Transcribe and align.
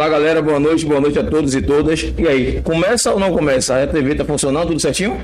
Olá 0.00 0.08
galera, 0.08 0.40
boa 0.40 0.58
noite, 0.58 0.86
boa 0.86 0.98
noite 0.98 1.18
a 1.18 1.22
todos 1.22 1.54
e 1.54 1.60
todas. 1.60 2.10
E 2.16 2.26
aí, 2.26 2.62
começa 2.62 3.12
ou 3.12 3.20
não 3.20 3.34
começa? 3.34 3.82
A 3.82 3.86
TV 3.86 4.14
tá 4.14 4.24
funcionando, 4.24 4.68
tudo 4.68 4.80
certinho? 4.80 5.22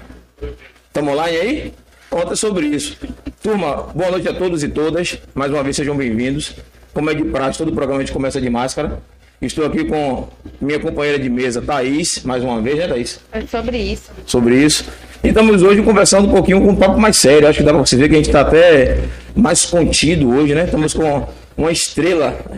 Estamos 0.88 1.14
online 1.14 1.36
aí? 1.38 1.72
Conta 2.10 2.36
sobre 2.36 2.66
isso. 2.66 2.94
Turma, 3.42 3.88
boa 3.94 4.10
noite 4.10 4.28
a 4.28 4.34
todos 4.34 4.62
e 4.62 4.68
todas. 4.68 5.18
Mais 5.34 5.50
uma 5.50 5.62
vez 5.62 5.76
sejam 5.76 5.96
bem-vindos. 5.96 6.56
Como 6.92 7.08
é 7.08 7.14
de 7.14 7.24
praxe, 7.24 7.56
todo 7.56 7.72
programa 7.72 8.02
a 8.02 8.04
gente 8.04 8.12
começa 8.12 8.38
de 8.38 8.50
máscara. 8.50 9.00
Estou 9.40 9.64
aqui 9.64 9.82
com 9.82 10.28
minha 10.60 10.78
companheira 10.78 11.18
de 11.18 11.30
mesa, 11.30 11.62
Thaís, 11.62 12.22
mais 12.22 12.44
uma 12.44 12.60
vez, 12.60 12.76
né, 12.76 12.86
Thaís? 12.86 13.18
É 13.32 13.40
sobre 13.46 13.78
isso. 13.78 14.10
Sobre 14.26 14.62
isso. 14.62 14.84
E 15.24 15.28
estamos 15.28 15.62
hoje 15.62 15.80
conversando 15.80 16.28
um 16.28 16.32
pouquinho 16.32 16.60
com 16.60 16.68
um 16.68 16.76
papo 16.76 17.00
mais 17.00 17.16
sério. 17.16 17.48
Acho 17.48 17.60
que 17.60 17.64
dá 17.64 17.72
para 17.72 17.80
você 17.80 17.96
ver 17.96 18.10
que 18.10 18.14
a 18.14 18.18
gente 18.18 18.28
está 18.28 18.42
até 18.42 18.98
mais 19.34 19.64
contido 19.64 20.28
hoje, 20.28 20.54
né? 20.54 20.64
Estamos 20.64 20.92
com 20.92 21.26
uma 21.56 21.72
estrela. 21.72 22.38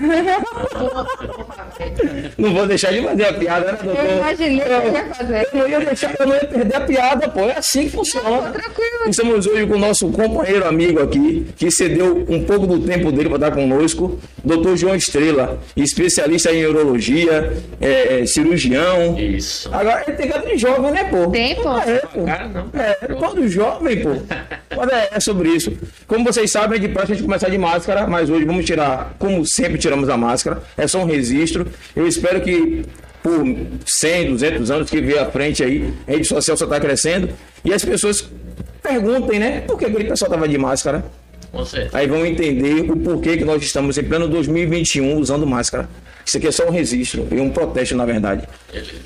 Não 2.37 2.53
vou 2.53 2.67
deixar 2.67 2.93
de 2.93 3.03
fazer 3.03 3.25
a 3.25 3.33
piada, 3.33 3.73
né, 3.73 3.79
doutor? 3.83 4.05
Eu 4.05 4.19
imaginei 4.19 4.61
que 4.61 4.69
eu 4.69 4.93
ia 4.93 5.15
fazer. 5.15 5.49
Eu 5.53 5.59
não 5.59 5.69
ia 5.69 5.81
deixar, 5.81 6.15
eu 6.19 6.27
não 6.27 6.35
ia 6.35 6.45
perder 6.47 6.77
a 6.77 6.81
piada, 6.81 7.29
pô. 7.29 7.41
É 7.41 7.59
assim 7.59 7.85
que 7.85 7.91
funciona. 7.91 8.51
tranquilo. 8.51 9.09
Estamos 9.09 9.47
hoje 9.47 9.67
com 9.67 9.75
o 9.75 9.79
nosso 9.79 10.11
companheiro 10.11 10.67
amigo 10.67 11.01
aqui, 11.01 11.47
que 11.57 11.71
cedeu 11.71 12.27
um 12.29 12.45
pouco 12.45 12.67
do 12.67 12.81
tempo 12.81 13.13
dele 13.13 13.29
para 13.29 13.37
estar 13.37 13.51
conosco, 13.53 14.19
doutor 14.45 14.77
João 14.77 14.95
Estrela, 14.95 15.61
especialista 15.77 16.53
em 16.53 16.67
urologia, 16.67 17.57
é, 17.81 18.21
é, 18.21 18.27
cirurgião. 18.27 19.19
Isso. 19.19 19.69
Agora 19.73 20.05
ele 20.07 20.17
tem 20.17 20.29
cara 20.29 20.47
de 20.47 20.59
jovem, 20.59 20.91
né, 20.91 21.05
pô? 21.05 21.31
Tem, 21.31 21.55
pô. 21.57 21.79
É, 21.79 21.99
pô. 21.99 22.25
Cara, 22.25 22.49
não. 22.49 22.69
É, 22.75 22.93
todo 23.15 23.49
jovem, 23.49 24.03
pô. 24.03 24.11
Mas 24.79 24.91
é, 24.91 25.09
é 25.13 25.21
sobre 25.21 25.49
isso. 25.51 25.77
Como 26.07 26.25
vocês 26.25 26.51
sabem, 26.51 26.79
é 26.79 26.81
de 26.81 26.89
praxe 26.89 27.13
a 27.13 27.15
gente 27.15 27.25
começar 27.25 27.49
de 27.49 27.59
máscara, 27.59 28.07
mas 28.07 28.31
hoje 28.31 28.45
vamos 28.45 28.65
tirar, 28.65 28.88
como 29.19 29.45
sempre 29.47 29.79
tiramos 29.79 30.09
a 30.09 30.17
máscara. 30.17 30.63
É 30.77 30.87
só 30.87 31.03
um 31.03 31.07
registro. 31.07 31.67
Eu 31.95 32.07
espero 32.07 32.41
que 32.41 32.85
por 33.23 33.45
100, 33.87 34.31
200 34.33 34.71
anos 34.71 34.91
que 34.91 35.01
vier 35.01 35.19
à 35.21 35.31
frente 35.31 35.63
aí, 35.63 35.93
a 36.07 36.13
rede 36.13 36.27
social 36.27 36.57
só 36.57 36.65
está 36.65 36.81
crescendo. 36.81 37.31
E 37.65 37.73
as 37.73 37.85
pessoas 37.85 38.29
perguntem, 38.83 39.39
né? 39.39 39.61
Por 39.63 39.79
que 39.79 39.85
aquele 39.85 40.05
pessoal 40.05 40.31
tava 40.31 40.49
de 40.49 40.57
máscara? 40.57 41.05
Com 41.51 41.65
certeza. 41.65 41.97
Aí 41.97 42.07
vão 42.07 42.25
entender 42.25 42.91
o 42.91 42.97
porquê 42.97 43.37
que 43.37 43.45
nós 43.45 43.63
estamos 43.63 43.97
em 43.99 44.05
pleno 44.05 44.29
2021 44.29 45.19
usando 45.19 45.47
máscara. 45.47 45.89
Isso 46.29 46.37
aqui 46.37 46.47
é 46.47 46.53
só 46.53 46.67
um 46.67 46.71
registro 46.71 47.27
e 47.31 47.41
um 47.41 47.49
protesto, 47.49 47.97
na 47.97 48.05
verdade. 48.05 48.47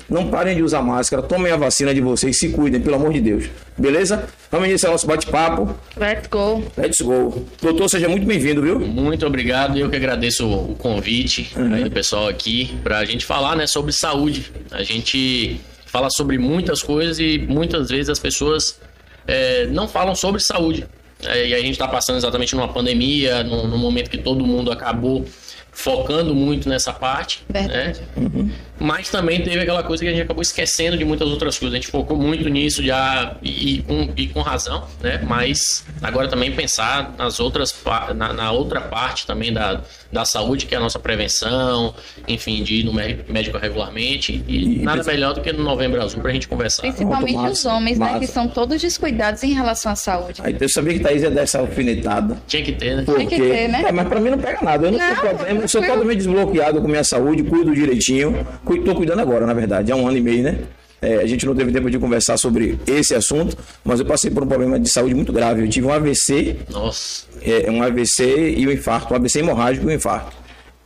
Não 0.09 0.29
parem 0.29 0.57
de 0.57 0.61
usar 0.61 0.81
máscara, 0.81 1.21
tomem 1.21 1.53
a 1.53 1.55
vacina 1.55 1.93
de 1.93 2.01
vocês, 2.01 2.37
se 2.37 2.49
cuidem, 2.49 2.81
pelo 2.81 2.97
amor 2.97 3.13
de 3.13 3.21
Deus. 3.21 3.45
Beleza? 3.77 4.27
Vamos 4.51 4.67
iniciar 4.67 4.89
nosso 4.89 5.07
bate-papo. 5.07 5.73
Let's 5.95 6.27
go. 6.27 6.61
Let's 6.77 6.99
go. 6.99 7.47
Doutor, 7.61 7.87
seja 7.87 8.09
muito 8.09 8.25
bem-vindo, 8.25 8.61
viu? 8.61 8.77
Muito 8.77 9.25
obrigado. 9.25 9.77
Eu 9.77 9.89
que 9.89 9.95
agradeço 9.95 10.45
o 10.45 10.75
convite 10.75 11.49
aí 11.55 11.85
do 11.85 11.91
pessoal 11.91 12.27
aqui 12.27 12.77
para 12.83 12.97
a 12.97 13.05
gente 13.05 13.25
falar 13.25 13.55
né, 13.55 13.67
sobre 13.67 13.93
saúde. 13.93 14.51
A 14.69 14.83
gente 14.83 15.61
fala 15.85 16.09
sobre 16.09 16.37
muitas 16.37 16.83
coisas 16.83 17.19
e 17.19 17.37
muitas 17.37 17.89
vezes 17.89 18.09
as 18.09 18.19
pessoas 18.19 18.81
é, 19.25 19.65
não 19.67 19.87
falam 19.87 20.13
sobre 20.13 20.41
saúde. 20.41 20.85
É, 21.27 21.47
e 21.47 21.53
a 21.53 21.59
gente 21.59 21.71
está 21.71 21.87
passando 21.87 22.17
exatamente 22.17 22.55
numa 22.55 22.67
pandemia, 22.67 23.43
num, 23.43 23.67
num 23.67 23.77
momento 23.77 24.09
que 24.09 24.17
todo 24.17 24.45
mundo 24.45 24.71
acabou 24.71 25.25
focando 25.71 26.35
muito 26.35 26.69
nessa 26.69 26.93
parte, 26.93 27.43
Verdade. 27.49 28.01
né? 28.15 28.51
Mas 28.85 29.09
também 29.09 29.41
teve 29.41 29.59
aquela 29.61 29.81
coisa 29.81 30.03
que 30.03 30.09
a 30.09 30.11
gente 30.11 30.23
acabou 30.23 30.41
esquecendo 30.41 30.97
de 30.97 31.05
muitas 31.05 31.29
outras 31.29 31.57
coisas. 31.57 31.73
A 31.73 31.77
gente 31.81 31.89
focou 31.89 32.17
muito 32.17 32.49
nisso 32.49 32.83
já 32.83 33.37
e, 33.41 33.75
e 33.75 33.81
com, 33.83 34.09
e 34.17 34.27
com 34.27 34.41
razão, 34.41 34.85
né? 35.01 35.21
Mas 35.25 35.85
agora 36.01 36.27
também 36.27 36.51
pensar 36.51 37.15
nas 37.17 37.39
outras 37.39 37.73
na, 38.15 38.33
na 38.33 38.51
outra 38.51 38.81
parte 38.81 39.25
também 39.25 39.53
da, 39.53 39.79
da 40.11 40.25
saúde, 40.25 40.65
que 40.65 40.75
é 40.75 40.77
a 40.77 40.81
nossa 40.81 40.99
prevenção, 40.99 41.93
enfim, 42.27 42.61
de 42.61 42.75
ir 42.81 42.83
no 42.83 42.93
mé- 42.93 43.19
médico 43.29 43.57
regularmente. 43.57 44.43
E, 44.47 44.79
E- 44.79 44.79
nada 44.83 45.01
melhor 45.03 45.33
do 45.33 45.39
que 45.41 45.51
no 45.53 45.63
Novembro 45.63 46.01
Azul 46.01 46.21
pra 46.21 46.31
gente 46.33 46.47
conversar. 46.47 46.81
Principalmente 46.81 47.35
Massa, 47.35 47.51
os 47.51 47.65
homens, 47.65 47.97
né? 47.97 48.05
massa. 48.05 48.19
Que 48.19 48.27
são 48.27 48.47
todos 48.49 48.81
descuidados 48.81 49.43
em 49.43 49.53
relação 49.53 49.91
à 49.91 49.95
saúde. 49.95 50.41
Aí 50.43 50.55
eu 50.59 50.67
sabia 50.69 50.93
que 50.93 50.99
Thaís 50.99 51.21
ia 51.23 51.31
dar 51.31 51.41
essa 51.43 51.59
alfinetada. 51.59 52.37
Tinha 52.47 52.61
que 52.63 52.73
ter, 52.73 52.97
né? 52.97 53.03
Porque... 53.05 53.25
que 53.27 53.35
ter, 53.37 53.69
né? 53.69 53.85
É, 53.87 53.91
mas 53.93 54.07
pra 54.07 54.19
mim 54.19 54.29
não 54.31 54.37
pega 54.39 54.59
nada. 54.61 54.87
Eu 54.87 54.91
não, 54.91 54.99
Não, 54.99 55.07
tenho 55.07 55.19
problema. 55.21 55.61
Eu 55.61 55.67
sou 55.67 55.79
tranquilo. 55.81 55.93
totalmente 56.03 56.17
desbloqueado 56.17 56.81
com 56.81 56.87
minha 56.87 57.03
saúde, 57.03 57.43
cuido 57.43 57.73
direitinho. 57.73 58.45
Cu- 58.65 58.72
Tô 58.79 58.95
cuidando 58.95 59.19
agora, 59.19 59.45
na 59.45 59.53
verdade. 59.53 59.91
Há 59.91 59.95
um 59.95 60.07
ano 60.07 60.17
e 60.17 60.21
meio, 60.21 60.43
né? 60.43 60.59
É, 61.01 61.17
a 61.17 61.25
gente 61.27 61.45
não 61.45 61.53
teve 61.53 61.71
tempo 61.71 61.91
de 61.91 61.99
conversar 61.99 62.37
sobre 62.37 62.79
esse 62.87 63.13
assunto, 63.13 63.57
mas 63.83 63.99
eu 63.99 64.05
passei 64.05 64.31
por 64.31 64.43
um 64.43 64.47
problema 64.47 64.79
de 64.79 64.87
saúde 64.89 65.13
muito 65.13 65.33
grave. 65.33 65.61
Eu 65.61 65.67
tive 65.67 65.85
um 65.85 65.91
AVC, 65.91 66.55
Nossa, 66.69 67.25
é, 67.41 67.69
um 67.69 67.83
AVC 67.83 68.55
e 68.57 68.65
um 68.65 68.71
infarto, 68.71 69.13
um 69.13 69.17
AVC 69.17 69.39
hemorrágico 69.39 69.85
e 69.85 69.91
um 69.91 69.95
infarto. 69.95 70.33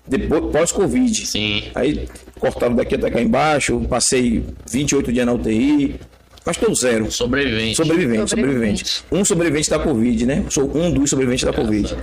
Depois, 0.08 0.52
pós-Covid. 0.52 1.26
sim. 1.26 1.64
Aí 1.76 2.08
cortaram 2.40 2.76
daqui 2.76 2.96
até 2.96 3.12
cá 3.12 3.22
embaixo, 3.22 3.80
passei 3.90 4.44
28 4.72 5.12
dias 5.14 5.26
na 5.26 5.34
UTI, 5.34 6.00
mas 6.48 6.56
tô 6.56 6.74
zero. 6.74 7.12
Sobrevivente. 7.12 7.76
Sobrevivente, 7.76 8.30
sobrevivente. 8.30 8.88
Sobrevivente. 8.88 9.04
Um 9.12 9.26
sobrevivente 9.26 9.70
da 9.70 9.80
Covid, 9.80 10.26
né? 10.26 10.46
Sou 10.50 10.72
um 10.78 10.90
dos 10.90 11.10
sobreviventes 11.10 11.44
da 11.44 11.52
Covid. 11.52 11.94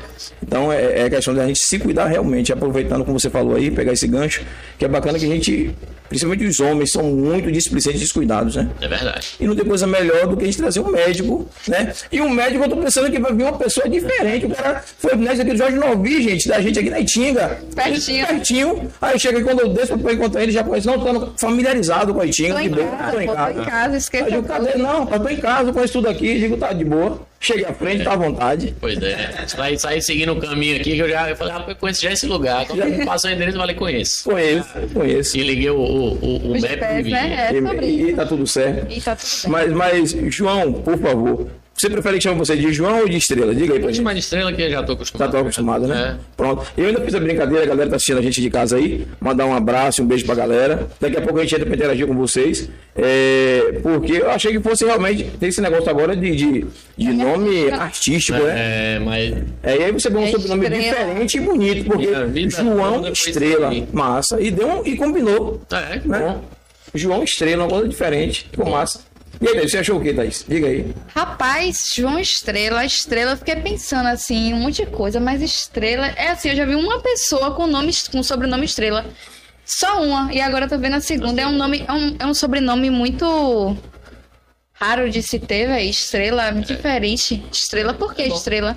Então 0.42 0.70
é, 0.70 1.00
é 1.00 1.08
questão 1.08 1.34
da 1.34 1.46
gente 1.46 1.58
se 1.60 1.78
cuidar 1.78 2.08
realmente, 2.08 2.52
aproveitando 2.52 3.06
como 3.06 3.18
você 3.18 3.30
falou 3.30 3.56
aí, 3.56 3.70
pegar 3.70 3.94
esse 3.94 4.06
gancho, 4.06 4.42
que 4.78 4.84
é 4.84 4.88
bacana 4.88 5.18
que 5.18 5.24
a 5.24 5.28
gente, 5.28 5.74
principalmente 6.08 6.44
os 6.44 6.60
homens, 6.60 6.92
são 6.92 7.02
muito 7.04 7.50
displicentes 7.50 8.00
e 8.00 8.04
descuidados, 8.04 8.56
né? 8.56 8.68
É 8.80 8.88
verdade. 8.88 9.34
E 9.40 9.46
não 9.46 9.54
tem 9.54 9.64
coisa 9.64 9.86
melhor 9.86 10.26
do 10.26 10.36
que 10.36 10.42
a 10.44 10.46
gente 10.46 10.58
trazer 10.58 10.80
um 10.80 10.90
médico, 10.90 11.48
né? 11.68 11.92
E 12.10 12.20
um 12.20 12.28
médico, 12.28 12.64
eu 12.64 12.68
tô 12.68 12.76
pensando 12.76 13.10
que 13.10 13.18
vai 13.18 13.32
vir 13.32 13.42
uma 13.42 13.58
pessoa 13.58 13.88
diferente. 13.88 14.46
O 14.46 14.50
cara 14.50 14.82
foi 14.98 15.16
médico 15.16 15.42
aqui 15.42 15.50
do 15.52 15.56
Jorge 15.56 15.76
Novi, 15.76 16.22
gente, 16.22 16.48
da 16.48 16.60
gente 16.60 16.78
aqui 16.78 16.90
na 16.90 17.00
Itinga. 17.00 17.58
Pertinho. 17.74 18.26
Pertinho. 18.26 18.92
Aí 19.00 19.18
chega 19.18 19.38
aqui, 19.38 19.46
quando 19.46 19.60
eu 19.60 19.68
desço 19.70 19.98
pra 19.98 20.12
encontrar 20.12 20.42
ele, 20.42 20.52
já 20.52 20.62
conheço. 20.62 20.86
Não, 20.86 20.98
tô 20.98 21.32
familiarizado 21.38 22.14
com 22.14 22.20
a 22.20 22.26
Itinga. 22.26 22.54
Tô 22.54 22.60
de 22.60 22.66
em 22.66 22.70
boa, 22.70 22.86
casa, 22.96 23.12
tô 23.12 23.20
em 23.20 23.26
pô, 23.26 23.32
tô 23.32 23.36
casa. 23.36 23.60
em 23.60 23.64
casa, 23.64 24.24
Aí 24.24 24.34
eu, 24.34 24.42
cadê? 24.42 24.78
Não, 24.78 25.04
rapaz, 25.04 25.22
tô 25.22 25.28
em 25.28 25.36
casa, 25.36 25.72
conheço 25.72 25.92
tudo 25.94 26.08
aqui, 26.08 26.38
digo, 26.38 26.56
tá 26.56 26.72
de 26.72 26.84
boa. 26.84 27.20
Cheguei 27.44 27.66
à 27.66 27.74
frente, 27.74 28.04
tá 28.04 28.14
à 28.14 28.16
vontade. 28.16 28.74
Pois 28.80 29.00
é. 29.02 29.44
Saí, 29.46 29.78
saí 29.78 30.00
seguindo 30.00 30.32
o 30.32 30.40
caminho 30.40 30.76
aqui 30.76 30.94
que 30.94 30.98
eu 30.98 31.08
já 31.10 31.28
eu 31.28 31.36
falei, 31.36 31.52
ah, 31.54 31.64
eu 31.68 31.76
conheço 31.76 32.00
já 32.00 32.10
esse 32.10 32.26
lugar. 32.26 32.66
Quando 32.66 32.84
me 32.86 33.04
passou 33.04 33.30
o 33.30 33.34
endereço, 33.34 33.56
eu 33.58 33.60
falei, 33.60 33.76
conheço. 33.76 34.24
Conheço, 34.24 34.68
conheço. 34.94 35.36
E 35.36 35.42
liguei 35.42 35.68
o, 35.68 35.76
o, 35.78 36.14
o, 36.14 36.36
o 36.36 36.52
médico 36.52 36.78
pés, 36.78 37.04
do 37.04 37.10
né? 37.10 37.50
É 37.50 37.84
E, 37.84 38.08
e 38.08 38.14
tá 38.14 38.24
tudo 38.24 38.46
certo. 38.46 38.90
E 38.90 38.98
tá 38.98 39.14
tudo 39.14 39.42
bem. 39.42 39.52
Mas, 39.52 39.72
mas, 39.72 40.10
João, 40.34 40.72
por 40.72 40.98
favor, 40.98 41.46
você 41.76 41.90
prefere 41.90 42.16
que 42.18 42.22
chame 42.22 42.38
você 42.38 42.56
de 42.56 42.72
João 42.72 43.00
ou 43.00 43.08
de 43.08 43.16
Estrela? 43.16 43.54
Diga 43.54 43.72
aí 43.74 43.78
pra 43.78 43.80
Vou 43.80 43.88
gente. 43.88 43.96
chamar 43.96 44.12
de 44.14 44.20
estrela 44.20 44.52
que 44.52 44.62
eu 44.62 44.70
já 44.70 44.82
tô 44.82 44.92
Já 44.92 44.94
acostumado. 44.94 45.30
tô 45.32 45.36
acostumado, 45.38 45.86
né? 45.88 46.16
É. 46.18 46.24
Pronto. 46.36 46.66
Eu 46.76 46.86
ainda 46.86 47.00
fiz 47.00 47.14
a 47.14 47.20
brincadeira, 47.20 47.64
a 47.64 47.66
galera 47.66 47.90
tá 47.90 47.96
assistindo 47.96 48.18
a 48.18 48.22
gente 48.22 48.40
de 48.40 48.48
casa 48.50 48.76
aí. 48.76 49.06
Mandar 49.20 49.46
um 49.46 49.54
abraço, 49.54 50.02
um 50.02 50.06
beijo 50.06 50.24
pra 50.24 50.34
galera. 50.34 50.86
Daqui 51.00 51.16
a 51.16 51.20
pouco 51.20 51.38
a 51.38 51.42
gente 51.42 51.54
entra 51.54 51.66
pra 51.66 51.74
interagir 51.76 52.06
com 52.06 52.14
vocês. 52.14 52.68
É, 52.96 53.80
porque 53.82 54.12
eu 54.12 54.30
achei 54.30 54.52
que 54.52 54.60
fosse 54.60 54.84
realmente. 54.84 55.24
Tem 55.38 55.48
esse 55.48 55.60
negócio 55.60 55.90
agora 55.90 56.16
de, 56.16 56.34
de, 56.36 56.66
de 56.96 57.12
nome 57.12 57.70
artístico, 57.70 58.38
né? 58.38 58.54
É, 58.96 58.98
mas 59.00 59.34
É, 59.62 59.76
e 59.78 59.84
aí 59.84 59.92
você 59.92 60.08
vê 60.08 60.16
um 60.18 60.24
É 60.24 60.30
sobrenome 60.30 60.64
Estrela. 60.66 60.82
diferente 61.04 61.36
e 61.36 61.40
bonito, 61.40 61.84
porque 61.86 62.50
João 62.50 63.08
Estrela, 63.08 63.70
massa. 63.92 64.40
E 64.40 64.50
deu 64.50 64.68
um, 64.68 64.86
e 64.86 64.96
combinou. 64.96 65.60
é, 65.72 66.00
Né? 66.04 66.18
bom. 66.20 66.44
João 66.94 67.24
Estrela, 67.24 67.64
uma 67.64 67.70
coisa 67.70 67.88
diferente. 67.88 68.46
Ficou 68.50 68.70
massa. 68.70 69.00
E 69.40 69.48
aí, 69.48 69.68
você 69.68 69.78
achou 69.78 69.98
o 69.98 70.02
que, 70.02 70.12
Thaís? 70.12 70.44
Diga 70.48 70.66
aí. 70.66 70.94
Rapaz, 71.14 71.90
João 71.94 72.18
Estrela, 72.18 72.84
Estrela, 72.84 73.32
eu 73.32 73.36
fiquei 73.36 73.56
pensando 73.56 74.06
assim, 74.06 74.52
um 74.54 74.60
monte 74.60 74.84
de 74.84 74.90
coisa, 74.90 75.20
mas 75.20 75.42
Estrela, 75.42 76.06
é 76.08 76.28
assim, 76.28 76.50
eu 76.50 76.56
já 76.56 76.64
vi 76.64 76.74
uma 76.74 77.00
pessoa 77.00 77.52
com 77.52 77.66
nome, 77.66 77.92
com 78.10 78.22
sobrenome 78.22 78.64
Estrela. 78.64 79.04
Só 79.64 80.02
uma, 80.02 80.32
e 80.32 80.40
agora 80.40 80.66
eu 80.66 80.68
tô 80.68 80.78
vendo 80.78 80.96
a 80.96 81.00
segunda. 81.00 81.40
É 81.40 81.46
um 81.46 81.56
nome, 81.56 81.84
é 81.86 81.92
um, 81.92 82.16
é 82.18 82.26
um 82.26 82.34
sobrenome 82.34 82.90
muito 82.90 83.76
raro 84.74 85.08
de 85.08 85.22
se 85.22 85.38
ter, 85.38 85.66
velho. 85.66 85.88
Estrela, 85.88 86.52
muito 86.52 86.74
diferente. 86.74 87.42
Estrela, 87.50 87.94
por 87.94 88.14
que 88.14 88.22
Estrela? 88.22 88.76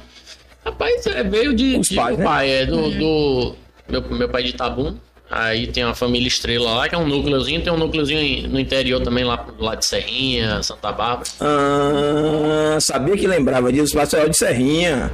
Rapaz, 0.63 1.05
é, 1.07 1.23
veio 1.23 1.53
de, 1.53 1.77
Os 1.77 1.89
de 1.89 1.95
pais, 1.95 2.17
né? 2.17 2.23
pai, 2.23 2.49
é 2.49 2.65
do, 2.65 2.89
do 2.91 3.55
meu, 3.87 4.01
meu 4.11 4.29
pai 4.29 4.43
de 4.43 4.49
Itabum. 4.49 4.97
Aí 5.29 5.67
tem 5.67 5.83
uma 5.83 5.93
família 5.93 6.27
estrela 6.27 6.71
lá, 6.73 6.87
que 6.89 6.95
é 6.95 6.97
um 6.97 7.05
núcleozinho, 7.05 7.61
tem 7.61 7.71
um 7.71 7.77
núcleozinho 7.77 8.47
no 8.47 8.59
interior 8.59 9.01
também, 9.01 9.23
lá 9.25 9.45
lado 9.59 9.79
de 9.79 9.85
Serrinha, 9.85 10.63
Santa 10.63 10.91
Bárbara. 10.91 11.27
Ah, 11.41 12.77
sabia 12.79 13.17
que 13.17 13.27
lembrava 13.27 13.71
disso, 13.71 13.93
Pastel 13.93 14.29
de 14.29 14.37
Serrinha. 14.37 15.11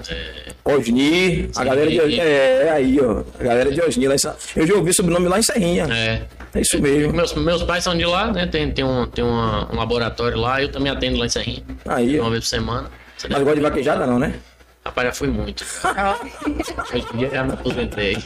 Osni, 0.65 1.49
a 1.55 1.63
galera 1.65 1.89
de 1.89 1.99
Osni. 1.99 2.19
É, 2.19 2.63
é 2.67 2.69
aí, 2.71 2.97
ó. 3.01 3.23
A 3.39 3.43
galera 3.43 3.71
de 3.71 3.81
Osni 3.81 4.07
lá 4.07 4.15
em 4.15 4.19
Eu 4.55 4.67
já 4.67 4.73
ouvi 4.75 4.93
sobrenome 4.93 5.27
lá 5.27 5.39
em 5.39 5.43
Serrinha. 5.43 5.87
É. 5.91 6.21
É 6.55 6.61
isso 6.61 6.79
mesmo. 6.79 7.11
Meus, 7.11 7.33
meus 7.33 7.63
pais 7.63 7.83
são 7.83 7.97
de 7.97 8.05
lá, 8.05 8.31
né? 8.31 8.45
Tem, 8.45 8.71
tem, 8.71 8.85
um, 8.85 9.07
tem 9.07 9.23
uma- 9.25 9.67
um 9.73 9.75
laboratório 9.75 10.37
lá, 10.37 10.61
eu 10.61 10.69
também 10.69 10.91
atendo 10.91 11.17
lá 11.17 11.25
em 11.25 11.29
Serrinha. 11.29 11.63
Aí. 11.87 12.19
Uma 12.19 12.29
vez 12.29 12.43
por 12.43 12.49
semana. 12.49 12.91
Você 13.17 13.27
Mas 13.27 13.39
gosta 13.39 13.55
de 13.55 13.61
vaquejada 13.61 14.05
não, 14.05 14.19
né? 14.19 14.35
Rapaz, 14.85 15.07
já 15.07 15.13
fui 15.13 15.27
muito. 15.29 15.63
Hoje 16.93 17.05
em 17.13 17.17
dia 17.17 17.29
já 17.29 17.43
me 17.45 17.53
aposentei. 17.53 18.17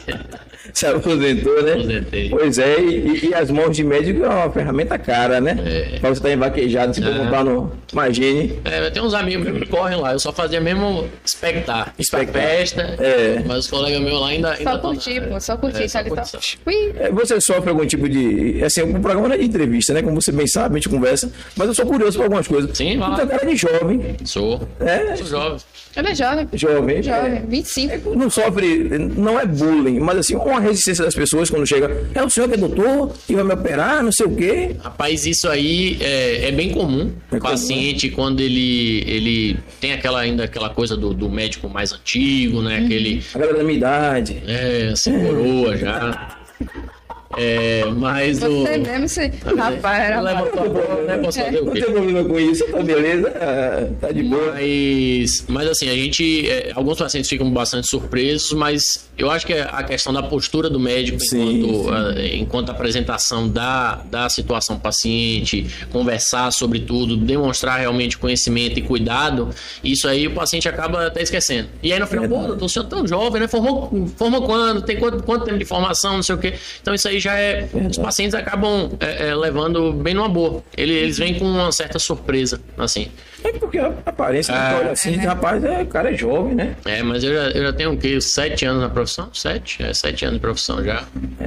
Se 0.74 0.86
aposentou, 0.86 1.62
né? 1.62 1.72
Aposentei. 1.74 2.28
Pois 2.30 2.58
é, 2.58 2.80
e, 2.80 3.28
e 3.28 3.34
as 3.34 3.48
mãos 3.48 3.76
de 3.76 3.84
médico 3.84 4.24
é 4.24 4.28
uma 4.28 4.50
ferramenta 4.50 4.98
cara, 4.98 5.40
né? 5.40 5.56
É. 5.64 5.98
Pra 6.00 6.10
você 6.10 6.18
estar 6.18 6.32
embaquejado, 6.32 6.92
se 6.94 7.00
for 7.00 7.12
É. 7.14 7.18
comprar 7.18 7.44
no. 7.44 7.72
Imagine. 7.92 8.58
É, 8.64 8.90
tem 8.90 9.00
uns 9.00 9.14
amigos 9.14 9.44
meus 9.46 9.58
que 9.60 9.66
correm 9.66 10.00
lá. 10.00 10.12
Eu 10.12 10.18
só 10.18 10.32
fazia 10.32 10.60
mesmo 10.60 11.08
espectar. 11.24 11.94
Espectar. 11.96 12.42
Festa. 12.42 12.82
É. 12.98 13.40
Mas 13.46 13.58
os 13.58 13.66
colegas 13.68 14.00
meus 14.00 14.20
lá 14.20 14.28
ainda. 14.28 14.50
ainda 14.54 14.64
Só 14.72 14.78
tão- 14.78 14.90
curtir, 14.90 15.20
pô, 15.28 15.40
só 15.40 15.56
curtir. 15.56 15.82
É, 15.84 15.88
só 15.88 16.02
curtir. 16.02 16.58
É, 16.98 17.10
Você 17.12 17.40
sofre 17.40 17.70
algum 17.70 17.86
tipo 17.86 18.08
de. 18.08 18.62
Assim, 18.64 18.82
o 18.82 19.00
programa 19.00 19.28
não 19.28 19.34
é 19.36 19.38
de 19.38 19.44
entrevista, 19.44 19.94
né? 19.94 20.02
Como 20.02 20.20
você 20.20 20.32
bem 20.32 20.46
sabe, 20.48 20.74
a 20.74 20.78
gente 20.78 20.88
conversa. 20.88 21.30
Mas 21.56 21.68
eu 21.68 21.74
sou 21.74 21.86
curioso 21.86 22.18
por 22.18 22.24
algumas 22.24 22.48
coisas. 22.48 22.76
Sim, 22.76 22.98
vai. 22.98 23.10
Você 23.14 23.22
é 23.22 23.26
cara 23.26 23.46
de 23.46 23.56
jovem. 23.56 24.16
Sou. 24.24 24.68
É, 24.80 25.14
Sou 25.16 25.26
jovem. 25.26 25.58
Ele 25.98 26.08
é 26.08 26.14
jovem. 26.14 26.48
jovem. 26.54 27.02
Jovem, 27.02 27.32
É. 27.32 27.42
25. 27.48 28.14
Não 28.16 28.30
sofre, 28.30 28.88
não 29.16 29.38
é 29.38 29.44
bullying, 29.44 29.98
mas 29.98 30.18
assim, 30.18 30.36
uma 30.36 30.60
resistência 30.60 31.04
das 31.04 31.14
pessoas 31.14 31.50
quando 31.50 31.66
chega. 31.66 31.90
É 32.14 32.22
o 32.22 32.30
senhor 32.30 32.48
que 32.48 32.54
é 32.54 32.56
doutor 32.56 33.12
e 33.28 33.34
vai 33.34 33.42
me 33.42 33.52
operar, 33.52 34.02
não 34.02 34.12
sei 34.12 34.26
o 34.26 34.36
quê. 34.36 34.76
Rapaz, 34.80 35.26
isso 35.26 35.48
aí 35.48 35.98
é, 36.00 36.48
é 36.48 36.52
bem 36.52 36.70
comum. 36.70 37.12
É 37.32 37.36
o 37.36 37.40
comum, 37.40 37.50
paciente, 37.50 38.10
quando 38.10 38.40
ele, 38.40 39.02
ele 39.06 39.58
tem 39.80 39.92
aquela, 39.92 40.20
ainda 40.20 40.44
aquela 40.44 40.70
coisa 40.70 40.96
do, 40.96 41.12
do 41.12 41.28
médico 41.28 41.68
mais 41.68 41.92
antigo, 41.92 42.62
né? 42.62 42.78
Aquele. 42.84 43.22
A 43.34 43.38
galera 43.38 43.58
da 43.58 43.64
minha 43.64 43.76
idade. 43.76 44.42
É, 44.46 44.90
assim, 44.92 45.18
coroa 45.18 45.76
já. 45.76 46.36
É, 47.36 47.84
mas 47.96 48.42
o. 48.42 48.62
Você 48.62 48.78
mesmo, 48.78 49.04
esse 49.04 49.32
rapaz 49.54 50.02
era. 50.02 50.20
Levantou 50.20 50.62
a 50.62 50.68
bola, 50.68 51.02
né? 51.06 51.18
Posso 51.18 51.40
fazer 51.40 51.60
o 51.60 51.64
Não 51.66 51.72
quê? 51.74 51.80
tem 51.82 51.92
problema 51.92 52.24
com 52.24 52.40
isso, 52.40 52.64
tá 52.70 52.82
beleza? 52.82 53.32
Ah, 53.36 53.88
tá 54.00 54.10
de 54.12 54.22
boa. 54.22 54.52
Mas, 54.54 55.44
mas 55.46 55.68
assim, 55.68 55.90
a 55.90 55.94
gente. 55.94 56.48
é, 56.48 56.72
alguns 56.74 56.96
pacientes 56.98 57.28
ficam 57.28 57.50
bastante 57.50 57.86
surpresos, 57.86 58.52
mas 58.52 59.08
eu 59.18 59.30
acho 59.30 59.46
que 59.46 59.52
a 59.52 59.82
questão 59.82 60.12
da 60.12 60.22
postura 60.22 60.70
do 60.70 60.80
médico 60.80 61.20
Sim, 61.20 61.58
enquanto, 61.60 61.84
sim. 61.84 61.90
ah, 61.92 62.36
enquanto 62.36 62.70
apresentação 62.70 63.46
da, 63.46 63.96
da 64.10 64.28
situação 64.30 64.78
paciente, 64.78 65.66
conversar 65.92 66.50
sobre 66.50 66.80
tudo, 66.80 67.16
demonstrar 67.16 67.78
realmente 67.78 68.16
conhecimento 68.16 68.78
e 68.78 68.82
cuidado, 68.82 69.50
isso 69.84 70.08
aí 70.08 70.26
o 70.26 70.30
paciente 70.34 70.66
acaba 70.66 71.06
até 71.06 71.22
esquecendo. 71.22 71.68
E 71.82 71.92
aí 71.92 71.98
no 71.98 72.06
final, 72.06 72.26
pô, 72.26 72.38
doutor, 72.46 72.64
o 72.64 72.68
senhor 72.68 72.86
é 72.86 72.88
tão 72.88 73.06
jovem, 73.06 73.42
né? 73.42 73.48
Formou, 73.48 74.08
formou 74.16 74.42
quando? 74.42 74.80
Tem 74.80 74.96
quanto, 74.96 75.22
quanto 75.22 75.44
tempo 75.44 75.58
de 75.58 75.64
formação, 75.66 76.14
não 76.16 76.22
sei 76.22 76.34
o 76.34 76.38
quê. 76.38 76.54
Então 76.80 76.94
isso 76.94 77.06
aí 77.06 77.17
já 77.20 77.38
é. 77.38 77.68
Os 77.88 77.98
pacientes 77.98 78.34
acabam 78.34 78.90
é, 79.00 79.28
é, 79.28 79.34
levando 79.34 79.92
bem 79.92 80.14
numa 80.14 80.28
boa. 80.28 80.62
Eles, 80.76 80.96
eles 80.96 81.18
vêm 81.18 81.38
com 81.38 81.44
uma 81.44 81.72
certa 81.72 81.98
surpresa, 81.98 82.60
assim. 82.76 83.08
É 83.44 83.52
porque 83.52 83.78
a 83.78 83.92
aparência 84.04 84.54
Ah. 84.54 84.72
é. 84.72 84.74
olha 84.80 84.90
assim, 84.92 85.14
rapaz, 85.16 85.62
é, 85.64 85.82
o 85.82 85.86
cara 85.86 86.12
é 86.12 86.16
jovem, 86.16 86.54
né? 86.54 86.74
É, 86.84 87.02
mas 87.02 87.22
eu 87.22 87.32
já, 87.34 87.50
eu 87.50 87.62
já 87.64 87.72
tenho 87.72 87.92
o 87.92 87.96
quê? 87.96 88.20
Sete 88.20 88.64
anos 88.64 88.82
na 88.82 88.88
profissão? 88.88 89.28
Sete? 89.32 89.82
É, 89.82 89.94
sete 89.94 90.24
anos 90.24 90.36
de 90.36 90.40
profissão 90.40 90.82
já. 90.84 91.04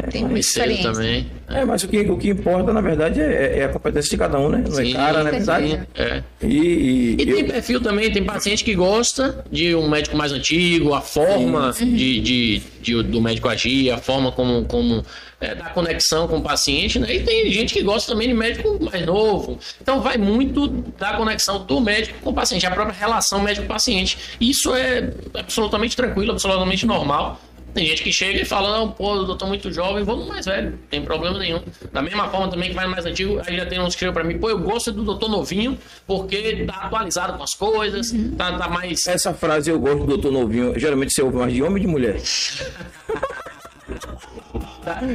Tem 0.10 0.22
muita 0.22 0.28
Comecei 0.30 0.64
experiência. 0.64 0.92
também. 0.94 1.28
É, 1.50 1.66
mas 1.66 1.84
o 1.84 1.88
que, 1.90 2.00
o 2.00 2.18
que 2.18 2.30
importa, 2.30 2.72
na 2.72 2.80
verdade, 2.80 3.20
é, 3.20 3.60
é 3.60 3.64
a 3.66 3.70
competência 3.70 4.10
de 4.10 4.18
cada 4.18 4.40
um, 4.40 4.48
né? 4.50 4.64
Não 4.66 4.72
Sim, 4.72 4.92
é 4.92 4.94
cara, 4.96 5.24
né? 5.24 5.32
Verdade? 5.32 5.82
É. 5.96 6.24
E, 6.42 6.48
e, 6.48 7.16
E 7.20 7.30
eu- 7.30 7.36
tem 7.36 7.46
perfil 7.46 7.82
também, 7.82 8.10
tem 8.10 8.24
paciente 8.24 8.64
que 8.64 8.74
gosta 8.74 9.44
de 9.52 9.76
um 9.76 9.90
médico 9.90 10.16
mais 10.16 10.32
antigo, 10.32 10.94
a 10.94 11.02
forma 11.02 11.74
de, 11.78 12.22
de, 12.22 12.62
de- 12.82 13.04
do 13.04 13.22
médico 13.22 13.50
agir, 13.50 13.92
a 13.92 13.98
forma 13.98 14.32
como, 14.32 14.64
como 14.64 15.04
é, 15.42 15.54
da 15.56 15.66
conexão 15.72 16.26
com 16.28 16.38
o 16.38 16.42
paciente, 16.42 17.00
né? 17.00 17.14
E 17.14 17.20
tem 17.22 17.52
gente 17.52 17.74
que 17.74 17.82
gosta 17.84 18.14
também 18.14 18.30
de 18.30 18.34
médico 18.34 18.78
mais 18.82 19.06
novo. 19.06 19.60
Então 19.82 20.00
vai 20.00 20.18
muito 20.18 20.68
da 20.98 21.14
conexão 21.18 21.66
do 21.66 21.81
médico 21.81 22.19
com 22.22 22.30
o 22.30 22.33
paciente, 22.33 22.66
a 22.66 22.72
própria 22.72 22.98
relação 22.98 23.42
médico-paciente. 23.42 24.18
Isso 24.39 24.74
é 24.74 25.13
absolutamente 25.33 25.95
tranquilo, 25.95 26.31
absolutamente 26.31 26.86
normal. 26.86 27.39
Tem 27.74 27.86
gente 27.86 28.04
que 28.04 28.12
chega 28.12 28.42
e 28.42 28.45
fala, 28.45 28.80
não, 28.80 28.92
pô, 28.92 29.16
eu 29.16 29.36
tô 29.36 29.45
muito 29.45 29.72
jovem, 29.72 30.04
vou 30.04 30.18
no 30.18 30.28
mais 30.28 30.45
velho, 30.45 30.72
não 30.72 30.78
tem 30.89 31.01
problema 31.01 31.39
nenhum. 31.39 31.62
Da 31.92 32.01
mesma 32.01 32.28
forma 32.28 32.50
também 32.50 32.69
que 32.69 32.75
vai 32.75 32.86
no 32.86 32.92
mais 32.92 33.06
antigo, 33.06 33.42
aí 33.45 33.56
já 33.56 33.66
tem 33.66 33.80
uns 33.80 33.94
que 33.94 34.00
chegam 34.00 34.13
pra 34.13 34.25
mim, 34.25 34.38
pô, 34.38 34.50
eu 34.50 34.60
gosto 34.60 34.92
do 34.92 35.04
doutor 35.04 35.30
novinho, 35.30 35.78
porque 36.06 36.66
tá 36.66 36.74
atualizado 36.74 37.38
com 37.38 37.44
as 37.44 37.54
coisas, 37.54 38.12
tá, 38.38 38.57
tá 38.57 38.68
mais. 38.68 39.07
essa 39.07 39.33
frase 39.33 39.69
eu 39.69 39.80
gosto 39.80 40.00
do 40.00 40.07
doutor 40.07 40.33
novinho. 40.33 40.78
Geralmente 40.78 41.13
você 41.13 41.22
ouve 41.22 41.38
mais 41.38 41.54
de 41.54 41.63
homem 41.63 41.75
ou 41.75 41.80
de 41.80 41.88
mulher? 41.88 42.22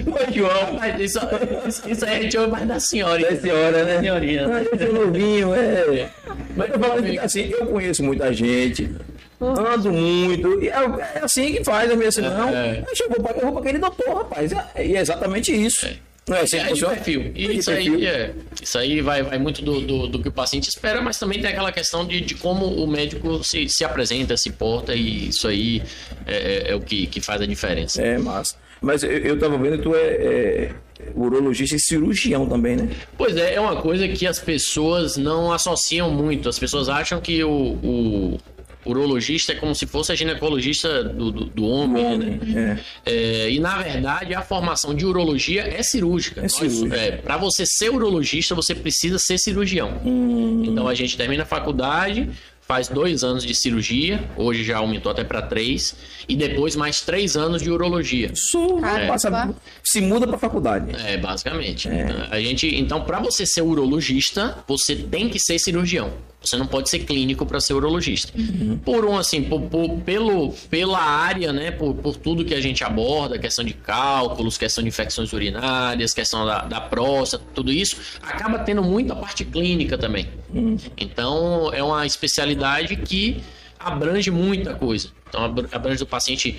Ô, 0.06 0.32
João, 0.32 1.00
isso, 1.00 1.18
isso, 1.68 1.88
isso 1.90 2.04
aí 2.04 2.18
a 2.18 2.22
gente 2.22 2.38
ouve 2.38 2.50
mais 2.52 2.66
da 2.68 2.80
senhora. 2.80 3.30
da 3.30 3.40
senhora, 3.40 3.84
né? 3.84 4.00
Senhorinha. 4.00 4.46
Ah, 4.46 4.60
doutor 4.60 4.92
novinho, 5.06 5.54
é. 5.54 6.08
Mas 6.56 6.70
eu 6.70 6.78
falo 6.78 7.02
que, 7.02 7.18
assim, 7.18 7.50
eu 7.50 7.66
conheço 7.66 8.02
muita 8.02 8.32
gente. 8.32 8.90
Ando 9.40 9.92
muito, 9.92 10.62
e 10.62 10.68
é, 10.68 10.72
é 10.72 11.20
assim 11.22 11.52
que 11.52 11.62
faz, 11.62 11.90
é 11.90 11.94
meio 11.94 12.08
assim, 12.08 12.22
não. 12.22 12.48
É. 12.48 12.82
Deixa 12.86 13.04
eu 13.04 13.10
vou 13.10 13.20
pra, 13.22 13.32
eu 13.36 13.42
vou 13.42 13.52
pra 13.52 13.60
aquele 13.60 13.78
doutor, 13.78 14.14
rapaz. 14.16 14.50
É, 14.74 14.86
e 14.86 14.96
é 14.96 15.00
exatamente 15.00 15.52
isso. 15.52 15.86
Não 16.28 16.36
é 16.36 16.40
assim 16.40 16.56
É 16.58 16.72
de 16.72 16.84
perfil. 16.84 17.20
É 17.20 17.28
de 17.28 17.58
Isso 17.58 17.70
perfil. 17.70 17.94
aí, 17.96 18.06
é, 18.06 18.32
isso 18.60 18.78
aí 18.78 19.00
vai, 19.00 19.22
vai 19.22 19.38
muito 19.38 19.62
do, 19.62 19.80
do, 19.80 20.08
do 20.08 20.18
que 20.22 20.28
o 20.28 20.32
paciente 20.32 20.68
espera, 20.68 21.00
mas 21.00 21.18
também 21.20 21.40
tem 21.40 21.50
aquela 21.50 21.70
questão 21.70 22.04
de, 22.04 22.20
de 22.20 22.34
como 22.34 22.64
o 22.66 22.84
médico 22.88 23.44
se, 23.44 23.68
se 23.68 23.84
apresenta, 23.84 24.36
se 24.36 24.50
porta, 24.50 24.92
e 24.94 25.28
isso 25.28 25.46
aí 25.46 25.82
é, 26.26 26.64
é- 26.68 26.70
é 26.72 26.74
o 26.74 26.80
que, 26.80 27.06
que 27.06 27.20
faz 27.20 27.40
a 27.42 27.46
diferença. 27.46 28.02
É, 28.02 28.18
massa. 28.18 28.56
Mas 28.80 29.02
eu, 29.02 29.10
eu 29.10 29.38
tava 29.38 29.56
vendo 29.58 29.78
que 29.78 29.82
tu 29.82 29.94
é, 29.94 30.00
é 30.00 30.74
urologista 31.14 31.76
e 31.76 31.80
cirurgião 31.80 32.46
também, 32.46 32.76
né? 32.76 32.88
Pois 33.16 33.36
é, 33.36 33.54
é 33.54 33.60
uma 33.60 33.76
coisa 33.76 34.06
que 34.08 34.26
as 34.26 34.38
pessoas 34.38 35.16
não 35.16 35.52
associam 35.52 36.10
muito. 36.10 36.48
As 36.48 36.58
pessoas 36.58 36.88
acham 36.88 37.20
que 37.20 37.42
o, 37.42 37.50
o 37.50 38.38
urologista 38.86 39.52
é 39.52 39.56
como 39.56 39.74
se 39.74 39.86
fosse 39.86 40.12
a 40.12 40.14
ginecologista 40.14 41.02
do, 41.02 41.30
do, 41.30 41.44
do 41.46 41.64
homem, 41.66 42.18
né? 42.18 42.80
É. 43.04 43.12
É, 43.12 43.50
e 43.50 43.58
na 43.58 43.82
verdade 43.82 44.34
a 44.34 44.42
formação 44.42 44.94
de 44.94 45.04
urologia 45.04 45.62
é 45.62 45.82
cirúrgica. 45.82 46.44
É 46.44 46.48
cirúrgica. 46.48 47.20
para 47.22 47.36
você 47.36 47.66
ser 47.66 47.90
urologista, 47.90 48.54
você 48.54 48.74
precisa 48.74 49.18
ser 49.18 49.38
cirurgião. 49.38 50.00
Hum. 50.04 50.62
Então 50.64 50.86
a 50.86 50.94
gente 50.94 51.16
termina 51.16 51.42
a 51.42 51.46
faculdade, 51.46 52.30
faz 52.66 52.88
dois 52.88 53.22
anos 53.22 53.44
de 53.44 53.54
cirurgia, 53.54 54.28
hoje 54.36 54.64
já 54.64 54.78
aumentou 54.78 55.10
até 55.12 55.22
para 55.22 55.40
três, 55.42 55.94
e 56.28 56.34
depois 56.34 56.74
mais 56.74 57.00
três 57.00 57.36
anos 57.36 57.62
de 57.62 57.70
urologia. 57.70 58.30
Isso 58.32 58.78
Caramba. 58.80 59.06
passa, 59.12 59.54
se 59.84 60.00
muda 60.00 60.26
pra 60.26 60.36
faculdade. 60.38 60.90
É, 61.06 61.16
basicamente. 61.16 61.88
A 62.30 62.40
gente, 62.40 62.66
então, 62.74 63.02
para 63.02 63.20
você 63.20 63.46
ser 63.46 63.62
urologista, 63.62 64.58
você 64.66 64.96
tem 64.96 65.28
que 65.28 65.38
ser 65.38 65.58
cirurgião. 65.58 66.12
Você 66.40 66.56
não 66.56 66.66
pode 66.66 66.88
ser 66.88 67.00
clínico 67.00 67.44
para 67.44 67.58
ser 67.58 67.72
urologista. 67.74 68.32
Por 68.84 69.04
um 69.04 69.16
assim, 69.18 69.42
por- 69.42 69.62
por- 69.62 69.98
pelo, 70.02 70.52
pela 70.70 71.00
área, 71.00 71.52
né, 71.52 71.72
por, 71.72 71.92
por 71.94 72.16
tudo 72.16 72.44
que 72.44 72.54
a 72.54 72.60
gente 72.60 72.84
aborda, 72.84 73.36
questão 73.36 73.64
de 73.64 73.74
cálculos, 73.74 74.56
questão 74.56 74.82
de 74.84 74.88
infecções 74.88 75.32
urinárias, 75.32 76.14
questão 76.14 76.46
da, 76.46 76.60
da 76.64 76.80
próstata, 76.80 77.42
tudo 77.52 77.72
isso, 77.72 77.96
acaba 78.22 78.60
tendo 78.60 78.80
muita 78.82 79.16
parte 79.16 79.44
clínica 79.44 79.98
também. 79.98 80.28
Então, 80.96 81.72
é 81.72 81.82
uma 81.82 82.06
especialidade 82.06 82.55
que 82.96 83.42
abrange 83.78 84.30
muita 84.30 84.74
coisa. 84.74 85.08
Então, 85.28 85.44
abr- 85.44 85.68
abrange 85.72 85.98
do 85.98 86.06
paciente 86.06 86.58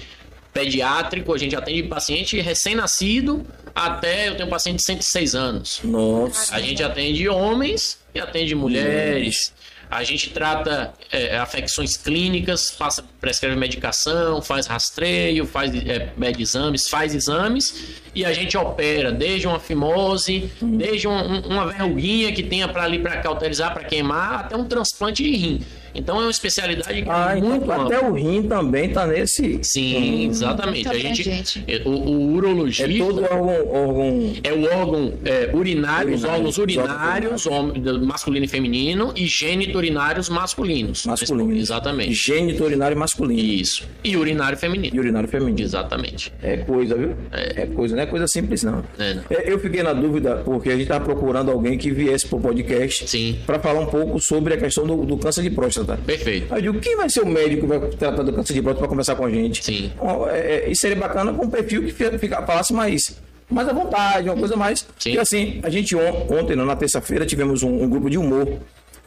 pediátrico, 0.53 1.33
a 1.33 1.37
gente 1.37 1.55
atende 1.55 1.83
paciente 1.83 2.39
recém-nascido 2.39 3.45
até 3.75 4.27
eu 4.29 4.35
tenho 4.35 4.47
um 4.47 4.51
paciente 4.51 4.77
de 4.77 4.85
106 4.85 5.35
anos. 5.35 5.79
Nossa. 5.83 6.55
A 6.55 6.59
gente 6.59 6.83
atende 6.83 7.27
homens 7.29 7.99
e 8.13 8.19
atende 8.19 8.55
mulheres. 8.55 9.53
A 9.89 10.03
gente 10.03 10.31
trata 10.31 10.93
é, 11.11 11.37
afecções 11.37 11.95
clínicas, 11.95 12.71
passa, 12.71 13.05
prescreve 13.21 13.55
medicação, 13.55 14.41
faz 14.41 14.65
rastreio, 14.67 15.45
faz 15.45 15.71
é, 15.73 16.11
exames, 16.39 16.89
faz 16.89 17.15
exames 17.15 17.93
e 18.13 18.25
a 18.25 18.33
gente 18.33 18.57
opera 18.57 19.13
desde 19.13 19.47
uma 19.47 19.59
fimose, 19.61 20.51
desde 20.61 21.07
um- 21.07 21.11
um- 21.13 21.39
uma 21.47 21.67
verruguinha 21.67 22.33
que 22.33 22.43
tenha 22.43 22.67
para 22.67 22.83
ali 22.83 22.99
para 22.99 23.17
cauterizar, 23.21 23.73
para 23.73 23.85
queimar, 23.85 24.41
até 24.41 24.57
um 24.57 24.65
transplante 24.65 25.23
de 25.23 25.31
rim. 25.37 25.61
Então 25.97 26.17
é 26.17 26.21
uma 26.21 26.31
especialidade 26.31 27.01
que 27.01 27.09
Ah, 27.09 27.33
é 27.33 27.37
então 27.39 27.49
muito 27.49 27.71
ampla. 27.71 27.85
até 27.85 27.99
o 28.07 28.13
rim 28.13 28.43
também 28.43 28.89
tá 28.89 29.05
nesse. 29.07 29.59
Sim, 29.63 30.27
exatamente. 30.29 30.87
A 30.87 30.91
Muito 30.93 31.01
gente, 31.01 31.21
abrangente. 31.21 31.65
o, 31.85 31.89
o 31.89 32.33
urologista 32.35 32.91
É 32.91 32.97
todo 32.97 33.23
órgão. 33.23 33.67
órgão... 33.71 34.33
é 34.43 34.53
o 34.53 34.63
órgão 34.79 35.13
é, 35.25 35.49
urinário, 35.53 36.13
os 36.13 36.23
Urinário, 36.23 36.27
órgãos 36.29 36.57
os 37.37 37.47
órgãos 37.47 37.75
urinários, 37.85 38.05
masculino 38.05 38.45
e 38.45 38.47
feminino, 38.47 39.11
e 39.15 39.25
geniturinários 39.25 40.29
masculinos. 40.29 41.05
masculino. 41.05 41.55
Exatamente. 41.55 42.13
Gênito 42.13 42.63
urinário 42.63 42.97
masculino. 42.97 43.39
Isso. 43.41 43.87
E 44.03 44.15
urinário 44.15 44.55
E 44.57 44.59
feminino. 44.59 44.99
urinário 44.99 45.27
feminino. 45.27 45.59
Exatamente. 45.61 46.31
É 46.41 46.57
coisa, 46.57 46.95
viu? 46.95 47.15
É. 47.31 47.65
coisa, 47.67 47.95
não 47.95 48.03
é 48.03 48.05
coisa 48.05 48.27
simples, 48.27 48.63
não. 48.63 48.83
É, 48.99 49.13
não. 49.15 49.23
É, 49.29 49.51
Eu 49.51 49.59
fiquei 49.59 49.81
na 49.83 49.93
dúvida, 49.93 50.37
porque 50.45 50.69
a 50.69 50.73
gente 50.73 50.83
estava 50.83 51.05
procurando 51.05 51.51
alguém 51.51 51.77
que 51.77 51.91
viesse 51.91 52.27
pro 52.27 52.39
podcast 52.39 53.07
Sim. 53.09 53.39
para 53.45 53.59
falar 53.59 53.79
um 53.79 53.85
pouco 53.87 54.19
sobre 54.19 54.53
a 54.53 54.57
questão 54.57 54.85
do, 54.85 55.05
do 55.05 55.17
câncer 55.17 55.41
de 55.43 55.49
próstata. 55.49 55.86
Perfeito. 55.95 56.53
Aí 56.53 56.65
eu 56.65 56.73
digo, 56.73 56.83
quem 56.83 56.97
vai 56.97 57.09
ser 57.09 57.21
o 57.21 57.27
médico 57.27 57.61
que 57.61 57.67
vai 57.67 57.79
tratar 57.91 58.23
do 58.23 58.33
câncer 58.33 58.53
de 58.53 58.61
próstata 58.61 58.79
para 58.81 58.89
conversar 58.89 59.15
com 59.15 59.25
a 59.25 59.29
gente? 59.29 59.63
Sim. 59.63 59.91
Ó, 59.99 60.27
é, 60.27 60.39
é, 60.39 60.69
e 60.69 60.75
seria 60.75 60.97
bacana 60.97 61.31
com 61.31 61.45
um 61.45 61.49
perfil 61.49 61.83
que 61.83 61.91
fi- 61.93 62.17
fica, 62.17 62.41
falasse 62.45 62.73
mais, 62.73 63.17
mais 63.49 63.69
à 63.69 63.73
vontade, 63.73 64.27
uma 64.29 64.37
coisa 64.37 64.55
mais. 64.57 64.79
Sim. 64.79 65.11
Porque 65.11 65.19
assim, 65.19 65.59
a 65.63 65.69
gente 65.69 65.95
on- 65.95 66.27
ontem, 66.29 66.55
na 66.55 66.75
terça-feira, 66.75 67.25
tivemos 67.25 67.63
um, 67.63 67.83
um 67.83 67.89
grupo 67.89 68.09
de 68.09 68.17
humor. 68.17 68.47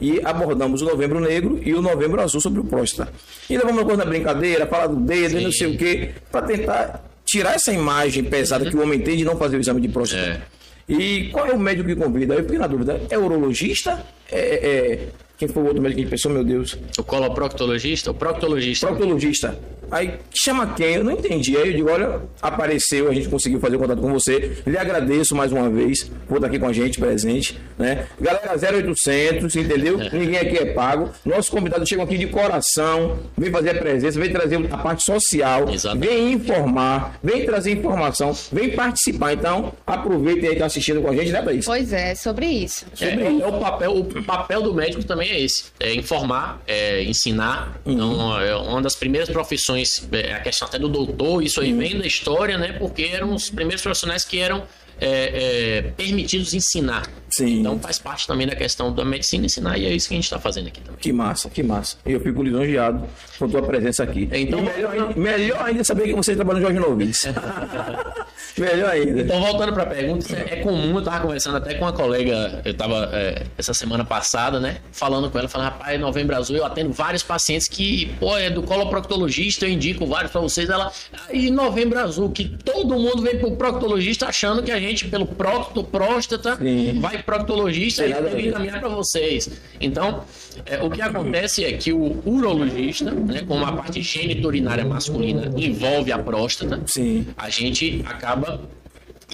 E 0.03 0.19
abordamos 0.23 0.81
o 0.81 0.85
Novembro 0.85 1.19
Negro 1.19 1.59
e 1.63 1.75
o 1.75 1.81
Novembro 1.81 2.19
Azul 2.21 2.41
sobre 2.41 2.59
o 2.59 2.63
próstata. 2.63 3.13
E 3.47 3.53
levamos 3.55 3.77
uma 3.77 3.85
coisa 3.85 4.03
na 4.03 4.09
brincadeira, 4.09 4.65
falar 4.65 4.87
do 4.87 4.95
dedo 4.95 5.37
e 5.37 5.43
não 5.43 5.51
sei 5.51 5.67
o 5.75 5.77
quê, 5.77 6.09
para 6.31 6.41
tentar 6.47 7.03
tirar 7.23 7.53
essa 7.53 7.71
imagem 7.71 8.23
pesada 8.23 8.67
que 8.67 8.75
o 8.75 8.81
homem 8.81 8.99
tem 8.99 9.15
de 9.15 9.23
não 9.23 9.37
fazer 9.37 9.57
o 9.57 9.59
exame 9.59 9.79
de 9.79 9.89
próstata. 9.89 10.41
É. 10.89 10.91
E 10.91 11.29
qual 11.29 11.45
é 11.45 11.53
o 11.53 11.59
médico 11.59 11.87
que 11.87 11.95
convida? 11.95 12.33
Eu 12.33 12.41
fiquei 12.41 12.57
na 12.57 12.65
dúvida. 12.65 12.99
É 13.11 13.17
urologista? 13.17 14.03
É, 14.31 14.39
é- 14.39 15.07
quem 15.41 15.47
foi 15.47 15.63
o 15.63 15.65
outro 15.65 15.81
médico 15.81 15.95
que 15.95 16.01
a 16.01 16.03
gente 16.03 16.11
pensou, 16.11 16.31
meu 16.31 16.43
Deus? 16.43 16.77
O 16.99 17.03
coloproctologista? 17.03 18.11
O 18.11 18.13
proctologista. 18.13 18.85
Proctologista. 18.85 19.57
Aí 19.91 20.13
chama 20.33 20.73
quem? 20.73 20.95
Eu 20.95 21.03
não 21.03 21.11
entendi. 21.11 21.57
Aí 21.57 21.67
eu 21.67 21.73
digo, 21.73 21.91
olha, 21.91 22.21
apareceu, 22.41 23.09
a 23.09 23.13
gente 23.13 23.27
conseguiu 23.27 23.59
fazer 23.59 23.75
o 23.75 23.79
contato 23.79 23.99
com 23.99 24.13
você. 24.13 24.63
Lhe 24.65 24.77
agradeço 24.77 25.35
mais 25.35 25.51
uma 25.51 25.69
vez 25.69 26.09
por 26.27 26.35
estar 26.35 26.47
aqui 26.47 26.57
com 26.57 26.67
a 26.67 26.71
gente, 26.71 26.97
presente. 26.97 27.59
Né? 27.77 28.07
Galera, 28.19 28.53
0800, 28.55 29.53
entendeu? 29.53 29.97
Ninguém 30.13 30.37
aqui 30.37 30.57
é 30.57 30.65
pago. 30.67 31.09
Nossos 31.25 31.49
convidados 31.49 31.89
chegam 31.89 32.05
aqui 32.05 32.17
de 32.17 32.27
coração, 32.27 33.19
vem 33.37 33.51
fazer 33.51 33.71
a 33.71 33.75
presença, 33.79 34.17
vem 34.17 34.31
trazer 34.31 34.65
a 34.71 34.77
parte 34.77 35.03
social, 35.03 35.69
Exatamente. 35.69 36.07
vem 36.07 36.33
informar, 36.33 37.19
vem 37.21 37.45
trazer 37.45 37.71
informação, 37.71 38.33
vem 38.51 38.69
participar. 38.69 39.33
Então, 39.33 39.73
aproveitem 39.85 40.43
aí 40.43 40.49
que 40.49 40.53
está 40.53 40.67
assistindo 40.67 41.01
com 41.01 41.09
a 41.09 41.15
gente, 41.15 41.31
né, 41.31 41.41
Thaís? 41.41 41.65
Pois 41.65 41.91
é, 41.91 42.15
sobre 42.15 42.45
isso. 42.45 42.85
É, 43.01 43.09
é 43.09 43.47
o, 43.47 43.59
papel, 43.59 43.93
o 43.93 44.23
papel 44.23 44.61
do 44.61 44.73
médico 44.73 45.03
também 45.03 45.30
é 45.31 45.39
esse: 45.39 45.65
é 45.79 45.93
informar, 45.93 46.61
é 46.67 47.03
ensinar. 47.03 47.79
Então, 47.85 48.39
é 48.39 48.55
uma 48.55 48.81
das 48.81 48.95
primeiras 48.95 49.29
profissões, 49.29 50.07
é, 50.11 50.33
a 50.33 50.39
questão 50.39 50.67
até 50.67 50.77
do 50.77 50.87
doutor, 50.87 51.43
isso 51.43 51.61
aí 51.61 51.73
vem 51.73 51.97
da 51.97 52.05
história, 52.05 52.57
né? 52.57 52.73
Porque 52.73 53.03
eram 53.03 53.33
os 53.33 53.49
primeiros 53.49 53.81
profissionais 53.81 54.23
que 54.23 54.39
eram 54.39 54.63
é, 55.01 55.77
é, 55.79 55.81
permitidos 55.97 56.53
ensinar. 56.53 57.09
Sim. 57.33 57.61
Então, 57.61 57.79
faz 57.79 57.97
parte 57.97 58.27
também 58.27 58.45
da 58.45 58.55
questão 58.55 58.93
da 58.93 59.03
medicina 59.05 59.45
ensinar, 59.45 59.77
e 59.77 59.85
é 59.85 59.89
isso 59.93 60.07
que 60.09 60.13
a 60.13 60.17
gente 60.17 60.25
está 60.25 60.37
fazendo 60.37 60.67
aqui 60.67 60.81
também. 60.81 60.99
Que 60.99 61.11
massa, 61.13 61.49
que 61.49 61.63
massa. 61.63 61.97
Eu 62.05 62.19
fico 62.19 62.43
lisonjeado 62.43 63.07
com 63.39 63.47
tua 63.49 63.61
presença 63.61 64.03
aqui. 64.03 64.29
Então- 64.33 64.59
E 64.59 64.63
melhor, 64.63 64.91
ainda- 64.91 65.13
melhor 65.19 65.61
ainda 65.65 65.83
saber 65.83 66.03
que 66.03 66.13
você 66.13 66.35
trabalha 66.35 66.59
no 66.59 66.65
Jorge 66.65 66.79
Novis. 66.79 67.23
melhor 68.57 68.89
ainda. 68.91 69.21
Então, 69.21 69.39
voltando 69.39 69.73
para 69.73 69.83
a 69.83 69.85
pergunta, 69.85 70.35
é 70.35 70.51
é 70.51 70.55
comum, 70.57 70.97
eu 70.97 71.01
tava 71.03 71.21
conversando 71.21 71.57
até 71.57 71.73
com 71.75 71.85
uma 71.85 71.93
colega, 71.93 72.61
eu 72.65 72.73
tava 72.73 73.09
é, 73.13 73.43
essa 73.57 73.73
semana 73.73 74.03
passada, 74.03 74.59
né, 74.59 74.77
falando 74.91 75.29
com 75.31 75.39
ela, 75.39 75.47
falando, 75.47 75.69
rapaz, 75.69 75.99
novembro 75.99 76.35
azul, 76.35 76.57
eu 76.57 76.65
atendo 76.65 76.91
vários 76.91 77.23
pacientes 77.23 77.67
que, 77.69 78.07
pô, 78.19 78.37
é 78.37 78.49
do 78.49 78.61
coloproctologista, 78.61 79.65
eu 79.65 79.69
indico 79.69 80.05
vários 80.05 80.31
para 80.31 80.41
vocês, 80.41 80.69
ela, 80.69 80.91
e 81.31 81.49
novembro 81.49 81.97
azul, 81.99 82.29
que 82.29 82.45
todo 82.63 82.99
mundo 82.99 83.21
vem 83.21 83.37
pro 83.39 83.51
proctologista 83.55 84.27
achando 84.27 84.61
que 84.61 84.71
a 84.71 84.79
gente, 84.79 84.90
pelo 84.99 85.25
procto, 85.25 85.83
próstata, 85.83 86.57
Sim. 86.57 86.99
vai 86.99 87.21
pro 87.23 87.31
proctologista 87.41 88.05
e 88.05 88.13
ver. 88.13 88.47
encaminhar 88.47 88.79
para 88.79 88.89
vocês. 88.89 89.49
Então, 89.79 90.23
é, 90.65 90.81
o 90.81 90.89
que 90.89 91.01
acontece 91.01 91.63
é 91.63 91.73
que 91.73 91.91
o 91.93 92.21
urologista, 92.25 93.11
né, 93.11 93.43
como 93.47 93.65
a 93.65 93.71
parte 93.71 94.01
geniturinária 94.01 94.85
masculina 94.85 95.51
envolve 95.55 96.11
a 96.11 96.19
próstata, 96.19 96.81
Sim. 96.85 97.27
a 97.37 97.49
gente 97.49 98.03
acaba 98.05 98.61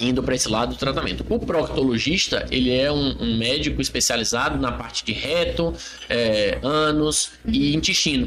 indo 0.00 0.22
para 0.22 0.34
esse 0.34 0.48
lado 0.48 0.70
do 0.74 0.76
tratamento. 0.78 1.24
O 1.28 1.38
proctologista, 1.38 2.46
ele 2.50 2.76
é 2.76 2.90
um, 2.90 3.16
um 3.20 3.36
médico 3.36 3.80
especializado 3.80 4.58
na 4.58 4.72
parte 4.72 5.04
de 5.04 5.12
reto, 5.12 5.74
é, 6.08 6.58
ânus 6.62 7.30
e 7.46 7.74
intestino. 7.74 8.26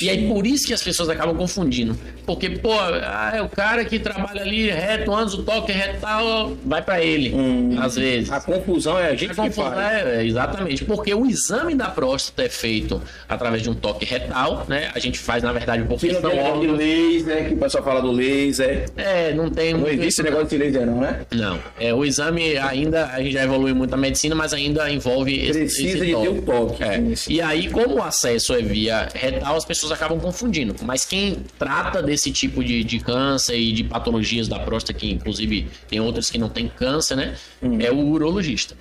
E 0.00 0.08
aí 0.10 0.28
por 0.28 0.46
isso 0.46 0.66
que 0.66 0.74
as 0.74 0.82
pessoas 0.82 1.08
acabam 1.08 1.36
confundindo. 1.36 1.96
Porque, 2.26 2.48
pô, 2.50 2.72
ah, 2.78 3.32
é 3.34 3.42
o 3.42 3.48
cara 3.48 3.84
que 3.84 3.98
trabalha 3.98 4.42
ali 4.42 4.70
reto, 4.70 5.12
ânus, 5.12 5.34
o 5.34 5.42
toque 5.42 5.72
retal, 5.72 6.56
vai 6.64 6.80
para 6.82 7.02
ele, 7.02 7.34
às 7.80 7.96
vezes. 7.96 8.30
A 8.30 8.40
confusão 8.40 8.98
é 8.98 9.08
a 9.08 9.14
gente 9.16 9.32
A 9.32 9.34
que 9.34 9.40
confusão 9.40 9.72
faz. 9.72 9.92
é, 10.06 10.20
é, 10.20 10.24
exatamente, 10.26 10.84
porque 10.84 11.12
o 11.12 11.26
exame 11.26 11.74
da 11.74 11.88
próstata 11.88 12.44
é 12.44 12.48
feito 12.48 13.02
através 13.28 13.62
de 13.62 13.70
um 13.70 13.74
toque 13.74 14.04
retal, 14.04 14.64
né? 14.68 14.90
A 14.94 14.98
gente 15.00 15.18
faz, 15.18 15.42
na 15.42 15.52
verdade, 15.52 15.82
porque 15.88 16.08
Que 16.08 16.20
são 16.20 16.36
órgãos. 16.38 16.78
laser, 16.78 17.48
que 17.48 17.54
o 17.54 17.56
pessoal 17.58 17.82
fala 17.82 18.00
do 18.00 18.12
laser. 18.12 18.88
É, 18.96 19.32
não 19.34 19.50
tem 19.50 19.74
Não 19.74 19.88
existe 19.88 20.22
negócio 20.22 20.46
de 20.48 20.58
laser, 20.58 20.86
não, 20.90 21.00
né? 21.00 21.26
não, 21.32 21.58
é, 21.78 21.94
o 21.94 22.04
exame 22.04 22.56
ainda, 22.58 23.06
a 23.06 23.22
gente 23.22 23.32
já 23.32 23.44
evoluiu 23.44 23.74
muito 23.74 23.92
a 23.94 23.96
medicina, 23.96 24.34
mas 24.34 24.52
ainda 24.52 24.90
envolve 24.90 25.34
esse, 25.34 25.60
Precisa 25.60 25.88
esse 25.88 26.06
de 26.06 26.12
ter 26.12 26.28
o 26.28 26.42
toque. 26.42 26.82
É. 26.82 27.02
E 27.28 27.40
aí, 27.40 27.68
como 27.70 27.96
o 27.96 28.02
acesso 28.02 28.54
é 28.54 28.62
via 28.62 29.08
retal, 29.14 29.56
as 29.56 29.64
pessoas 29.64 29.92
acabam 29.92 30.18
confundindo. 30.18 30.74
Mas 30.82 31.04
quem 31.04 31.36
trata 31.58 32.02
desse 32.02 32.30
tipo 32.30 32.62
de, 32.64 32.84
de 32.84 32.98
câncer 32.98 33.58
e 33.58 33.72
de 33.72 33.84
patologias 33.84 34.48
da 34.48 34.58
próstata, 34.58 34.98
que 34.98 35.10
inclusive 35.10 35.68
tem 35.88 36.00
outras 36.00 36.30
que 36.30 36.38
não 36.38 36.48
tem 36.48 36.68
câncer, 36.68 37.16
né? 37.16 37.34
Hum. 37.62 37.78
É 37.80 37.90
o 37.90 37.98
urologista. 37.98 38.74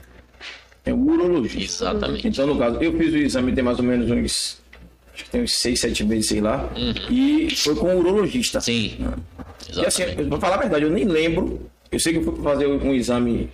É 0.85 0.93
o 0.93 0.97
urologista. 0.97 1.85
Exatamente. 1.85 2.27
Então, 2.27 2.47
no 2.47 2.57
caso, 2.57 2.81
eu 2.81 2.97
fiz 2.97 3.13
o 3.13 3.17
exame 3.17 3.53
tem 3.53 3.63
mais 3.63 3.77
ou 3.77 3.85
menos 3.85 4.09
uns. 4.09 4.59
Acho 5.13 5.25
que 5.25 5.29
tem 5.29 5.43
uns 5.43 5.53
6, 5.53 5.79
7 5.81 6.03
meses, 6.05 6.27
sei 6.27 6.41
lá. 6.41 6.69
Uhum. 6.75 6.93
E 7.09 7.55
foi 7.55 7.75
com 7.75 7.93
o 7.93 7.99
urologista. 7.99 8.61
Sim. 8.61 8.97
E 9.75 9.85
assim, 9.85 10.03
Exatamente. 10.03 10.29
pra 10.29 10.39
falar 10.39 10.55
a 10.55 10.59
verdade, 10.59 10.85
eu 10.85 10.89
nem 10.89 11.05
lembro. 11.05 11.69
Eu 11.91 11.99
sei 11.99 12.13
que 12.13 12.19
eu 12.19 12.23
fui 12.23 12.43
fazer 12.43 12.67
um 12.67 12.93
exame. 12.93 13.49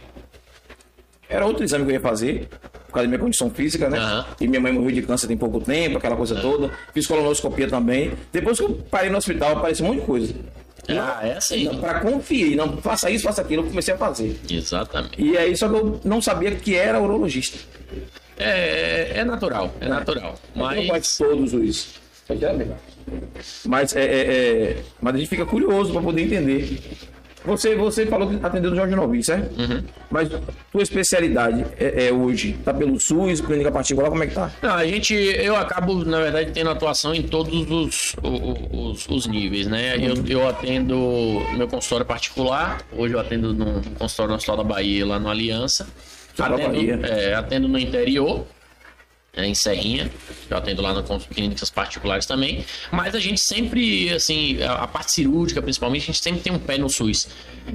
Era 1.27 1.45
outro 1.45 1.63
exame 1.63 1.85
que 1.85 1.91
eu 1.91 1.95
ia 1.95 2.01
fazer, 2.01 2.47
por 2.87 2.93
causa 2.93 3.03
da 3.03 3.07
minha 3.07 3.19
condição 3.19 3.49
física, 3.49 3.89
né? 3.89 3.97
Aham. 3.97 4.25
E 4.39 4.47
minha 4.47 4.61
mãe 4.61 4.71
morreu 4.71 4.91
de 4.91 5.01
câncer 5.01 5.27
tem 5.27 5.37
pouco 5.37 5.59
tempo, 5.61 5.97
aquela 5.97 6.15
coisa 6.15 6.35
toda. 6.39 6.71
Fiz 6.93 7.07
colonoscopia 7.07 7.67
também. 7.67 8.11
Depois 8.31 8.57
que 8.57 8.63
eu 8.65 8.73
parei 8.91 9.09
no 9.09 9.17
hospital, 9.17 9.57
apareceu 9.57 9.85
um 9.85 9.89
monte 9.89 10.01
de 10.01 10.05
coisa. 10.05 10.35
Ah, 10.87 11.19
é 11.23 11.33
assim. 11.33 11.65
Não, 11.65 11.79
pra 11.79 11.99
conferir, 11.99 12.55
não 12.55 12.77
faça 12.77 13.09
isso, 13.09 13.23
faça 13.23 13.41
aquilo, 13.41 13.63
eu 13.63 13.67
comecei 13.67 13.93
a 13.93 13.97
fazer. 13.97 14.39
Exatamente. 14.49 15.19
E 15.19 15.37
aí, 15.37 15.55
só 15.57 15.67
que 15.67 15.75
eu 15.75 15.99
não 16.03 16.21
sabia 16.21 16.51
que 16.51 16.75
era 16.75 16.99
urologista. 16.99 17.57
É, 18.37 19.19
é 19.19 19.23
natural, 19.23 19.73
é 19.79 19.87
natural. 19.87 20.35
Não 20.53 20.65
Mas 20.65 20.87
pode 20.87 21.17
todos 21.17 21.53
os. 21.53 21.95
Mas, 23.65 23.95
é, 23.95 24.03
é, 24.03 24.21
é, 24.21 24.83
mas 25.01 25.15
a 25.15 25.17
gente 25.17 25.29
fica 25.29 25.45
curioso 25.45 25.91
para 25.93 26.01
poder 26.01 26.21
entender. 26.23 26.81
Você, 27.45 27.75
você 27.75 28.05
falou 28.05 28.29
que 28.29 28.43
atendeu 28.43 28.71
no 28.71 28.75
Jorge 28.75 28.95
Novi, 28.95 29.23
certo? 29.23 29.59
Uhum. 29.59 29.83
Mas 30.09 30.29
tua 30.71 30.81
especialidade 30.81 31.65
é, 31.77 32.07
é 32.07 32.13
hoje? 32.13 32.57
Tá 32.63 32.73
pelo 32.73 32.99
SUS, 32.99 33.41
clínica 33.41 33.71
particular, 33.71 34.09
como 34.09 34.23
é 34.23 34.27
que 34.27 34.33
tá? 34.33 34.51
Não, 34.61 34.73
a 34.73 34.85
gente, 34.85 35.13
eu 35.13 35.55
acabo, 35.55 36.03
na 36.05 36.19
verdade, 36.21 36.51
tendo 36.51 36.69
atuação 36.69 37.13
em 37.13 37.23
todos 37.23 37.53
os, 37.69 38.15
os, 38.23 39.07
os 39.07 39.27
níveis, 39.27 39.67
né? 39.67 39.95
Eu, 39.97 40.15
eu 40.27 40.47
atendo 40.47 41.41
meu 41.55 41.67
consultório 41.67 42.05
particular, 42.05 42.81
hoje 42.91 43.13
eu 43.13 43.19
atendo 43.19 43.53
no 43.53 43.81
consultório 43.97 44.31
no 44.31 44.35
Hospital 44.35 44.57
da 44.57 44.63
Bahia, 44.63 45.05
lá 45.05 45.19
no 45.19 45.29
Aliança. 45.29 45.87
Atendo, 46.37 47.05
é, 47.05 47.33
atendo 47.33 47.67
no 47.69 47.79
interior, 47.79 48.45
em 49.37 49.53
Serrinha, 49.53 50.09
eu 50.49 50.57
atendo 50.57 50.81
lá 50.81 50.93
nas 50.93 51.25
clínicas 51.25 51.69
particulares 51.69 52.25
também, 52.25 52.63
mas 52.91 53.13
a 53.15 53.19
gente 53.19 53.41
sempre, 53.41 54.09
assim, 54.13 54.61
a, 54.63 54.87
parte 54.87 55.11
cirúrgica 55.11 55.61
principalmente, 55.61 56.03
a 56.03 56.05
gente 56.07 56.23
sempre 56.23 56.41
tem 56.41 56.53
um 56.53 56.59
pé 56.59 56.77
no 56.77 56.89
SUS. 56.89 57.27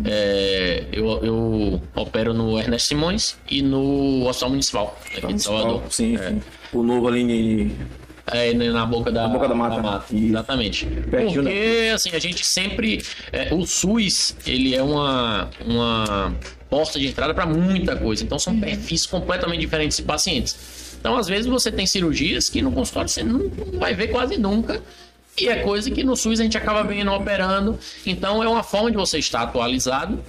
É, 0.04 0.84
eu, 0.92 1.06
eu 1.22 1.82
opero 1.94 2.32
no 2.32 2.58
Ernesto 2.58 2.88
Simões 2.88 3.36
e 3.50 3.60
no 3.62 4.26
Hospital 4.26 4.50
Municipal, 4.50 5.00
aqui 5.16 5.34
de 5.34 5.42
Salvador. 5.42 5.82
Sim, 5.90 6.16
sim. 6.16 6.42
O 6.72 6.82
novo 6.82 7.08
ali 7.08 7.20
em- 7.20 7.76
É, 8.32 8.52
na 8.54 8.86
boca 8.86 9.10
da, 9.10 9.22
Na 9.22 9.28
boca 9.28 9.48
da 9.48 9.54
mata. 9.56 10.04
Isso. 10.14 10.24
Exatamente. 10.26 10.86
Pertinho 10.86 11.42
Porque, 11.42 11.90
assim, 11.92 12.10
a 12.12 12.18
gente 12.20 12.44
sempre. 12.46 13.02
é, 13.32 13.52
o 13.52 13.66
SUS, 13.66 14.36
ele 14.46 14.72
é 14.74 14.82
uma, 14.82 15.50
uma 15.66 16.32
porta 16.68 17.00
de 17.00 17.08
entrada 17.08 17.34
para 17.34 17.44
muita 17.44 17.96
coisa. 17.96 18.22
Então, 18.22 18.38
são 18.38 18.58
perfis 18.60 19.04
completamente 19.04 19.60
diferentes 19.60 19.96
de 19.96 20.04
pacientes. 20.04 20.89
Então, 21.00 21.16
às 21.16 21.26
vezes, 21.26 21.46
você 21.46 21.72
tem 21.72 21.86
cirurgias 21.86 22.48
que 22.48 22.60
no 22.60 22.70
consultório 22.70 23.08
você 23.08 23.22
não 23.22 23.50
vai 23.78 23.94
ver 23.94 24.08
quase 24.08 24.36
nunca. 24.36 24.82
E 25.38 25.48
é 25.48 25.56
coisa 25.56 25.90
que 25.90 26.04
no 26.04 26.14
SUS 26.14 26.40
a 26.40 26.42
gente 26.42 26.58
acaba 26.58 26.82
vendo 26.82 27.10
operando. 27.10 27.78
Então, 28.04 28.42
é 28.44 28.48
uma 28.48 28.62
forma 28.62 28.90
de 28.90 28.96
você 28.96 29.18
estar 29.18 29.42
atualizado. 29.42 30.22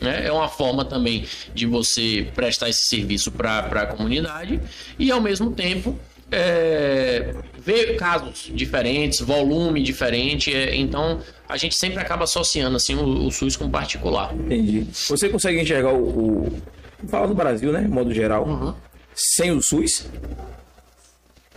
Né? 0.00 0.26
É 0.26 0.30
uma 0.32 0.48
forma 0.48 0.84
também 0.84 1.24
de 1.54 1.66
você 1.66 2.28
prestar 2.34 2.68
esse 2.68 2.86
serviço 2.86 3.32
para 3.32 3.60
a 3.60 3.86
comunidade 3.86 4.60
e, 4.98 5.10
ao 5.10 5.20
mesmo 5.20 5.50
tempo, 5.52 5.98
é, 6.30 7.34
ver 7.58 7.96
casos 7.96 8.50
diferentes, 8.52 9.20
volume 9.20 9.82
diferente. 9.82 10.54
é, 10.54 10.76
então, 10.76 11.20
a 11.48 11.56
gente 11.56 11.74
sempre 11.74 11.98
acaba 11.98 12.24
associando 12.24 12.76
assim, 12.76 12.94
o, 12.94 13.26
o 13.26 13.30
SUS 13.32 13.56
com 13.56 13.64
o 13.64 13.70
particular. 13.70 14.34
Entendi. 14.34 14.86
Você 15.08 15.28
consegue 15.28 15.60
enxergar 15.60 15.92
o. 15.92 16.04
o... 16.04 16.62
Fala 17.08 17.28
do 17.28 17.34
Brasil, 17.34 17.72
né? 17.72 17.82
Modo 17.88 18.12
geral. 18.12 18.44
Uhum. 18.44 18.74
Sem 19.20 19.50
o 19.50 19.60
SUS? 19.60 20.06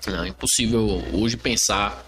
Não, 0.07 0.23
é 0.23 0.29
impossível 0.29 1.03
hoje 1.13 1.37
pensar 1.37 2.03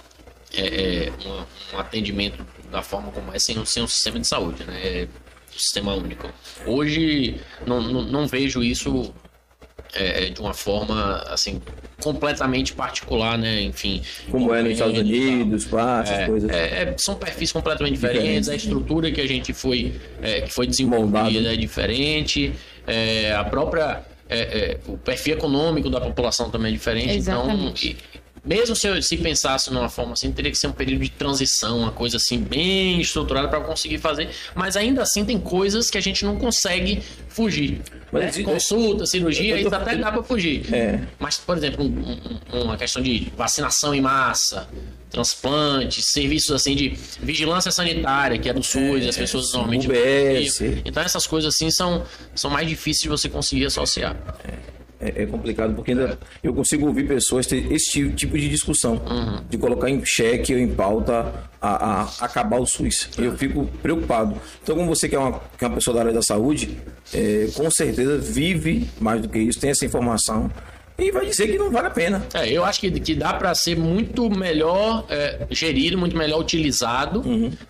é, 0.52 1.06
é, 1.08 1.14
um, 1.28 1.76
um 1.76 1.80
atendimento 1.80 2.44
da 2.72 2.82
forma 2.82 3.12
como 3.12 3.32
é 3.32 3.38
sem, 3.38 3.64
sem 3.66 3.84
um 3.84 3.88
sistema 3.88 4.20
de 4.20 4.28
saúde, 4.28 4.64
né? 4.64 4.80
É, 4.84 5.08
um 5.56 5.60
sistema 5.60 5.94
único. 5.94 6.28
Hoje 6.66 7.40
não, 7.68 7.80
não, 7.82 8.02
não 8.02 8.28
vejo 8.28 8.64
isso 8.64 9.14
é, 9.94 10.30
de 10.30 10.42
uma 10.42 10.56
forma 10.56 11.18
assim 11.28 11.62
completamente 12.02 12.74
particular, 12.74 13.38
né? 13.38 13.62
Enfim, 13.62 14.02
Como 14.32 14.52
é 14.56 14.64
nos 14.64 14.72
Estados. 14.74 14.98
Unidos, 14.98 15.66
pá, 15.66 16.02
essas 16.02 16.18
É, 16.18 16.26
coisas. 16.26 16.50
é, 16.50 16.56
é, 16.84 16.96
são 16.98 17.14
perfis 17.14 17.52
completamente 17.52 17.94
diferentes, 17.94 18.50
a 18.50 18.56
estrutura 18.56 19.12
que 19.12 19.22
a 19.22 19.28
gente 19.28 19.54
foi, 19.54 19.94
é, 20.20 20.42
que 20.42 20.52
foi 20.52 20.66
desenvolvida 20.66 21.20
Moldado. 21.22 21.48
é 21.48 21.56
diferente, 21.56 22.52
é, 22.88 23.32
a 23.34 23.44
própria 23.44 24.04
é, 24.34 24.42
é, 24.42 24.80
o 24.88 24.98
perfil 24.98 25.36
econômico 25.36 25.90
da 25.90 26.02
população 26.02 26.50
também 26.50 26.70
é 26.70 26.74
diferente. 26.74 27.16
Exatamente. 27.16 27.90
Então, 27.90 28.23
mesmo 28.46 28.76
se, 28.76 28.88
eu- 28.88 29.02
se 29.02 29.16
pensasse 29.18 29.72
numa 29.72 29.88
forma 29.90 30.14
assim, 30.14 30.32
teria 30.32 30.52
que 30.52 30.58
ser 30.58 30.68
um 30.68 30.72
período 30.74 31.02
de 31.04 31.10
transição, 31.10 31.80
uma 31.80 31.92
coisa 31.92 32.18
assim 32.18 32.40
bem 32.40 33.00
estruturada 33.00 33.48
para 33.48 33.62
conseguir 33.62 33.98
fazer. 34.00 34.30
Mas 34.54 34.76
ainda 34.76 35.02
assim 35.02 35.24
tem 35.24 35.40
coisas 35.40 35.90
que 35.90 35.98
a 35.98 36.02
gente 36.02 36.26
não 36.26 36.38
consegue 36.38 37.02
fugir. 37.30 37.82
Mas 38.12 38.38
né? 38.38 38.44
Consulta, 38.44 39.06
cirurgia, 39.06 39.56
Eu 39.58 39.62
tô- 39.64 39.68
isso 39.68 39.76
até 39.76 39.96
dá 39.96 40.12
para 40.12 40.22
fugir. 40.24 40.72
É. 40.74 41.00
Mas, 41.20 41.38
por 41.38 41.58
exemplo, 41.58 41.84
um- 41.86 42.18
um- 42.58 42.62
uma 42.64 42.78
questão 42.78 43.02
de 43.02 43.32
vacinação 43.36 43.94
em 43.96 44.02
massa, 44.02 44.68
transplante, 45.10 46.02
serviços 46.02 46.52
assim 46.52 46.76
de 46.76 46.90
vigilância 47.22 47.72
sanitária, 47.72 48.38
que 48.38 48.50
é 48.50 48.54
do 48.54 48.64
SUS, 48.64 49.08
as 49.08 49.16
pessoas 49.16 49.54
normalmente. 49.54 49.88
UBS. 49.88 50.60
Então 50.86 51.02
essas 51.04 51.26
coisas 51.28 51.54
assim 51.56 51.70
são, 51.72 52.04
são 52.36 52.50
mais 52.52 52.68
difíceis 52.68 53.04
de 53.04 53.10
você 53.10 53.30
conseguir 53.30 53.66
associar. 53.68 54.16
É, 54.44 54.54
é 55.16 55.26
complicado 55.26 55.74
porque 55.74 55.92
ainda 55.92 56.18
eu 56.44 56.54
consigo 56.54 56.88
ouvir 56.88 57.08
pessoas 57.08 57.46
ter 57.48 57.72
esse 57.72 57.92
ti- 57.92 58.10
tipo 58.14 58.38
de 58.38 58.50
discussão, 58.50 59.02
de 59.50 59.58
colocar 59.58 59.90
em 59.90 60.02
xeque 60.06 60.54
ou 60.54 60.60
em 60.60 60.68
pauta 60.70 61.34
a, 61.62 62.02
a- 62.02 62.10
acabar 62.22 62.60
o 62.60 62.66
SUS. 62.66 63.10
Eu 63.18 63.38
fico 63.38 63.66
preocupado. 63.82 64.36
Então, 64.62 64.76
como 64.76 64.88
você 64.88 65.08
que 65.10 65.16
é 65.16 65.20
uma, 65.20 65.40
que 65.58 65.64
é 65.64 65.68
uma 65.68 65.76
pessoa 65.76 65.94
da 65.96 66.02
área 66.02 66.14
da 66.14 66.22
saúde, 66.22 66.78
é, 67.14 67.48
com 67.56 67.70
certeza 67.72 68.18
vive 68.18 68.90
mais 69.00 69.22
do 69.22 69.30
que 69.30 69.40
isso, 69.40 69.60
tem 69.60 69.70
essa 69.70 69.86
informação 69.86 70.50
e 70.98 71.12
vai 71.12 71.26
dizer 71.26 71.48
que 71.48 71.58
não 71.58 71.72
vale 71.72 71.88
a 71.88 71.90
pena. 71.90 72.26
É, 72.34 72.50
eu 72.50 72.64
acho 72.64 72.80
que, 72.80 72.92
que 73.00 73.16
dá 73.16 73.34
para 73.34 73.54
ser 73.56 73.76
muito 73.78 74.30
melhor 74.30 75.06
é, 75.10 75.46
gerido, 75.50 75.98
muito 75.98 76.16
melhor 76.16 76.40
utilizado 76.40 77.24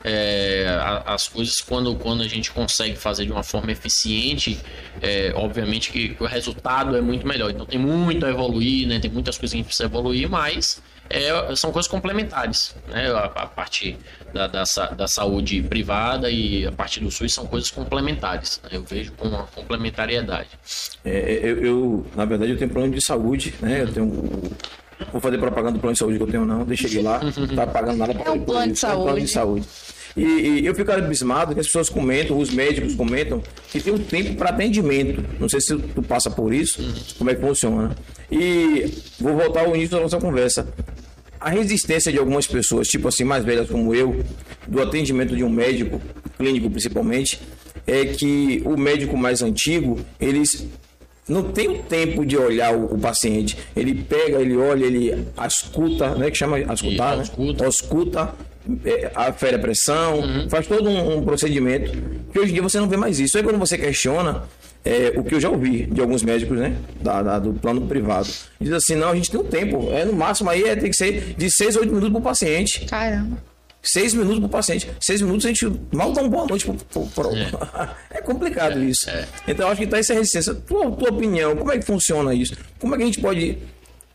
é, 0.03 0.65
a- 0.80 1.13
as 1.13 1.27
coisas 1.27 1.62
quando, 1.62 1.96
quando 1.96 2.22
a 2.22 2.27
gente 2.27 2.51
consegue 2.51 2.96
fazer 2.96 3.25
de 3.25 3.32
uma 3.32 3.44
forma 3.44 3.72
eficiente. 3.72 4.60
é, 5.01 5.32
obviamente 5.36 5.92
que 5.92 6.15
o 6.20 6.25
resultado 6.25 6.96
é 6.96 7.01
muito 7.01 7.25
melhor. 7.27 7.50
Então 7.51 7.65
tem 7.65 7.80
muito 7.80 8.25
a 8.25 8.30
evoluir, 8.30 8.88
né? 8.88 9.00
Tem 9.00 9.10
muitas 9.12 9.38
coisas 9.38 9.51
que 9.51 9.58
a 9.58 9.60
gente 9.60 9.68
precisa 9.68 9.86
evoluir, 9.86 10.30
mas 10.30 10.82
é, 11.10 11.55
são 11.55 11.72
coisas 11.72 11.89
complementares, 11.89 12.75
né? 12.88 13.12
A, 13.12 13.25
a 13.25 13.45
parte 13.48 13.98
da, 14.33 14.48
da, 14.48 14.63
da 14.95 15.07
saúde 15.07 15.62
privada 15.62 16.29
e 16.29 16.65
a 16.65 16.72
parte 16.72 17.00
do 17.00 17.12
SUS 17.12 17.33
são 17.33 17.45
coisas 17.45 17.69
complementares. 17.69 18.60
né? 18.63 18.69
Eu 18.74 18.83
vejo 18.83 19.12
com 19.13 19.27
uma 19.27 19.43
complementariedade. 19.48 20.50
É, 21.05 21.39
eu, 21.43 21.63
eu, 21.63 22.05
na 22.15 22.25
verdade, 22.25 22.51
eu 22.51 22.57
tenho 22.57 22.69
plano 22.69 22.93
de 22.93 23.05
saúde, 23.05 23.53
né? 23.62 23.81
Eu 23.81 23.93
tenho. 23.93 24.51
Vou 25.12 25.19
fazer 25.19 25.38
propaganda 25.38 25.74
do 25.74 25.79
plano 25.79 25.93
de 25.93 26.00
saúde 26.00 26.17
que 26.17 26.24
eu 26.24 26.27
tenho, 26.27 26.45
não. 26.45 26.63
Deixa 26.63 26.88
eu 26.88 27.03
lá, 27.03 27.19
não 27.22 27.48
tá 27.55 27.67
pagando 27.67 27.98
nada 27.98 28.13
pra 28.13 28.25
É 28.25 28.31
um 28.31 28.43
plano 28.43 28.67
de 28.67 28.74
isso, 28.74 28.86
é 28.86 28.95
um 28.95 29.03
plano 29.03 29.19
de 29.19 29.27
saúde. 29.27 29.67
E, 30.15 30.24
e 30.60 30.65
eu 30.65 30.75
fico 30.75 30.91
abismado 30.91 31.53
que 31.53 31.60
as 31.60 31.65
pessoas 31.65 31.89
comentam, 31.89 32.38
os 32.38 32.51
médicos 32.51 32.93
comentam, 32.96 33.41
que 33.72 33.79
tem 33.79 33.93
um 33.93 33.98
tempo 33.98 34.36
para 34.36 34.50
atendimento. 34.50 35.24
Não 35.39 35.50
sei 35.50 35.60
se 35.60 35.75
tu 35.75 36.03
passa 36.03 36.29
por 36.29 36.53
isso, 36.53 36.79
como 37.17 37.29
é 37.29 37.36
que 37.36 37.41
funciona. 37.41 37.96
E 38.32 38.93
vou 39.20 39.36
voltar 39.36 39.62
ao 39.62 39.75
início 39.75 39.96
da 39.96 40.01
nossa 40.01 40.20
conversa. 40.20 40.67
A 41.39 41.50
resistência 41.50 42.12
de 42.12 42.17
algumas 42.17 42.48
pessoas, 42.48 42.88
tipo 42.88 43.08
assim, 43.08 43.24
mais 43.24 43.43
velhas 43.43 43.70
como 43.70 43.93
eu, 43.93 44.24
do 44.67 44.82
atendimento 44.82 45.36
de 45.36 45.43
um 45.43 45.50
médico, 45.50 46.01
clínico 46.38 46.70
principalmente, 46.70 47.39
é 47.86 48.05
que 48.05 48.62
o 48.65 48.77
médico 48.77 49.17
mais 49.17 49.41
antigo, 49.41 50.00
eles 50.20 50.65
não 51.27 51.43
tem 51.43 51.70
o 51.70 51.84
tempo 51.84 52.25
de 52.25 52.38
olhar 52.38 52.75
o, 52.75 52.93
o 52.93 52.98
paciente. 52.98 53.58
Ele 53.75 53.96
pega, 53.96 54.41
ele 54.41 54.55
olha, 54.55 54.86
ele 54.86 55.25
escuta, 55.46 56.15
né? 56.15 56.29
Que 56.29 56.38
chama 56.38 56.60
escutar, 56.60 57.17
né? 57.17 57.22
ausculta. 57.22 57.65
Ausculta, 57.65 58.36
é, 58.52 58.52
afere 59.15 59.55
a 59.55 59.60
pressão, 59.60 60.20
Uhum. 60.20 60.50
faz 60.50 60.67
todo 60.67 60.89
um, 60.89 61.17
um 61.17 61.24
procedimento 61.24 61.91
que 62.32 62.39
hoje 62.39 62.51
em 62.51 62.53
dia 62.53 62.63
você 62.63 62.79
não 62.79 62.88
vê 62.89 62.98
mais 62.98 63.20
isso. 63.20 63.38
Aí 63.38 63.43
quando 63.43 63.60
você 63.60 63.77
questiona, 63.77 64.43
é, 64.86 65.13
o 65.15 65.24
que 65.24 65.36
eu 65.36 65.39
já 65.39 65.50
ouvi 65.50 65.86
de 65.86 66.01
alguns 66.01 66.24
médicos, 66.24 66.58
né? 66.58 66.75
Da, 67.01 67.22
da- 67.22 67.40
do 67.40 67.53
plano 67.53 67.81
privado. 67.87 68.27
Diz 68.59 68.72
assim, 68.74 68.96
não, 68.96 69.09
a 69.09 69.16
gente 69.16 69.29
tem 69.31 69.40
um 69.40 69.44
tempo. 69.46 69.90
É, 69.92 70.05
no 70.05 70.14
máximo 70.14 70.50
aí 70.50 70.64
é, 70.64 70.75
tem 70.75 70.90
que 70.90 70.96
ser 70.98 71.35
de 71.37 71.50
6 71.51 71.77
a 71.77 71.79
8 71.81 71.90
minutos 71.90 72.11
pro 72.11 72.22
paciente. 72.22 72.85
Caramba. 72.85 73.37
Seis 73.85 74.14
minutos 74.14 74.40
pro 74.40 74.48
paciente. 74.48 74.90
Seis 75.01 75.22
minutos 75.22 75.46
a 75.46 75.50
gente 75.50 75.70
mal 75.92 76.14
dá 76.14 76.22
uma 76.22 76.29
boa 76.29 76.46
noite 76.48 76.64
pro. 76.66 76.74
pro- 76.75 77.05
pro- 77.07 77.31
É. 78.11 78.22
complicado 78.24 78.81
isso. 78.81 79.09
Então 79.46 79.66
eu 79.68 79.72
acho 79.74 79.81
que 79.81 79.87
tá 79.87 79.98
essa 79.98 80.14
resistência. 80.14 80.53
Tua, 80.53 80.90
tua 80.92 81.09
opinião, 81.09 81.53
como 81.53 81.70
é 81.70 81.77
que 81.77 81.83
funciona 81.85 82.33
isso? 82.33 82.55
Como 82.79 82.96
é 82.96 82.98
que 82.98 83.03
a 83.03 83.05
gente 83.07 83.20
pode. 83.20 83.57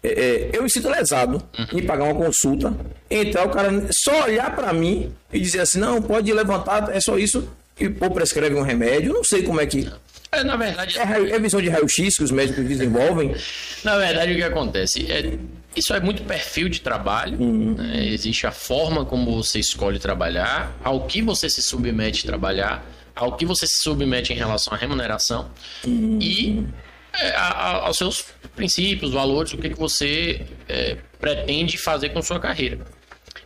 É, 0.09 0.21
é, 0.21 0.51
eu 0.53 0.63
me 0.63 0.71
sinto 0.71 0.89
lesado 0.89 1.43
em 1.73 1.83
pagar 1.85 2.05
uma 2.05 2.15
consulta, 2.15 2.75
entrar 3.11 3.47
o 3.47 3.51
cara 3.51 3.71
só 3.91 4.25
olhar 4.25 4.55
pra 4.55 4.73
mim 4.73 5.13
e 5.33 5.41
dizer 5.41 5.61
assim: 5.61 5.79
não, 5.79 6.01
pode 6.03 6.33
levantar, 6.33 6.91
é 6.95 7.01
só 7.01 7.19
isso, 7.19 7.49
e 7.81 7.87
ou 8.01 8.11
prescreve 8.11 8.55
um 8.55 8.63
remédio. 8.63 9.11
Eu 9.11 9.15
não 9.15 9.25
sei 9.25 9.43
como 9.43 9.61
é 9.61 9.67
que. 9.67 9.91
É, 10.31 10.45
na 10.45 10.57
verdade, 10.57 10.99
É, 10.99 11.03
é 11.31 11.39
visão 11.39 11.61
de 11.61 11.69
raio-x 11.71 12.17
que 12.17 12.23
os 12.23 12.31
médicos 12.31 12.65
desenvolvem. 12.67 13.35
Na 13.83 13.97
verdade, 13.97 14.33
o 14.33 14.37
que 14.37 14.43
acontece? 14.43 15.11
É, 15.11 15.39
isso 15.75 15.95
é 15.95 16.01
muito 16.01 16.23
perfil 16.25 16.69
de 16.69 16.81
trabalho. 16.83 17.39
né? 17.41 18.07
Existe 18.09 18.47
a 18.47 18.51
forma 18.51 19.07
como 19.07 19.35
você 19.37 19.59
escolhe 19.59 19.99
trabalhar, 19.99 20.77
ao 20.85 21.07
que 21.07 21.23
você 21.23 21.49
se 21.49 21.63
submete 21.63 22.25
a 22.25 22.27
trabalhar, 22.27 22.85
ao 23.17 23.37
que 23.37 23.47
você 23.47 23.67
se 23.67 23.81
submete 23.83 24.33
em 24.33 24.37
relação 24.37 24.75
à 24.75 24.77
remuneração 24.77 25.49
e 26.21 26.63
é, 27.21 27.31
a- 27.37 27.87
aos 27.87 27.97
seus 27.99 28.25
princípios, 28.57 29.13
valores, 29.13 29.53
o 29.53 29.59
que, 29.59 29.69
que 29.71 29.79
você 29.79 30.43
é, 30.69 30.97
pretende 31.21 31.77
fazer 31.79 32.11
com 32.11 32.21
sua 32.23 32.39
carreira. 32.41 32.79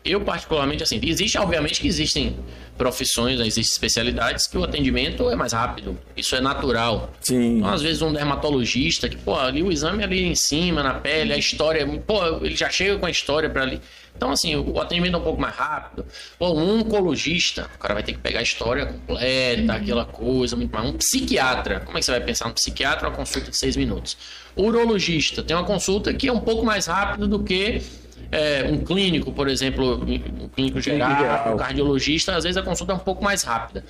Eu, 0.05 0.21
particularmente, 0.23 0.83
assim, 0.83 0.99
existe, 1.03 1.39
obviamente, 1.39 1.81
que 1.81 1.87
existem 1.87 2.37
profissões, 2.77 3.39
né, 3.39 3.47
existem 3.47 3.71
especialidades 3.73 4.49
que 4.49 4.59
o 4.59 4.65
atendimento 4.65 5.31
é 5.31 5.37
mais 5.37 5.53
rápido. 5.53 5.97
Isso 6.17 6.35
é 6.35 6.41
natural. 6.41 7.13
Sim. 7.21 7.59
Então, 7.59 7.69
às 7.71 7.83
vezes, 7.83 8.03
um 8.03 8.13
dermatologista, 8.13 9.09
que, 9.09 9.17
pô, 9.17 9.37
ali 9.39 9.63
o 9.63 9.71
exame 9.71 10.03
ali 10.03 10.25
em 10.25 10.35
cima, 10.35 10.83
na 10.83 10.95
pele, 10.95 11.33
a 11.33 11.37
história, 11.37 11.87
pô, 12.05 12.21
ele 12.45 12.57
já 12.57 12.69
chega 12.69 12.99
com 12.99 13.07
a 13.07 13.11
história 13.11 13.49
para 13.49 13.63
ali. 13.63 13.81
Então, 14.17 14.31
assim, 14.31 14.55
o 14.55 14.79
atendimento 14.81 15.15
é 15.17 15.19
um 15.19 15.23
pouco 15.23 15.41
mais 15.41 15.55
rápido. 15.55 16.07
Pô, 16.39 16.53
um 16.53 16.81
oncologista, 16.81 17.69
o 17.75 17.79
cara 17.79 17.95
vai 17.95 18.03
ter 18.05 18.13
que 18.13 18.19
pegar 18.19 18.39
a 18.39 18.43
história 18.43 18.87
completa, 18.87 19.73
aquela 19.75 20.05
coisa, 20.05 20.55
muito 20.55 20.71
mais. 20.73 20.89
Um 20.89 20.93
psiquiatra, 20.93 21.81
como 21.81 21.97
é 21.99 22.01
que 22.01 22.05
você 22.07 22.13
vai 22.13 22.21
pensar 22.21 22.47
um 22.47 22.53
psiquiatra, 22.53 23.09
uma 23.09 23.17
consulta 23.17 23.51
de 23.51 23.57
seis 23.59 23.77
minutos? 23.77 24.17
Urologista, 24.57 25.43
tem 25.43 25.57
uma 25.57 25.65
consulta 25.65 26.13
que 26.15 26.29
é 26.29 26.33
um 26.33 26.39
pouco 26.41 26.65
mais 26.65 26.87
rápido 26.87 27.27
do 27.27 27.43
que 27.43 27.83
é, 28.31 28.65
um 28.71 28.79
clínico, 28.85 29.33
por 29.33 29.49
exemplo, 29.49 30.03
um 30.05 30.49
clínico 30.49 30.81
geral, 30.81 31.19
geral. 31.19 31.55
um 31.55 31.57
cardiologista, 31.57 32.37
às 32.37 32.45
vezes 32.45 32.57
a 32.57 32.63
consulta 32.63 32.93
é 32.93 32.97
um 32.97 33.01
pouco 33.01 33.25
mais 33.25 33.43
rápida. 33.43 33.85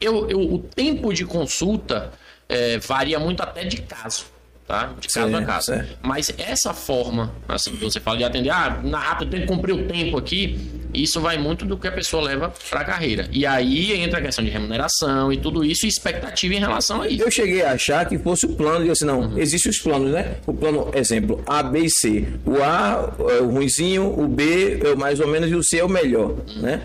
Eu, 0.00 0.28
eu- 0.28 0.54
o 0.54 0.58
tempo 0.58 1.12
de 1.12 1.24
consulta 1.24 2.10
é, 2.48 2.78
varia 2.78 3.18
muito 3.20 3.42
até 3.42 3.64
de 3.64 3.82
caso, 3.82 4.24
tá? 4.68 4.92
De 5.00 5.08
caso 5.08 5.34
a 5.34 5.60
certo. 5.62 5.98
Mas 6.02 6.32
essa 6.36 6.74
forma, 6.74 7.32
assim, 7.48 7.74
que 7.74 7.82
você 7.82 7.98
fala 7.98 8.18
de 8.18 8.24
atender, 8.24 8.50
ah, 8.50 8.78
na 8.84 8.98
rápido 8.98 9.28
eu 9.28 9.30
tenho 9.30 9.42
que 9.42 9.48
cumprir 9.48 9.72
o 9.72 9.88
tempo 9.88 10.18
aqui, 10.18 10.58
isso 10.92 11.20
vai 11.20 11.38
muito 11.38 11.64
do 11.64 11.76
que 11.78 11.88
a 11.88 11.92
pessoa 11.92 12.22
leva 12.22 12.52
para 12.68 12.80
a 12.80 12.84
carreira. 12.84 13.28
E 13.32 13.46
aí 13.46 13.94
entra 13.94 14.18
a 14.18 14.22
questão 14.22 14.44
de 14.44 14.50
remuneração 14.50 15.32
e 15.32 15.38
tudo 15.38 15.64
isso 15.64 15.86
e 15.86 15.88
expectativa 15.88 16.54
em 16.54 16.58
relação 16.58 17.00
a 17.00 17.08
isso. 17.08 17.22
Eu 17.22 17.30
cheguei 17.30 17.62
a 17.62 17.72
achar 17.72 18.06
que 18.06 18.18
fosse 18.18 18.44
o 18.44 18.54
plano, 18.54 18.84
e 18.84 18.90
assim, 18.90 19.06
não, 19.06 19.38
existem 19.38 19.70
os 19.70 19.78
planos, 19.78 20.12
né? 20.12 20.36
O 20.46 20.52
plano, 20.52 20.90
exemplo, 20.94 21.42
A, 21.46 21.62
B 21.62 21.80
e 21.80 21.90
C. 21.90 22.28
O 22.44 22.62
A 22.62 23.14
é 23.30 23.40
o 23.40 23.48
ruizinho, 23.48 24.20
o 24.20 24.28
B 24.28 24.80
é 24.84 24.92
o 24.92 24.98
mais 24.98 25.18
ou 25.18 25.28
menos 25.28 25.50
e 25.50 25.54
o 25.54 25.64
C 25.64 25.78
é 25.78 25.84
o 25.84 25.88
melhor, 25.88 26.34
né? 26.56 26.82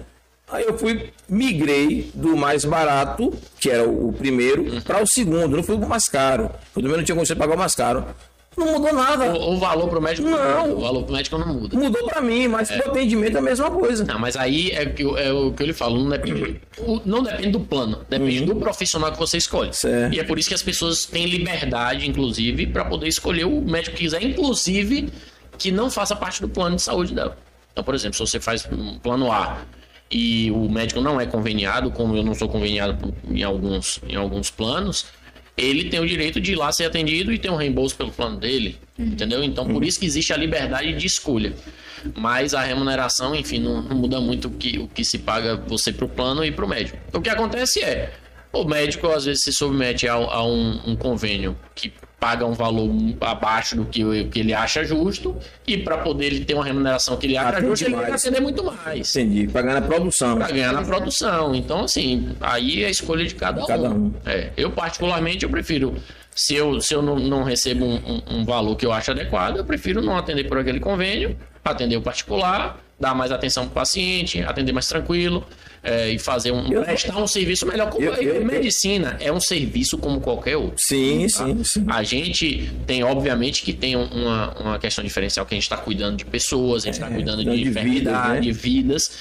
Aí 0.50 0.64
eu 0.66 0.78
fui, 0.78 1.12
migrei 1.34 2.10
do 2.14 2.36
mais 2.38 2.64
barato, 2.66 3.34
que 3.60 3.70
era 3.70 3.88
o, 3.88 4.10
o 4.10 4.14
primeiro, 4.14 4.82
para 4.82 5.02
o 5.02 5.08
segundo, 5.08 5.56
não 5.58 5.64
fui 5.64 5.78
pro 5.78 5.88
mais 5.88 6.08
caro. 6.08 6.50
Eu 6.76 6.82
também 6.82 6.98
não 6.98 7.04
tinha 7.04 7.16
condição 7.16 7.36
de 7.36 7.40
pagar 7.40 7.56
o 7.56 7.58
mais 7.60 7.76
caro. 7.76 8.06
Não 8.56 8.72
mudou 8.74 8.94
nada. 8.94 9.34
O, 9.34 9.54
o 9.56 9.58
valor 9.58 9.90
pro 9.90 10.00
médico 10.00 10.30
Não. 10.30 10.68
muda, 10.68 10.76
o 10.76 10.80
valor 10.82 11.04
pro 11.06 11.14
médico 11.16 11.38
não 11.40 11.48
muda. 11.56 11.76
Mudou 11.76 12.06
para 12.06 12.22
mim, 12.22 12.48
mas 12.48 12.70
pro 12.70 12.92
atendimento 12.92 13.36
é 13.36 13.40
a 13.40 13.42
mesma 13.42 13.72
coisa. 13.72 14.04
Não, 14.06 14.20
mas 14.20 14.38
aí 14.38 14.70
é, 14.70 14.84
o 14.84 14.94
que 14.94 15.04
eu- 15.04 15.18
é 15.18 15.34
o 15.34 15.52
que 15.52 15.64
eu 15.64 15.68
lhe 15.68 15.74
falo, 15.74 15.98
não 15.98 16.08
depende, 16.10 16.62
o- 16.78 17.02
não 17.04 17.24
depende 17.24 17.50
do 17.50 17.60
plano, 17.62 18.02
depende 18.08 18.42
do 18.46 18.56
profissional 18.58 19.12
que 19.12 19.18
você 19.18 19.38
escolhe. 19.38 19.70
Uhum. 19.70 19.74
Certo. 19.74 20.14
E 20.14 20.20
é 20.20 20.24
por 20.24 20.38
isso 20.38 20.50
que 20.50 20.54
as 20.54 20.62
pessoas 20.62 21.04
têm 21.06 21.26
liberdade, 21.26 22.08
inclusive, 22.08 22.68
para 22.68 22.86
poder 22.86 23.08
escolher 23.08 23.46
o 23.46 23.60
médico 23.60 23.96
que 23.98 24.04
quiser, 24.04 24.22
inclusive 24.22 25.10
que 25.58 25.72
não 25.72 25.90
faça 25.90 26.16
parte 26.16 26.40
do 26.40 26.48
plano 26.48 26.76
de 26.76 26.82
saúde 26.84 27.16
dela. 27.16 27.36
Então, 27.72 27.84
por 27.84 27.96
exemplo, 27.96 28.14
se 28.16 28.20
você 28.20 28.40
faz 28.40 28.68
um 28.72 29.00
plano 29.00 29.32
A 29.32 29.62
e 30.14 30.52
o 30.52 30.70
médico 30.70 31.02
não 31.02 31.20
é 31.20 31.26
conveniado, 31.26 31.90
como 31.90 32.16
eu 32.16 32.24
não 32.24 32.36
sou 32.36 32.48
conveniado 32.48 33.14
em 33.28 33.42
alguns, 33.42 34.00
em 34.08 34.16
alguns 34.16 34.52
planos, 34.52 35.08
ele 35.58 35.86
tem 35.86 36.00
o 36.00 36.08
direito 36.08 36.40
de 36.40 36.52
ir 36.52 36.56
lá 36.56 36.72
ser 36.72 36.86
atendido 36.86 37.34
e 37.34 37.40
ter 37.40 37.50
um 37.50 37.56
reembolso 37.56 37.96
pelo 37.96 38.12
plano 38.12 38.38
dele, 38.38 38.78
entendeu? 38.98 39.44
Então, 39.44 39.68
por 39.68 39.84
isso 39.84 40.00
que 40.00 40.06
existe 40.06 40.32
a 40.32 40.38
liberdade 40.38 40.94
de 40.94 41.08
escolha. 41.08 41.54
Mas 42.16 42.54
a 42.54 42.62
remuneração, 42.62 43.34
enfim, 43.34 43.60
não, 43.60 43.82
não 43.82 43.98
muda 43.98 44.22
muito 44.22 44.50
o 44.50 44.52
que, 44.52 44.78
o 44.78 44.88
que 44.88 45.04
se 45.04 45.18
paga 45.18 45.56
você 45.56 45.92
para 45.92 46.06
o 46.06 46.10
plano 46.10 46.46
e 46.46 46.52
para 46.52 46.66
o 46.66 46.70
médico. 46.70 46.98
O 47.12 47.22
que 47.22 47.30
acontece 47.30 47.82
é, 47.82 48.14
o 48.52 48.64
médico 48.64 49.08
às 49.08 49.26
vezes 49.26 49.42
se 49.44 49.52
submete 49.52 50.08
a, 50.08 50.14
a 50.14 50.46
um, 50.46 50.80
um 50.86 50.96
convênio 50.96 51.58
que 51.74 51.92
paga 52.24 52.46
um 52.46 52.54
valor 52.54 52.90
abaixo 53.20 53.76
do 53.76 53.84
que, 53.84 54.02
o- 54.06 54.30
que 54.30 54.40
ele 54.40 54.54
acha 54.54 54.82
justo 54.86 55.36
e 55.68 55.78
para 55.78 55.98
poder 55.98 56.28
ele 56.28 56.46
ter 56.46 56.54
uma 56.54 56.64
remuneração 56.64 57.18
que 57.18 57.28
ele 57.28 57.36
acha 57.36 57.50
Atende 57.50 57.68
justa, 57.68 57.86
ele 57.86 57.96
tem 57.96 58.04
que 58.06 58.10
mais. 58.12 58.22
atender 58.26 58.40
muito 58.42 58.64
mais. 58.64 59.14
Entendi. 59.16 59.48
Pagar 59.50 59.74
na 59.74 59.82
produção. 59.82 60.38
Pra 60.38 60.48
ganhar 60.48 60.72
na 60.72 60.84
produção. 60.84 61.54
Então, 61.54 61.84
assim, 61.84 62.30
aí 62.40 62.82
é 62.82 62.88
a 62.88 62.90
escolha 62.90 63.26
de 63.26 63.36
cada, 63.36 63.66
Cada 63.66 63.90
um. 63.90 63.94
um. 64.06 64.14
É, 64.26 64.52
eu, 64.56 64.72
particularmente, 64.72 65.44
eu 65.44 65.50
prefiro. 65.50 65.96
Se 66.34 66.56
eu, 66.56 66.80
se 66.80 66.94
eu 66.94 67.02
não, 67.02 67.20
não 67.20 67.44
recebo 67.44 67.84
um, 67.86 67.96
um- 67.96 68.38
um 68.40 68.46
valor 68.46 68.78
que 68.78 68.86
eu 68.86 68.94
acho 68.94 69.12
adequado, 69.12 69.58
eu 69.58 69.66
prefiro 69.66 70.02
não 70.02 70.16
atender 70.18 70.46
por 70.46 70.58
aquele 70.58 70.80
convênio, 70.80 71.36
atender 71.64 71.98
o 71.98 72.02
particular, 72.02 72.80
dar 72.98 73.14
mais 73.14 73.34
atenção 73.34 73.66
pro 73.66 73.74
paciente, 73.74 74.42
atender 74.42 74.72
mais 74.72 74.88
tranquilo. 74.88 75.46
É, 75.84 76.10
e 76.12 76.18
fazer 76.18 76.52
um. 76.52 76.72
Eu- 76.72 76.84
prestar 76.84 77.18
um 77.22 77.28
serviço 77.28 77.66
melhor. 77.68 77.90
Como, 77.90 78.04
Eu- 78.04 78.14
eu- 78.14 78.46
medicina 78.46 79.18
é 79.20 79.32
um 79.32 79.40
serviço 79.40 79.98
como 79.98 80.22
qualquer 80.22 80.56
outro. 80.56 80.78
Sim, 80.80 81.28
sim, 81.28 81.62
sim. 81.64 81.86
A 81.90 82.02
gente 82.04 82.72
tem, 82.88 83.04
obviamente, 83.04 83.62
que 83.64 83.74
tem 83.74 83.96
um- 83.98 84.06
uma, 84.06 84.54
uma 84.60 84.80
questão 84.80 85.04
diferencial 85.04 85.46
que 85.46 85.54
a 85.54 85.58
gente 85.58 85.64
está 85.64 85.78
cuidando 85.78 86.16
de 86.18 86.26
pessoas, 86.26 86.84
a 86.84 86.86
gente 86.86 86.96
está 86.96 87.08
cuidando 87.10 87.40
de, 87.44 87.50
cuidando 87.50 87.58
de 87.58 87.64
vidas, 87.66 87.84
enfermidade, 87.84 88.34
né? 88.36 88.40
de 88.40 88.52
vidas, 88.54 89.12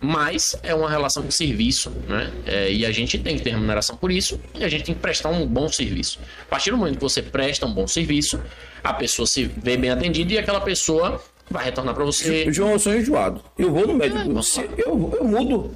mas 0.00 0.54
é 0.62 0.74
uma 0.74 0.88
relação 0.90 1.22
de 1.24 1.32
serviço, 1.34 1.90
né? 2.08 2.30
É, 2.46 2.70
e 2.72 2.84
a 2.84 2.92
gente 2.92 3.18
tem 3.18 3.36
que 3.36 3.42
ter 3.42 3.50
remuneração 3.50 3.96
por 3.96 4.12
isso 4.12 4.38
e 4.54 4.62
a 4.62 4.68
gente 4.68 4.84
tem 4.84 4.94
que 4.94 5.00
prestar 5.00 5.30
um 5.30 5.46
bom 5.46 5.68
serviço. 5.68 6.18
A 6.42 6.50
partir 6.50 6.70
do 6.70 6.76
momento 6.76 6.96
que 6.96 7.02
você 7.02 7.22
presta 7.22 7.64
um 7.66 7.72
bom 7.72 7.86
serviço, 7.86 8.38
a 8.82 8.92
pessoa 8.92 9.26
se 9.26 9.44
vê 9.44 9.76
bem 9.76 9.90
atendida 9.90 10.32
e 10.34 10.38
aquela 10.38 10.60
pessoa 10.60 11.20
vai 11.50 11.64
retornar 11.64 11.94
para 11.94 12.04
você. 12.04 12.50
João, 12.52 12.72
eu 12.72 12.78
sou 12.78 12.94
enjoado. 12.94 13.42
Eu 13.58 13.72
vou 13.72 13.86
no 13.86 13.94
médico. 13.94 14.18
É, 14.20 14.68
eu, 14.82 15.14
eu 15.18 15.24
mudo. 15.24 15.74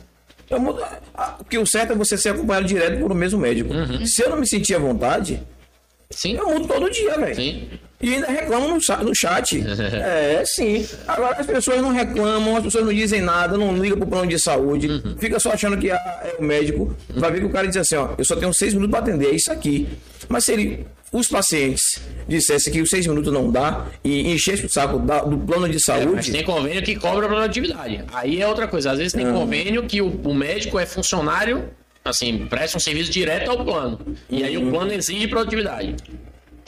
Eu 0.50 0.60
mudo. 0.60 0.82
Ah, 1.14 1.34
Porque 1.38 1.58
o 1.58 1.66
certo 1.66 1.92
é 1.92 1.96
você 1.96 2.16
ser 2.16 2.30
acompanhado 2.30 2.66
direto 2.66 2.98
por 3.00 3.12
o 3.12 3.14
mesmo 3.14 3.38
médico. 3.38 3.72
Uhum. 3.72 4.04
Se 4.06 4.22
eu 4.22 4.30
não 4.30 4.38
me 4.38 4.46
sentir 4.46 4.74
à 4.74 4.78
vontade, 4.78 5.42
Sim, 6.10 6.36
eu 6.36 6.48
mudo 6.48 6.66
todo 6.66 6.90
dia, 6.90 7.18
velho. 7.18 7.34
sim. 7.36 7.68
E 8.00 8.14
ainda 8.14 8.28
reclamam 8.28 8.68
no, 8.68 9.04
no 9.04 9.14
chat. 9.14 9.60
é, 9.60 10.42
sim. 10.46 10.86
Agora 11.06 11.36
as 11.38 11.44
pessoas 11.46 11.82
não 11.82 11.92
reclamam, 11.92 12.56
as 12.56 12.62
pessoas 12.62 12.86
não 12.86 12.94
dizem 12.94 13.20
nada, 13.20 13.58
não 13.58 13.76
ligam 13.76 13.98
pro 13.98 14.06
plano 14.06 14.26
de 14.26 14.38
saúde, 14.38 14.86
Uhum. 14.88 15.16
fica 15.18 15.38
só 15.38 15.50
achando 15.52 15.76
que 15.76 15.90
é 15.90 16.36
o 16.38 16.42
médico. 16.42 16.96
Vai 17.10 17.30
ver 17.32 17.40
que 17.40 17.46
o 17.46 17.50
cara 17.50 17.66
diz 17.66 17.76
assim, 17.76 17.96
ó, 17.96 18.10
eu 18.16 18.24
só 18.24 18.36
tenho 18.36 18.54
seis 18.54 18.72
minutos 18.72 18.92
para 18.92 19.00
atender, 19.04 19.32
é 19.32 19.34
isso 19.34 19.52
aqui. 19.52 19.86
Mas 20.28 20.44
se 20.44 20.52
ele, 20.52 20.86
os 21.12 21.26
pacientes 21.28 21.82
dissessem 22.28 22.72
que 22.72 22.80
os 22.82 22.90
seis 22.90 23.06
minutos 23.06 23.32
não 23.32 23.50
dá 23.50 23.86
e 24.04 24.30
enchesse 24.32 24.66
o 24.66 24.70
saco 24.70 24.98
da- 24.98 25.22
do 25.24 25.38
plano 25.38 25.66
de 25.68 25.76
É, 25.76 25.76
mas 25.76 25.84
saúde, 25.84 26.32
tem 26.32 26.44
convênio 26.44 26.82
que 26.82 26.96
cobra 26.96 27.26
produtividade. 27.28 28.04
Aí 28.12 28.40
é 28.42 28.46
outra 28.46 28.66
coisa. 28.68 28.92
Às 28.92 28.98
vezes 28.98 29.12
tem 29.12 29.30
convênio 29.32 29.84
que 29.84 30.00
o, 30.02 30.08
o 30.24 30.34
médico 30.34 30.78
é 30.78 30.84
funcionário, 30.86 31.70
assim, 32.04 32.46
presta 32.46 32.76
um 32.76 32.80
serviço 32.80 33.10
direto 33.10 33.50
ao 33.50 33.64
plano. 33.64 33.98
E 34.28 34.42
aí 34.44 34.56
o 34.58 34.70
plano 34.70 34.92
exige 34.92 35.26
produtividade. 35.28 35.94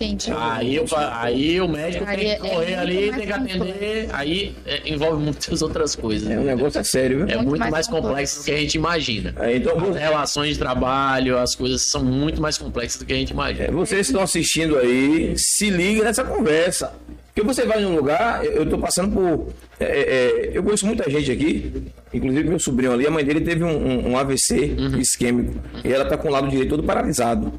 Entendi. 0.02 0.32
Aí, 0.34 0.78
o 0.80 0.84
pa- 0.88 1.20
aí 1.22 1.60
o 1.60 1.68
médico 1.68 2.04
Aí 2.06 2.16
tem 2.16 2.30
é- 2.30 2.36
que 2.36 2.46
é 2.46 2.48
correr 2.50 2.66
muito 2.68 2.80
ali, 2.80 3.12
tem 3.12 3.26
que 3.26 3.32
atender. 3.32 4.08
Aí 4.12 4.54
é, 4.64 4.80
envolve 4.90 5.22
muitas 5.22 5.60
outras 5.60 5.94
coisas. 5.94 6.30
é 6.30 6.38
um 6.38 6.44
negócio 6.44 6.80
é 6.80 6.84
sério, 6.84 7.18
viu? 7.18 7.26
É 7.28 7.34
muito, 7.36 7.48
Muito 7.50 7.60
mais, 7.60 7.70
mais 7.72 7.86
complexo 7.86 8.08
complexo. 8.08 8.38
do 8.40 8.44
que 8.46 8.50
a 8.52 8.56
gente 8.56 8.74
imagina. 8.76 9.34
É, 9.38 9.56
então, 9.56 9.76
As 9.90 9.96
relações 9.96 10.52
de 10.54 10.58
trabalho, 10.58 11.36
as 11.36 11.54
coisas 11.54 11.82
são 11.90 12.02
muito 12.02 12.40
mais 12.40 12.56
complexas 12.56 12.98
do 12.98 13.04
que 13.04 13.12
a 13.12 13.16
gente 13.16 13.30
imagina. 13.30 13.66
É, 13.66 13.70
vocês 13.70 14.06
que 14.06 14.12
estão 14.12 14.22
assistindo 14.22 14.78
aí, 14.78 15.34
se 15.36 15.68
liguem 15.68 16.02
nessa 16.02 16.24
conversa. 16.24 16.92
Porque 17.34 17.46
você 17.46 17.64
vai 17.66 17.80
num 17.80 17.94
lugar, 17.94 18.44
eu 18.44 18.64
estou 18.64 18.78
passando 18.78 19.12
por. 19.12 19.48
é, 19.78 19.84
é, 19.84 20.50
eu 20.54 20.62
conheço 20.62 20.84
muita 20.86 21.08
gente 21.10 21.30
aqui, 21.30 21.72
inclusive 22.12 22.48
meu 22.48 22.58
sobrinho 22.58 22.92
ali, 22.92 23.06
a 23.06 23.10
mãe 23.10 23.24
dele 23.24 23.40
teve 23.42 23.62
um, 23.62 23.68
um- 23.70 24.10
um 24.12 24.18
AVC 24.18 24.74
isquêmico. 24.98 25.60
E 25.84 25.92
ela 25.92 26.04
está 26.04 26.16
com 26.16 26.28
o 26.28 26.30
lado 26.30 26.48
direito 26.48 26.70
todo 26.70 26.82
paralisado. 26.82 27.52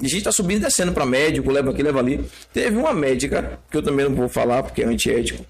A 0.00 0.04
gente 0.04 0.18
está 0.18 0.32
subindo 0.32 0.58
e 0.58 0.64
descendo 0.64 0.92
para 0.92 1.06
médico, 1.06 1.50
leva 1.50 1.70
aqui, 1.70 1.82
leva 1.82 1.98
ali. 1.98 2.24
Teve 2.52 2.76
uma 2.76 2.92
médica, 2.92 3.58
que 3.70 3.76
eu 3.76 3.82
também 3.82 4.06
não 4.06 4.14
vou 4.14 4.28
falar 4.28 4.62
porque 4.62 4.82
é 4.82 4.86
antiético. 4.86 5.44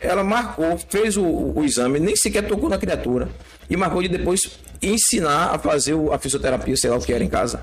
Ela 0.00 0.24
marcou, 0.24 0.76
fez 0.90 1.16
o, 1.16 1.24
o 1.24 1.64
exame, 1.64 2.00
nem 2.00 2.16
sequer 2.16 2.46
tocou 2.46 2.68
na 2.68 2.78
criatura. 2.78 3.28
E 3.70 3.76
marcou 3.76 4.02
de 4.02 4.08
depois 4.08 4.58
ensinar 4.82 5.54
a 5.54 5.58
fazer 5.58 5.94
a 6.12 6.18
fisioterapia, 6.18 6.76
sei 6.76 6.90
lá 6.90 6.96
o 6.96 7.00
que 7.00 7.12
era 7.12 7.22
em 7.22 7.28
casa 7.28 7.62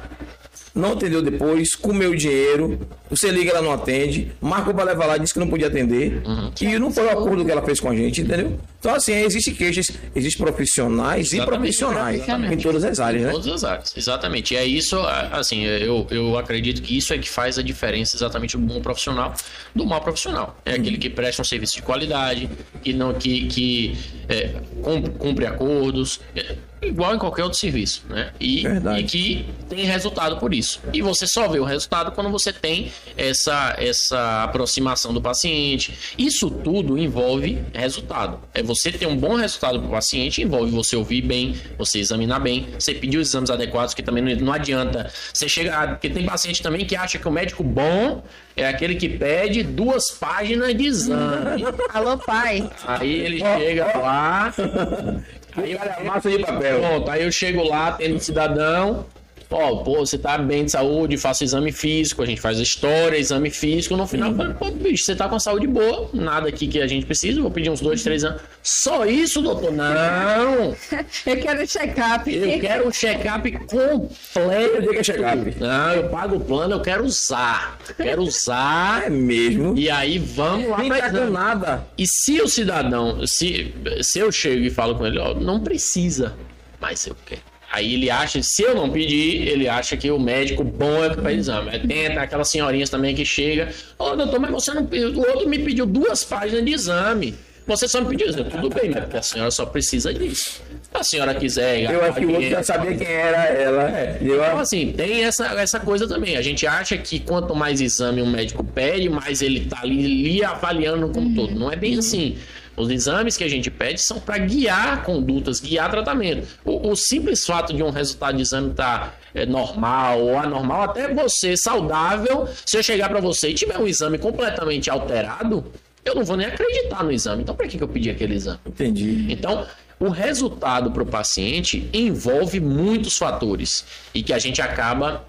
não 0.75 0.93
atendeu 0.93 1.21
depois, 1.21 1.75
comeu 1.75 2.15
dinheiro, 2.15 2.79
você 3.10 3.29
liga, 3.32 3.51
ela 3.51 3.62
não 3.62 3.71
atende, 3.71 4.32
marcou 4.39 4.73
para 4.73 4.84
levar 4.86 5.05
lá, 5.08 5.17
disse 5.17 5.34
que 5.34 5.39
não 5.39 5.47
podia 5.49 5.67
atender, 5.67 6.21
e 6.62 6.79
não 6.79 6.91
foi 6.91 7.05
o 7.05 7.10
acordo 7.10 7.43
que 7.43 7.51
ela 7.51 7.62
fez 7.63 7.79
com 7.79 7.89
a 7.89 7.95
gente, 7.95 8.21
entendeu? 8.21 8.58
Então, 8.79 8.93
assim, 8.95 9.13
existem 9.13 9.53
queixas, 9.53 9.88
existem 10.15 10.45
profissionais 10.45 11.34
e 11.34 11.36
Exatamente, 11.38 11.60
profissionais 11.60 12.15
exatamente. 12.21 12.53
em 12.53 12.58
todas 12.58 12.84
as 12.84 12.99
áreas, 12.99 13.23
né? 13.23 13.32
Todas 13.32 13.47
as 13.47 13.63
áreas, 13.63 13.93
exatamente. 13.97 14.53
E 14.53 14.58
é 14.58 14.65
isso, 14.65 14.97
assim, 15.32 15.63
eu, 15.63 16.08
eu 16.12 16.38
acredito 16.38 16.82
que 16.82 16.95
isso 16.97 17.13
é 17.13 17.17
que 17.17 17.29
faz 17.29 17.58
a 17.58 17.62
diferença 17.62 18.15
exatamente 18.15 18.55
do 18.55 18.63
bom 18.63 18.79
profissional 18.82 19.34
do 19.75 19.86
mau 19.86 19.99
profissional. 20.01 20.58
É 20.65 20.73
aquele 20.75 20.97
que 20.97 21.10
presta 21.10 21.41
um 21.41 21.45
serviço 21.45 21.75
de 21.75 21.82
qualidade, 21.82 22.49
que 22.82 22.93
não 22.93 23.13
que, 23.13 23.47
que 23.47 23.97
é, 24.29 24.51
cum- 24.82 25.01
cumpre 25.17 25.45
acordos, 25.45 26.21
é, 26.36 26.55
igual 26.81 27.15
em 27.15 27.19
qualquer 27.19 27.43
outro 27.43 27.59
serviço, 27.59 28.03
né? 28.09 28.31
E, 28.39 28.63
e 28.97 29.03
que 29.03 29.45
tem 29.67 29.85
resultado 29.85 30.37
por 30.37 30.53
isso. 30.53 30.81
E 30.93 31.01
você 31.01 31.27
só 31.27 31.47
vê 31.47 31.59
o 31.59 31.63
resultado 31.63 32.11
quando 32.11 32.29
você 32.29 32.51
tem 32.53 32.91
essa, 33.17 33.75
essa 33.77 34.43
aproximação 34.43 35.13
do 35.13 35.21
paciente. 35.21 35.93
Isso 36.17 36.49
tudo 36.49 36.97
envolve 36.97 37.59
resultado. 37.73 38.39
É 38.53 38.63
você 38.63 38.91
ter 38.91 39.07
um 39.07 39.15
bom 39.17 39.35
resultado 39.35 39.79
para 39.79 39.87
o 39.87 39.91
paciente, 39.91 40.41
envolve 40.41 40.71
você 40.71 40.95
ouvir 40.95 41.21
bem, 41.21 41.55
você 41.77 41.99
examinar 41.99 42.39
bem, 42.39 42.67
você 42.77 42.93
pedir 42.93 43.17
os 43.17 43.27
exames 43.29 43.49
adequados, 43.49 43.93
que 43.93 44.01
também 44.01 44.23
não, 44.23 44.45
não 44.45 44.53
adianta. 44.53 45.11
Você 45.33 45.47
chega. 45.49 45.77
ah, 45.77 45.87
Porque 45.87 46.09
tem 46.09 46.25
paciente 46.25 46.61
também 46.61 46.85
que 46.85 46.95
acha 46.95 47.17
que 47.17 47.27
o 47.27 47.31
médico 47.31 47.63
bom 47.63 48.23
é 48.55 48.67
aquele 48.67 48.95
que 48.95 49.07
pede 49.09 49.63
duas 49.63 50.11
páginas 50.11 50.75
de 50.75 50.85
exame. 50.85 51.63
Alô, 51.93 52.17
pai. 52.17 52.69
Aí 52.85 53.11
ele 53.11 53.39
chega 53.39 53.97
lá. 53.97 54.53
Aí 55.63 55.76
Olha, 55.76 55.98
massa 56.04 56.30
de 56.30 56.39
papel. 56.39 56.80
Pronto, 56.80 57.12
aí 57.12 57.24
eu 57.24 57.32
chego 57.32 57.63
lá, 57.63 57.91
tendo 57.91 58.19
cidadão. 58.19 59.06
Ó, 59.51 59.77
pô, 59.77 60.05
você 60.05 60.15
tá 60.15 60.38
bem 60.38 60.65
de 60.65 60.71
saúde, 60.71 61.17
faço 61.17 61.43
exame 61.43 61.71
físico, 61.71 62.21
a 62.21 62.25
gente 62.25 62.39
faz 62.39 62.59
a 62.59 62.63
história, 62.63 63.17
exame 63.17 63.49
físico. 63.49 63.97
No 63.97 64.05
final, 64.05 64.33
falo, 64.35 64.53
pô, 64.53 64.69
bicho, 64.69 65.03
você 65.03 65.15
tá 65.15 65.27
com 65.27 65.35
a 65.35 65.39
saúde 65.39 65.65
boa, 65.65 66.07
nada 66.13 66.47
aqui 66.47 66.67
que 66.67 66.79
a 66.79 66.85
gente 66.85 67.05
precisa, 67.05 67.41
vou 67.41 67.49
pedir 67.49 67.71
uns 67.71 67.81
dois, 67.81 68.03
três 68.03 68.23
anos. 68.23 68.41
Só 68.62 69.07
isso, 69.07 69.41
doutor? 69.41 69.71
Não! 69.71 70.75
Eu 71.25 71.38
quero 71.41 71.65
check-up. 71.65 72.31
Eu 72.31 72.59
quero 72.59 72.88
um 72.88 72.91
check-up 72.91 73.51
completo. 73.51 74.81
Diga 74.81 75.03
check-up. 75.03 75.55
Não, 75.59 75.93
eu 75.93 76.09
pago 76.09 76.35
o 76.35 76.39
plano, 76.39 76.75
eu 76.75 76.81
quero 76.81 77.03
usar. 77.05 77.79
Eu 77.88 77.95
quero 77.95 78.21
usar. 78.21 79.05
É 79.05 79.09
mesmo. 79.09 79.77
E 79.77 79.89
aí 79.89 80.17
vamos 80.19 80.69
lá 80.69 80.77
Nem 80.77 80.89
tá 80.89 81.09
com 81.09 81.29
nada. 81.29 81.88
E 81.97 82.05
se 82.07 82.41
o 82.41 82.47
cidadão, 82.47 83.25
se, 83.25 83.73
se 84.01 84.19
eu 84.19 84.31
chego 84.31 84.63
e 84.63 84.69
falo 84.69 84.95
com 84.95 85.05
ele, 85.05 85.19
ó, 85.19 85.33
não 85.33 85.59
precisa, 85.59 86.35
mas 86.79 87.05
eu 87.07 87.15
quero. 87.25 87.41
Aí 87.71 87.93
ele 87.93 88.10
acha, 88.10 88.41
se 88.41 88.63
eu 88.63 88.73
não 88.73 88.89
pedir, 88.89 89.47
ele 89.47 89.69
acha 89.69 89.95
que 89.95 90.10
o 90.10 90.19
médico 90.19 90.63
bom 90.63 91.03
é 91.03 91.10
que 91.10 91.21
faz 91.21 91.38
exame. 91.38 91.69
Aí 91.69 91.79
tenta 91.88 92.21
aquelas 92.21 92.49
senhorinhas 92.49 92.89
também 92.89 93.13
que 93.13 93.23
chega, 93.23 93.69
ô 93.97 94.15
doutor, 94.15 94.39
mas 94.39 94.51
você 94.51 94.73
não 94.73 94.86
pediu, 94.86 95.10
o 95.12 95.19
outro 95.19 95.47
me 95.47 95.60
pediu 95.60 95.86
duas 95.86 96.23
páginas 96.23 96.65
de 96.65 96.73
exame. 96.73 97.36
Você 97.69 97.88
só 97.88 98.01
me 98.01 98.10
pediu 98.10 98.27
isso. 98.27 98.43
Tudo 98.45 98.69
bem, 98.69 98.89
mas 98.89 99.03
porque 99.03 99.17
a 99.17 99.21
senhora 99.21 99.51
só 99.51 99.63
precisa 99.63 100.12
disso. 100.12 100.60
Se 100.82 100.89
a 100.91 101.03
senhora 101.03 101.36
quiser. 101.36 101.84
Eu 101.84 102.03
acho 102.03 102.19
que 102.19 102.25
o 102.25 102.32
outro 102.32 102.49
já 102.49 102.63
sabia 102.63 102.97
quem 102.97 103.08
era 103.08 103.45
ela. 103.45 104.17
Eu, 104.19 104.43
Então, 104.43 104.60
assim, 104.60 104.91
tem 104.91 105.23
essa, 105.23 105.45
essa 105.62 105.79
coisa 105.79 106.08
também. 106.08 106.36
A 106.36 106.41
gente 106.41 106.65
acha 106.65 106.97
que 106.97 107.19
quanto 107.19 107.55
mais 107.55 107.79
exame 107.79 108.23
um 108.23 108.29
médico 108.32 108.63
pede, 108.63 109.08
mais 109.08 109.43
ele 109.43 109.67
tá 109.67 109.82
ali, 109.84 110.03
ali 110.03 110.43
avaliando 110.43 111.10
como 111.10 111.36
todo. 111.36 111.53
Não 111.53 111.71
é 111.71 111.75
bem 111.75 111.99
assim. 111.99 112.38
Os 112.79 112.89
exames 112.89 113.35
que 113.35 113.43
a 113.43 113.49
gente 113.49 113.69
pede 113.69 114.01
são 114.01 114.19
para 114.21 114.37
guiar 114.37 115.03
condutas, 115.03 115.59
guiar 115.59 115.91
tratamento. 115.91 116.47
O, 116.63 116.91
o 116.91 116.95
simples 116.95 117.45
fato 117.45 117.73
de 117.73 117.83
um 117.83 117.89
resultado 117.89 118.37
de 118.37 118.41
exame 118.41 118.71
estar 118.71 119.19
normal 119.47 120.21
ou 120.21 120.37
anormal, 120.37 120.83
até 120.83 121.13
você 121.13 121.57
saudável, 121.57 122.47
se 122.65 122.77
eu 122.77 122.81
chegar 122.81 123.09
para 123.09 123.19
você 123.19 123.49
e 123.49 123.53
tiver 123.53 123.77
um 123.77 123.85
exame 123.85 124.17
completamente 124.17 124.89
alterado, 124.89 125.65
eu 126.05 126.15
não 126.15 126.23
vou 126.23 126.37
nem 126.37 126.47
acreditar 126.47 127.03
no 127.03 127.11
exame. 127.11 127.43
Então, 127.43 127.53
para 127.53 127.67
que, 127.67 127.77
que 127.77 127.83
eu 127.83 127.87
pedi 127.87 128.09
aquele 128.09 128.35
exame? 128.35 128.59
entendi. 128.65 129.27
Então, 129.29 129.67
o 129.99 130.07
resultado 130.07 130.89
para 130.91 131.03
o 131.03 131.05
paciente 131.05 131.89
envolve 131.93 132.61
muitos 132.61 133.17
fatores 133.17 133.85
e 134.13 134.23
que 134.23 134.31
a 134.31 134.39
gente 134.39 134.61
acaba 134.61 135.25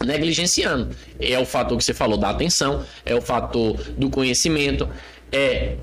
negligenciando. 0.00 0.94
É 1.18 1.36
o 1.40 1.44
fator 1.44 1.76
que 1.76 1.82
você 1.82 1.92
falou 1.92 2.16
da 2.16 2.30
atenção, 2.30 2.84
é 3.04 3.14
o 3.14 3.20
fator 3.20 3.76
do 3.98 4.08
conhecimento, 4.08 4.88
é 5.32 5.76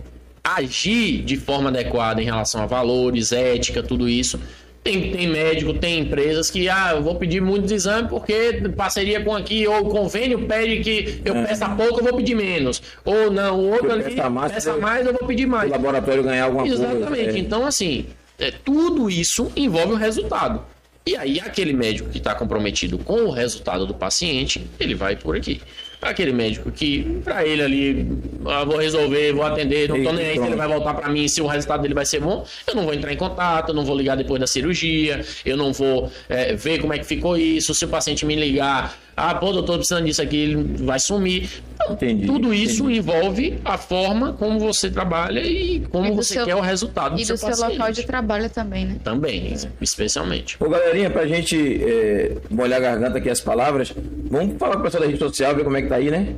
agir 0.44 1.22
de 1.24 1.38
forma 1.38 1.70
adequada 1.70 2.22
em 2.22 2.26
relação 2.26 2.62
a 2.62 2.66
valores, 2.66 3.32
ética, 3.32 3.82
tudo 3.84 4.08
isso. 4.10 4.40
Tem, 4.84 5.12
tem 5.12 5.28
médico, 5.28 5.76
tem 5.76 6.00
empresas 6.00 6.50
que, 6.50 6.68
ah, 6.68 6.94
eu 6.96 7.04
vou 7.04 7.14
pedir 7.14 7.40
muitos 7.40 7.72
exames 7.72 8.10
porque 8.10 8.64
parceria 8.76 9.24
com 9.24 9.36
aqui, 9.36 9.68
ou 9.68 9.82
o 9.82 9.90
convênio 9.90 10.48
pede 10.48 10.80
que 10.84 11.22
eu 11.24 11.36
peça 11.36 11.70
pouco, 11.70 12.00
eu 12.00 12.04
vou 12.04 12.16
pedir 12.16 12.34
menos. 12.34 12.82
Ou 13.06 13.30
não, 13.30 13.60
o 13.60 13.70
outro 13.74 13.92
ali 13.92 14.04
peça 14.06 14.28
mais, 14.28 14.52
peça 14.52 14.70
eu- 14.72 14.82
mais, 14.82 15.06
eu 15.06 15.14
vou 15.14 15.28
pedir 15.28 15.46
O 15.46 15.50
mais. 15.50 15.70
laboratório 15.70 16.24
ganhar 16.24 16.46
alguma 16.46 16.64
coisa. 16.66 16.84
Exatamente. 16.84 17.36
é. 17.36 17.38
Então, 17.38 17.64
assim, 17.64 18.08
é, 18.40 18.50
tudo 18.50 19.08
isso 19.08 19.52
envolve 19.56 19.94
o 19.94 19.98
resultado. 19.98 20.64
E 21.06 21.16
aí, 21.16 21.40
aquele 21.40 21.74
médico 21.74 22.10
que 22.10 22.18
está 22.18 22.34
comprometido 22.34 22.98
com 22.98 23.26
o 23.26 23.30
resultado 23.30 23.86
do 23.86 23.94
paciente, 23.94 24.66
ele 24.80 24.96
vai 24.96 25.16
por 25.16 25.36
aqui. 25.36 25.62
Aquele 26.10 26.34
médico 26.34 26.72
que, 26.72 27.22
pra 27.24 27.46
ele 27.46 27.62
ali, 27.62 28.08
ah, 28.46 28.64
vou 28.64 28.78
resolver, 28.78 29.34
vou 29.34 29.44
atender, 29.44 29.88
não 29.88 30.04
tô 30.04 30.12
nem 30.12 30.26
aí 30.26 30.38
se 30.38 30.46
ele 30.46 30.56
vai 30.56 30.68
voltar 30.68 30.96
pra 30.96 31.10
mim, 31.10 31.28
se 31.28 31.42
o 31.42 31.48
resultado 31.48 31.82
dele 31.82 31.94
vai 31.94 32.06
ser 32.06 32.20
bom, 32.20 32.46
eu 32.68 32.76
não 32.76 32.84
vou 32.84 32.94
entrar 32.94 33.14
em 33.14 33.18
contato, 33.18 33.70
eu 33.70 33.76
não 33.76 33.86
vou 33.86 33.96
ligar 33.96 34.18
depois 34.18 34.40
da 34.40 34.48
cirurgia, 34.48 35.24
eu 35.46 35.56
não 35.56 35.72
vou 35.72 36.12
é, 36.28 36.56
ver 36.56 36.80
como 36.80 36.94
é 36.94 36.98
que 36.98 37.06
ficou 37.06 37.38
isso, 37.38 37.74
se 37.76 37.86
o 37.86 37.88
paciente 37.88 38.26
me 38.26 38.36
ligar, 38.36 38.98
ah, 39.16 39.36
pô, 39.36 39.52
doutor, 39.52 39.78
precisando 39.78 40.06
disso 40.06 40.22
aqui, 40.22 40.38
ele 40.38 40.56
vai 40.84 41.00
sumir. 41.00 41.50
Então, 41.84 41.94
Entendi, 41.96 42.26
tudo 42.28 42.54
isso 42.54 42.84
entendi. 42.84 43.00
envolve 43.00 43.60
a 43.66 43.78
forma 43.78 44.34
como 44.34 44.60
você 44.60 44.90
trabalha 44.90 45.40
e 45.42 45.82
como 45.92 46.08
E 46.08 46.12
você 46.16 46.36
seu- 46.36 46.46
quer 46.46 46.56
o 46.56 46.62
resultado 46.62 47.16
do 47.16 47.22
E 47.22 47.26
seu 47.26 47.36
do 47.36 47.40
seu 47.40 47.50
paciente. 47.50 47.72
local 47.74 47.92
de 47.92 48.04
trabalho 48.06 48.50
também, 48.50 48.86
né? 48.86 48.96
Também, 49.04 49.54
especialmente. 49.82 50.58
Ô 50.60 50.70
galerinha, 50.70 51.10
pra 51.10 51.26
gente 51.28 51.56
é, 51.84 52.38
molhar 52.50 52.78
a 52.80 52.82
garganta 52.82 53.18
aqui 53.18 53.30
as 53.30 53.42
palavras, 53.42 53.94
vamos 54.30 54.58
falar 54.58 54.74
com 54.76 54.80
o 54.82 54.84
pessoal 54.84 55.02
da 55.04 55.08
rede 55.08 55.20
social, 55.20 55.56
ver 55.56 55.64
como 55.64 55.78
é 55.78 55.82
que 55.82 55.88
tá 55.90 55.96
aí, 55.96 56.10
né? 56.12 56.34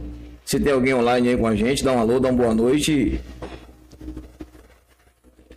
Se 0.45 0.59
tem 0.59 0.73
alguém 0.73 0.93
online 0.93 1.29
aí 1.29 1.37
com 1.37 1.47
a 1.47 1.55
gente, 1.55 1.83
dá 1.83 1.91
um 1.93 1.99
alô, 1.99 2.19
dá 2.19 2.29
uma 2.29 2.37
boa 2.37 2.53
noite. 2.53 3.19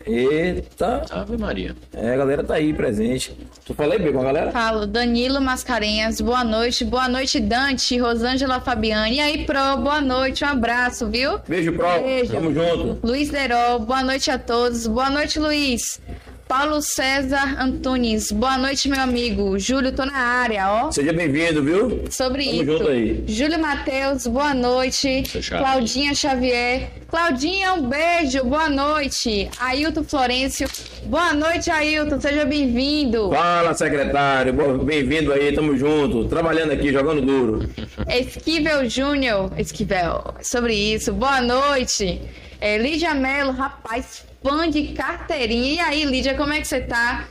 Eita, 0.07 1.05
Ave 1.11 1.37
Maria. 1.37 1.75
é, 1.93 2.15
a 2.15 2.17
galera 2.17 2.45
tá 2.45 2.55
aí 2.55 2.73
presente. 2.73 3.37
Tu 3.65 3.75
falei 3.75 3.99
bem 3.99 4.13
com 4.13 4.21
a 4.21 4.25
galera? 4.25 4.53
Falo, 4.53 4.87
Danilo 4.87 5.41
Mascarenhas, 5.41 6.21
boa 6.21 6.45
noite. 6.45 6.85
Boa 6.85 7.09
noite, 7.09 7.41
Dante, 7.41 7.99
Rosângela 7.99 8.61
Fabiane. 8.61 9.17
E 9.17 9.21
aí, 9.21 9.45
Pro, 9.45 9.77
boa 9.79 10.01
noite, 10.01 10.45
um 10.45 10.49
abraço, 10.49 11.09
viu? 11.09 11.41
Beijo, 11.49 11.73
Pro. 11.73 12.03
Beijo. 12.03 12.33
Tamo 12.33 12.55
junto. 12.55 13.05
Luiz 13.05 13.31
Derol, 13.31 13.81
boa 13.81 14.03
noite 14.05 14.31
a 14.31 14.39
todos. 14.39 14.87
Boa 14.87 15.11
noite, 15.11 15.41
Luiz. 15.41 16.01
Paulo 16.49 16.81
César 16.81 17.61
Antunes, 17.61 18.31
boa 18.31 18.57
noite, 18.57 18.89
meu 18.89 19.01
amigo. 19.01 19.59
Júlio, 19.59 19.91
tô 19.91 20.07
na 20.07 20.17
área, 20.17 20.71
ó. 20.71 20.93
Seja 20.93 21.13
bem-vindo, 21.13 21.61
viu? 21.61 22.05
Sobre 22.09 22.45
Tamo 22.45 22.55
isso. 22.63 22.65
junto 22.65 22.89
aí. 22.89 23.25
Júlio 23.27 23.59
Matheus, 23.59 24.29
boa 24.29 24.55
noite. 24.55 25.25
Fechado. 25.27 25.61
Claudinha 25.65 26.15
Xavier. 26.15 26.91
Claudinha, 27.09 27.75
um 27.75 27.89
beijo, 27.89 28.45
boa 28.45 28.69
noite. 28.71 29.51
Ailton 29.59 30.05
Florencio, 30.05 30.69
boa 31.07 31.33
noite, 31.35 31.69
Ailton, 31.69 32.21
seja 32.21 32.45
bem-vindo. 32.45 33.31
Fala, 33.33 33.75
secretário. 33.75 34.53
Bem-vindo 34.85 35.33
aí, 35.33 35.53
tamo 35.53 35.77
junto. 35.77 36.29
Trabalhando 36.29 36.71
aqui, 36.71 36.93
jogando 36.93 37.23
duro. 37.23 37.69
Esquivel 38.09 38.89
Júnior, 38.89 39.51
Esquivel, 39.59 40.35
sobre 40.43 40.75
isso, 40.75 41.13
boa 41.13 41.41
noite. 41.41 42.21
É, 42.61 42.79
Lídia 42.79 43.13
Mello, 43.15 43.51
rapaz, 43.53 44.25
fã 44.47 44.71
de 44.71 44.89
carteirinha. 44.89 45.73
E 45.75 45.81
aí, 45.81 46.05
Lídia, 46.05 46.35
como 46.35 46.53
é 46.53 46.61
que 46.61 46.67
você 46.69 46.81
tá? 46.81 47.27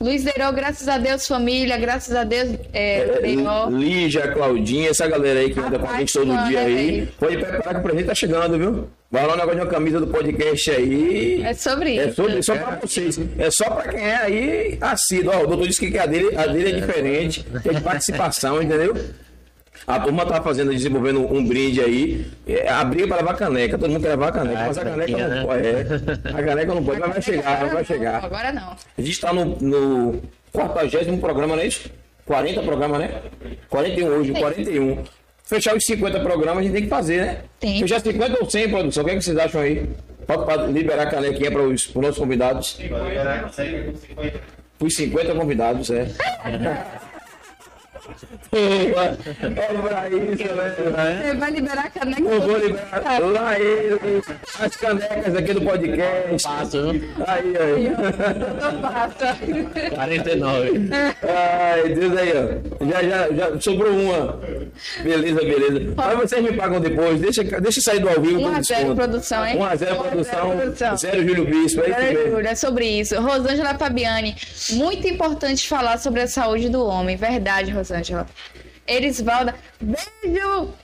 Luiz 0.00 0.24
Deiró, 0.24 0.50
graças 0.50 0.88
a 0.88 0.96
Deus, 0.96 1.26
família, 1.26 1.76
graças 1.76 2.16
a 2.16 2.24
Deus, 2.24 2.56
é, 2.72 3.20
Deiró. 3.20 3.68
Lígia, 3.68 4.28
Claudinha, 4.32 4.88
essa 4.88 5.06
galera 5.06 5.40
aí 5.40 5.52
que 5.52 5.60
anda 5.60 5.78
com 5.78 5.86
a 5.86 5.98
gente 5.98 6.12
todo 6.14 6.48
dia 6.48 6.60
aí. 6.60 7.06
Pode 7.18 7.36
preparar 7.36 7.74
que 7.74 7.80
o 7.80 7.82
presente 7.82 8.06
tá 8.06 8.14
chegando, 8.14 8.56
viu? 8.58 8.88
Vai 9.10 9.26
lá 9.26 9.34
o 9.34 9.36
negócio 9.36 9.56
de 9.56 9.64
uma 9.66 9.70
camisa 9.70 10.00
do 10.00 10.06
podcast 10.06 10.70
aí. 10.70 11.42
É 11.42 11.52
sobre 11.52 11.98
É 11.98 12.06
isso. 12.06 12.14
sobre, 12.16 12.42
só 12.42 12.56
pra 12.56 12.76
vocês. 12.76 13.20
É 13.38 13.50
só 13.50 13.68
pra 13.70 13.88
quem 13.92 14.00
é 14.02 14.16
aí 14.16 14.78
assíduo. 14.80 15.32
Ó, 15.34 15.42
o 15.42 15.46
doutor 15.46 15.68
disse 15.68 15.86
que 15.86 15.98
a 15.98 16.06
dele, 16.06 16.34
a 16.34 16.46
dele 16.46 16.70
é 16.70 16.80
diferente. 16.80 17.44
É 17.62 17.72
de 17.74 17.80
participação, 17.82 18.62
entendeu? 18.62 18.96
A 19.86 19.98
turma 20.00 20.24
tá 20.26 20.40
fazendo, 20.42 20.70
desenvolvendo 20.70 21.32
um 21.32 21.44
brinde 21.44 21.80
aí. 21.80 22.26
É, 22.46 22.68
a 22.68 22.84
briga 22.84 23.08
pra 23.08 23.16
levar 23.16 23.34
caneca. 23.34 23.78
Todo 23.78 23.90
mundo 23.90 24.02
quer 24.02 24.10
levar 24.10 24.32
caneca, 24.32 24.60
Ah, 24.60 24.66
mas 24.66 24.78
a 24.78 24.84
caneca 24.84 25.18
não 25.18 25.28
né? 25.28 25.44
pode. 25.44 25.66
É. 25.66 26.38
A 26.38 26.42
caneca 26.42 26.74
não 26.74 26.84
pode, 26.84 27.00
mas 27.00 27.10
vai 27.10 27.22
chegar, 27.22 27.68
vai 27.68 27.84
chegar. 27.84 28.24
Agora 28.24 28.52
não. 28.52 28.70
A 28.70 29.00
gente 29.00 29.10
está 29.10 29.32
no, 29.32 29.44
no 29.60 30.22
40 30.52 31.16
programa, 31.18 31.56
não 31.56 31.62
é 31.62 31.66
isso? 31.66 31.90
40 32.26 32.62
programas, 32.62 33.00
né? 33.00 33.22
41 33.68 34.06
hoje, 34.08 34.32
41. 34.32 35.02
Fechar 35.44 35.74
os 35.74 35.84
50 35.84 36.20
programas 36.20 36.58
a 36.58 36.62
gente 36.62 36.72
tem 36.72 36.82
que 36.82 36.88
fazer, 36.88 37.22
né? 37.22 37.38
Tem. 37.58 37.80
Fechar 37.80 38.00
50 38.00 38.38
ou 38.40 38.48
100, 38.48 38.68
produção? 38.68 39.02
O 39.02 39.06
que, 39.06 39.12
é 39.12 39.16
que 39.16 39.24
vocês 39.24 39.36
acham 39.36 39.60
aí? 39.60 39.90
Pode, 40.26 40.44
pode 40.44 40.72
liberar 40.72 41.08
a 41.08 41.10
canequinha 41.10 41.50
para 41.50 41.62
os, 41.62 41.86
para 41.88 41.98
os 41.98 42.06
nossos 42.06 42.18
convidados. 42.20 42.78
Os 44.78 44.94
50 44.94 45.34
convidados, 45.34 45.90
é. 45.90 46.06
Olha 48.52 49.16
pra 49.82 50.08
isso, 50.08 50.54
né? 50.54 51.20
Você 51.22 51.34
vai 51.34 51.50
liberar 51.50 51.84
a 51.86 51.90
caneca? 51.90 52.20
Eu 52.22 52.40
vou 52.40 52.58
liberar 52.58 53.18
lá 53.20 53.58
eles, 53.58 54.24
as 54.58 54.76
canecas 54.76 55.36
aqui 55.36 55.54
do 55.54 55.62
podcast. 55.62 56.42
Passo, 56.42 56.92
viu? 56.92 57.10
Aí, 57.26 57.56
aí. 57.56 57.86
Eu 57.86 58.80
faço. 58.82 59.90
49. 59.94 60.90
Ai, 61.22 61.88
Deus 61.94 62.16
aí, 62.16 62.32
ó. 62.36 62.86
Já, 62.86 63.02
já, 63.02 63.32
já 63.32 63.60
sobrou 63.60 63.92
uma. 63.92 64.38
Beleza, 65.02 65.40
beleza. 65.40 65.94
Mas 65.96 66.18
vocês 66.18 66.42
me 66.42 66.52
pagam 66.52 66.80
depois. 66.80 67.20
Deixa, 67.20 67.42
deixa 67.44 67.80
sair 67.80 68.00
do 68.00 68.08
ao 68.08 68.20
vivo. 68.20 68.40
1 68.40 68.42
com 68.42 68.48
a 68.48 68.52
0 68.52 68.60
desconto. 68.62 68.94
produção, 68.96 69.46
hein? 69.46 69.56
1 69.56 69.64
a 69.64 69.76
0 69.76 69.94
1 69.94 69.94
a 69.94 70.00
0 70.00 70.10
produção. 70.10 70.50
produção. 70.56 70.96
0 70.96 71.22
Júlio 71.28 71.44
Bispo. 71.44 71.80
É 71.80 71.86
Agora, 71.86 72.02
mesmo. 72.12 72.30
Júlia, 72.30 72.48
é 72.50 72.54
sobre 72.54 72.86
isso. 72.86 73.20
Rosângela 73.20 73.74
Fabiane, 73.78 74.36
muito 74.72 75.06
importante 75.06 75.68
falar 75.68 75.98
sobre 75.98 76.22
a 76.22 76.26
saúde 76.26 76.68
do 76.68 76.84
homem. 76.84 77.16
Verdade, 77.16 77.70
Rosângela. 77.70 77.99
Erisvalda, 78.86 79.54
beijo! 79.80 80.74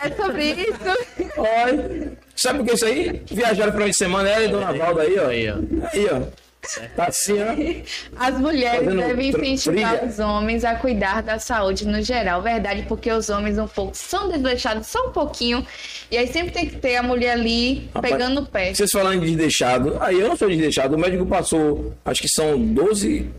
É 0.00 0.10
sobre 0.10 0.52
isso. 0.52 1.32
Olha. 1.36 2.12
Sabe 2.36 2.58
por 2.60 2.66
que 2.68 2.74
isso 2.74 2.84
aí? 2.86 3.22
Viajaram 3.26 3.72
para 3.72 3.84
uma 3.84 3.92
semana, 3.92 4.28
ela 4.28 4.44
e 4.44 4.48
Dona 4.48 4.72
Valda 4.72 5.02
aí, 5.02 5.18
ó. 5.18 5.26
Aí, 5.26 5.50
ó. 5.50 5.54
Aí, 5.92 6.06
ó. 6.12 6.48
Tá 6.94 7.06
assim, 7.06 7.34
ó. 7.40 8.16
As 8.16 8.38
mulheres 8.38 8.84
Fazendo 8.84 9.00
devem 9.00 9.30
incentivar 9.30 9.96
trilha. 9.96 10.12
os 10.12 10.18
homens 10.18 10.64
a 10.64 10.74
cuidar 10.76 11.22
da 11.22 11.38
saúde 11.38 11.86
no 11.86 12.02
geral. 12.02 12.42
Verdade, 12.42 12.84
porque 12.86 13.10
os 13.10 13.28
homens 13.28 13.58
um 13.58 13.66
pouco 13.66 13.96
são 13.96 14.28
desleixados, 14.28 14.86
só 14.86 15.08
um 15.08 15.12
pouquinho. 15.12 15.66
E 16.10 16.16
aí 16.16 16.26
sempre 16.28 16.52
tem 16.52 16.66
que 16.68 16.76
ter 16.76 16.96
a 16.96 17.02
mulher 17.02 17.32
ali 17.32 17.88
Rapaz, 17.94 18.12
pegando 18.12 18.40
o 18.42 18.46
pé. 18.46 18.74
Vocês 18.74 18.90
falando 18.90 19.20
de 19.20 19.26
desleixado. 19.26 19.96
Aí 20.00 20.20
eu 20.20 20.28
não 20.28 20.36
sou 20.36 20.48
desleixado. 20.48 20.94
O 20.94 20.98
médico 20.98 21.26
passou, 21.26 21.94
acho 22.04 22.20
que 22.20 22.28
são 22.28 22.60
12 22.60 23.30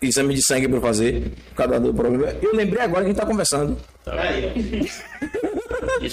exames 0.00 0.36
de 0.36 0.44
sangue 0.46 0.68
para 0.68 0.80
fazer, 0.80 1.32
por 1.50 1.54
causa 1.56 1.80
do 1.80 1.92
problema. 1.94 2.32
Eu 2.40 2.54
lembrei 2.54 2.82
agora 2.82 3.00
que 3.00 3.06
a 3.06 3.12
gente 3.12 3.20
tá 3.20 3.26
conversando. 3.26 3.76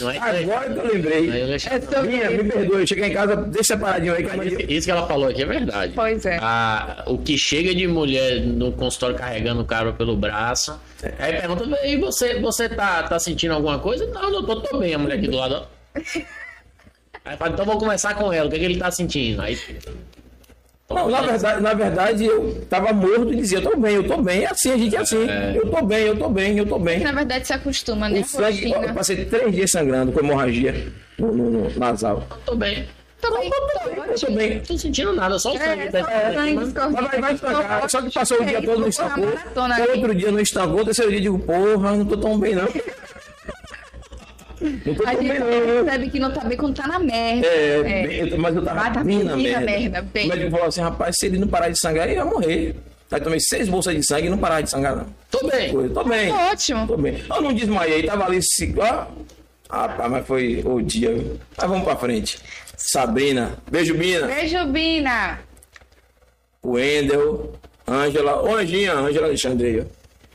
Não 0.02 0.10
é 0.12 0.18
Agora 0.18 0.74
que 0.74 0.80
eu 0.80 0.94
lembrei. 0.94 1.30
É 1.30 2.30
me 2.44 2.44
perdoe, 2.52 2.88
cheguei 2.88 3.06
em 3.10 3.14
casa, 3.14 3.36
deixa 3.36 3.76
separadinho 3.76 4.14
aí 4.14 4.24
que. 4.24 4.48
Isso 4.48 4.72
isso 4.72 4.86
que 4.88 4.92
ela 4.92 5.08
falou 5.08 5.30
aqui 5.30 5.44
é 5.44 5.46
verdade. 5.46 5.94
Pois 5.96 6.26
é. 6.26 6.38
A- 6.42 7.04
o 7.08 7.18
que 7.18 7.38
chega 7.38 7.74
de 7.74 7.88
mulher 7.88 8.42
no 8.42 8.72
consultório 8.74 9.16
carregando 9.16 9.62
o 9.62 9.66
cara 9.66 9.94
pelo 9.94 10.16
braço. 10.16 10.80
Aí 11.20 11.34
pergunta, 11.40 11.66
e 11.86 11.98
você, 11.98 12.40
você 12.40 12.68
tá, 12.68 13.04
tá 13.04 13.20
sentindo 13.20 13.54
alguma 13.54 13.80
coisa? 13.80 14.06
Não, 14.08 14.32
doutor, 14.32 14.62
tô 14.64 14.78
bem, 14.80 14.94
a 14.94 14.98
mulher 14.98 15.18
aqui 15.18 15.28
do 15.28 15.38
lado. 15.38 15.66
Aí 17.24 17.38
fala, 17.38 17.54
então 17.54 17.66
vou 17.66 17.78
começar 17.80 18.14
com 18.14 18.32
ela, 18.32 18.48
o 18.48 18.52
que, 18.52 18.60
que 18.60 18.66
ele 18.66 18.78
tá 18.78 18.92
sentindo? 18.92 19.42
Aí. 19.42 19.58
Não, 20.88 21.10
na 21.10 21.22
verdade, 21.22 21.62
na 21.62 21.74
verdade, 21.74 22.26
eu 22.26 22.62
tava 22.70 22.94
morto 22.94 23.34
e 23.34 23.38
dizia, 23.38 23.58
eu 23.58 23.64
tô 23.72 23.76
bem, 23.78 23.96
eu 23.96 24.08
tô 24.08 24.18
bem. 24.22 24.44
É 24.44 24.52
assim, 24.52 24.72
a 24.72 24.78
gente 24.78 24.96
é 24.96 25.00
assim. 25.00 25.26
Eu 25.56 25.70
tô 25.72 25.82
bem, 25.84 26.04
eu 26.04 26.16
tô 26.18 26.30
bem, 26.30 26.58
eu 26.60 26.66
tô 26.66 26.78
bem. 26.78 27.00
Que 27.00 27.04
na 27.06 27.12
verdade 27.12 27.48
se 27.48 27.54
acostuma, 27.54 28.08
né? 28.08 28.20
O 28.20 28.24
sangue, 28.24 28.72
ó, 28.76 28.84
eu 28.84 28.94
passei 28.94 29.26
três 29.26 29.52
dias 29.54 29.72
sangrando 29.72 30.12
com 30.12 30.20
hemorragia 30.20 30.94
no, 31.18 31.32
no, 31.34 31.50
no 31.50 31.80
nasal. 31.80 32.24
Tô 32.46 32.56
bem. 32.56 32.86
Tô 33.20 33.36
bem, 33.36 33.50
tô 33.50 33.90
Eu 33.90 34.20
tô 34.20 34.32
bem. 34.32 34.56
Não 34.58 34.64
tô 34.64 34.78
sentindo 34.78 35.14
nada, 35.14 35.40
só 35.40 35.56
o 35.56 35.58
sangue. 35.58 35.82
É, 35.84 35.88
tá 35.88 36.34
sangue 36.34 36.54
mas- 36.54 36.74
vai, 36.74 37.20
vai 37.22 37.34
estancar. 37.34 37.90
Só 37.90 38.02
que 38.04 38.12
passou 38.14 38.42
o 38.42 38.46
dia 38.46 38.58
É, 38.60 38.62
todo, 38.62 38.80
não 38.82 38.88
isso 38.88 39.02
foi 39.02 39.24
uma 39.24 39.34
estancou. 39.34 39.96
Outro 39.96 40.16
dia 40.16 40.32
não 40.32 40.40
estancou, 40.40 40.86
terceiro 40.86 41.10
dia 41.10 41.18
eu 41.20 41.24
digo, 41.24 41.40
porra, 41.40 41.96
não 41.98 42.06
tô 42.06 42.18
tão 42.18 42.38
bem 42.38 42.54
não. 42.54 42.68
Não 44.86 44.96
tô 44.96 45.04
A 45.08 45.12
gente 45.14 45.28
bem 45.28 45.40
não. 45.40 45.48
percebe 45.48 46.10
que 46.10 46.20
não 46.20 46.32
tá 46.32 46.42
bem 46.42 46.58
quando 46.58 46.76
tá 46.76 46.88
na 46.88 47.00
merda. 47.00 47.48
É, 47.48 48.20
É. 48.32 48.38
mas 48.38 48.56
eu 48.56 48.64
tava 48.64 48.90
tá 48.92 49.04
bem 49.04 49.24
na 49.24 49.36
merda. 49.38 49.60
merda, 49.66 50.02
bem. 50.02 50.26
O 50.26 50.30
médico 50.30 50.52
falou 50.52 50.68
assim, 50.68 50.82
rapaz, 50.82 51.16
se 51.20 51.26
ele 51.28 51.38
não 51.38 51.48
parar 51.48 51.70
de 51.70 51.80
sangrar, 51.80 52.08
ele 52.08 52.16
vai 52.16 52.26
morrer. 52.26 52.76
Aí 53.12 53.22
tomei 53.22 53.40
seis 53.40 53.70
bolsas 53.70 53.96
de 53.96 54.06
sangue 54.06 54.28
e 54.28 54.30
não 54.30 54.38
parar 54.38 54.62
de 54.62 54.70
sangrar, 54.70 54.96
não. 54.96 55.06
Tô 55.32 55.48
bem. 55.48 55.72
Coisa, 55.72 55.94
Tô 55.94 56.04
bem. 56.04 56.30
Tá 56.30 56.52
Ótimo. 56.52 56.88
Tô 56.88 56.98
bem. 56.98 57.24
Eu 57.30 57.42
não 57.42 57.54
desmaiei, 57.54 58.04
tava 58.04 58.26
ali, 58.26 58.42
se... 58.42 58.74
ó. 58.78 59.06
Rapaz, 59.70 60.12
mas 60.12 60.28
foi 60.28 60.62
o 60.66 60.82
dia. 60.82 61.12
Mas 61.58 61.70
vamos 61.70 61.84
pra 61.84 61.96
frente. 61.96 62.38
Sabrina, 62.78 63.58
beijo, 63.72 63.94
Bina. 63.96 64.28
Beijo, 64.28 64.66
Bina. 64.68 65.40
Wendel, 66.64 67.54
Ângela, 67.88 68.42
ô 68.42 68.56
Anjinha, 68.56 68.94
Ângela 68.94 69.28
Alexandre 69.28 69.86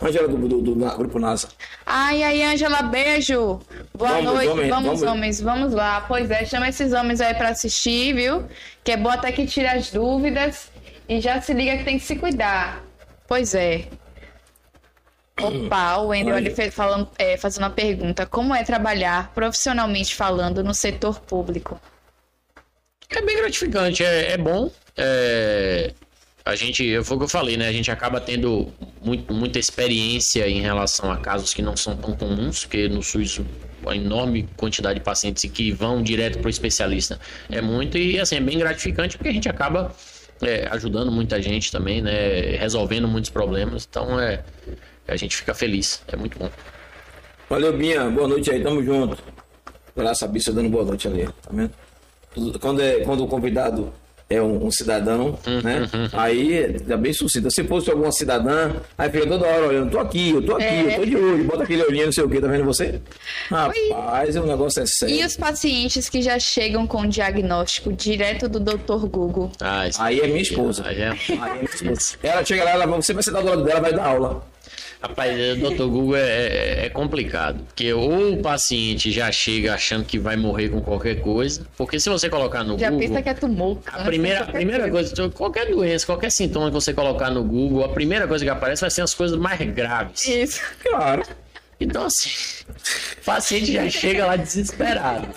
Ângela 0.03 0.27
do, 0.29 0.37
do, 0.49 0.63
do 0.63 0.77
na- 0.77 0.95
Grupo 0.95 1.19
NASA. 1.19 1.49
Ai, 1.85 2.23
ai, 2.23 2.43
Ângela, 2.43 2.83
beijo. 2.83 3.61
Boa 3.95 4.11
Vamos, 4.13 4.25
noite, 4.33 4.49
homens, 4.49 4.69
vamos, 4.71 4.85
vamos. 5.01 5.03
homens, 5.03 5.41
vamos 5.41 5.73
lá. 5.75 6.01
Pois 6.03 6.31
é, 6.31 6.45
chama 6.47 6.69
esses 6.69 6.93
homens 6.93 7.21
aí 7.21 7.35
pra 7.35 7.51
assistir, 7.51 8.15
viu? 8.15 8.45
Que 8.83 8.93
é 8.93 8.97
bom 8.97 9.11
até 9.11 9.31
que 9.31 9.47
tire 9.47 9.67
as 9.67 9.91
dúvidas 9.91 10.71
e 11.09 11.21
já 11.21 11.41
se 11.41 11.53
liga 11.53 11.77
que 11.77 11.85
tem 11.85 11.99
que 11.99 12.05
se 12.05 12.17
cuidar. 12.17 12.83
Pois 13.29 13.55
é. 13.55 13.85
Opa, 15.41 15.97
o 15.99 16.09
Wendel 16.09 16.37
ele 16.37 16.51
fez, 16.51 16.75
falando, 16.75 17.09
é, 17.19 17.37
fazendo 17.37 17.63
uma 17.65 17.71
pergunta. 17.71 18.27
Como 18.27 18.55
é 18.55 18.63
trabalhar 18.63 19.33
profissionalmente 19.35 20.15
falando 20.15 20.63
no 20.63 20.75
setor 20.75 21.19
público? 21.21 21.81
É 23.09 23.23
bem 23.23 23.37
gratificante, 23.39 24.05
é, 24.05 24.33
é 24.33 24.37
bom. 24.37 24.71
é, 24.97 25.93
a 26.51 26.57
gente, 26.57 27.03
foi 27.05 27.17
o 27.17 27.21
que 27.21 27.25
eu 27.25 27.29
falei, 27.29 27.57
né? 27.57 27.69
A 27.69 27.73
gente 27.73 27.91
acaba 27.91 28.21
tendo 28.21 28.73
muito, 29.03 29.33
muita 29.33 29.59
experiência 29.59 30.49
em 30.49 30.61
relação 30.61 31.11
a 31.11 31.17
casos 31.17 31.55
que 31.55 31.63
não 31.63 31.77
são 31.77 31.97
tão 31.97 32.15
comuns, 32.17 32.65
porque 32.65 32.89
no 32.89 33.03
SUS 33.03 33.41
a 33.87 33.97
enorme 33.97 34.49
quantidade 34.57 34.99
de 34.99 35.05
pacientes 35.05 35.49
que 35.51 35.73
vão 35.73 36.03
direto 36.03 36.39
para 36.39 36.49
o 36.49 36.51
especialista 36.51 37.19
é 37.49 37.63
muito 37.63 37.97
e 37.97 38.21
assim 38.21 38.37
é 38.37 38.41
bem 38.41 38.59
gratificante 38.59 39.17
porque 39.17 39.31
a 39.31 39.33
gente 39.33 39.49
acaba 39.49 39.95
é, 40.43 40.69
ajudando 40.71 41.11
muita 41.11 41.41
gente 41.41 41.73
também, 41.73 42.03
né? 42.03 42.57
Resolvendo 42.57 43.09
muitos 43.09 43.31
problemas, 43.31 43.87
então 43.89 44.19
é 44.21 44.43
a 45.07 45.17
gente 45.17 45.37
fica 45.37 45.55
feliz, 45.55 46.03
é 46.09 46.17
muito 46.17 46.39
bom. 46.39 46.51
Valeu, 47.49 47.77
Binha. 47.77 48.09
Boa 48.11 48.29
noite 48.29 48.51
aí, 48.51 48.63
tamo 48.63 48.83
junto. 48.83 49.19
Lá 49.97 50.15
sabia 50.15 50.41
dando 50.53 50.69
boa 50.69 50.85
noite 50.85 51.09
ali, 51.09 51.25
tá 51.25 51.51
vendo? 51.51 51.73
Quando, 52.61 52.81
é, 52.81 53.01
quando 53.01 53.25
o 53.25 53.27
convidado 53.27 53.93
é 54.31 54.41
um, 54.41 54.67
um 54.67 54.71
cidadão, 54.71 55.37
Uhum, 55.47 55.61
né? 55.63 55.89
Aí 56.13 56.59
é 56.89 56.97
bem 56.97 57.13
suscita. 57.13 57.51
Se 57.51 57.65
fosse 57.65 57.91
alguma 57.91 58.13
cidadã, 58.13 58.71
aí 58.97 59.11
fica 59.11 59.27
toda 59.27 59.45
hora 59.45 59.67
olhando, 59.67 59.91
tô 59.91 59.99
aqui, 59.99 60.31
eu 60.31 60.41
tô 60.47 60.53
aqui, 60.55 60.65
É. 60.65 60.95
eu 60.95 61.01
tô 61.01 61.05
de 61.05 61.17
olho, 61.17 61.45
bota 61.45 61.65
aquele 61.65 61.83
olhinho, 61.83 62.07
não 62.07 62.13
sei 62.13 62.23
o 62.25 62.29
que, 62.31 62.41
tá 62.41 62.47
vendo 62.47 62.65
você? 62.65 63.01
Rapaz, 63.51 64.37
o 64.37 64.47
negócio 64.47 64.83
é 64.83 64.87
sério. 64.87 65.15
E 65.17 65.25
os 65.25 65.37
pacientes 65.37 66.09
que 66.09 66.23
já 66.23 66.39
chegam 66.39 66.87
com 66.87 67.07
diagnóstico 67.07 67.93
direto 67.93 68.49
do 68.49 68.61
Dr. 68.61 69.07
Google? 69.09 69.51
Ah, 69.61 69.89
isso 69.89 70.01
Aí 70.01 70.21
é 70.21 70.27
minha 70.29 70.41
esposa. 70.43 70.87
aí 70.87 71.01
é- 71.03 71.09
Aí 71.11 71.19
é 71.51 71.53
minha 71.55 71.65
esposa. 71.65 72.17
Ela 72.23 72.45
chega 72.45 72.65
lá, 72.65 72.71
ela, 72.71 72.87
você 72.87 73.13
vai 73.13 73.23
sentar 73.23 73.43
do 73.43 73.49
lado 73.49 73.65
dela, 73.65 73.81
vai 73.81 73.93
dar 73.93 74.07
aula. 74.07 74.43
Rapaz, 75.03 75.35
o 75.57 75.71
Dr. 75.71 75.85
Google 75.85 76.17
é, 76.17 76.21
é- 76.21 76.87
é 76.87 76.89
complicado. 76.91 77.65
Porque 77.65 77.91
ou 77.93 78.35
o 78.35 78.43
paciente 78.43 79.11
já 79.11 79.33
chega 79.33 79.73
achando 79.75 80.05
que 80.05 80.19
vai 80.19 80.37
morrer 80.37 80.69
com 80.69 80.81
qualquer 80.83 81.21
coisa. 81.23 81.67
Porque 81.77 81.99
se 81.99 82.11
você 82.11 82.29
colocar 82.29 82.63
no 82.63 82.79
Já 82.79 82.91
Google. 82.91 83.09
pensa 83.09 83.23
que 83.23 83.29
é 83.31 83.35
tumor. 83.35 83.79
A 83.87 84.03
primeira, 84.05 84.41
a 84.41 84.47
primeira 84.47 84.91
coisa, 84.91 85.11
então, 85.13 85.31
qualquer 85.31 85.67
doença, 85.71 86.05
qualquer 86.05 86.31
sintoma 86.31 86.67
que 86.69 86.75
você 86.75 86.93
colocar 86.93 87.31
no 87.31 87.43
Google, 87.43 87.83
a 87.85 87.89
primeira 87.89 88.29
coisa 88.29 88.45
que 88.45 88.51
aparece 88.51 88.83
vai 88.83 88.91
ser 88.91 89.01
as 89.03 89.15
coisas 89.15 89.39
mais 89.39 89.59
graves. 89.73 90.27
Isso. 90.29 90.61
Claro. 90.83 91.23
Então, 91.81 92.05
assim, 92.05 92.29
o 93.23 93.25
paciente 93.25 93.73
já 93.73 93.89
chega 93.89 94.27
lá 94.27 94.37
desesperado. 94.37 95.29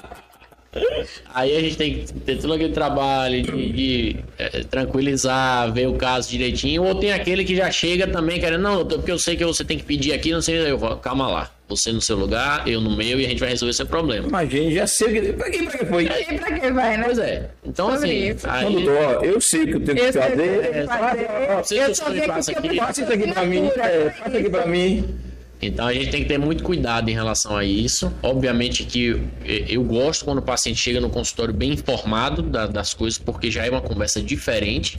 Aí 1.33 1.55
a 1.55 1.59
gente 1.62 1.77
tem 1.77 1.93
que 2.05 2.13
ter 2.13 2.38
todo 2.38 2.53
aquele 2.53 2.73
trabalho 2.73 3.41
de, 3.41 3.71
de, 3.71 4.15
eh, 4.38 4.63
tranquilizar, 4.69 5.71
ver 5.71 5.88
o 5.88 5.93
caso 5.93 6.29
direitinho. 6.29 6.83
Ou 6.83 6.95
tem 6.95 7.12
aquele 7.12 7.43
que 7.43 7.55
já 7.55 7.69
chega 7.71 8.07
também 8.07 8.39
querendo, 8.39 8.62
não, 8.62 8.75
doutor, 8.77 8.97
porque 8.99 9.12
eu 9.12 9.19
sei 9.19 9.36
que 9.36 9.45
você 9.45 9.63
tem 9.63 9.77
que 9.77 9.83
pedir 9.83 10.13
aqui, 10.13 10.31
não 10.31 10.41
sei, 10.41 10.69
eu 10.69 10.77
vou, 10.77 10.95
calma 10.97 11.27
lá. 11.27 11.51
Você 11.69 11.91
no 11.91 12.01
seu 12.01 12.17
lugar, 12.17 12.67
eu 12.67 12.81
no 12.81 12.95
meu, 12.95 13.19
e 13.19 13.25
a 13.25 13.29
gente 13.29 13.39
vai 13.39 13.49
resolver 13.49 13.73
seu 13.73 13.86
problema. 13.86 14.27
Imagina, 14.27 14.69
já 14.71 14.86
sei 14.86 15.07
o 15.07 15.21
que. 15.21 15.33
Pra 15.33 15.49
quem, 15.49 15.65
pra 15.65 15.77
quem 15.77 15.88
foi? 15.88 16.03
E 16.03 16.38
pra 16.38 16.59
que 16.59 16.71
vai, 16.71 16.97
né? 16.97 17.03
Pois 17.05 17.17
é. 17.17 17.49
Então, 17.65 17.91
Sobre 17.91 18.09
assim, 18.09 18.29
isso. 18.29 18.47
Não, 18.47 18.53
aí, 18.53 18.73
doutor, 18.73 18.97
ó, 18.97 19.23
eu 19.23 19.41
sei 19.41 19.65
que 19.65 19.73
eu 19.73 19.79
tenho 19.79 19.97
que 19.97 20.03
Eu 20.03 20.12
que 20.12 20.19
fazer. 20.19 20.55
eu 20.55 20.62
tenho 20.62 20.73
que 20.73 20.88
fazer. 20.88 21.27
Eu 21.79 21.88
que 21.89 21.95
só 21.95 22.03
passa 22.27 22.51
que 22.53 22.57
aqui. 22.67 22.77
eu 22.77 22.89
isso 22.91 23.13
aqui 23.13 23.33
pra 23.33 23.45
mim. 23.45 23.65
É, 23.77 24.09
passa 24.09 24.38
aqui 24.38 24.49
pra 24.49 24.65
mim. 24.67 25.15
Então 25.65 25.88
a 25.88 25.93
gente 25.93 26.10
tem 26.12 26.21
que 26.21 26.28
ter 26.28 26.38
muito 26.38 26.63
cuidado 26.63 27.10
em 27.10 27.13
relação 27.13 27.56
a 27.58 27.63
isso. 27.65 28.12
Obviamente 28.21 28.84
que 28.84 29.21
eu 29.45 29.84
gosto 29.84 30.26
quando 30.26 30.39
o 30.39 30.41
paciente 30.41 30.80
chega 30.80 30.99
no 30.99 31.10
consultório 31.10 31.54
bem 31.54 31.71
informado 31.71 32.41
da- 32.41 32.67
das 32.67 32.93
coisas, 32.93 33.17
porque 33.19 33.49
já 33.52 33.65
é 33.65 33.69
uma 33.69 33.82
conversa 33.82 34.21
diferente. 34.21 34.97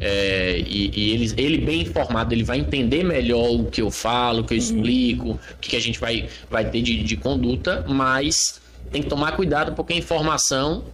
É, 0.00 0.62
e 0.66 0.88
e 0.98 1.10
ele, 1.12 1.34
ele 1.36 1.58
bem 1.58 1.82
informado, 1.82 2.34
ele 2.34 2.42
vai 2.44 2.58
entender 2.58 3.04
melhor 3.04 3.50
o 3.50 3.64
que 3.66 3.80
eu 3.82 3.90
falo, 3.90 4.40
o 4.40 4.44
que 4.44 4.54
eu 4.54 4.58
explico, 4.58 5.30
o 5.32 5.38
que, 5.60 5.70
que 5.70 5.76
a 5.76 5.80
gente 5.80 5.98
vai, 6.00 6.28
vai 6.50 6.68
ter 6.70 6.82
de, 6.82 7.02
de 7.02 7.16
conduta, 7.16 7.84
mas 7.88 8.60
tem 8.90 9.02
que 9.02 9.08
tomar 9.08 9.32
cuidado 9.32 9.72
porque 9.74 9.92
a 9.92 9.96
informação. 9.96 10.84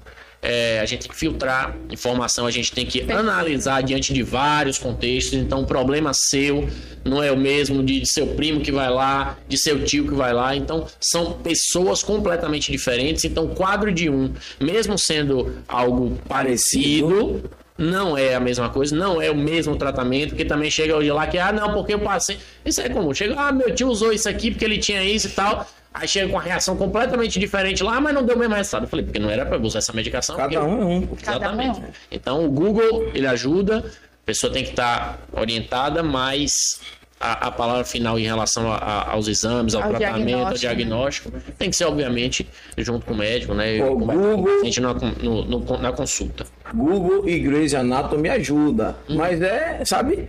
É, 0.45 0.79
a 0.79 0.85
gente 0.85 1.01
tem 1.01 1.11
que 1.11 1.17
filtrar 1.17 1.75
informação, 1.91 2.47
a 2.47 2.51
gente 2.51 2.71
tem 2.71 2.85
que 2.85 3.11
analisar 3.11 3.83
diante 3.83 4.13
de 4.13 4.23
vários 4.23 4.79
contextos. 4.79 5.33
Então, 5.39 5.63
o 5.63 5.67
problema 5.67 6.13
seu 6.13 6.69
não 7.03 7.23
é 7.23 7.33
o 7.33 7.37
mesmo 7.37 7.83
de, 7.83 8.01
de 8.01 8.13
seu 8.13 8.27
primo 8.29 8.61
que 8.61 8.71
vai 8.71 8.91
lá, 8.91 9.39
de 9.49 9.57
seu 9.57 9.83
tio 9.85 10.07
que 10.07 10.15
vai 10.15 10.35
lá. 10.35 10.55
Então, 10.55 10.87
são 11.01 11.33
pessoas 11.33 12.03
completamente 12.03 12.71
diferentes. 12.71 13.25
Então, 13.25 13.47
o 13.47 13.55
quadro 13.55 13.91
de 13.91 14.11
um, 14.11 14.35
mesmo 14.61 14.99
sendo 14.99 15.57
algo 15.67 16.19
parecido, 16.29 17.43
não 17.79 18.17
é 18.17 18.35
a 18.35 18.41
mesma 18.41 18.69
coisa, 18.69 18.95
não 18.95 19.21
é 19.21 19.31
o 19.31 19.37
mesmo 19.37 19.77
tratamento, 19.77 20.31
porque 20.31 20.45
também 20.45 20.71
chega 20.71 20.95
hoje 20.95 21.11
lá 21.11 21.27
que, 21.27 21.39
ah, 21.39 21.53
não, 21.53 21.73
porque 21.73 21.95
eu 21.95 22.01
passei. 22.01 22.39
Isso 22.65 22.83
é 22.83 22.89
comum. 22.91 23.15
Chega, 23.15 23.35
ah, 23.39 23.51
meu 23.51 23.75
tio 23.75 23.89
usou 23.89 24.13
isso 24.13 24.29
aqui 24.29 24.51
porque 24.51 24.65
ele 24.65 24.79
tinha 24.79 25.03
isso 25.03 25.29
e 25.29 25.31
tal. 25.31 25.67
Aí 25.95 26.09
chega 26.09 26.27
com 26.27 26.33
uma 26.35 26.43
reação 26.43 26.77
completamente 26.77 27.39
diferente 27.39 27.83
lá, 27.85 28.01
mas 28.01 28.13
não 28.13 28.25
deu 28.25 28.35
o 28.35 28.39
mesmo 28.39 28.53
resultado. 28.55 28.83
Eu 28.83 28.89
falei, 28.89 29.05
porque 29.05 29.21
não 29.21 29.31
era 29.31 29.47
pra 29.47 29.57
usar 29.59 29.79
essa 29.79 29.93
medicação. 29.93 30.37
Cada 30.37 30.59
porque- 30.61 30.67
um 30.75 30.83
é 30.83 30.85
um. 30.85 31.07
Cada 31.07 31.39
um 31.39 31.61
é 31.61 31.65
Exatamente. 31.67 31.81
um. 31.81 31.85
Então 32.11 32.45
o 32.45 32.51
Google 32.51 33.11
ele 33.15 33.27
ajuda, 33.29 33.79
a 33.79 34.27
pessoa 34.27 34.53
tem 34.53 34.65
que 34.65 34.71
estar 34.71 35.21
orientada, 35.33 36.03
mas 36.03 36.81
a, 37.21 37.47
a 37.47 37.51
palavra 37.53 37.85
final 37.85 38.19
em 38.19 38.25
relação 38.25 38.73
a- 38.73 38.77
a- 38.77 39.13
aos 39.13 39.29
exames, 39.29 39.73
ao, 39.77 39.85
Ao 39.85 39.91
tratamento, 39.91 40.17
ao 40.47 40.53
diagnóstico, 40.55 41.31
né? 41.31 41.39
diagnóstico, 41.39 41.53
tem 41.57 41.71
que 41.71 41.77
ser 41.77 41.85
obviamente 41.85 42.47
junto 42.77 43.07
com 43.07 43.15
o 43.15 43.17
médico, 43.17 43.55
né? 43.55 43.81
O 43.85 43.97
Google- 43.97 44.45
paciente 44.57 44.81
na, 44.81 44.95
con- 44.95 45.13
no- 45.23 45.45
no- 45.45 45.79
na 45.79 45.93
consulta. 45.93 46.45
Google 46.75 47.29
e 47.29 47.39
Grey's 47.39 47.73
Anatomy 47.73 48.29
ajuda. 48.31 48.97
Mas 49.09 49.41
é, 49.41 49.85
sabe? 49.85 50.29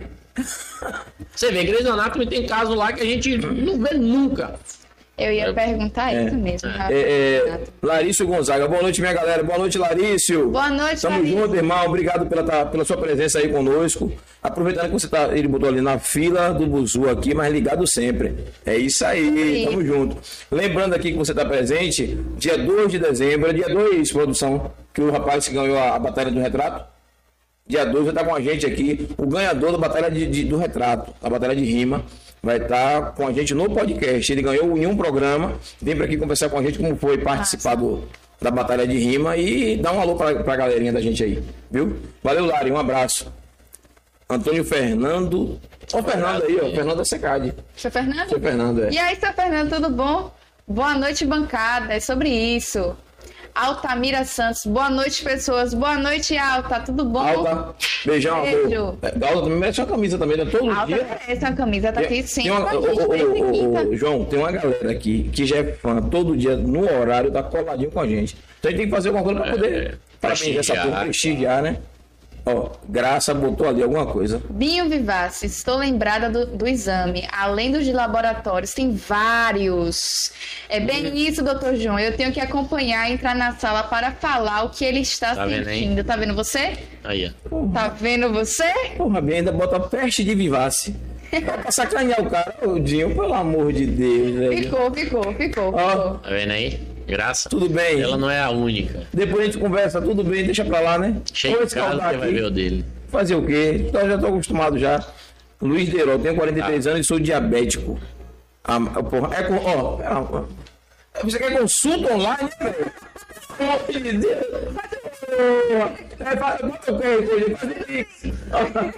Você 1.34 1.50
vê, 1.50 1.64
Grey's 1.64 1.86
Anatomy 1.86 2.26
tem 2.26 2.46
caso 2.46 2.74
lá 2.74 2.92
que 2.92 3.02
a 3.02 3.04
gente 3.04 3.36
não 3.36 3.78
vê 3.82 3.94
nunca. 3.94 4.54
Eu 5.18 5.32
ia 5.32 5.50
perguntar 5.54 6.12
isso 6.12 6.36
mesmo. 6.36 6.68
Rafa. 6.68 6.92
É, 6.92 7.36
é, 7.46 7.60
Larício 7.82 8.26
Gonzaga. 8.26 8.68
Boa 8.68 8.82
noite, 8.82 9.00
minha 9.00 9.14
galera. 9.14 9.42
Boa 9.42 9.56
noite, 9.58 9.78
Larício. 9.78 10.50
Boa 10.50 10.68
noite, 10.68 11.00
Tamo 11.00 11.16
Larício. 11.16 11.38
junto, 11.40 11.56
irmão. 11.56 11.86
Obrigado 11.86 12.26
pela, 12.26 12.42
tá- 12.42 12.66
pela 12.66 12.84
sua 12.84 12.98
presença 12.98 13.38
aí 13.38 13.48
conosco. 13.48 14.12
Aproveitando 14.42 14.86
que 14.88 14.92
você 14.92 15.08
tá, 15.08 15.28
ele 15.34 15.48
botou 15.48 15.70
ali 15.70 15.80
na 15.80 15.98
fila 15.98 16.52
do 16.52 16.66
Buzu 16.66 17.08
aqui, 17.08 17.34
mas 17.34 17.50
ligado 17.50 17.86
sempre. 17.86 18.34
É 18.66 18.76
isso 18.76 19.04
aí, 19.06 19.62
Isso. 19.62 19.70
tamo 19.70 19.84
junto. 19.86 20.16
Lembrando 20.50 20.94
aqui 20.94 21.12
que 21.12 21.18
você 21.18 21.32
tá 21.32 21.46
presente, 21.46 22.18
dia 22.36 22.58
2 22.58 22.92
de 22.92 22.98
dezembro, 22.98 23.48
é 23.48 23.54
dia 23.54 23.68
2, 23.70 24.12
produção, 24.12 24.70
que 24.92 25.00
o 25.00 25.10
rapaz 25.10 25.48
que 25.48 25.54
ganhou 25.54 25.78
a, 25.78 25.94
a 25.96 25.98
Batalha 25.98 26.30
do 26.30 26.40
Retrato. 26.40 26.84
Dia 27.66 27.84
2 27.86 28.04
vai 28.04 28.12
estar 28.12 28.22
com 28.24 28.34
a 28.34 28.40
gente 28.40 28.66
aqui, 28.66 29.08
o 29.16 29.26
ganhador 29.26 29.72
da 29.72 29.78
Batalha 29.78 30.10
de- 30.10 30.26
de- 30.26 30.44
do 30.44 30.56
Retrato, 30.58 31.10
a 31.22 31.28
Batalha 31.30 31.56
de 31.56 31.64
Rima, 31.64 32.04
vai 32.46 32.56
estar 32.58 33.12
com 33.12 33.26
a 33.26 33.32
gente 33.32 33.52
no 33.52 33.68
podcast. 33.68 34.32
Ele 34.32 34.40
ganhou 34.40 34.78
em 34.78 34.86
um 34.86 34.96
programa, 34.96 35.58
vem 35.82 35.94
para 35.96 36.06
aqui 36.06 36.16
conversar 36.16 36.48
com 36.48 36.58
a 36.58 36.62
gente 36.62 36.78
como 36.78 36.96
foi 36.96 37.18
participar 37.18 37.74
do- 37.74 38.04
da 38.40 38.50
Batalha 38.50 38.86
de 38.86 38.96
Rima 38.98 39.36
e 39.36 39.76
dá 39.76 39.92
um 39.92 40.00
alô 40.00 40.14
para 40.14 40.30
a 40.30 40.56
galerinha 40.56 40.92
da 40.92 41.00
gente 41.00 41.22
aí, 41.24 41.42
viu? 41.70 41.96
Valeu, 42.22 42.46
Lari, 42.46 42.70
um 42.70 42.78
abraço. 42.78 43.32
Antônio 44.28 44.64
Fernando. 44.64 45.60
Ó, 45.92 46.00
o 46.00 46.02
Fernando 46.02 46.42
aí, 46.44 46.56
ó. 46.60 46.70
Fernando 46.74 46.96
da 46.98 47.04
Secad. 47.04 47.52
Seu 47.76 47.90
Fernando? 47.90 48.28
Seu 48.28 48.40
Fernando, 48.40 48.84
é. 48.84 48.90
E 48.90 48.98
aí, 48.98 49.16
seu 49.16 49.32
Fernando, 49.32 49.70
tudo 49.74 49.88
bom? 49.90 50.32
Boa 50.66 50.94
noite, 50.94 51.24
bancada. 51.24 51.94
É 51.94 52.00
sobre 52.00 52.28
isso. 52.28 52.96
Altamira 53.56 54.24
Santos. 54.24 54.66
Boa 54.66 54.90
noite, 54.90 55.22
pessoas. 55.24 55.72
Boa 55.72 55.96
noite, 55.96 56.36
Alta. 56.36 56.80
Tudo 56.80 57.04
bom? 57.04 57.20
Alta, 57.20 57.74
beijão, 58.04 58.42
Beijo. 58.42 58.98
É, 59.02 59.08
Alta 59.26 59.42
também 59.42 59.58
merece 59.58 59.80
uma 59.80 59.86
camisa 59.86 60.18
também, 60.18 60.36
né? 60.36 60.44
Todo 60.44 60.70
Alta 60.70 60.86
dia. 60.86 61.06
merece 61.26 61.44
uma 61.44 61.52
camisa. 61.54 61.92
Tá 61.92 62.00
aqui 62.00 62.08
Tem 62.08 62.22
sempre 62.26 62.50
uma- 62.50 62.60
com 62.60 62.66
a 62.68 62.78
ô, 62.78 62.82
gente, 62.82 63.00
ô, 63.00 63.02
ô, 63.02 63.48
ô, 63.48 63.52
quinta. 63.52 63.88
ô, 63.88 63.96
João, 63.96 64.24
tem 64.26 64.38
uma 64.38 64.52
galera 64.52 64.90
aqui 64.92 65.30
que 65.32 65.46
já 65.46 65.56
é 65.56 65.64
fã 65.72 66.00
todo 66.02 66.36
dia 66.36 66.56
no 66.56 66.80
horário, 66.82 67.30
tá 67.30 67.42
coladinho 67.42 67.90
com 67.90 68.00
a 68.00 68.06
gente. 68.06 68.36
Então 68.58 68.68
a 68.68 68.72
gente 68.72 68.78
tem 68.78 68.86
que 68.88 68.94
fazer 68.94 69.08
alguma 69.08 69.24
coisa 69.24 69.40
pra 69.40 69.50
poder 69.52 69.86
essa 69.86 69.98
prestigiar. 70.20 70.86
porra, 70.86 71.00
prestigiar, 71.04 71.62
né? 71.62 71.76
Ó, 72.48 72.70
Graça 72.88 73.34
botou 73.34 73.68
ali 73.68 73.82
alguma 73.82 74.06
coisa. 74.06 74.40
Binho 74.48 74.88
Vivace, 74.88 75.46
estou 75.46 75.76
lembrada 75.78 76.30
do, 76.30 76.46
do 76.46 76.68
exame. 76.68 77.26
Além 77.32 77.72
dos 77.72 77.84
de 77.84 77.92
laboratórios, 77.92 78.72
tem 78.72 78.94
vários. 78.94 80.30
É 80.68 80.78
bem 80.78 81.12
isso, 81.26 81.42
doutor 81.42 81.74
João. 81.74 81.98
Eu 81.98 82.16
tenho 82.16 82.30
que 82.32 82.38
acompanhar, 82.40 83.10
entrar 83.10 83.34
na 83.34 83.56
sala 83.56 83.82
para 83.82 84.12
falar 84.12 84.62
o 84.62 84.70
que 84.70 84.84
ele 84.84 85.00
está 85.00 85.34
Tá 85.34 85.44
vendo 85.44 85.64
sentindo. 85.64 86.04
Tá 86.04 86.14
vendo 86.16 86.34
você? 86.36 86.78
Aí, 87.02 87.32
ó. 87.50 87.66
Tá 87.72 87.88
vendo 87.88 88.32
você? 88.32 88.72
Porra, 88.96 89.20
bem, 89.20 89.38
ainda 89.38 89.50
bota 89.50 89.80
peste 89.80 90.22
de 90.22 90.34
vivace. 90.34 90.94
pra 91.44 91.72
sacanear 91.72 92.20
o 92.20 92.30
cara, 92.30 92.54
ô 92.62 92.78
Dinho, 92.78 93.12
pelo 93.12 93.34
amor 93.34 93.72
de 93.72 93.86
Deus, 93.86 94.30
velho. 94.36 94.58
Ficou, 94.62 94.94
ficou, 94.94 95.32
ficou, 95.34 95.74
Ó. 95.74 95.90
ficou. 95.90 96.14
Tá 96.18 96.30
vendo 96.30 96.52
aí? 96.52 96.95
Graça. 97.06 97.48
Tudo 97.48 97.68
bem. 97.68 98.00
Ela 98.00 98.16
não 98.16 98.30
é 98.30 98.40
a 98.40 98.50
única. 98.50 99.06
Depois 99.12 99.42
a 99.42 99.44
gente 99.46 99.58
conversa, 99.58 100.02
tudo 100.02 100.24
bem, 100.24 100.44
deixa 100.44 100.64
pra 100.64 100.80
lá, 100.80 100.98
né? 100.98 101.20
Chega 101.32 101.62
em 101.62 101.68
casa 101.68 102.10
que 102.10 102.16
vai 102.16 102.32
ver 102.32 102.44
o 102.44 102.50
dele. 102.50 102.84
Fazer 103.08 103.36
o 103.36 103.46
quê? 103.46 103.86
Então, 103.88 104.08
já 104.08 104.18
tô 104.18 104.26
acostumado 104.26 104.78
já. 104.78 105.04
Luiz 105.62 105.88
Deirol, 105.88 106.18
tenho 106.18 106.34
43 106.34 106.86
anos 106.86 107.00
e 107.00 107.04
sou 107.04 107.18
diabético. 107.18 107.98
Ah, 108.64 108.80
porra, 108.80 109.34
é 109.36 109.42
com. 109.44 109.54
Ó, 109.54 110.00
ó, 110.02 110.38
ó. 110.38 110.44
você 111.22 111.38
quer 111.38 111.56
consulta 111.56 112.12
online, 112.12 112.50
velho? 112.60 112.92
Pelo 113.56 113.70
amor 113.70 113.92
de 113.92 114.12
Deus. 114.12 114.36
É. 118.52 118.92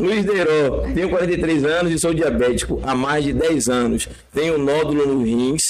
Luiz 0.00 0.24
Deiró, 0.24 0.84
tenho 0.94 1.10
43 1.10 1.64
anos 1.64 1.92
e 1.92 1.98
sou 1.98 2.14
diabético 2.14 2.80
há 2.84 2.94
mais 2.94 3.24
de 3.24 3.32
10 3.32 3.68
anos. 3.68 4.08
Tenho 4.32 4.56
nódulo 4.58 5.06
no 5.06 5.22
rins, 5.22 5.62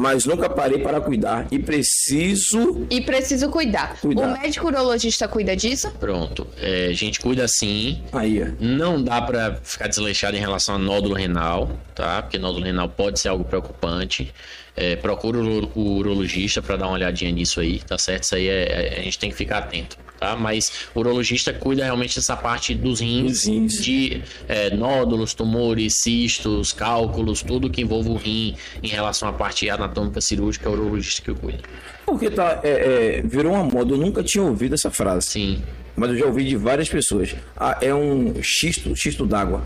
mas 0.00 0.24
nunca 0.24 0.48
parei 0.48 0.78
para 0.78 0.98
cuidar 0.98 1.46
e 1.50 1.58
preciso. 1.58 2.86
E 2.88 3.02
preciso 3.02 3.50
cuidar. 3.50 3.98
Cuidar. 4.00 4.28
O 4.28 4.40
médico 4.40 4.66
urologista 4.66 5.28
cuida 5.28 5.54
disso? 5.54 5.90
Pronto. 6.00 6.46
É, 6.56 6.86
a 6.86 6.92
gente 6.94 7.20
cuida 7.20 7.46
sim. 7.46 8.02
Aí, 8.10 8.42
ó. 8.42 8.46
Não 8.58 9.02
dá 9.02 9.20
pra 9.20 9.56
ficar 9.62 9.88
desleixado 9.88 10.36
em 10.38 10.40
relação 10.40 10.76
a 10.76 10.78
nódulo 10.78 11.14
renal, 11.14 11.70
tá? 11.94 12.22
Porque 12.22 12.38
nódulo 12.38 12.64
renal 12.64 12.88
pode 12.88 13.20
ser 13.20 13.28
algo 13.28 13.44
preocupante. 13.44 14.32
É, 14.76 14.96
procura 14.96 15.38
o 15.38 15.70
o 15.74 15.96
urologista 15.98 16.62
para 16.62 16.76
dar 16.76 16.86
uma 16.86 16.94
olhadinha 16.94 17.30
nisso 17.30 17.60
aí, 17.60 17.80
tá 17.80 17.98
certo? 17.98 18.24
Isso 18.24 18.34
aí 18.34 18.48
é, 18.48 18.94
é- 18.96 19.00
a 19.00 19.02
gente 19.02 19.18
tem 19.18 19.30
que 19.30 19.36
ficar 19.36 19.58
atento, 19.58 19.96
tá? 20.18 20.36
Mas 20.36 20.88
o 20.94 21.00
urologista 21.00 21.52
cuida 21.52 21.84
realmente 21.84 22.16
dessa 22.16 22.36
parte 22.36 22.74
dos 22.74 23.00
rins, 23.00 23.46
rins. 23.46 23.82
de 23.82 24.22
é, 24.48 24.70
nódulos, 24.74 25.34
tumores, 25.34 25.94
cistos, 26.02 26.72
cálculos, 26.72 27.42
tudo 27.42 27.68
que 27.68 27.82
envolve 27.82 28.10
o 28.10 28.16
rim 28.16 28.56
em 28.82 28.88
relação 28.88 29.28
à 29.28 29.32
parte 29.32 29.68
anatômica 29.68 30.20
cirúrgica, 30.20 30.68
é 30.68 30.70
o 30.70 30.74
urologista 30.74 31.22
que 31.22 31.34
cuida. 31.34 31.58
Porque 32.06 32.30
tá, 32.30 32.60
é, 32.62 33.18
é, 33.18 33.22
virou 33.22 33.52
uma 33.54 33.64
moda. 33.64 33.92
Eu 33.92 33.98
nunca 33.98 34.22
tinha 34.22 34.42
ouvido 34.42 34.74
essa 34.74 34.90
frase. 34.90 35.26
Sim. 35.26 35.62
Mas 35.96 36.10
eu 36.10 36.16
já 36.18 36.26
ouvi 36.26 36.44
de 36.44 36.56
várias 36.56 36.88
pessoas. 36.88 37.34
Ah, 37.56 37.76
é 37.80 37.94
um 37.94 38.34
xisto, 38.42 38.94
xisto 38.96 39.26
d'água. 39.26 39.62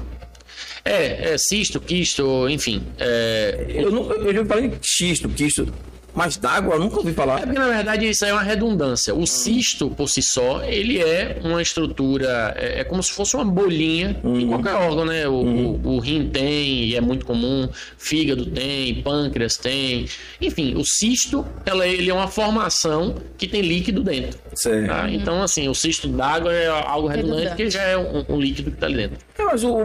É, 0.85 1.33
é 1.33 1.39
cisto, 1.39 1.81
quisto, 1.81 2.49
enfim. 2.49 2.83
É, 2.99 3.67
Eu, 3.71 3.91
não, 3.91 4.13
eu 4.13 4.35
já 4.35 4.45
falei 4.45 4.73
xisto, 4.83 5.29
quisto. 5.31 5.73
Mas 6.15 6.37
d'água 6.37 6.75
eu 6.75 6.81
nunca 6.81 6.97
ouvi 6.99 7.11
É 7.11 7.15
falar. 7.15 7.41
porque, 7.43 7.59
na 7.59 7.69
verdade, 7.69 8.09
isso 8.09 8.25
aí 8.25 8.31
é 8.31 8.35
uma 8.35 8.43
redundância. 8.43 9.15
O 9.15 9.27
cisto, 9.27 9.91
por 9.91 10.09
si 10.09 10.23
só, 10.23 10.63
ele 10.65 10.99
é 11.01 11.39
uma 11.43 11.61
estrutura, 11.61 12.55
é, 12.57 12.81
é 12.81 12.85
como 12.85 13.03
se 13.03 13.13
fosse 13.13 13.35
uma 13.37 13.45
bolinha 13.45 14.17
em 14.25 14.47
qualquer 14.47 14.75
órgão, 14.75 15.05
né? 15.05 15.27
O, 15.29 15.33
o, 15.33 15.81
o 15.95 15.99
rim 15.99 16.29
tem, 16.29 16.85
e 16.85 16.97
é 16.97 17.01
muito 17.01 17.27
comum, 17.27 17.69
fígado 17.99 18.47
tem, 18.47 19.03
pâncreas 19.03 19.57
tem. 19.57 20.07
Enfim, 20.41 20.75
o 20.77 20.85
cisto, 20.85 21.45
ela, 21.67 21.87
ele 21.87 22.11
é 22.11 22.15
uma 22.15 22.29
formação 22.29 23.17
que 23.37 23.47
tem 23.49 23.61
líquido 23.63 24.03
dentro. 24.03 24.39
Certo. 24.55 24.87
tá? 24.89 25.11
Então, 25.11 25.43
assim, 25.43 25.69
o 25.69 25.75
cisto 25.75 26.07
d'água 26.09 26.53
é 26.53 26.69
algo 26.69 27.09
redundante, 27.09 27.25
Redundante. 27.25 27.49
porque 27.49 27.71
já 27.71 27.83
é 27.83 27.97
um, 27.99 28.25
um 28.29 28.41
líquido 28.41 28.71
que 28.71 28.77
está 28.77 28.87
ali 28.87 28.97
dentro. 28.97 29.19
É, 29.39 29.43
mas 29.43 29.65
o, 29.65 29.83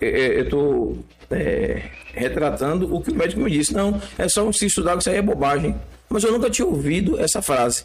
é, 0.00 0.06
é, 0.08 0.40
eu 0.40 0.48
tô 0.48 0.96
é, 1.30 1.82
retratando 2.12 2.94
o 2.94 3.00
que 3.00 3.10
o 3.10 3.14
médico 3.14 3.40
me 3.40 3.50
disse. 3.50 3.74
Não, 3.74 4.00
é 4.18 4.28
só 4.28 4.46
um 4.46 4.52
cisto 4.52 4.82
d'água, 4.82 5.00
isso 5.00 5.10
aí 5.10 5.16
é 5.16 5.22
bobagem. 5.22 5.74
Mas 6.08 6.22
eu 6.24 6.32
nunca 6.32 6.50
tinha 6.50 6.66
ouvido 6.66 7.18
essa 7.18 7.42
frase. 7.42 7.84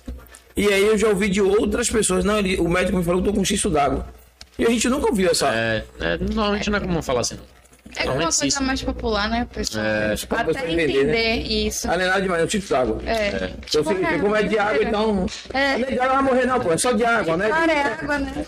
E 0.56 0.68
aí 0.68 0.86
eu 0.86 0.98
já 0.98 1.08
ouvi 1.08 1.30
de 1.30 1.42
outras 1.42 1.90
pessoas. 1.90 2.26
Não, 2.26 2.38
ele, 2.38 2.58
o 2.58 2.68
médico 2.68 2.98
me 2.98 3.04
falou 3.04 3.22
que 3.22 3.30
eu 3.30 3.34
tô 3.34 3.40
com 3.40 3.46
cisto 3.46 3.70
d'água. 3.70 4.06
E 4.58 4.66
a 4.66 4.70
gente 4.70 4.90
nunca 4.90 5.08
ouviu 5.08 5.32
essa. 5.32 5.48
É, 5.54 5.84
é, 6.02 6.18
normalmente 6.18 6.70
não 6.70 6.78
é 6.78 6.82
comum 6.82 7.02
falar 7.02 7.22
assim. 7.22 7.38
É 7.96 8.04
uma 8.04 8.22
coisa 8.22 8.32
cisto. 8.32 8.64
mais 8.64 8.84
popular, 8.84 9.30
né, 9.30 9.48
pessoal? 9.52 9.84
É, 9.84 10.14
Até 10.30 10.72
entender, 10.72 10.90
entender, 10.90 11.06
né? 11.06 11.38
isso. 11.38 11.90
Ah, 11.90 11.98
não 11.98 12.04
é 12.04 12.08
nada 12.08 12.22
demais, 12.22 12.42
é 12.42 12.46
um 12.46 12.50
cisto 12.50 12.70
d'água. 12.70 13.02
É. 13.06 13.52
Então, 13.68 13.84
significa, 13.84 14.20
como 14.20 14.36
é 14.36 14.44
de 14.44 14.60
água, 14.60 14.84
então. 14.84 15.26
É. 15.54 15.78
Não 15.78 15.88
é 15.88 15.92
de 15.92 16.00
água, 16.00 16.08
não 16.08 16.24
vai 16.24 16.34
morrer, 16.34 16.46
não, 16.46 16.60
pô. 16.60 16.72
É 16.72 16.78
só 16.78 16.92
de 16.92 17.06
água, 17.06 17.38
né? 17.38 17.48
Claro, 17.48 17.72
é 17.72 17.82
água, 17.82 18.20
né? 18.20 18.46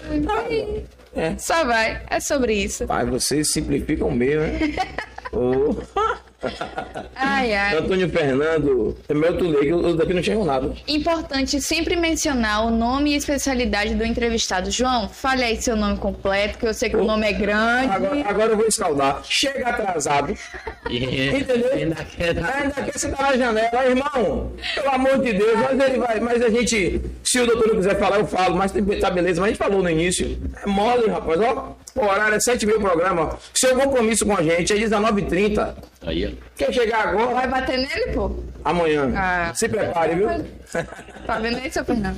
É. 1.14 1.38
Só 1.38 1.66
vai. 1.66 2.01
É 2.09 2.20
sobre 2.20 2.53
isso. 2.53 2.86
Pai, 2.86 3.05
vocês 3.05 3.51
simplificam 3.51 4.12
meio, 4.12 4.41
né? 4.41 4.59
Ô. 5.32 5.76
Ai, 7.16 7.54
ai. 7.54 7.78
Antônio 7.78 8.10
Fernando, 8.10 8.98
é 9.08 9.14
meu 9.14 9.38
tu 9.38 9.48
lê, 9.48 9.60
que 9.62 9.68
eu 9.70 9.96
daqui 9.96 10.14
não 10.14 10.24
chego 10.24 10.44
nada. 10.44 10.72
Importante 10.88 11.62
sempre 11.62 11.96
mencionar 11.96 12.66
o 12.66 12.70
nome 12.72 13.12
e 13.14 13.16
especialidade 13.16 13.96
do 13.96 14.04
entrevistado. 14.06 14.72
João, 14.72 15.08
fale 15.10 15.44
aí 15.44 15.62
seu 15.62 15.76
nome 15.76 15.98
completo, 15.98 16.58
que 16.58 16.68
eu 16.68 16.74
sei 16.74 16.89
que 16.89 16.98
o 16.98 17.04
nome 17.04 17.28
é 17.28 17.34
grande. 17.34 17.92
Agora, 17.94 18.30
agora 18.30 18.52
eu 18.52 18.58
vou 18.58 18.68
escaldar. 18.68 19.22
Chega 19.24 19.70
atrasado. 19.70 20.34
Entendeu? 20.89 21.72
ainda 21.74 21.96
quer 21.96 22.34
dar- 22.34 22.56
Ainda 22.56 22.74
quer 22.84 22.98
sentar 22.98 23.32
na 23.32 23.38
janela, 23.38 23.86
irmão. 23.86 24.52
Pelo 24.76 24.89
amor 24.89 25.20
de 25.20 25.34
Deus, 25.34 25.58
mas 25.60 25.80
ele 25.89 26.00
vai. 26.00 26.20
Mas 26.20 26.42
a 26.42 26.50
gente, 26.50 27.02
se 27.24 27.39
o 27.39 27.46
doutor 27.46 27.68
não 27.68 27.76
quiser 27.76 27.98
falar, 28.00 28.20
eu 28.20 28.28
falo, 28.28 28.56
mas 28.56 28.72
tem- 28.72 28.84
tá 29.00 29.10
beleza. 29.10 29.39
Mas 29.42 29.50
a 29.50 29.54
gente 29.54 29.58
falou 29.64 29.82
no 29.84 29.89
início. 29.89 30.38
É 30.64 30.68
mole, 30.68 31.08
rapaz, 31.10 31.39
ó. 31.42 31.76
O 31.96 32.06
horário 32.06 32.36
é 32.36 32.39
7 32.39 32.66
mil 32.66 32.80
programa. 32.80 33.38
Seu 33.54 33.76
compromisso 33.76 34.26
com 34.26 34.36
a 34.36 34.42
gente 34.42 34.72
é 34.72 34.76
19h30. 34.78 35.76
Aí, 36.06 36.26
ó. 36.26 36.30
Quer 36.56 36.74
chegar 36.74 37.10
agora? 37.10 37.34
Vai 37.34 37.48
bater 37.48 37.78
nele, 37.78 38.14
pô? 38.14 38.32
Amanhã. 38.64 39.12
Ah. 39.16 39.52
Se 39.54 39.68
prepare, 39.68 40.16
viu? 40.16 40.28
Tá 41.28 41.39
vendo 41.39 41.58
aí, 41.58 41.72
seu 41.72 41.84
Fernando? 41.84 42.18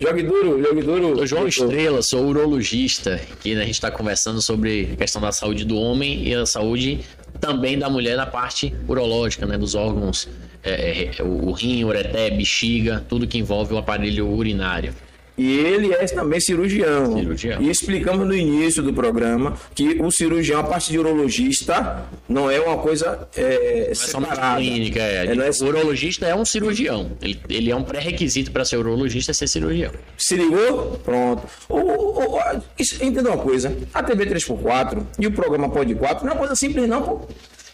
jogue 0.00 0.22
duro, 0.22 0.62
jogue 0.62 0.82
duro. 0.82 1.16
Sou 1.16 1.26
João. 1.26 1.48
Estrela, 1.48 2.02
sou 2.02 2.26
urologista, 2.26 3.20
que 3.40 3.52
a 3.52 3.60
gente 3.60 3.72
está 3.72 3.90
conversando 3.90 4.40
sobre 4.40 4.90
a 4.92 4.96
questão 4.96 5.20
da 5.20 5.32
saúde 5.32 5.64
do 5.64 5.76
homem 5.76 6.28
e 6.28 6.34
a 6.34 6.46
saúde 6.46 7.00
também 7.40 7.78
da 7.78 7.90
mulher 7.90 8.16
na 8.16 8.26
parte 8.26 8.74
urológica, 8.86 9.46
né, 9.46 9.58
dos 9.58 9.74
órgãos, 9.74 10.28
é, 10.62 11.10
é, 11.18 11.22
o 11.22 11.50
rim, 11.52 11.84
ureté, 11.84 12.30
bexiga, 12.30 13.04
tudo 13.08 13.26
que 13.26 13.38
envolve 13.38 13.74
o 13.74 13.78
aparelho 13.78 14.28
urinário. 14.28 14.94
E 15.38 15.58
ele 15.60 15.92
é 15.94 16.04
também 16.06 16.40
cirurgião. 16.40 17.16
Cirurgião. 17.16 17.62
E 17.62 17.70
explicamos 17.70 18.26
no 18.26 18.34
início 18.34 18.82
do 18.82 18.92
programa 18.92 19.56
que 19.74 19.96
o 20.02 20.10
cirurgião, 20.10 20.60
a 20.60 20.64
parte 20.64 20.90
de 20.90 20.98
urologista, 20.98 22.04
não 22.28 22.50
é 22.50 22.60
uma 22.60 22.76
coisa 22.78 23.28
é, 23.36 23.84
Não 23.84 23.90
é 23.90 23.94
separada. 23.94 24.60
clínica, 24.60 25.00
é. 25.00 25.26
É, 25.26 25.34
não 25.34 25.44
é- 25.44 25.50
O 25.50 25.64
urologista 25.64 26.26
é 26.26 26.34
um 26.34 26.44
cirurgião. 26.44 27.12
Ele, 27.22 27.40
ele 27.48 27.70
é 27.70 27.76
um 27.76 27.84
pré-requisito 27.84 28.50
para 28.50 28.64
ser 28.64 28.76
urologista 28.78 29.30
é 29.30 29.34
ser 29.34 29.46
cirurgião. 29.46 29.92
Se 30.18 30.34
ligou? 30.34 30.98
Pronto. 31.04 31.46
O, 31.68 31.76
o, 31.76 32.34
o, 32.36 32.40
isso- 32.78 33.02
entenda 33.04 33.30
uma 33.30 33.38
coisa. 33.38 33.76
A 33.94 34.02
TV 34.02 34.26
3x4 34.26 35.02
e 35.20 35.26
o 35.28 35.32
programa 35.32 35.68
Pod 35.70 35.94
4 35.94 36.24
não 36.24 36.32
é 36.32 36.34
uma 36.34 36.38
coisa 36.40 36.56
simples, 36.56 36.88
não, 36.88 37.02
pô. 37.02 37.20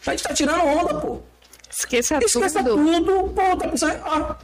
A 0.07 0.11
gente 0.11 0.23
tá 0.23 0.35
tirando 0.35 0.63
onda, 0.67 0.95
pô. 1.01 1.21
Esqueça, 1.71 2.19
Esqueça 2.23 2.63
tudo. 2.63 2.85
tudo. 2.85 3.31
Pô, 3.35 3.57
tá 3.57 3.69
pensando. 3.69 3.99
Ó, 4.05 4.35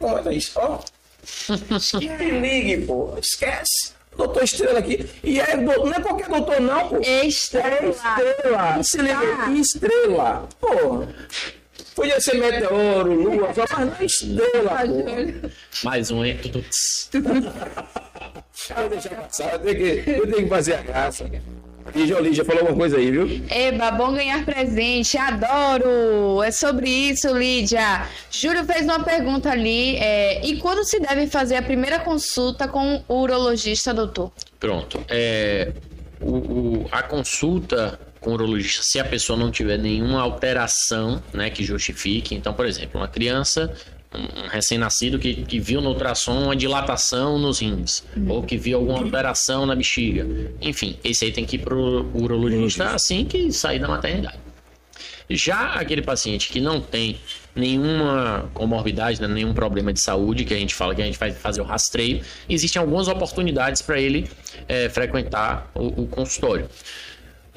olha 0.00 0.32
isso, 0.32 0.52
ó. 0.56 0.78
Se 1.26 1.98
ligue, 1.98 2.86
pô. 2.86 3.14
Esquece. 3.20 3.94
Doutor 4.16 4.44
Estrela 4.44 4.78
aqui. 4.78 5.06
E 5.22 5.38
é, 5.40 5.56
do- 5.56 5.84
não 5.84 5.92
é 5.92 6.00
qualquer 6.00 6.28
doutor, 6.28 6.60
não, 6.60 6.88
pô. 6.88 6.96
É 7.04 7.26
Estrela. 7.26 7.90
estrela. 7.90 8.82
Se 8.82 8.98
liga, 8.98 9.50
estrela. 9.60 10.48
Pô. 10.60 11.04
Podia 11.94 12.20
ser 12.20 12.34
meteoro, 12.38 13.12
lua, 13.14 13.54
só, 13.54 13.64
mas 13.76 13.86
não 13.86 13.96
é 14.00 14.04
estrela, 14.04 14.70
pô. 14.86 15.48
Mais 15.84 16.10
um, 16.10 16.22
passar. 19.10 19.52
Eu 19.54 19.58
tenho 19.60 19.76
que, 19.76 20.10
eu 20.10 20.22
tenho 20.26 20.42
que 20.44 20.48
fazer 20.48 20.74
a 20.74 20.82
graça. 20.82 21.30
Lígia, 21.94 22.16
ô, 22.16 22.20
Lígia, 22.20 22.44
falou 22.44 22.60
alguma 22.62 22.78
coisa 22.78 22.96
aí, 22.98 23.10
viu? 23.10 23.42
Eba, 23.50 23.90
bom 23.90 24.12
ganhar 24.12 24.44
presente, 24.44 25.16
adoro! 25.16 26.42
É 26.42 26.50
sobre 26.50 26.88
isso, 26.90 27.28
Lídia. 27.36 28.06
Júlio 28.30 28.64
fez 28.64 28.82
uma 28.84 29.00
pergunta 29.02 29.50
ali. 29.50 29.96
é, 29.96 30.44
e 30.44 30.56
quando 30.58 30.84
se 30.84 30.98
deve 31.00 31.26
fazer 31.26 31.56
a 31.56 31.62
primeira 31.62 31.98
consulta 32.00 32.68
com 32.68 33.02
o 33.08 33.20
urologista, 33.22 33.94
doutor? 33.94 34.32
Pronto. 34.58 35.04
É, 35.08 35.72
o- 36.20 36.36
o- 36.36 36.88
a 36.90 37.02
consulta 37.02 37.98
com 38.20 38.30
o 38.30 38.34
urologista, 38.34 38.82
se 38.82 38.98
a 38.98 39.04
pessoa 39.04 39.38
não 39.38 39.50
tiver 39.50 39.78
nenhuma 39.78 40.20
alteração 40.20 41.22
né, 41.32 41.48
que 41.50 41.62
justifique, 41.64 42.34
então, 42.34 42.52
por 42.52 42.66
exemplo, 42.66 43.00
uma 43.00 43.08
criança, 43.08 43.72
um 44.16 44.48
recém-nascido 44.48 45.18
que, 45.18 45.44
que 45.44 45.58
viu 45.58 45.80
no 45.80 45.90
ultrassom 45.90 46.44
uma 46.44 46.56
dilatação 46.56 47.38
nos 47.38 47.60
rins, 47.60 48.02
ou 48.28 48.42
que 48.42 48.56
viu 48.56 48.78
alguma 48.78 48.98
alteração 48.98 49.66
na 49.66 49.74
bexiga. 49.74 50.26
Enfim, 50.60 50.96
esse 51.04 51.24
aí 51.24 51.32
tem 51.32 51.44
que 51.44 51.56
ir 51.56 51.60
para 51.60 51.74
o 51.74 52.10
urologista 52.14 52.90
assim 52.90 53.24
que 53.24 53.52
sair 53.52 53.78
da 53.78 53.88
maternidade. 53.88 54.38
Já 55.28 55.72
aquele 55.72 56.02
paciente 56.02 56.50
que 56.50 56.60
não 56.60 56.80
tem 56.80 57.18
nenhuma 57.54 58.48
comorbidade, 58.54 59.20
né, 59.20 59.26
nenhum 59.26 59.52
problema 59.52 59.92
de 59.92 60.00
saúde, 60.00 60.44
que 60.44 60.54
a 60.54 60.56
gente 60.56 60.74
fala 60.74 60.94
que 60.94 61.02
a 61.02 61.04
gente 61.04 61.18
vai 61.18 61.32
fazer 61.32 61.60
o 61.60 61.64
rastreio, 61.64 62.20
existem 62.48 62.78
algumas 62.78 63.08
oportunidades 63.08 63.82
para 63.82 63.98
ele 63.98 64.28
eh, 64.68 64.88
frequentar 64.88 65.68
o, 65.74 66.02
o 66.02 66.06
consultório. 66.06 66.68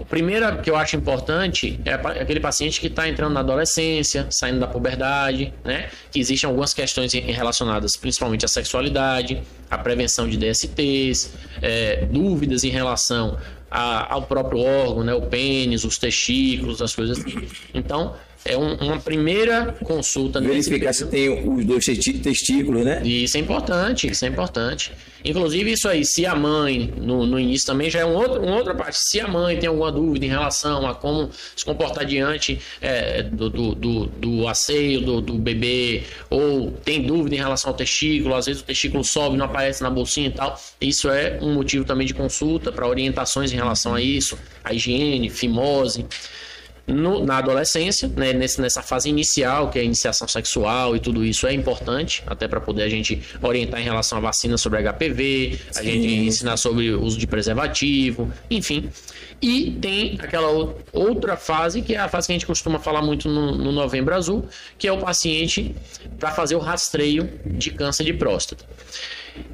A 0.01 0.05
primeira 0.05 0.57
que 0.57 0.69
eu 0.69 0.75
acho 0.75 0.95
importante 0.95 1.79
é 1.85 1.97
pa- 1.97 2.11
aquele 2.11 2.39
paciente 2.39 2.79
que 2.79 2.87
está 2.87 3.07
entrando 3.07 3.33
na 3.33 3.41
adolescência, 3.41 4.27
saindo 4.29 4.59
da 4.59 4.67
puberdade, 4.67 5.53
né? 5.63 5.89
Que 6.11 6.19
existem 6.19 6.47
algumas 6.47 6.73
questões 6.73 7.13
relacionadas 7.13 7.95
principalmente 7.95 8.45
à 8.45 8.47
sexualidade, 8.47 9.41
à 9.69 9.77
prevenção 9.77 10.27
de 10.27 10.37
DSTs, 10.37 11.33
eh, 11.61 12.07
dúvidas 12.11 12.63
em 12.63 12.69
relação 12.69 13.37
a- 13.69 14.13
ao 14.13 14.23
próprio 14.23 14.59
órgão, 14.61 15.03
né? 15.03 15.13
O 15.13 15.21
pênis, 15.23 15.83
os 15.83 15.97
testículos, 15.97 16.81
as 16.81 16.95
coisas 16.95 17.19
assim. 17.19 17.47
Então, 17.73 18.15
é 18.45 18.57
um- 18.57 18.75
uma 18.75 18.99
primeira 18.99 19.75
consulta 19.83 20.39
Verificar 20.39 20.93
se 20.93 21.05
tem 21.07 21.29
os 21.29 21.65
dois 21.65 21.85
testículos, 21.85 22.83
né? 22.85 23.01
isso 23.05 23.37
é 23.37 23.39
importante, 23.39 24.09
isso 24.09 24.25
é 24.25 24.27
importante. 24.27 24.91
Inclusive, 25.23 25.73
isso 25.73 25.89
aí, 25.89 26.05
se 26.05 26.25
a 26.25 26.33
mãe, 26.33 26.93
no, 26.95 27.25
no 27.25 27.37
início 27.37 27.67
também 27.67 27.89
já 27.89 27.99
é 27.99 28.05
um 28.05 28.15
outro, 28.15 28.41
uma 28.41 28.55
outra 28.55 28.73
parte, 28.73 28.97
se 28.97 29.19
a 29.19 29.27
mãe 29.27 29.57
tem 29.57 29.67
alguma 29.67 29.91
dúvida 29.91 30.25
em 30.25 30.29
relação 30.29 30.87
a 30.87 30.95
como 30.95 31.29
se 31.55 31.65
comportar 31.65 32.05
diante 32.05 32.59
é, 32.81 33.23
do, 33.23 33.49
do, 33.49 33.75
do, 33.75 34.05
do 34.05 34.47
asseio 34.47 35.01
do, 35.01 35.19
do 35.19 35.33
bebê, 35.33 36.03
ou 36.29 36.71
tem 36.71 37.01
dúvida 37.01 37.35
em 37.35 37.39
relação 37.39 37.71
ao 37.71 37.75
testículo, 37.75 38.33
às 38.33 38.45
vezes 38.45 38.61
o 38.61 38.65
testículo 38.65 39.03
sobe, 39.03 39.35
não 39.35 39.45
aparece 39.45 39.83
na 39.83 39.89
bolsinha 39.89 40.27
e 40.29 40.31
tal, 40.31 40.57
isso 40.79 41.09
é 41.09 41.37
um 41.41 41.53
motivo 41.53 41.83
também 41.83 42.07
de 42.07 42.13
consulta 42.13 42.71
para 42.71 42.87
orientações 42.87 43.51
em 43.51 43.55
relação 43.57 43.93
a 43.93 44.01
isso, 44.01 44.39
a 44.63 44.73
higiene, 44.73 45.29
fimose. 45.29 46.05
No- 46.89 47.25
na 47.25 47.37
adolescência, 47.37 48.07
né, 48.15 48.33
nesse- 48.33 48.59
nessa 48.59 48.81
fase 48.81 49.07
inicial, 49.09 49.69
que 49.69 49.79
é 49.79 49.81
a 49.81 49.85
iniciação 49.85 50.27
sexual 50.27 50.95
e 50.95 50.99
tudo 50.99 51.23
isso 51.23 51.47
é 51.47 51.53
importante, 51.53 52.23
até 52.27 52.47
para 52.47 52.59
poder 52.59 52.83
a 52.83 52.89
gente 52.89 53.21
orientar 53.41 53.79
em 53.79 53.83
relação 53.83 54.17
à 54.17 54.21
vacina 54.21 54.57
sobre 54.57 54.79
HPV, 54.79 55.57
a 55.75 55.83
gente 55.83 56.07
ensinar 56.07 56.57
sobre 56.57 56.91
o 56.91 57.01
uso 57.01 57.17
de 57.17 57.25
preservativo, 57.27 58.31
enfim. 58.49 58.89
E 59.41 59.71
tem 59.81 60.17
aquela 60.19 60.49
ou- 60.49 60.77
outra 60.91 61.37
fase, 61.37 61.81
que 61.81 61.95
é 61.95 61.97
a 61.97 62.09
fase 62.09 62.27
que 62.27 62.33
a 62.33 62.35
gente 62.35 62.45
costuma 62.45 62.77
falar 62.79 63.01
muito 63.01 63.29
no, 63.29 63.55
no 63.55 63.71
Novembro 63.71 64.13
Azul, 64.13 64.45
que 64.77 64.85
é 64.87 64.91
o 64.91 64.97
paciente 64.97 65.73
para 66.19 66.31
fazer 66.31 66.55
o 66.55 66.59
rastreio 66.59 67.29
de 67.45 67.71
câncer 67.71 68.03
de 68.03 68.13
próstata. 68.13 68.65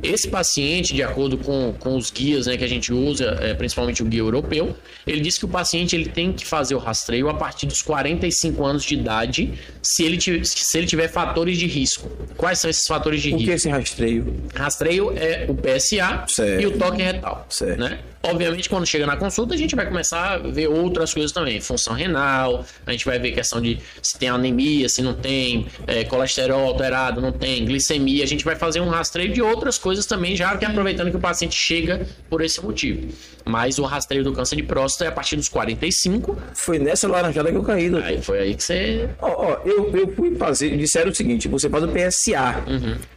Esse 0.02 0.28
paciente, 0.28 0.94
de 0.94 1.02
acordo 1.04 1.38
com, 1.38 1.74
com 1.80 1.96
os 1.96 2.12
guias 2.12 2.48
né, 2.48 2.58
que 2.58 2.64
a 2.64 2.68
gente 2.68 2.94
usa, 2.94 3.38
é, 3.42 3.54
principalmente 3.54 4.02
o 4.02 4.06
guia 4.06 4.20
europeu, 4.20 4.76
ele 5.06 5.22
diz 5.22 5.38
que 5.38 5.46
o 5.46 5.48
paciente 5.48 5.96
ele 5.96 6.10
tem 6.10 6.32
que 6.32 6.46
fazer 6.46 6.76
o 6.76 6.78
rastreio 6.78 7.30
a 7.30 7.34
partir 7.34 7.66
dos 7.66 7.82
45 7.82 8.64
anos 8.66 8.84
de 8.84 8.96
idade, 8.96 9.54
se 9.82 10.04
ele, 10.04 10.18
tiver, 10.18 10.46
se 10.46 10.78
ele 10.78 10.88
tiver 10.88 11.08
fatores 11.08 11.58
de 11.58 11.68
risco. 11.68 12.10
Quais 12.38 12.60
são 12.60 12.70
esses 12.70 12.86
fatores 12.88 13.22
de 13.22 13.30
O 13.30 13.38
que 13.38 13.38
risco? 13.38 13.52
é 13.52 13.56
esse 13.56 13.70
rastreio? 13.70 14.44
Rastreio 14.54 15.14
é 15.18 15.46
o 15.50 15.56
PSA 15.56 16.26
Certo. 16.28 16.62
e 16.62 16.66
o 16.66 16.78
toque 16.78 17.02
retal. 17.02 17.46
Certo. 17.50 17.80
Né? 17.80 18.00
Obviamente, 18.30 18.70
quando 18.70 18.86
chega 18.86 19.06
na 19.06 19.16
consulta, 19.16 19.54
a 19.54 19.58
gente 19.58 19.76
vai 19.76 19.86
começar 19.86 20.34
a 20.34 20.38
ver 20.38 20.68
outras 20.68 21.14
coisas 21.14 21.32
também. 21.32 21.62
Função 21.62 21.94
renal, 21.94 22.66
a 22.86 22.92
gente 22.92 23.06
vai 23.06 23.20
ver 23.20 23.32
questão 23.32 23.62
de 23.62 23.80
se 24.02 24.18
tem 24.18 24.30
anemia, 24.30 24.90
se 24.90 25.02
não 25.02 25.14
tem, 25.14 25.68
é, 25.86 26.04
colesterol 26.04 26.68
alterado, 26.68 27.22
não 27.22 27.32
tem, 27.32 27.64
glicemia. 27.66 28.24
A 28.24 28.28
gente 28.28 28.44
vai 28.44 28.56
fazer 28.56 28.80
um 28.80 28.90
rastreio 28.90 29.32
de 29.32 29.42
outras 29.42 29.78
coisas 29.78 30.06
também, 30.06 30.36
já 30.36 30.56
que 30.58 30.66
aproveitando 30.66 31.12
que 31.12 31.18
o 31.18 31.20
paciente 31.20 31.56
chega 31.56 32.08
por 32.30 32.42
esse 32.42 32.64
motivo. 32.64 33.08
Mas 33.46 33.78
o 33.78 33.84
rastreio 33.84 34.24
do 34.24 34.34
câncer 34.34 34.56
de 34.56 34.64
próstata 34.64 35.06
é 35.06 35.08
a 35.08 35.12
partir 35.12 35.36
dos 35.36 35.48
45. 35.48 36.36
Foi 36.54 36.80
nessa 36.80 37.08
laranjada 37.08 37.52
que 37.52 37.58
eu 37.58 37.64
caí, 37.64 37.90
doutor. 37.90 38.08
Aí 38.08 38.22
foi 38.22 38.40
aí 38.40 38.56
que 38.56 38.64
você. 38.64 39.10
Ó, 39.22 39.52
ó, 39.52 39.58
eu, 39.64 39.96
eu 39.96 40.08
fui 40.16 40.36
fazer, 40.36 40.76
disseram 40.76 41.12
o 41.12 41.16
seguinte, 41.16 41.48
você 41.48 41.70
faz 41.70 41.84
o 41.84 41.88
PSA. 41.88 42.64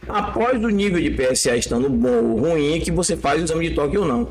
Após 0.07 0.63
o 0.63 0.69
nível 0.69 1.01
de 1.01 1.09
PSA 1.09 1.57
estando 1.57 1.89
bom 1.89 2.23
ou 2.23 2.39
ruim, 2.39 2.77
é 2.77 2.79
que 2.79 2.91
você 2.91 3.17
faz 3.17 3.41
o 3.41 3.45
exame 3.45 3.69
de 3.69 3.75
toque 3.75 3.97
ou 3.97 4.05
não. 4.05 4.29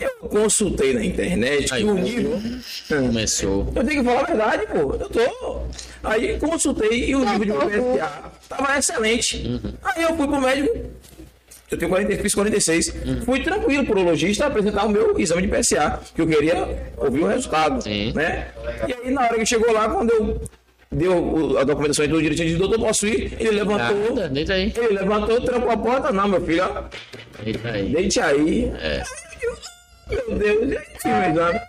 Eu 0.00 0.13
consultei 0.20 0.94
na 0.94 1.04
internet 1.04 1.72
Aí, 1.72 1.84
o 1.84 1.94
nível... 1.94 2.40
Começou. 2.88 3.72
Eu 3.74 3.84
tenho 3.84 4.02
que 4.02 4.08
falar 4.08 4.20
a 4.20 4.24
verdade, 4.24 4.66
pô. 4.66 4.94
Eu 4.94 5.08
tô... 5.10 5.60
Aí 6.02 6.38
consultei 6.38 7.10
e 7.10 7.14
o 7.14 7.24
nível 7.24 7.58
de 7.68 7.78
PSA 7.78 8.32
tava 8.48 8.78
excelente. 8.78 9.60
Aí 9.82 10.02
eu 10.02 10.16
fui 10.16 10.26
pro 10.26 10.40
médico, 10.40 10.90
eu 11.70 11.78
tenho 11.78 11.88
40, 11.90 12.16
fiz 12.22 12.34
46. 12.34 12.94
Fui 13.24 13.40
tranquilo 13.42 13.84
pro 13.84 13.98
urologista 14.00 14.46
apresentar 14.46 14.84
o 14.84 14.90
meu 14.90 15.18
exame 15.18 15.42
de 15.42 15.48
PSA, 15.48 16.00
que 16.14 16.20
eu 16.20 16.26
queria 16.26 16.92
ouvir 16.98 17.20
o 17.20 17.26
resultado, 17.26 17.82
Sim. 17.82 18.12
né? 18.12 18.48
E 18.86 18.92
aí 18.92 19.10
na 19.10 19.22
hora 19.22 19.38
que 19.38 19.46
chegou 19.46 19.72
lá, 19.72 19.88
quando 19.88 20.10
eu 20.12 20.40
deu 20.92 21.58
a 21.58 21.64
documentação 21.64 22.06
tudo 22.06 22.20
direitinho, 22.22 22.48
disse, 22.48 22.60
doutor, 22.60 22.78
posso 22.78 23.06
ir? 23.06 23.32
Ele 23.40 23.50
levantou, 23.50 24.14
Nada, 24.14 24.28
deita 24.28 24.52
aí. 24.52 24.72
ele 24.76 24.98
levantou, 24.98 25.40
trancou 25.40 25.70
a 25.70 25.76
porta, 25.76 26.12
não, 26.12 26.28
meu 26.28 26.44
filho, 26.44 26.64
ó, 26.64 27.42
Deita 27.42 27.68
aí. 27.70 27.88
deite 27.92 28.20
aí. 28.20 28.70
Meu 30.08 30.38
Deus, 30.38 30.72
e 31.04 31.08
o 31.08 31.22
exame. 31.30 31.60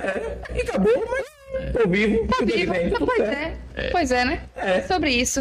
É, 0.00 0.38
e 0.54 0.60
acabou, 0.62 1.04
mas 1.10 1.72
tô 1.72 1.88
vivo. 1.88 2.26
Tá 2.28 2.36
tudo 2.38 2.52
vivo. 2.52 2.72
Pois 3.06 3.18
certo. 3.18 3.63
É. 3.74 3.90
Pois 3.90 4.10
é, 4.12 4.24
né? 4.24 4.42
É. 4.56 4.82
Sobre 4.82 5.10
isso. 5.10 5.40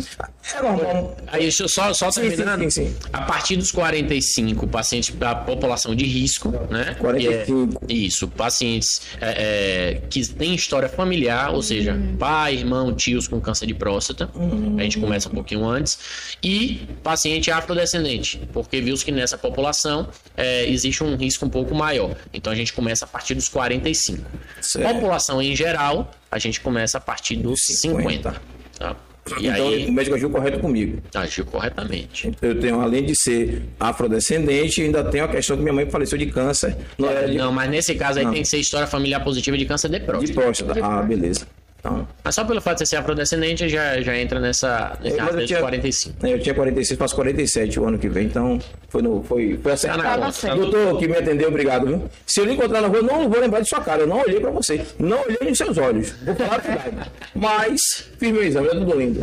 É 0.55 0.61
normal. 0.61 1.15
Aí, 1.27 1.51
só, 1.51 1.93
só 1.93 2.11
Sim, 2.11 2.21
terminando. 2.21 2.61
sim, 2.63 2.69
sim, 2.69 2.87
sim. 2.87 2.95
A 3.13 3.21
partir 3.21 3.55
dos 3.55 3.71
45, 3.71 4.67
pacientes 4.67 5.15
da 5.15 5.35
população 5.35 5.95
de 5.95 6.05
risco, 6.05 6.49
né? 6.69 6.95
45. 6.99 7.85
E 7.87 7.93
é- 7.93 7.97
isso, 8.07 8.27
pacientes 8.27 9.01
é, 9.21 9.93
é, 10.01 10.01
que 10.09 10.27
têm 10.29 10.55
história 10.55 10.89
familiar, 10.89 11.53
ou 11.53 11.61
seja, 11.61 11.95
pai, 12.17 12.55
irmão, 12.55 12.93
tios 12.93 13.27
com 13.27 13.39
câncer 13.39 13.67
de 13.67 13.73
próstata. 13.73 14.29
A 14.77 14.81
gente 14.83 14.97
começa 14.99 15.29
um 15.29 15.33
pouquinho 15.33 15.65
antes. 15.65 15.99
E 16.41 16.87
paciente 17.03 17.51
afrodescendente, 17.51 18.41
porque 18.51 18.81
viu-se 18.81 19.05
que 19.05 19.11
nessa 19.11 19.37
população 19.37 20.09
é, 20.35 20.67
existe 20.67 21.03
um 21.03 21.15
risco 21.15 21.45
um 21.45 21.49
pouco 21.49 21.75
maior. 21.75 22.15
Então 22.33 22.51
a 22.51 22.55
gente 22.55 22.73
começa 22.73 23.05
a 23.05 23.07
partir 23.07 23.35
dos 23.35 23.47
45. 23.47 24.23
Certo. 24.61 24.93
População 24.95 25.41
em 25.41 25.55
geral, 25.55 26.11
a 26.33 26.39
gente 26.39 26.59
começa 26.59 26.97
a 26.97 27.01
partir 27.01 27.35
dos 27.35 27.59
50. 27.81 28.01
50. 28.09 28.41
tá? 28.79 28.95
E 29.39 29.47
então 29.47 29.67
aí, 29.69 29.85
o 29.87 29.91
médico 29.93 30.15
agiu 30.17 30.29
correto 30.29 30.59
comigo. 30.59 31.01
agiu 31.15 31.45
corretamente. 31.45 32.29
Eu 32.41 32.59
tenho, 32.59 32.81
além 32.81 33.05
de 33.05 33.13
ser 33.15 33.63
afrodescendente, 33.79 34.81
ainda 34.81 35.01
tenho 35.03 35.23
a 35.23 35.27
questão 35.29 35.55
que 35.55 35.63
minha 35.63 35.73
mãe 35.73 35.89
faleceu 35.89 36.17
de 36.17 36.25
câncer. 36.25 36.75
Não 36.97 37.09
era 37.09 37.29
de, 37.29 37.37
Não, 37.37 37.51
mas 37.51 37.69
nesse 37.69 37.95
caso 37.95 38.19
aí 38.19 38.25
Não. 38.25 38.33
tem 38.33 38.41
que 38.41 38.47
ser 38.49 38.57
história 38.57 38.85
familiar 38.87 39.23
positiva 39.23 39.57
de 39.57 39.65
câncer 39.65 39.87
de 39.89 39.99
de 39.99 40.05
próstata. 40.05 40.33
próstata. 40.33 40.79
Ah, 40.83 41.01
beleza. 41.03 41.47
Então, 41.85 42.07
Mas 42.23 42.33
só 42.33 42.45
pelo 42.45 42.61
fato 42.61 42.75
de 42.77 42.79
você 42.85 42.91
ser 42.91 42.95
afrodescendente 42.95 43.67
já, 43.67 43.99
já 44.01 44.17
entra 44.17 44.39
nessa, 44.39 44.97
nesse 45.01 45.17
É, 45.17 45.19
eu 45.19 45.23
rastreio 45.25 45.39
dos 45.41 45.47
tinha- 45.47 45.59
45. 45.59 46.27
eu 46.27 46.39
tinha 46.39 46.55
46, 46.55 46.97
faço 46.97 47.13
47 47.15 47.77
o 47.77 47.85
ano 47.85 47.99
que 47.99 48.07
vem, 48.07 48.25
então 48.27 48.57
foi, 48.87 49.01
no, 49.01 49.21
foi, 49.21 49.59
foi 49.61 49.73
acertado. 49.73 50.01
Tá 50.03 50.17
na 50.17 50.25
conta, 50.27 50.55
Doutor 50.55 50.71
tá 50.71 50.77
Doutor 50.85 50.99
que 50.99 51.07
me 51.09 51.17
atendeu, 51.17 51.49
obrigado, 51.49 51.85
viu? 51.85 52.09
Se 52.25 52.39
eu 52.39 52.45
lhe 52.45 52.53
encontrar 52.53 52.79
na 52.79 52.87
rua, 52.87 52.99
eu 52.99 53.03
não 53.03 53.29
vou 53.29 53.37
lembrar 53.37 53.59
de 53.59 53.67
sua 53.67 53.81
cara, 53.81 54.03
eu 54.03 54.07
não 54.07 54.21
olhei 54.21 54.39
pra 54.39 54.49
você, 54.51 54.81
não 54.97 55.21
olhei 55.23 55.37
nos 55.49 55.57
seus 55.57 55.77
olhos, 55.77 56.11
vou 56.23 56.33
falar 56.35 56.55
a 56.55 56.57
verdade. 56.59 57.11
Mas 57.35 57.81
fiz 58.17 58.31
meu 58.31 58.43
exame, 58.43 58.67
é 58.67 58.71
tudo 58.71 58.97
lindo. 58.97 59.19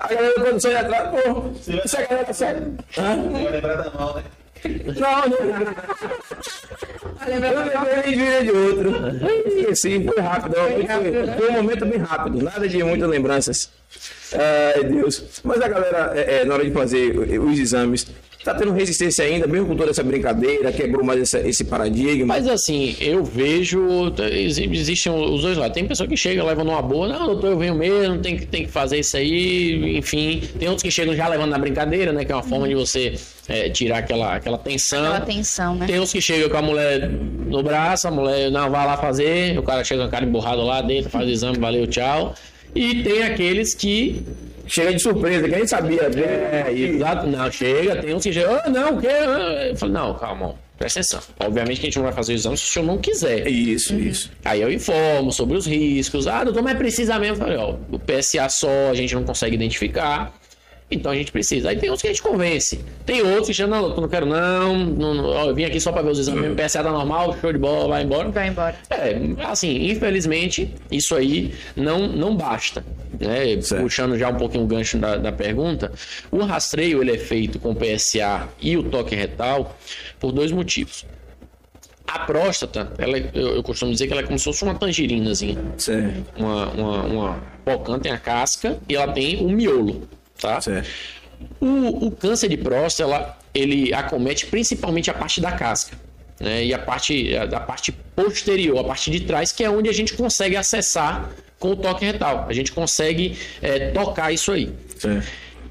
A 0.00 0.08
galera 0.08 0.34
da 0.34 0.42
produção 0.42 0.70
aí 0.70 0.76
atrás, 0.78 1.10
pô, 1.10 1.72
essa 1.84 2.02
galera 2.06 2.24
tá 2.24 2.32
sério. 2.32 2.74
Não 2.96 3.32
vai 3.42 3.52
lembrar 3.52 3.74
da 3.82 3.90
mão, 3.90 4.14
né? 4.14 4.22
Não, 4.64 5.28
não. 5.28 5.38
Eu 7.26 7.40
lembrei 7.40 8.14
de 8.14 8.22
um 8.22 8.42
de 8.42 8.50
outro. 8.50 8.92
Esqueci, 9.46 10.04
foi 10.04 10.22
rápido. 10.22 10.54
Foi, 10.54 10.86
foi 11.36 11.50
um 11.50 11.52
momento 11.52 11.86
bem 11.86 11.98
rápido, 11.98 12.42
nada 12.42 12.68
de 12.68 12.82
muitas 12.82 13.08
lembranças. 13.08 13.70
Ai, 14.32 14.84
Deus. 14.84 15.40
Mas 15.44 15.60
a 15.60 15.68
galera, 15.68 16.12
é, 16.14 16.40
é, 16.40 16.44
na 16.44 16.54
hora 16.54 16.64
de 16.64 16.70
fazer 16.70 17.16
os 17.18 17.58
exames, 17.58 18.06
tá 18.52 18.58
tendo 18.58 18.72
resistência 18.72 19.24
ainda, 19.24 19.46
mesmo 19.46 19.66
com 19.68 19.76
toda 19.76 19.90
essa 19.90 20.02
brincadeira, 20.02 20.72
quebrou 20.72 21.04
mais 21.04 21.20
essa- 21.20 21.46
esse 21.46 21.64
paradigma. 21.64 22.26
Mas 22.26 22.46
assim, 22.48 22.96
eu 23.00 23.24
vejo. 23.24 23.80
exi- 24.32 24.68
Existem 24.72 25.12
os 25.12 25.42
dois 25.42 25.56
lados. 25.56 25.74
Tem 25.74 25.86
pessoa 25.86 26.08
que 26.08 26.16
chega, 26.16 26.42
leva 26.44 26.62
numa 26.64 26.80
boa, 26.82 27.08
não, 27.08 27.26
doutor, 27.26 27.52
eu 27.52 27.58
venho 27.58 27.74
mesmo, 27.74 28.18
tem 28.18 28.36
que, 28.36 28.46
tem 28.46 28.64
que 28.64 28.70
fazer 28.70 28.98
isso 29.00 29.16
aí, 29.16 29.96
enfim. 29.98 30.42
Tem 30.58 30.68
outros 30.68 30.82
que 30.82 30.90
chegam 30.90 31.14
já 31.14 31.28
levando 31.28 31.50
na 31.50 31.58
brincadeira, 31.58 32.12
né? 32.12 32.24
Que 32.24 32.32
é 32.32 32.34
uma 32.34 32.42
forma 32.42 32.68
de 32.68 32.74
você 32.74 33.14
é, 33.48 33.68
tirar 33.70 33.98
aquela, 33.98 34.34
aquela 34.36 34.58
tensão. 34.58 34.98
Aquela 35.04 35.20
tensão, 35.20 35.74
né? 35.74 35.86
Tem 35.86 35.98
uns 36.00 36.12
que 36.12 36.20
chegam 36.20 36.48
com 36.48 36.56
a 36.56 36.62
mulher 36.62 37.08
no 37.10 37.62
braço, 37.62 38.06
a 38.08 38.10
mulher 38.10 38.50
não 38.50 38.70
vai 38.70 38.86
lá 38.86 38.96
fazer, 38.96 39.58
o 39.58 39.62
cara 39.62 39.82
chega 39.84 40.02
com 40.02 40.08
a 40.08 40.10
cara 40.10 40.24
emburrada 40.24 40.62
lá 40.62 40.80
dentro, 40.82 41.10
faz 41.10 41.26
o 41.26 41.30
exame, 41.30 41.58
valeu, 41.58 41.86
tchau. 41.86 42.34
E 42.74 43.02
tem 43.02 43.22
aqueles 43.22 43.74
que. 43.74 44.22
Chega 44.68 44.92
de 44.92 45.00
surpresa, 45.00 45.48
que 45.48 45.54
a 45.54 45.58
gente 45.58 45.70
sabia. 45.70 46.02
É, 46.02 46.72
exato, 46.72 47.26
não, 47.26 47.50
chega, 47.50 47.96
tem 47.96 48.14
uns 48.14 48.22
que 48.22 48.32
chegam, 48.32 48.60
ah, 48.64 48.68
não, 48.70 48.96
o 48.96 49.00
quê? 49.00 49.08
Ah, 49.08 49.68
Eu 49.68 49.76
falo, 49.76 49.92
não, 49.92 50.14
calma, 50.14 50.54
presta 50.76 51.00
atenção. 51.00 51.20
Obviamente 51.40 51.80
que 51.80 51.86
a 51.86 51.88
gente 51.90 51.96
não 51.96 52.04
vai 52.04 52.12
fazer 52.12 52.32
o 52.32 52.36
exame 52.36 52.56
se 52.56 52.64
o 52.64 52.66
senhor 52.66 52.86
não 52.86 52.98
quiser. 52.98 53.48
Isso, 53.48 53.94
isso. 53.94 54.30
Aí 54.44 54.60
eu 54.60 54.70
informo 54.70 55.32
sobre 55.32 55.56
os 55.56 55.66
riscos. 55.66 56.26
Ah, 56.26 56.44
doutor, 56.44 56.62
mas 56.62 56.76
precisa 56.76 57.18
mesmo. 57.18 57.36
Eu 57.36 57.40
falei, 57.40 57.56
ó, 57.56 57.74
o 57.90 57.98
PSA 57.98 58.48
só 58.48 58.68
a 58.90 58.94
gente 58.94 59.14
não 59.14 59.24
consegue 59.24 59.54
identificar. 59.56 60.32
Então 60.90 61.12
a 61.12 61.14
gente 61.14 61.30
precisa. 61.30 61.68
Aí 61.68 61.76
tem 61.76 61.90
uns 61.90 62.00
que 62.00 62.06
a 62.08 62.10
gente 62.10 62.22
convence. 62.22 62.80
Tem 63.04 63.20
outros 63.20 63.48
que 63.48 63.54
chegam, 63.54 63.70
não, 63.82 63.94
não 64.00 64.08
quero 64.08 64.24
não. 64.24 64.74
não, 64.86 65.14
não, 65.14 65.24
ó, 65.26 65.44
eu 65.46 65.54
vim 65.54 65.64
aqui 65.64 65.78
só 65.78 65.92
pra 65.92 66.00
ver 66.00 66.10
os 66.10 66.18
exames. 66.18 66.40
mesmo, 66.40 66.56
PSA 66.56 66.82
tá 66.82 66.90
normal, 66.90 67.36
show 67.40 67.52
de 67.52 67.58
bola, 67.58 67.88
vai 67.88 68.04
embora. 68.04 68.30
Vai 68.30 68.48
embora. 68.48 68.74
É, 68.88 69.18
assim, 69.44 69.90
infelizmente, 69.90 70.74
isso 70.90 71.14
aí 71.14 71.52
não, 71.76 72.08
não 72.08 72.34
basta. 72.34 72.82
Né? 73.20 73.60
Certo. 73.60 73.82
Puxando 73.82 74.16
já 74.18 74.30
um 74.30 74.36
pouquinho 74.36 74.64
o 74.64 74.66
gancho 74.66 74.96
da, 74.98 75.16
da 75.16 75.30
pergunta, 75.32 75.92
o 76.30 76.38
rastreio 76.44 77.02
ele 77.02 77.12
é 77.12 77.18
feito 77.18 77.58
com 77.58 77.74
PSA 77.74 78.48
e 78.60 78.74
o 78.76 78.82
toque 78.82 79.14
retal 79.14 79.76
por 80.18 80.32
dois 80.32 80.50
motivos. 80.52 81.04
A 82.06 82.20
próstata, 82.20 82.90
ela, 82.96 83.18
é- 83.18 83.30
eu, 83.34 83.56
eu 83.56 83.62
costumo 83.62 83.92
dizer 83.92 84.06
que 84.06 84.12
ela 84.14 84.22
é 84.22 84.24
como 84.24 84.38
se 84.38 84.44
fosse 84.46 84.62
uma 84.64 84.74
tangerinazinha. 84.74 85.58
Certo, 85.76 86.24
Uma, 86.38 86.66
uma, 86.70 87.02
uma 87.02 87.42
pocã 87.62 87.98
tem 87.98 88.10
a 88.10 88.18
casca 88.18 88.78
e 88.88 88.96
ela 88.96 89.12
tem 89.12 89.36
o 89.44 89.48
miolo, 89.50 90.08
tá? 90.40 90.60
certo. 90.60 90.88
O, 91.60 92.06
o 92.06 92.10
câncer 92.10 92.48
de 92.48 92.56
próstata, 92.56 93.02
ela- 93.10 93.38
ele 93.54 93.92
acomete 93.94 94.46
principalmente 94.46 95.10
a 95.10 95.14
parte 95.14 95.40
da 95.40 95.52
casca. 95.52 95.96
Né? 96.40 96.64
E 96.66 96.74
a 96.74 96.78
parte, 96.78 97.34
a, 97.36 97.44
a 97.44 97.60
parte 97.60 97.92
posterior, 97.92 98.78
a 98.78 98.84
parte 98.84 99.10
de 99.10 99.20
trás, 99.20 99.52
que 99.52 99.62
é 99.64 99.70
onde 99.70 99.88
a 99.88 99.92
gente 99.92 100.14
consegue 100.14 100.56
acessar 100.56 101.30
com 101.58 101.70
o 101.72 101.76
toque 101.76 102.04
retal. 102.04 102.46
A 102.48 102.52
gente 102.52 102.72
consegue 102.72 103.36
é, 103.62 103.90
tocar 103.90 104.32
isso 104.32 104.52
aí. 104.52 104.72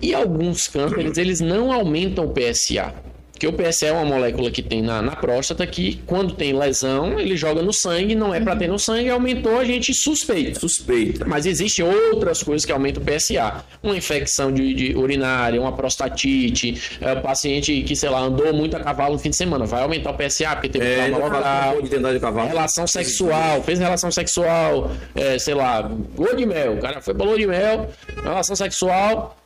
E 0.02 0.14
alguns 0.14 0.68
cânceres, 0.68 1.18
eles 1.18 1.40
não 1.40 1.72
aumentam 1.72 2.26
o 2.26 2.34
PSA. 2.34 2.94
Porque 3.38 3.46
o 3.46 3.54
PSA 3.54 3.86
é 3.86 3.92
uma 3.92 4.04
molécula 4.04 4.50
que 4.50 4.64
tem 4.64 4.82
na, 4.82 5.00
na 5.00 5.16
próstata 5.16 5.66
que, 5.68 6.02
quando 6.08 6.34
tem 6.34 6.58
lesão, 6.58 7.20
ele 7.20 7.38
joga 7.38 7.62
no 7.62 7.72
sangue, 7.72 8.16
não 8.16 8.34
é 8.34 8.40
para 8.40 8.56
ter 8.56 8.68
no 8.68 8.80
sangue, 8.80 9.12
aumentou, 9.12 9.60
a 9.60 9.64
gente 9.64 9.94
suspeita. 9.94 10.60
Suspeita. 10.60 11.24
Mas 11.24 11.46
existem 11.46 11.86
outras 11.86 12.42
coisas 12.42 12.66
que 12.66 12.72
aumentam 12.72 13.04
o 13.04 13.06
PSA. 13.06 13.64
Uma 13.84 13.96
infecção 13.96 14.52
de, 14.52 14.74
de 14.74 14.96
urinária, 14.98 15.62
uma 15.62 15.72
prostatite, 15.72 16.82
é, 17.00 17.14
o 17.14 17.22
paciente 17.22 17.84
que, 17.84 17.96
sei 17.96 18.10
lá, 18.10 18.22
andou 18.22 18.52
muito 18.56 18.76
a 18.76 18.80
cavalo 18.80 19.14
no 19.14 19.20
fim 19.20 19.30
de 19.30 19.38
semana, 19.38 19.68
vai 19.68 19.84
aumentar 19.84 20.10
o 20.10 20.16
PSA 20.16 20.56
porque 20.56 20.70
teve 20.70 20.86
É, 20.88 20.96
trauma 21.10 21.18
local. 21.20 21.82
de 21.84 22.20
cavalo. 22.20 22.48
Relação 22.48 22.88
sexual, 22.88 23.62
fez 23.62 23.78
relação 23.78 24.10
sexual, 24.10 24.90
é, 25.14 25.38
sei 25.38 25.54
lá, 25.54 25.92
lua 26.18 26.36
de 26.36 26.46
mel. 26.48 26.74
O 26.74 26.80
cara 26.80 27.02
foi 27.02 27.14
pra 27.14 27.24
lua 27.24 27.38
de 27.38 27.46
mel, 27.46 27.88
relação 28.24 28.56
sexual. 28.56 29.38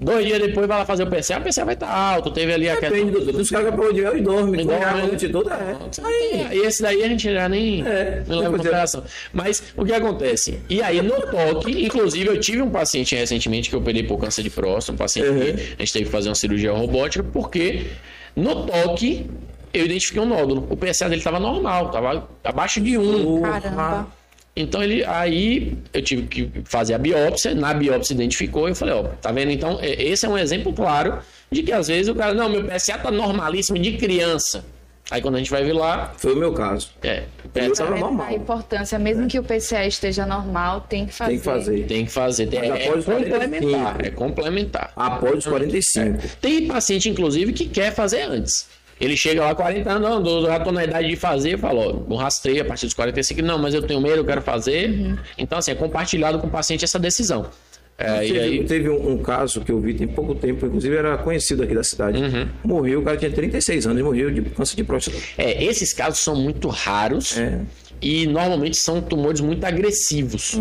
Dois 0.00 0.26
dias 0.26 0.40
depois 0.40 0.66
vai 0.66 0.78
lá 0.78 0.84
fazer 0.84 1.04
o 1.04 1.06
PCA, 1.06 1.38
o 1.38 1.42
PCA 1.42 1.64
vai 1.64 1.74
estar 1.74 1.88
alto. 1.88 2.30
Teve 2.32 2.52
ali 2.52 2.68
a 2.68 2.74
Depende 2.74 3.12
do, 3.12 3.32
dos 3.32 3.48
caras 3.48 3.72
que 3.72 3.92
de 3.92 4.00
mel 4.02 4.16
e 4.16 4.20
dorme. 4.20 4.60
E 4.60 4.64
Dorme 4.64 4.80
dorme, 4.84 5.00
a 5.00 5.06
noite 5.06 5.28
toda. 5.28 5.54
É. 5.54 5.76
Aí, 6.04 6.58
e 6.58 6.66
esse 6.66 6.82
daí 6.82 7.04
a 7.04 7.08
gente 7.08 7.32
já 7.32 7.48
nem, 7.48 7.86
É, 7.86 8.24
leva 8.26 8.48
em 8.48 8.50
consideração. 8.50 9.04
Mas 9.32 9.62
o 9.76 9.84
que 9.84 9.92
acontece? 9.92 10.60
E 10.68 10.82
aí, 10.82 11.00
no 11.00 11.20
toque, 11.20 11.84
inclusive, 11.84 12.28
eu 12.28 12.40
tive 12.40 12.62
um 12.62 12.70
paciente 12.70 13.14
recentemente 13.14 13.70
que 13.70 13.76
eu 13.76 13.80
operei 13.80 14.02
por 14.02 14.18
câncer 14.18 14.42
de 14.42 14.50
próstata, 14.50 14.92
um 14.94 14.96
paciente 14.96 15.28
Uhum. 15.28 15.38
que 15.40 15.50
a 15.50 15.84
gente 15.84 15.92
teve 15.92 16.04
que 16.06 16.10
fazer 16.10 16.28
uma 16.28 16.34
cirurgia 16.34 16.72
robótica, 16.72 17.22
porque 17.32 17.86
no 18.34 18.66
toque 18.66 19.30
eu 19.72 19.84
identifiquei 19.84 20.20
um 20.20 20.26
nódulo. 20.26 20.66
O 20.68 20.76
PSA 20.76 21.04
dele 21.08 21.20
estava 21.20 21.38
normal, 21.38 21.86
estava 21.86 22.28
abaixo 22.42 22.80
de 22.80 22.98
1. 22.98 23.40
Caramba. 23.42 24.06
Então 24.54 24.82
ele 24.82 25.02
aí 25.04 25.78
eu 25.94 26.02
tive 26.02 26.22
que 26.24 26.50
fazer 26.64 26.92
a 26.94 26.98
biópsia, 26.98 27.54
na 27.54 27.72
biópsia 27.72 28.12
identificou 28.12 28.68
e 28.68 28.72
eu 28.72 28.74
falei, 28.74 28.94
ó, 28.94 29.02
tá 29.04 29.32
vendo? 29.32 29.50
Então, 29.50 29.78
é- 29.80 30.02
esse 30.02 30.26
é 30.26 30.28
um 30.28 30.36
exemplo 30.36 30.72
claro 30.74 31.18
de 31.50 31.62
que 31.62 31.72
às 31.72 31.88
vezes 31.88 32.08
o 32.08 32.14
cara, 32.14 32.34
não, 32.34 32.48
meu 32.50 32.64
PSA 32.64 32.98
tá 32.98 33.10
normalíssimo 33.10 33.78
de 33.78 33.92
criança. 33.96 34.64
Aí 35.10 35.20
quando 35.20 35.34
a 35.34 35.38
gente 35.38 35.50
vai 35.50 35.64
ver 35.64 35.72
lá, 35.72 36.12
Foi 36.16 36.32
o 36.34 36.36
meu 36.36 36.52
caso. 36.52 36.90
é, 37.02 37.24
PSA 37.52 37.84
tava 37.84 37.98
normal. 37.98 38.26
A 38.26 38.32
importância, 38.34 38.98
mesmo 38.98 39.26
que 39.26 39.38
o 39.38 39.42
PCA 39.42 39.86
esteja 39.86 40.24
normal, 40.26 40.82
tem 40.88 41.06
que 41.06 41.12
fazer. 41.12 41.30
Tem 41.30 41.38
que 41.38 41.44
fazer. 41.44 41.86
tem 41.86 42.04
que 42.06 42.12
fazer, 42.12 42.46
tem, 42.46 42.58
é, 42.60 42.86
após 42.86 42.98
os 43.00 43.04
complementar, 43.06 43.94
45. 43.94 44.06
é 44.06 44.10
complementar. 44.10 44.92
Após 44.96 45.38
os 45.38 45.46
45. 45.46 46.18
Tem 46.40 46.66
paciente, 46.66 47.08
inclusive, 47.10 47.52
que 47.52 47.66
quer 47.66 47.92
fazer 47.92 48.22
antes. 48.22 48.68
Ele 49.02 49.16
chega 49.16 49.44
lá 49.44 49.52
40 49.52 49.90
anos, 49.90 50.08
não, 50.08 50.42
eu 50.42 50.46
já 50.46 50.60
tô 50.60 50.70
na 50.70 50.84
idade 50.84 51.08
de 51.08 51.16
fazer, 51.16 51.58
falou, 51.58 52.06
não 52.08 52.16
rastreia 52.16 52.62
a 52.62 52.64
partir 52.64 52.86
dos 52.86 52.94
45, 52.94 53.42
não, 53.42 53.58
mas 53.58 53.74
eu 53.74 53.82
tenho 53.82 54.00
medo, 54.00 54.18
eu 54.18 54.24
quero 54.24 54.40
fazer. 54.40 55.18
Então, 55.36 55.58
assim, 55.58 55.72
é 55.72 55.74
compartilhado 55.74 56.38
com 56.38 56.46
o 56.46 56.50
paciente 56.50 56.84
essa 56.84 57.00
decisão. 57.00 57.50
É, 57.98 58.24
e 58.24 58.32
Teve, 58.32 58.40
aí, 58.40 58.64
teve 58.64 58.88
um, 58.88 59.12
um 59.12 59.18
caso 59.18 59.60
que 59.60 59.72
eu 59.72 59.80
vi 59.80 59.94
tem 59.94 60.06
pouco 60.06 60.36
tempo, 60.36 60.64
inclusive 60.64 60.94
era 60.94 61.18
conhecido 61.18 61.64
aqui 61.64 61.74
da 61.74 61.82
cidade. 61.82 62.22
Uhum. 62.22 62.48
Morreu, 62.64 63.00
o 63.00 63.02
cara 63.02 63.16
tinha 63.16 63.30
36 63.30 63.86
anos 63.86 63.98
e 63.98 64.02
morreu 64.04 64.30
de 64.30 64.40
câncer 64.42 64.76
de 64.76 64.84
próstata. 64.84 65.16
é, 65.36 65.64
esses 65.64 65.92
casos 65.92 66.20
são 66.20 66.36
muito 66.36 66.68
raros. 66.68 67.36
É. 67.36 67.60
E 68.00 68.26
normalmente 68.26 68.76
são 68.76 69.00
tumores 69.00 69.40
muito 69.40 69.64
agressivos. 69.64 70.60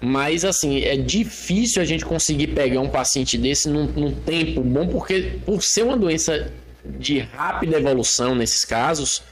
Mas, 0.00 0.44
assim, 0.44 0.82
é 0.82 0.96
difícil 0.96 1.82
a 1.82 1.84
gente 1.84 2.04
conseguir 2.04 2.48
pegar 2.48 2.80
um 2.80 2.88
paciente 2.88 3.36
desse 3.36 3.68
num, 3.68 3.86
num 3.86 4.12
tempo 4.12 4.60
bom, 4.60 4.86
porque 4.86 5.38
por 5.44 5.62
ser 5.64 5.82
uma 5.82 5.96
doença 5.96 6.48
de 6.98 7.18
rápida 7.18 7.76
evolução 7.78 8.34
nesses 8.34 8.64
casos, 8.64 9.22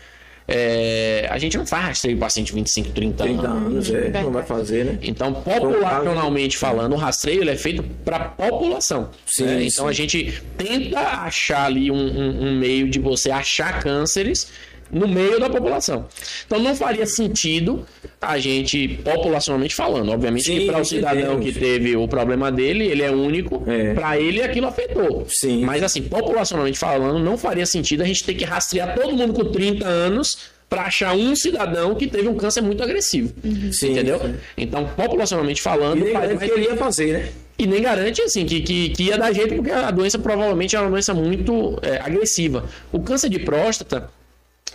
é, 0.49 1.27
a 1.31 1.39
gente 1.39 1.57
não 1.59 1.67
faz 1.67 1.87
rastreio 1.87 2.17
paciente 2.19 2.49
de 2.49 2.53
25, 2.55 2.91
30, 2.93 3.25
30 3.25 3.49
anos. 3.49 3.91
anos, 3.91 3.91
é, 3.91 4.23
não 4.23 4.31
vai 4.31 4.45
fazer, 4.45 4.85
né? 4.85 4.99
Então, 5.03 5.33
populacionalmente 5.33 6.57
falando, 6.57 6.93
o 6.93 6.97
rastreio 6.97 7.43
ele 7.43 7.51
é 7.51 7.57
feito 7.57 7.83
para 8.05 8.21
população. 8.21 9.11
Sim, 9.27 9.45
né? 9.45 9.59
sim. 9.61 9.67
Então, 9.67 9.89
a 9.89 9.93
gente 9.93 10.41
tenta 10.57 11.01
achar 11.01 11.65
ali 11.67 11.91
um, 11.91 11.97
um- 11.97 12.49
um 12.49 12.59
meio 12.59 12.89
de 12.89 12.99
você 13.01 13.31
achar 13.31 13.81
cânceres 13.81 14.49
no 14.91 15.09
meio 15.09 15.39
da 15.41 15.49
população. 15.51 16.07
Então, 16.47 16.59
não 16.59 16.75
faria 16.75 17.07
sentido 17.07 17.85
a 18.21 18.39
gente, 18.39 18.89
populacionalmente 19.05 19.75
falando, 19.75 20.11
obviamente 20.13 20.45
Sim, 20.45 20.59
que 20.61 20.67
para 20.67 20.81
o 20.81 20.85
cidadão 20.85 21.41
que 21.41 21.53
teve 21.53 21.97
o 21.97 22.07
problema 22.09 22.51
dele, 22.53 22.85
ele 22.87 23.03
é 23.03 23.11
único, 23.11 23.63
É. 23.67 23.95
para 23.95 24.19
ele 24.19 24.43
aquilo 24.43 24.67
afetou. 24.67 25.27
Sim. 25.29 25.65
Mas, 25.65 25.83
assim, 25.83 26.03
populacionalmente 26.03 26.79
falando, 26.79 27.19
não 27.19 27.37
faria 27.37 27.67
sentido 27.67 28.03
a 28.03 28.07
gente 28.07 28.25
ter 28.25 28.35
que 28.35 28.45
rastrear 28.45 28.95
todo 28.95 29.15
mundo 29.17 29.33
com 29.33 29.45
30 29.45 29.87
anos 29.87 30.57
para 30.69 30.83
achar 30.83 31.15
um 31.15 31.37
cidadão 31.37 31.95
que 31.95 32.09
teve 32.09 32.27
um 32.27 32.35
câncer 32.35 32.61
muito 32.61 32.83
agressivo. 32.83 33.33
Sim, 33.73 33.93
Entendeu? 33.93 34.19
sim. 34.19 34.35
Então, 34.57 34.85
populacionalmente 34.97 35.63
falando, 35.63 35.99
E 36.01 36.05
nem 36.05 36.13
faz 36.13 36.23
garante 36.25 36.39
mais 36.41 36.53
que 36.53 36.59
ele 36.59 36.67
ia 36.69 36.77
fazer, 36.77 37.13
né? 37.13 37.29
e 37.59 37.67
nem 37.67 37.81
garante 37.81 38.21
assim 38.21 38.45
que, 38.45 38.61
que, 38.61 38.91
que 38.91 39.05
ia 39.05 39.17
dar 39.17 39.33
jeito, 39.33 39.55
porque 39.55 39.71
a 39.71 39.91
doença 39.91 40.19
provavelmente 40.19 40.75
é 40.77 40.81
uma 40.81 40.91
doença 40.91 41.15
muito 41.15 41.79
é, 41.83 41.99
agressiva. 41.99 42.65
O 42.93 43.01
câncer 43.01 43.31
de 43.31 43.39
próstata. 43.39 44.11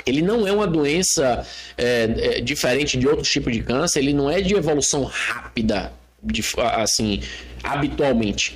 Ele 0.05 0.21
não 0.21 0.47
é 0.47 0.51
uma 0.51 0.65
doença 0.67 1.45
é, 1.77 2.37
é, 2.37 2.41
diferente 2.41 2.97
de 2.97 3.07
outros 3.07 3.29
tipos 3.29 3.53
de 3.53 3.61
câncer, 3.61 3.99
ele 3.99 4.13
não 4.13 4.29
é 4.29 4.41
de 4.41 4.53
evolução 4.55 5.03
rápida, 5.03 5.91
de, 6.23 6.43
assim, 6.75 7.21
habitualmente. 7.63 8.55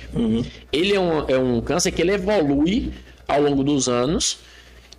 Ele 0.72 0.94
é 0.94 1.00
um, 1.00 1.28
é 1.28 1.38
um 1.38 1.60
câncer 1.60 1.90
que 1.92 2.02
ele 2.02 2.12
evolui 2.12 2.92
ao 3.28 3.40
longo 3.42 3.62
dos 3.64 3.88
anos 3.88 4.38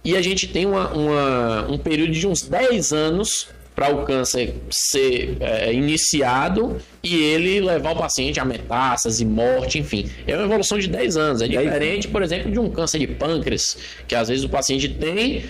e 0.04 0.16
a 0.16 0.22
gente 0.22 0.48
tem 0.48 0.66
uma, 0.66 0.90
uma- 0.94 1.68
um 1.72 1.78
período 1.78 2.12
de 2.12 2.28
uns 2.28 2.42
10 2.44 2.92
anos 2.94 3.48
para 3.76 3.94
o 3.94 4.06
câncer 4.06 4.56
ser 4.72 5.38
é, 5.40 5.72
iniciado 5.72 6.78
e 7.04 7.16
ele 7.16 7.62
levar 7.62 7.92
o 7.92 7.96
paciente 7.96 8.40
a 8.40 8.46
metástase, 8.46 9.24
morte, 9.24 9.78
enfim. 9.80 10.10
É 10.26 10.36
uma 10.36 10.46
evolução 10.46 10.80
de 10.80 10.88
10 10.88 11.16
anos. 11.18 11.42
É 11.42 11.48
diferente, 11.48 12.08
por 12.08 12.24
exemplo, 12.24 12.52
de 12.52 12.58
um 12.60 12.70
câncer 12.72 12.98
de 13.00 13.08
pâncreas, 13.08 13.78
que 14.08 14.16
às 14.16 14.30
vezes 14.30 14.44
o 14.44 14.50
paciente 14.50 14.90
tem, 14.90 15.44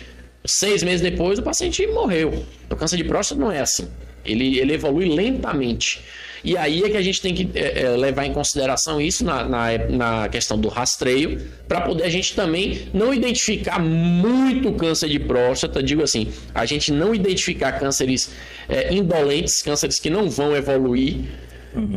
seis 0.48 0.82
meses 0.82 1.02
depois 1.02 1.38
o 1.38 1.44
paciente 1.44 1.86
morreu. 1.88 2.46
O 2.70 2.76
câncer 2.76 2.98
de 2.98 3.04
próstata 3.04 3.40
não 3.40 3.52
é 3.52 3.60
assim. 3.60 3.88
Ele, 4.26 4.60
ele 4.60 4.74
evolui 4.74 5.08
lentamente. 5.10 6.02
E 6.44 6.56
aí 6.56 6.84
é 6.84 6.90
que 6.90 6.98
a 6.98 7.02
gente 7.02 7.22
tem 7.22 7.34
que 7.34 7.50
é, 7.56 7.82
é, 7.82 7.90
levar 7.90 8.26
em 8.26 8.34
consideração 8.34 9.02
isso 9.02 9.26
na, 9.26 9.44
na, 9.44 9.78
na 9.90 10.30
questão 10.30 10.58
do 10.58 10.68
rastreio, 10.68 11.42
para 11.68 11.82
poder 11.82 12.04
a 12.04 12.10
gente 12.10 12.36
também 12.36 12.88
não 12.94 13.14
identificar 13.14 13.80
muito 13.80 14.72
câncer 14.74 15.10
de 15.10 15.20
próstata, 15.20 15.82
digo 15.82 16.04
assim, 16.04 16.28
a 16.54 16.66
gente 16.66 16.92
não 16.92 17.14
identificar 17.14 17.74
cânceres 17.74 18.32
é, 18.70 18.94
indolentes, 18.94 19.62
cânceres 19.62 20.00
que 20.00 20.10
não 20.10 20.30
vão 20.30 20.56
evoluir, 20.56 21.26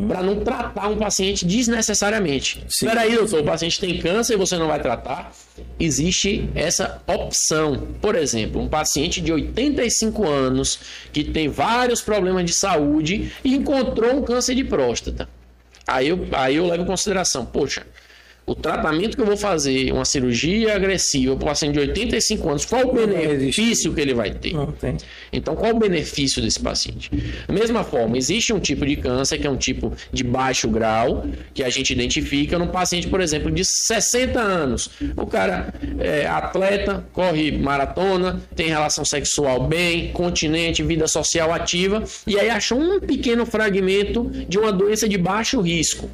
para 0.08 0.22
não 0.22 0.40
tratar 0.40 0.88
um 0.88 0.96
paciente 0.96 1.44
desnecessariamente. 1.44 2.60
Sim. 2.68 2.86
Espera 2.86 3.02
aí, 3.02 3.14
doutor, 3.14 3.40
o 3.40 3.44
paciente 3.44 3.80
tem 3.80 3.98
câncer 3.98 4.34
e 4.34 4.36
você 4.36 4.56
não 4.56 4.66
vai 4.66 4.80
tratar. 4.80 5.32
Existe 5.78 6.48
essa 6.54 7.02
opção. 7.06 7.88
Por 8.00 8.14
exemplo, 8.14 8.60
um 8.60 8.68
paciente 8.68 9.20
de 9.20 9.32
85 9.32 10.26
anos 10.26 10.80
que 11.12 11.24
tem 11.24 11.48
vários 11.48 12.00
problemas 12.00 12.44
de 12.44 12.52
saúde 12.52 13.32
e 13.44 13.54
encontrou 13.54 14.16
um 14.16 14.22
câncer 14.22 14.54
de 14.54 14.64
próstata. 14.64 15.28
Aí 15.86 16.08
eu, 16.08 16.28
aí 16.32 16.56
eu 16.56 16.66
levo 16.66 16.82
em 16.82 16.86
consideração, 16.86 17.44
poxa, 17.44 17.84
o 18.50 18.54
tratamento 18.56 19.16
que 19.16 19.22
eu 19.22 19.26
vou 19.26 19.36
fazer, 19.36 19.92
uma 19.92 20.04
cirurgia 20.04 20.74
agressiva 20.74 21.36
para 21.36 21.44
um 21.44 21.48
paciente 21.48 21.74
de 21.74 21.78
85 21.78 22.48
anos, 22.48 22.64
qual 22.64 22.88
o 22.88 22.92
benefício 22.92 23.94
que 23.94 24.00
ele 24.00 24.12
vai 24.12 24.32
ter? 24.32 24.54
Então, 25.32 25.54
qual 25.54 25.72
o 25.72 25.78
benefício 25.78 26.42
desse 26.42 26.58
paciente? 26.58 27.08
Da 27.46 27.54
mesma 27.54 27.84
forma, 27.84 28.18
existe 28.18 28.52
um 28.52 28.58
tipo 28.58 28.84
de 28.84 28.96
câncer 28.96 29.38
que 29.38 29.46
é 29.46 29.50
um 29.50 29.56
tipo 29.56 29.92
de 30.12 30.24
baixo 30.24 30.68
grau, 30.68 31.24
que 31.54 31.62
a 31.62 31.70
gente 31.70 31.92
identifica 31.92 32.58
num 32.58 32.66
paciente, 32.66 33.06
por 33.06 33.20
exemplo, 33.20 33.52
de 33.52 33.64
60 33.64 34.40
anos. 34.40 34.90
O 35.16 35.26
cara 35.26 35.72
é 36.00 36.26
atleta, 36.26 37.04
corre 37.12 37.52
maratona, 37.52 38.42
tem 38.56 38.66
relação 38.66 39.04
sexual 39.04 39.68
bem, 39.68 40.08
continente, 40.08 40.82
vida 40.82 41.06
social 41.06 41.52
ativa, 41.52 42.02
e 42.26 42.36
aí 42.36 42.50
achou 42.50 42.80
um 42.80 42.98
pequeno 42.98 43.46
fragmento 43.46 44.28
de 44.48 44.58
uma 44.58 44.72
doença 44.72 45.08
de 45.08 45.16
baixo 45.16 45.60
risco. 45.60 46.10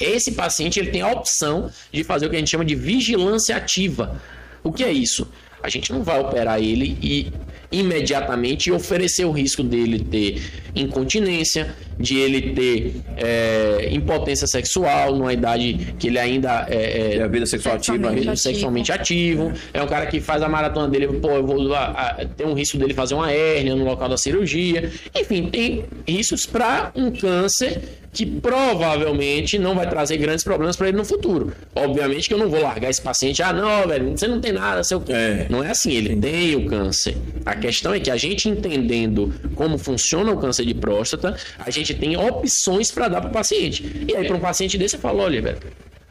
Esse 0.00 0.32
paciente 0.32 0.80
ele 0.80 0.90
tem 0.90 1.02
a 1.02 1.10
opção 1.10 1.70
de 1.92 2.02
fazer 2.02 2.26
o 2.26 2.30
que 2.30 2.36
a 2.36 2.38
gente 2.38 2.50
chama 2.50 2.64
de 2.64 2.74
vigilância 2.74 3.54
ativa. 3.54 4.20
O 4.64 4.72
que 4.72 4.82
é 4.82 4.90
isso? 4.90 5.30
A 5.62 5.68
gente 5.68 5.92
não 5.92 6.02
vai 6.02 6.18
operar 6.18 6.58
ele 6.58 6.98
e 7.02 7.30
imediatamente 7.70 8.70
oferecer 8.72 9.24
o 9.24 9.30
risco 9.30 9.62
dele 9.62 9.98
ter 10.00 10.42
incontinência, 10.74 11.74
de 11.98 12.16
ele 12.16 12.52
ter 12.54 12.94
é, 13.16 13.88
impotência 13.92 14.46
sexual 14.46 15.14
numa 15.14 15.32
idade 15.32 15.94
que 15.98 16.06
ele 16.06 16.18
ainda 16.18 16.66
é, 16.68 17.16
E 17.16 17.20
a 17.20 17.28
vida 17.28 17.44
sexual 17.46 17.76
ativa 17.76 17.94
Sexualmente 17.96 18.28
ativo. 18.28 18.36
sexualmente 18.36 18.92
ativo. 18.92 19.52
É 19.74 19.82
um 19.82 19.86
cara 19.86 20.06
que 20.06 20.20
faz 20.20 20.42
a 20.42 20.48
maratona 20.48 20.88
dele, 20.88 21.08
pô, 21.08 21.30
eu 21.30 21.46
vou 21.46 21.74
a, 21.74 21.84
a, 21.84 22.24
tem 22.24 22.46
um 22.46 22.54
risco 22.54 22.78
dele 22.78 22.94
fazer 22.94 23.14
uma 23.14 23.30
hérnia 23.30 23.74
no 23.74 23.84
local 23.84 24.08
da 24.08 24.16
cirurgia. 24.16 24.90
Enfim, 25.14 25.48
tem 25.50 25.84
riscos 26.06 26.46
para 26.46 26.90
um 26.94 27.10
câncer 27.10 27.80
que 28.12 28.26
provavelmente 28.26 29.58
não 29.58 29.74
vai 29.74 29.88
trazer 29.88 30.16
grandes 30.16 30.42
problemas 30.42 30.76
para 30.76 30.88
ele 30.88 30.96
no 30.96 31.04
futuro. 31.04 31.52
Obviamente 31.74 32.28
que 32.28 32.34
eu 32.34 32.38
não 32.38 32.48
vou 32.48 32.60
largar 32.60 32.90
esse 32.90 33.00
paciente, 33.00 33.42
ah, 33.42 33.52
não, 33.52 33.86
velho, 33.86 34.10
você 34.16 34.26
não 34.26 34.40
tem 34.40 34.52
nada, 34.52 34.82
seu 34.82 35.00
É. 35.08 35.46
Não 35.48 35.62
é 35.62 35.70
assim, 35.70 35.92
ele 35.92 36.16
tem 36.16 36.56
o 36.56 36.66
câncer. 36.66 37.16
A 37.46 37.54
questão 37.60 37.94
é 37.94 38.00
que 38.00 38.10
a 38.10 38.16
gente 38.16 38.48
entendendo 38.48 39.32
como 39.54 39.78
funciona 39.78 40.32
o 40.32 40.38
câncer 40.38 40.64
de 40.64 40.74
próstata, 40.74 41.36
a 41.58 41.70
gente 41.70 41.94
tem 41.94 42.16
opções 42.16 42.90
para 42.90 43.08
dar 43.08 43.20
para 43.20 43.30
o 43.30 43.32
paciente. 43.32 43.84
E 44.08 44.16
aí, 44.16 44.26
para 44.26 44.36
um 44.36 44.40
paciente 44.40 44.76
desse, 44.76 44.96
eu 44.96 45.00
falo, 45.00 45.20
olha, 45.20 45.40
velho, 45.40 45.58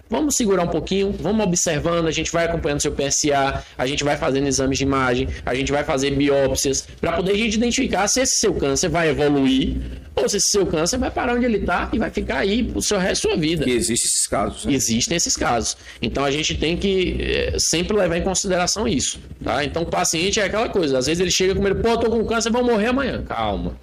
vamos 0.10 0.36
segurar 0.36 0.64
um 0.64 0.68
pouquinho, 0.68 1.12
vamos 1.12 1.46
observando, 1.46 2.08
a 2.08 2.12
gente 2.12 2.32
vai 2.32 2.46
acompanhando 2.46 2.82
seu 2.82 2.92
PSA, 2.92 3.64
a 3.78 3.86
gente 3.86 4.04
vai 4.04 4.18
fazendo 4.18 4.48
exames 4.48 4.78
de 4.78 4.84
imagem, 4.84 5.28
a 5.46 5.54
gente 5.54 5.72
vai 5.72 5.84
fazer 5.84 6.12
biópsias, 6.12 6.88
para 7.00 7.14
poder 7.14 7.34
a 7.34 7.38
gente 7.38 7.56
identificar 7.56 8.08
se 8.08 8.22
esse 8.22 8.40
seu 8.40 8.54
câncer 8.54 8.90
vai 8.90 9.10
evoluir 9.10 9.78
ou 10.16 10.28
se 10.28 10.38
esse 10.38 10.50
seu 10.50 10.66
câncer 10.66 10.98
vai 10.98 11.12
parar 11.12 11.36
onde 11.36 11.46
ele 11.46 11.58
está 11.58 11.90
e 11.94 12.00
vai 12.00 12.10
ficar 12.10 12.40
aí 12.40 12.64
pro 12.64 12.82
seu 12.82 12.98
resto 12.98 13.28
da 13.28 13.34
sua 13.34 13.40
vida. 13.40 13.70
E 13.70 13.72
existem 13.72 14.10
esses 14.10 14.28
casos. 14.28 14.66
Né? 14.66 14.74
Existem 14.74 15.18
esses 15.18 15.38
casos. 15.38 15.78
Então 16.02 16.26
a 16.26 16.32
gente 16.32 16.58
tem 16.58 16.76
que 16.76 17.18
é, 17.22 17.56
sempre 17.58 17.96
levar 17.96 18.18
em 18.18 18.24
consideração 18.24 18.88
isso. 18.88 19.20
Tá? 19.44 19.64
Então 19.64 19.84
o 19.84 19.86
paciente 19.86 20.40
é 20.40 20.46
aquela 20.46 20.70
coisa, 20.70 20.98
às 20.98 21.06
vezes 21.06 21.22
ele 21.22 21.32
chega 21.32 21.56
com 21.56 21.66
ele, 21.66 21.76
pô, 21.76 21.98
tô 21.98 22.10
com 22.10 22.26
câncer, 22.26 22.52
vou 22.52 22.64
morrer 22.64 22.88
amanhã. 22.88 23.24
Calma. 23.24 23.78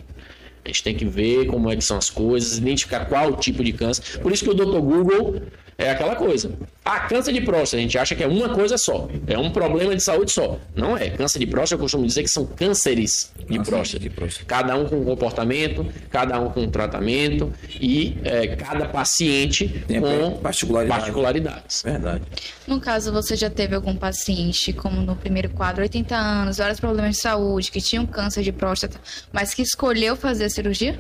A 0.65 0.69
gente 0.69 0.83
tem 0.83 0.97
que 0.97 1.05
ver 1.05 1.47
como 1.47 1.71
é 1.71 1.77
que 1.77 1.85
são 1.85 1.97
as 1.97 2.11
coisas, 2.11 2.59
identificar 2.59 3.05
qual 3.05 3.37
tipo 3.37 3.63
de 3.63 3.73
câncer. 3.73 4.19
Por 4.19 4.33
isso 4.33 4.43
que 4.43 4.51
o 4.51 4.55
Dr. 4.55 4.81
Google 4.81 5.41
é 5.79 5.91
aquela 5.91 6.17
coisa. 6.17 6.51
Ah, 6.85 7.01
câncer 7.01 7.33
de 7.33 7.41
próstata, 7.41 7.79
a 7.79 7.81
gente 7.81 7.99
acha 7.99 8.15
que 8.15 8.23
é 8.23 8.27
uma 8.27 8.49
coisa 8.49 8.79
só. 8.79 9.09
É 9.27 9.37
um 9.37 9.51
problema 9.51 9.95
de 9.95 10.03
saúde 10.03 10.33
só. 10.33 10.59
Não 10.75 10.97
é. 10.97 11.11
Câncer 11.11 11.39
de 11.39 11.47
próstata, 11.47 11.75
eu 11.75 11.83
costumo 11.83 12.07
dizer 12.07 12.23
que 12.23 12.29
são 12.29 12.47
cânceres 12.47 13.33
de, 13.49 13.59
próstata. 13.63 13.99
de 13.99 14.09
próstata. 14.09 14.47
Cada 14.47 14.77
um 14.77 14.87
com 14.87 15.05
comportamento, 15.05 15.87
cada 16.11 16.41
um 16.41 16.51
com 16.51 16.69
tratamento 16.71 17.53
e 17.81 18.17
é, 18.25 18.47
cada 18.57 18.87
paciente 18.87 19.69
Tem 19.87 20.01
com 20.01 20.39
particularidades. 20.39 21.05
particularidades. 21.05 21.83
Verdade. 21.83 22.23
No 22.67 22.81
caso, 22.81 23.13
você 23.13 23.37
já 23.37 23.51
teve 23.51 23.75
algum 23.75 23.97
paciente, 23.97 24.73
como 24.73 25.03
no 25.03 25.17
primeiro 25.17 25.51
quadro, 25.51 25.83
80 25.83 26.17
anos, 26.17 26.57
vários 26.59 26.81
problemas 26.81 27.17
de 27.17 27.23
saúde, 27.23 27.71
que 27.71 27.81
tinha 27.81 28.01
um 28.01 28.07
câncer 28.07 28.43
de 28.43 28.53
próstata, 28.53 28.99
mas 29.33 29.53
que 29.53 29.63
escolheu 29.63 30.17
fazer 30.17 30.45
a 30.45 30.51
cirurgia? 30.51 30.99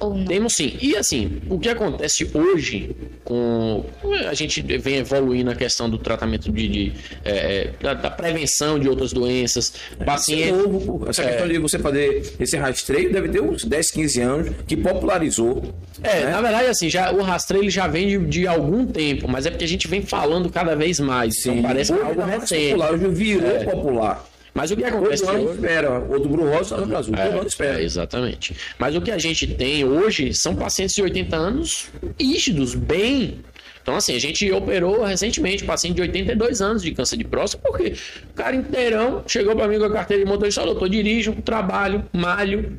Ou 0.00 0.14
não? 0.14 0.24
Temos 0.24 0.54
sim. 0.54 0.76
E 0.80 0.96
assim, 0.96 1.40
o 1.48 1.58
que 1.58 1.68
acontece 1.68 2.30
hoje 2.32 2.94
com. 3.24 3.84
A 4.28 4.34
gente 4.34 4.62
vem 4.78 4.96
evoluindo 4.96 5.50
a 5.50 5.54
questão 5.54 5.88
do 5.90 5.98
tratamento 5.98 6.50
de. 6.50 6.68
de 6.68 6.92
é, 7.24 7.32
é 7.32 7.72
da, 7.80 7.94
da, 7.94 8.10
prevenção 8.10 8.78
de 8.78 8.88
outras 8.88 9.12
doenças. 9.12 9.72
É, 9.98 10.04
paciente. 10.04 10.52
Novo, 10.52 11.06
essa 11.08 11.22
questão 11.24 11.46
é. 11.46 11.48
de 11.48 11.58
você 11.58 11.78
fazer 11.78 12.34
esse 12.38 12.56
rastreio 12.56 13.12
deve 13.12 13.28
ter 13.28 13.40
uns 13.40 13.64
10, 13.64 13.90
15 13.90 14.20
anos 14.20 14.50
que 14.66 14.76
popularizou. 14.76 15.74
É, 16.02 16.24
né? 16.24 16.30
na 16.30 16.40
verdade, 16.40 16.68
assim, 16.68 16.88
já, 16.88 17.12
o 17.12 17.22
rastreio 17.22 17.70
já 17.70 17.86
vem 17.86 18.08
de, 18.08 18.18
de, 18.26 18.46
algum 18.46 18.86
tempo, 18.86 19.28
mas 19.28 19.46
é 19.46 19.50
porque 19.50 19.64
a 19.64 19.68
gente 19.68 19.88
vem 19.88 20.02
falando 20.02 20.48
cada 20.48 20.74
vez 20.76 21.00
mais. 21.00 21.38
Então 21.38 21.52
Sim. 21.52 21.58
Então 21.58 21.70
parece 21.70 21.92
algo 21.92 22.22
recente. 22.22 22.70
Popular, 22.70 22.92
hoje 22.92 23.08
virou 23.08 23.50
é. 23.50 23.64
popular. 23.64 24.28
Mas 24.58 24.72
o 24.72 24.76
que 24.76 24.82
acontece 24.82 25.24
hoje? 25.24 25.36
Ano 25.36 25.54
espera, 25.54 26.00
outubro 26.00 26.50
rosa, 26.50 26.74
ano 26.74 26.96
azul, 26.96 27.14
é, 27.14 27.46
espera. 27.46 27.80
É, 27.80 27.84
exatamente. 27.84 28.56
Mas 28.76 28.96
o 28.96 29.00
que 29.00 29.12
a 29.12 29.16
gente 29.16 29.46
tem 29.54 29.84
hoje 29.84 30.34
são 30.34 30.56
pacientes 30.56 30.96
de 30.96 31.02
80 31.02 31.36
anos 31.36 31.88
rígidos, 32.18 32.74
bem 32.74 33.38
então, 33.80 33.96
assim, 33.96 34.14
a 34.14 34.18
gente 34.18 34.52
operou 34.52 35.02
recentemente 35.02 35.64
paciente 35.64 35.94
de 35.94 36.02
82 36.02 36.60
anos 36.60 36.82
de 36.82 36.92
câncer 36.92 37.16
de 37.16 37.24
próstata, 37.24 37.66
porque 37.66 37.94
o 38.30 38.34
cara 38.34 38.54
inteirão 38.54 39.24
chegou 39.26 39.56
para 39.56 39.66
mim 39.66 39.78
com 39.78 39.86
a 39.86 39.90
carteira 39.90 40.22
de 40.22 40.28
motorista, 40.28 40.60
falou, 40.60 40.78
eu 40.78 40.88
dirijo, 40.88 41.32
trabalho, 41.40 42.04
malho. 42.12 42.78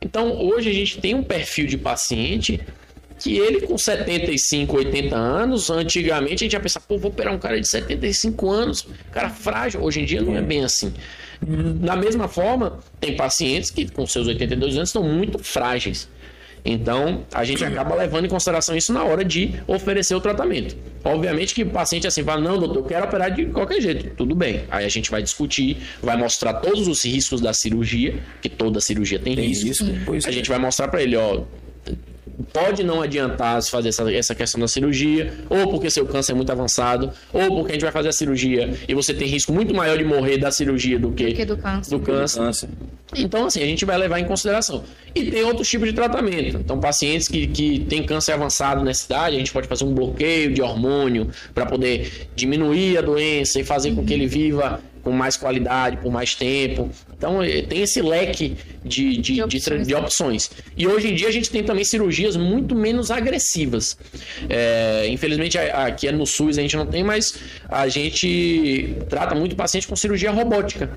Então, 0.00 0.40
hoje 0.40 0.70
a 0.70 0.72
gente 0.72 1.02
tem 1.02 1.14
um 1.14 1.22
perfil 1.22 1.66
de 1.66 1.76
paciente 1.76 2.62
que 3.18 3.36
ele 3.36 3.62
com 3.62 3.76
75, 3.76 4.76
80 4.76 5.16
anos, 5.16 5.70
antigamente 5.70 6.34
a 6.34 6.44
gente 6.44 6.52
ia 6.52 6.60
pensar, 6.60 6.80
pô, 6.80 6.98
vou 6.98 7.10
operar 7.10 7.34
um 7.34 7.38
cara 7.38 7.60
de 7.60 7.68
75 7.68 8.50
anos, 8.50 8.86
cara 9.12 9.30
frágil. 9.30 9.82
Hoje 9.82 10.00
em 10.00 10.04
dia 10.04 10.22
não 10.22 10.36
é 10.36 10.42
bem 10.42 10.64
assim. 10.64 10.92
Da 11.40 11.96
mesma 11.96 12.28
forma, 12.28 12.78
tem 13.00 13.16
pacientes 13.16 13.70
que 13.70 13.88
com 13.90 14.06
seus 14.06 14.26
82 14.26 14.76
anos 14.76 14.88
estão 14.88 15.02
muito 15.02 15.38
frágeis. 15.38 16.08
Então, 16.64 17.24
a 17.32 17.44
gente 17.44 17.64
acaba 17.64 17.94
levando 17.94 18.26
em 18.26 18.28
consideração 18.28 18.76
isso 18.76 18.92
na 18.92 19.02
hora 19.04 19.24
de 19.24 19.54
oferecer 19.66 20.14
o 20.14 20.20
tratamento. 20.20 20.76
Obviamente 21.04 21.54
que 21.54 21.62
o 21.62 21.70
paciente 21.70 22.06
assim 22.06 22.22
fala: 22.22 22.40
"Não, 22.40 22.58
doutor, 22.58 22.80
eu 22.80 22.84
quero 22.84 23.06
operar 23.06 23.34
de 23.34 23.46
qualquer 23.46 23.80
jeito". 23.80 24.10
Tudo 24.16 24.34
bem. 24.34 24.64
Aí 24.70 24.84
a 24.84 24.88
gente 24.88 25.10
vai 25.10 25.22
discutir, 25.22 25.78
vai 26.02 26.16
mostrar 26.16 26.54
todos 26.54 26.88
os 26.88 27.04
riscos 27.04 27.40
da 27.40 27.52
cirurgia, 27.52 28.16
que 28.42 28.48
toda 28.48 28.80
cirurgia 28.80 29.18
tem, 29.18 29.34
tem 29.34 29.46
risco. 29.46 29.86
a 30.26 30.30
gente 30.30 30.48
vai 30.48 30.58
mostrar 30.58 30.88
para 30.88 31.02
ele, 31.02 31.16
ó, 31.16 31.42
pode 32.52 32.84
não 32.84 33.02
adiantar 33.02 33.60
se 33.62 33.70
fazer 33.70 33.88
essa, 33.88 34.12
essa 34.12 34.34
questão 34.34 34.60
da 34.60 34.68
cirurgia, 34.68 35.32
ou 35.48 35.70
porque 35.70 35.90
seu 35.90 36.06
câncer 36.06 36.32
é 36.32 36.34
muito 36.34 36.50
avançado, 36.50 37.10
ou 37.32 37.56
porque 37.56 37.72
a 37.72 37.74
gente 37.74 37.82
vai 37.82 37.92
fazer 37.92 38.08
a 38.08 38.12
cirurgia 38.12 38.74
e 38.86 38.94
você 38.94 39.12
tem 39.12 39.26
risco 39.26 39.52
muito 39.52 39.74
maior 39.74 39.98
de 39.98 40.04
morrer 40.04 40.38
da 40.38 40.50
cirurgia 40.50 40.98
do 40.98 41.12
que 41.12 41.28
do, 41.28 41.34
que 41.34 41.44
do 41.44 41.56
câncer. 41.56 41.90
Do 41.90 42.00
câncer. 42.00 42.38
Do 42.38 42.44
câncer. 42.44 42.68
Então, 43.16 43.46
assim, 43.46 43.62
a 43.62 43.66
gente 43.66 43.84
vai 43.84 43.96
levar 43.96 44.18
em 44.18 44.24
consideração. 44.24 44.84
E 45.14 45.30
tem 45.30 45.42
outros 45.42 45.68
tipos 45.68 45.88
de 45.88 45.94
tratamento. 45.94 46.58
Então, 46.58 46.78
pacientes 46.78 47.26
que, 47.26 47.46
que 47.46 47.80
têm 47.80 48.02
câncer 48.02 48.32
avançado 48.32 48.84
nessa 48.84 49.06
idade, 49.06 49.36
a 49.36 49.38
gente 49.38 49.52
pode 49.52 49.66
fazer 49.66 49.84
um 49.84 49.94
bloqueio 49.94 50.52
de 50.52 50.60
hormônio 50.60 51.30
para 51.54 51.64
poder 51.64 52.28
diminuir 52.36 52.98
a 52.98 53.00
doença 53.00 53.60
e 53.60 53.64
fazer 53.64 53.94
com 53.94 54.04
que 54.04 54.12
ele 54.12 54.26
viva 54.26 54.80
com 55.02 55.10
mais 55.10 55.36
qualidade, 55.36 55.96
por 55.96 56.12
mais 56.12 56.34
tempo. 56.34 56.90
Então, 57.18 57.42
eh, 57.42 57.62
tem 57.62 57.82
esse 57.82 58.00
leque 58.00 58.56
de, 58.84 59.16
de, 59.16 59.34
de, 59.34 59.42
opções. 59.42 59.86
de, 59.86 59.94
opções. 59.94 60.50
E 60.76 60.86
hoje 60.86 61.08
em 61.08 61.14
dia 61.16 61.26
a 61.26 61.32
gente 61.32 61.50
tem 61.50 61.64
também 61.64 61.84
cirurgias 61.84 62.36
muito 62.36 62.76
menos 62.76 63.10
agressivas. 63.10 63.98
É, 64.48 65.06
infelizmente, 65.08 65.58
aqui 65.58 66.06
é 66.06 66.12
no 66.12 66.24
SUS 66.24 66.58
a 66.58 66.62
gente 66.62 66.76
não 66.76 66.86
tem, 66.86 67.02
mas 67.02 67.34
a 67.68 67.88
gente 67.88 68.94
trata 69.08 69.34
muito 69.34 69.56
paciente 69.56 69.88
com 69.88 69.96
cirurgia 69.96 70.30
robótica. 70.30 70.90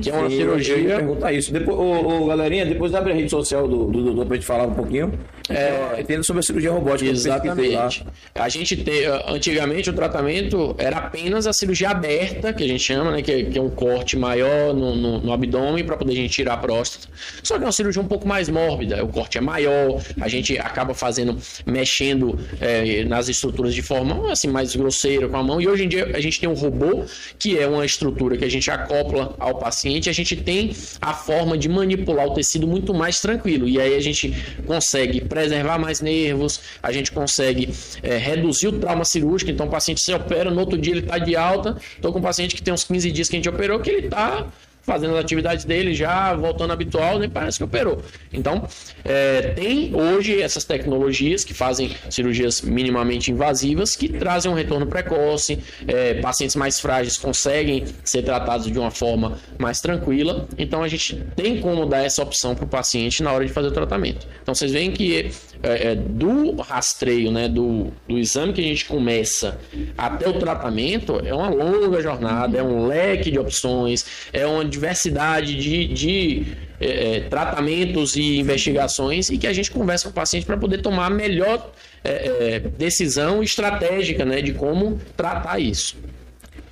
Que 0.00 0.08
é 0.08 0.12
uma 0.12 0.30
Sim, 0.30 0.36
cirurgia. 0.36 0.76
Eu 0.76 0.96
perguntar 0.98 1.32
isso. 1.32 1.52
Depois, 1.52 1.76
ô, 1.76 2.22
ô, 2.22 2.26
galerinha, 2.26 2.64
depois 2.64 2.94
abre 2.94 3.12
a 3.12 3.16
rede 3.16 3.30
social 3.30 3.66
do 3.66 3.86
doutor 3.86 4.24
para 4.24 4.36
gente 4.36 4.46
falar 4.46 4.66
um 4.68 4.74
pouquinho. 4.74 5.18
É, 5.48 6.00
entendo 6.00 6.24
sobre 6.24 6.40
a 6.40 6.42
cirurgia 6.44 6.70
robótica. 6.70 7.10
Exatamente. 7.10 8.04
A 8.34 8.48
gente 8.48 8.76
tem, 8.76 9.04
antigamente 9.26 9.90
o 9.90 9.92
tratamento 9.92 10.76
era 10.78 10.98
apenas 10.98 11.46
a 11.46 11.52
cirurgia 11.52 11.90
aberta, 11.90 12.52
que 12.52 12.62
a 12.62 12.68
gente 12.68 12.82
chama, 12.82 13.10
né? 13.10 13.22
Que, 13.22 13.44
que 13.46 13.58
é 13.58 13.62
um 13.62 13.70
corte 13.70 14.16
maior 14.16 14.72
no, 14.72 14.94
no, 14.94 15.20
no 15.20 15.32
abdômen 15.32 15.55
para 15.84 15.96
poder 15.96 16.12
a 16.12 16.16
gente 16.16 16.32
tirar 16.32 16.54
a 16.54 16.56
próstata. 16.56 17.08
Só 17.42 17.56
que 17.56 17.64
é 17.64 17.66
uma 17.66 17.72
cirurgia 17.72 18.00
um 18.02 18.06
pouco 18.06 18.26
mais 18.26 18.48
mórbida, 18.48 19.04
o 19.04 19.08
corte 19.08 19.38
é 19.38 19.40
maior, 19.40 20.02
a 20.20 20.28
gente 20.28 20.58
acaba 20.58 20.94
fazendo, 20.94 21.36
mexendo 21.64 22.38
é, 22.60 23.04
nas 23.04 23.28
estruturas 23.28 23.74
de 23.74 23.82
forma 23.82 24.32
assim 24.32 24.48
mais 24.48 24.74
grosseira 24.74 25.28
com 25.28 25.36
a 25.36 25.42
mão. 25.42 25.60
E 25.60 25.68
hoje 25.68 25.84
em 25.84 25.88
dia 25.88 26.10
a 26.14 26.20
gente 26.20 26.40
tem 26.40 26.48
um 26.48 26.54
robô 26.54 27.04
que 27.38 27.58
é 27.58 27.66
uma 27.66 27.84
estrutura 27.84 28.36
que 28.36 28.44
a 28.44 28.50
gente 28.50 28.70
acopla 28.70 29.34
ao 29.38 29.58
paciente, 29.58 30.08
a 30.08 30.12
gente 30.12 30.36
tem 30.36 30.74
a 31.00 31.14
forma 31.14 31.56
de 31.56 31.68
manipular 31.68 32.26
o 32.26 32.34
tecido 32.34 32.66
muito 32.66 32.92
mais 32.94 33.20
tranquilo. 33.20 33.68
E 33.68 33.80
aí 33.80 33.94
a 33.94 34.00
gente 34.00 34.34
consegue 34.66 35.20
preservar 35.20 35.78
mais 35.78 36.00
nervos, 36.00 36.60
a 36.82 36.92
gente 36.92 37.12
consegue 37.12 37.68
é, 38.02 38.16
reduzir 38.16 38.68
o 38.68 38.72
trauma 38.72 39.04
cirúrgico. 39.04 39.50
Então 39.50 39.66
o 39.66 39.70
paciente 39.70 40.00
se 40.00 40.12
opera, 40.12 40.50
no 40.50 40.60
outro 40.60 40.78
dia 40.78 40.92
ele 40.92 41.00
está 41.00 41.18
de 41.18 41.36
alta. 41.36 41.76
Estou 41.94 42.12
com 42.12 42.18
um 42.18 42.22
paciente 42.22 42.54
que 42.54 42.62
tem 42.62 42.72
uns 42.72 42.84
15 42.84 43.10
dias 43.10 43.28
que 43.28 43.36
a 43.36 43.38
gente 43.38 43.48
operou, 43.48 43.80
que 43.80 43.90
ele 43.90 44.06
está 44.06 44.46
fazendo 44.86 45.14
as 45.14 45.20
atividades 45.20 45.64
dele 45.64 45.92
já 45.92 46.32
voltando 46.34 46.72
habitual, 46.72 47.18
nem 47.18 47.28
parece 47.28 47.58
que 47.58 47.64
operou. 47.64 48.00
Então, 48.32 48.66
é, 49.04 49.42
tem 49.54 49.94
hoje 49.94 50.40
essas 50.40 50.64
tecnologias 50.64 51.44
que 51.44 51.52
fazem 51.52 51.90
cirurgias 52.08 52.62
minimamente 52.62 53.32
invasivas 53.32 53.96
que 53.96 54.08
trazem 54.08 54.50
um 54.50 54.54
retorno 54.54 54.86
precoce, 54.86 55.58
é, 55.88 56.14
pacientes 56.14 56.54
mais 56.54 56.78
frágeis 56.78 57.18
conseguem 57.18 57.84
ser 58.04 58.22
tratados 58.22 58.70
de 58.70 58.78
uma 58.78 58.90
forma 58.90 59.38
mais 59.58 59.80
tranquila. 59.80 60.48
Então, 60.56 60.82
a 60.82 60.88
gente 60.88 61.16
tem 61.34 61.60
como 61.60 61.84
dar 61.84 62.04
essa 62.04 62.22
opção 62.22 62.54
para 62.54 62.64
o 62.64 62.68
paciente 62.68 63.22
na 63.22 63.32
hora 63.32 63.44
de 63.44 63.52
fazer 63.52 63.68
o 63.68 63.72
tratamento. 63.72 64.26
Então, 64.40 64.54
vocês 64.54 64.70
veem 64.70 64.92
que 64.92 65.32
é, 65.66 65.92
é, 65.92 65.94
do 65.94 66.52
rastreio, 66.60 67.32
né, 67.32 67.48
do, 67.48 67.92
do 68.08 68.18
exame 68.18 68.52
que 68.52 68.60
a 68.60 68.64
gente 68.64 68.84
começa 68.84 69.58
até 69.98 70.28
o 70.28 70.38
tratamento, 70.38 71.20
é 71.24 71.34
uma 71.34 71.48
longa 71.48 72.00
jornada, 72.00 72.56
é 72.56 72.62
um 72.62 72.86
leque 72.86 73.30
de 73.30 73.38
opções, 73.38 74.06
é 74.32 74.46
uma 74.46 74.64
diversidade 74.64 75.54
de, 75.56 75.86
de 75.88 76.46
é, 76.78 77.16
é, 77.16 77.20
tratamentos 77.20 78.16
e 78.16 78.38
investigações 78.38 79.28
e 79.28 79.38
que 79.38 79.46
a 79.46 79.52
gente 79.52 79.70
conversa 79.70 80.04
com 80.04 80.10
o 80.10 80.14
paciente 80.14 80.46
para 80.46 80.56
poder 80.56 80.82
tomar 80.82 81.06
a 81.06 81.10
melhor 81.10 81.72
é, 82.04 82.10
é, 82.54 82.60
decisão 82.60 83.42
estratégica 83.42 84.24
né, 84.24 84.40
de 84.40 84.52
como 84.52 85.00
tratar 85.16 85.58
isso. 85.58 85.96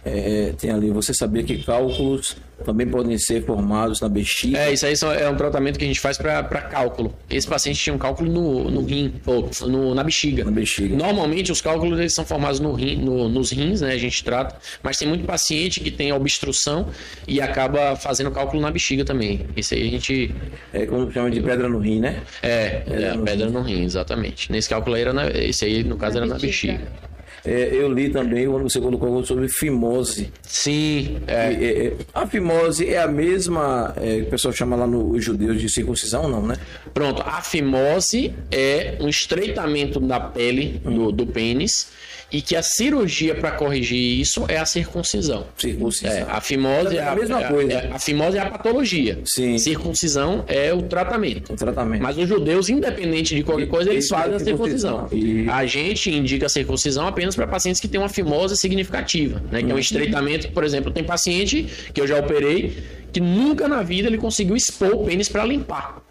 É, 0.04 0.52
tem 0.58 0.70
ali 0.70 0.90
você 0.90 1.14
saber 1.14 1.44
que 1.44 1.62
cálculos 1.62 2.36
também 2.64 2.86
podem 2.86 3.16
ser 3.18 3.44
formados 3.44 4.00
na 4.00 4.08
bexiga. 4.08 4.58
É, 4.58 4.72
isso 4.72 4.86
aí 4.86 5.20
é 5.20 5.28
um 5.28 5.36
tratamento 5.36 5.78
que 5.78 5.84
a 5.84 5.88
gente 5.88 6.00
faz 6.00 6.16
para 6.18 6.42
cálculo. 6.42 7.14
Esse 7.28 7.46
paciente 7.46 7.80
tinha 7.80 7.94
um 7.94 7.98
cálculo 7.98 8.30
no, 8.30 8.70
no 8.70 8.82
rim, 8.84 9.14
ou 9.26 9.50
no, 9.62 9.94
na 9.94 10.04
bexiga. 10.04 10.44
Na 10.44 10.50
bexiga. 10.50 10.94
Normalmente 10.94 11.50
os 11.50 11.60
cálculos 11.60 11.98
eles 11.98 12.14
são 12.14 12.24
formados 12.24 12.60
no 12.60 12.72
rim, 12.72 12.96
no, 12.96 13.28
nos 13.28 13.50
rins, 13.50 13.80
né? 13.80 13.92
A 13.92 13.98
gente 13.98 14.22
trata, 14.22 14.56
mas 14.82 14.96
tem 14.96 15.08
muito 15.08 15.24
paciente 15.24 15.80
que 15.80 15.90
tem 15.90 16.12
obstrução 16.12 16.88
e 17.26 17.40
acaba 17.40 17.96
fazendo 17.96 18.30
cálculo 18.30 18.62
na 18.62 18.70
bexiga 18.70 19.04
também. 19.04 19.46
Isso 19.56 19.74
aí 19.74 19.88
a 19.88 19.90
gente. 19.90 20.34
É 20.72 20.86
como 20.86 21.10
chama 21.10 21.30
de 21.30 21.40
pedra 21.40 21.68
no 21.68 21.78
rim, 21.78 22.00
né? 22.00 22.22
É, 22.42 22.80
pedra, 22.80 23.06
é, 23.06 23.14
no, 23.14 23.24
pedra 23.24 23.46
rim. 23.46 23.52
no 23.52 23.62
rim, 23.62 23.84
exatamente. 23.84 24.52
Nesse 24.52 24.68
cálculo 24.68 24.96
aí 24.96 25.02
era 25.02 25.12
na, 25.12 25.28
esse 25.30 25.64
aí, 25.64 25.82
no 25.82 25.96
caso, 25.96 26.18
na 26.18 26.26
era 26.26 26.34
bexiga. 26.38 26.74
na 26.74 26.78
bexiga. 26.78 27.13
É, 27.44 27.70
eu 27.72 27.92
li 27.92 28.08
também 28.08 28.46
quando 28.46 28.62
você 28.62 28.80
colocou 28.80 29.24
sobre 29.24 29.48
fimose. 29.48 30.32
Sim, 30.42 31.18
É, 31.26 31.52
é, 31.52 31.86
é, 31.86 31.92
a 32.14 32.26
fimose 32.26 32.88
é 32.88 33.00
a 33.00 33.08
mesma 33.08 33.92
é, 33.96 34.20
que 34.20 34.22
o 34.22 34.30
pessoal 34.30 34.52
chama 34.54 34.76
lá 34.76 34.86
nos 34.86 35.22
judeus 35.22 35.60
de 35.60 35.68
circuncisão, 35.68 36.28
não, 36.28 36.46
né? 36.46 36.56
Pronto, 36.92 37.22
a 37.22 37.42
fimose 37.42 38.34
é 38.50 38.96
um 39.00 39.08
estreitamento 39.08 40.00
da 40.00 40.18
pele 40.18 40.80
do, 40.84 41.12
do 41.12 41.26
pênis 41.26 41.92
e 42.32 42.40
que 42.42 42.56
a 42.56 42.62
cirurgia 42.62 43.34
para 43.34 43.52
corrigir 43.52 44.20
isso 44.20 44.44
é 44.48 44.56
a 44.58 44.64
circuncisão. 44.66 45.46
Circuncisão. 45.56 46.10
É, 46.12 46.22
a 46.22 46.40
fimose 46.40 46.96
É 46.96 47.00
é 47.00 47.08
a 47.08 47.14
mesma 47.14 47.40
é 47.42 47.48
coisa. 47.48 47.72
é- 47.72 47.90
a 47.92 47.98
fimose 47.98 48.36
é 48.36 48.40
a 48.40 48.50
patologia. 48.50 49.18
Sim. 49.24 49.56
Circuncisão 49.58 50.44
é 50.48 50.72
o 50.72 50.82
tratamento. 50.82 51.52
O 51.52 51.56
tratamento. 51.56 52.02
Mas 52.02 52.16
os 52.18 52.28
judeus, 52.28 52.68
independente 52.68 53.34
de 53.34 53.42
qualquer 53.42 53.66
coisa, 53.66 53.90
eles 53.90 54.08
fazem 54.08 54.34
a 54.34 54.38
circuncisão. 54.38 55.08
E- 55.12 55.46
A 55.48 55.64
gente 55.66 56.10
indica 56.10 56.46
a 56.46 56.48
circuncisão 56.48 57.06
apenas 57.06 57.36
para 57.36 57.46
pacientes 57.46 57.80
que 57.80 57.86
têm 57.88 58.00
uma 58.00 58.08
fimose 58.08 58.56
significativa, 58.56 59.42
né? 59.52 59.60
Uhum. 59.60 59.66
Que 59.66 59.72
é 59.72 59.74
um 59.74 59.78
estreitamento, 59.78 60.50
por 60.52 60.64
exemplo, 60.64 60.90
tem 60.90 61.04
paciente 61.04 61.66
que 61.92 62.00
eu 62.00 62.06
já 62.06 62.18
operei 62.18 62.76
que 63.12 63.20
nunca 63.20 63.68
na 63.68 63.82
vida 63.82 64.08
ele 64.08 64.18
conseguiu 64.18 64.56
expor 64.56 64.92
o 64.92 65.04
pênis 65.04 65.28
para 65.28 65.44
limpar. 65.44 66.02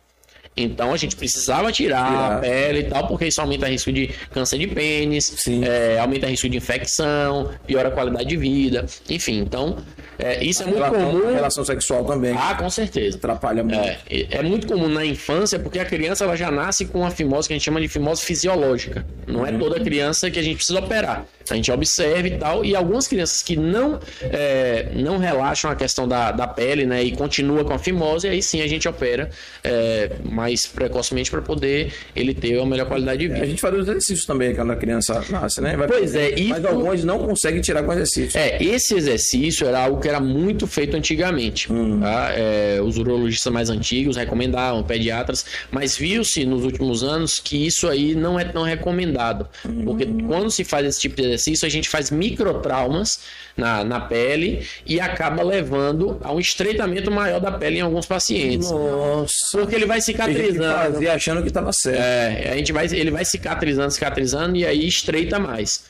Então 0.55 0.93
a 0.93 0.97
gente 0.97 1.15
precisava 1.15 1.71
tirar, 1.71 2.07
Tirar. 2.07 2.37
a 2.37 2.39
pele 2.39 2.79
e 2.79 2.83
tal, 2.83 3.07
porque 3.07 3.25
isso 3.27 3.41
aumenta 3.41 3.65
o 3.65 3.69
risco 3.69 3.91
de 3.91 4.11
câncer 4.31 4.59
de 4.59 4.67
pênis, 4.67 5.35
é, 5.47 5.99
aumenta 5.99 6.27
o 6.27 6.29
risco 6.29 6.47
de 6.47 6.57
infecção, 6.57 7.49
piora 7.65 7.89
a 7.89 7.91
qualidade 7.91 8.29
de 8.29 8.37
vida, 8.37 8.85
enfim. 9.09 9.39
Então, 9.39 9.77
é, 10.19 10.43
isso 10.43 10.61
é 10.61 10.65
muito 10.67 10.77
relação, 10.77 11.11
comum. 11.11 11.33
relação 11.33 11.65
sexual 11.65 12.05
também. 12.05 12.35
Ah, 12.37 12.55
com 12.55 12.69
certeza. 12.69 13.17
Atrapalha 13.17 13.63
muito. 13.63 13.79
É, 13.79 13.97
é 14.29 14.43
muito 14.43 14.67
comum 14.67 14.87
na 14.87 15.05
infância, 15.05 15.57
porque 15.57 15.79
a 15.79 15.85
criança 15.85 16.23
ela 16.23 16.35
já 16.35 16.51
nasce 16.51 16.85
com 16.85 16.99
uma 16.99 17.11
fimose 17.11 17.47
que 17.47 17.53
a 17.53 17.57
gente 17.57 17.65
chama 17.65 17.81
de 17.81 17.87
fimose 17.87 18.21
fisiológica. 18.23 19.05
Não 19.27 19.45
é 19.45 19.51
toda 19.51 19.79
criança 19.79 20.29
que 20.29 20.39
a 20.39 20.43
gente 20.43 20.57
precisa 20.57 20.79
operar. 20.79 21.25
A 21.49 21.55
gente 21.55 21.71
observa 21.71 22.27
e 22.27 22.37
tal, 22.37 22.63
e 22.63 22.75
algumas 22.75 23.07
crianças 23.07 23.41
que 23.41 23.55
não, 23.55 23.99
é, 24.21 24.87
não 24.95 25.17
relaxam 25.17 25.69
a 25.69 25.75
questão 25.75 26.07
da, 26.07 26.31
da 26.31 26.47
pele, 26.47 26.85
né, 26.85 27.03
e 27.03 27.11
continua 27.11 27.63
com 27.65 27.73
a 27.73 27.79
fimose, 27.79 28.27
aí 28.27 28.41
sim 28.41 28.61
a 28.61 28.67
gente 28.67 28.87
opera 28.87 29.29
é, 29.63 30.11
mais 30.23 30.65
precocemente 30.65 31.29
para 31.29 31.41
poder 31.41 31.91
ele 32.15 32.33
ter 32.33 32.57
uma 32.57 32.65
melhor 32.67 32.87
qualidade 32.87 33.19
de 33.27 33.31
A 33.31 33.35
vida. 33.35 33.45
gente 33.47 33.61
faz 33.61 33.73
os 33.75 33.81
exercícios 33.87 34.25
também 34.25 34.55
quando 34.55 34.71
a 34.71 34.75
criança 34.75 35.23
nasce, 35.29 35.59
né? 35.61 35.75
Vai- 35.75 35.87
Pois 35.87 36.15
é, 36.15 36.31
Mas 36.31 36.39
isso- 36.59 36.67
alguns 36.67 37.03
não 37.03 37.19
conseguem 37.19 37.61
tirar 37.61 37.83
com 37.83 37.91
exercício. 37.93 38.37
É, 38.39 38.63
esse 38.63 38.95
exercício 38.95 39.67
era 39.67 39.83
algo 39.83 39.99
que 39.99 40.07
era 40.07 40.19
muito 40.19 40.65
feito 40.67 40.95
antigamente. 40.95 41.67
tá? 42.01 42.31
É, 42.35 42.79
os 42.81 42.97
urologistas 42.97 43.51
mais 43.51 43.69
antigos 43.69 44.15
recomendavam, 44.17 44.83
pediatras, 44.83 45.45
mas 45.71 45.97
viu-se 45.97 46.45
nos 46.45 46.63
últimos 46.63 47.03
anos 47.03 47.39
que 47.39 47.65
isso 47.67 47.87
aí 47.87 48.15
não 48.15 48.39
é 48.39 48.45
tão 48.45 48.63
recomendado. 48.63 49.47
Porque 49.83 50.05
quando 50.27 50.49
se 50.51 50.63
faz 50.63 50.85
esse 50.85 50.99
tipo 50.99 51.15
de 51.15 51.23
exercício, 51.34 51.65
a 51.65 51.69
gente 51.69 51.89
faz 51.89 52.09
microtraumas 52.11 53.19
na, 53.55 53.84
na 53.84 53.99
pele 53.99 54.65
e 54.86 54.99
acaba 54.99 55.43
levando 55.43 56.19
a 56.23 56.31
um 56.31 56.39
estreitamento 56.39 57.11
maior 57.11 57.39
da 57.39 57.51
pele 57.51 57.77
em 57.77 57.81
alguns 57.81 58.05
pacientes. 58.05 58.69
Nossa. 58.69 59.34
Porque 59.51 59.75
ele 59.75 59.86
vai 59.86 60.01
cicatrizando. 60.01 60.73
fazia 60.73 61.13
achando 61.13 61.41
que 61.41 61.47
estava 61.47 61.71
certo. 61.71 61.99
É, 61.99 62.51
a 62.51 62.57
gente 62.57 62.71
vai, 62.71 62.86
ele 62.88 63.11
vai 63.11 63.25
cicatrizando, 63.25 63.91
cicatrizando 63.91 64.55
e 64.57 64.65
aí 64.65 64.88
estreita 64.88 65.39
mais. 65.39 65.84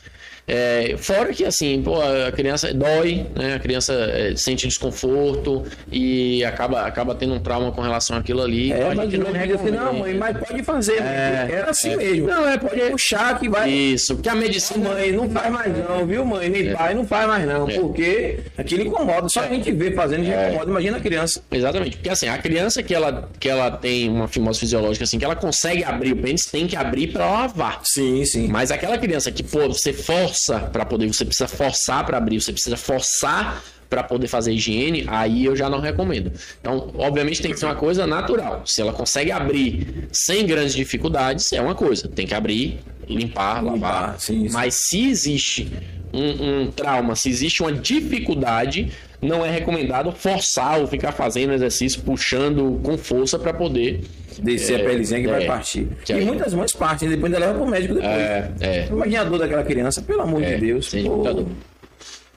É, 0.46 0.94
fora 0.98 1.32
que 1.32 1.44
assim, 1.44 1.82
pô, 1.82 2.00
a 2.00 2.30
criança 2.30 2.72
dói, 2.74 3.26
né? 3.34 3.54
A 3.54 3.58
criança 3.58 3.94
é, 3.94 4.36
sente 4.36 4.66
desconforto 4.68 5.64
e 5.90 6.44
acaba, 6.44 6.82
acaba 6.82 7.14
tendo 7.14 7.34
um 7.34 7.40
trauma 7.40 7.72
com 7.72 7.80
relação 7.80 8.16
àquilo 8.16 8.42
ali. 8.42 8.70
É, 8.70 8.76
Então, 8.76 8.94
mas 8.94 9.12
não 9.12 9.32
diz 9.32 9.54
assim, 9.54 9.70
não, 9.70 9.94
mãe, 9.94 10.14
mas 10.14 10.36
pode 10.36 10.62
fazer. 10.62 11.00
É, 11.00 11.48
Era 11.50 11.70
assim 11.70 11.92
é. 11.92 11.96
mesmo. 11.96 12.26
Não, 12.26 12.46
é, 12.46 12.58
pode 12.58 12.80
puxar 12.90 13.38
que 13.38 13.48
vai. 13.48 13.70
Isso, 13.70 14.14
porque 14.16 14.28
a 14.28 14.34
medicina. 14.34 14.90
Mãe, 14.90 15.12
não 15.12 15.30
faz 15.30 15.50
mais 15.50 15.72
não, 15.78 16.06
viu, 16.06 16.24
mãe? 16.24 16.48
Nem 16.50 16.72
pai, 16.72 16.94
não 16.94 17.06
faz 17.06 17.26
mais 17.26 17.46
não. 17.46 17.68
É. 17.68 17.78
Porque 17.78 18.40
aquilo 18.58 18.82
incomoda. 18.82 19.28
Só 19.30 19.40
a 19.40 19.48
gente 19.48 19.72
vê 19.72 19.92
fazendo, 19.92 20.24
já 20.24 20.48
incomoda. 20.48 20.70
Imagina 20.70 20.98
a 20.98 21.00
criança. 21.00 21.42
Exatamente, 21.50 21.96
porque 21.96 22.10
assim, 22.10 22.28
a 22.28 22.36
criança 22.36 22.82
que 22.82 22.94
ela, 22.94 23.30
que 23.40 23.48
ela 23.48 23.70
tem 23.70 24.10
uma 24.10 24.28
fimose 24.28 24.60
fisiológica, 24.60 25.04
assim, 25.04 25.18
que 25.18 25.24
ela 25.24 25.36
consegue 25.36 25.82
abrir 25.82 26.12
o 26.12 26.16
pênis, 26.16 26.44
tem 26.44 26.66
que 26.66 26.76
abrir 26.76 27.08
para 27.08 27.30
lavar. 27.30 27.80
Sim, 27.82 28.24
sim. 28.26 28.46
Mas 28.48 28.70
aquela 28.70 28.98
criança 28.98 29.32
que 29.32 29.42
pô, 29.42 29.68
você 29.68 29.92
força 29.92 30.33
para 30.72 30.84
poder, 30.84 31.06
você 31.06 31.24
precisa 31.24 31.48
forçar 31.48 32.04
para 32.04 32.18
abrir, 32.18 32.40
você 32.40 32.52
precisa 32.52 32.76
forçar 32.76 33.62
para 33.88 34.02
poder 34.02 34.26
fazer 34.26 34.52
higiene, 34.52 35.04
aí 35.06 35.44
eu 35.44 35.54
já 35.54 35.70
não 35.70 35.80
recomendo. 35.80 36.32
Então, 36.60 36.90
obviamente 36.96 37.40
tem 37.40 37.52
que 37.52 37.58
ser 37.58 37.66
uma 37.66 37.76
coisa 37.76 38.06
natural. 38.06 38.62
Se 38.66 38.80
ela 38.80 38.92
consegue 38.92 39.30
abrir 39.30 40.08
sem 40.10 40.46
grandes 40.46 40.74
dificuldades, 40.74 41.52
é 41.52 41.60
uma 41.60 41.74
coisa. 41.74 42.08
Tem 42.08 42.26
que 42.26 42.34
abrir, 42.34 42.80
limpar, 43.08 43.62
lavar. 43.62 44.18
sim, 44.18 44.48
sim. 44.48 44.52
Mas 44.52 44.74
se 44.88 45.08
existe 45.08 45.70
um, 46.12 46.62
um 46.62 46.70
trauma, 46.70 47.14
se 47.14 47.28
existe 47.28 47.62
uma 47.62 47.72
dificuldade, 47.72 48.90
não 49.24 49.44
é 49.44 49.50
recomendado 49.50 50.12
forçar 50.12 50.78
ou 50.80 50.86
ficar 50.86 51.12
fazendo 51.12 51.52
exercício, 51.52 52.00
puxando 52.02 52.80
com 52.82 52.96
força 52.98 53.38
para 53.38 53.52
poder. 53.52 54.02
Descer 54.38 54.80
a 54.80 54.84
pelezinha 54.84 55.20
que 55.20 55.28
vai 55.28 55.44
é. 55.44 55.46
partir. 55.46 55.86
Que 56.04 56.12
e 56.12 56.16
aí- 56.16 56.24
muitas 56.24 56.52
mães 56.54 56.72
partem, 56.72 57.08
depois 57.08 57.32
ainda 57.32 57.46
leva 57.46 57.58
pro 57.58 57.68
médico 57.70 57.94
depois. 57.94 58.12
É, 58.12 58.50
é. 58.60 58.86
Imagina 58.90 59.20
a 59.20 59.24
dor 59.24 59.38
daquela 59.38 59.62
criança, 59.62 60.02
pelo 60.02 60.22
amor 60.22 60.42
É, 60.42 60.54
de 60.56 60.60
Deus. 60.66 60.90
sem 60.90 61.04
Pô, 61.04 61.22
dor. 61.22 61.46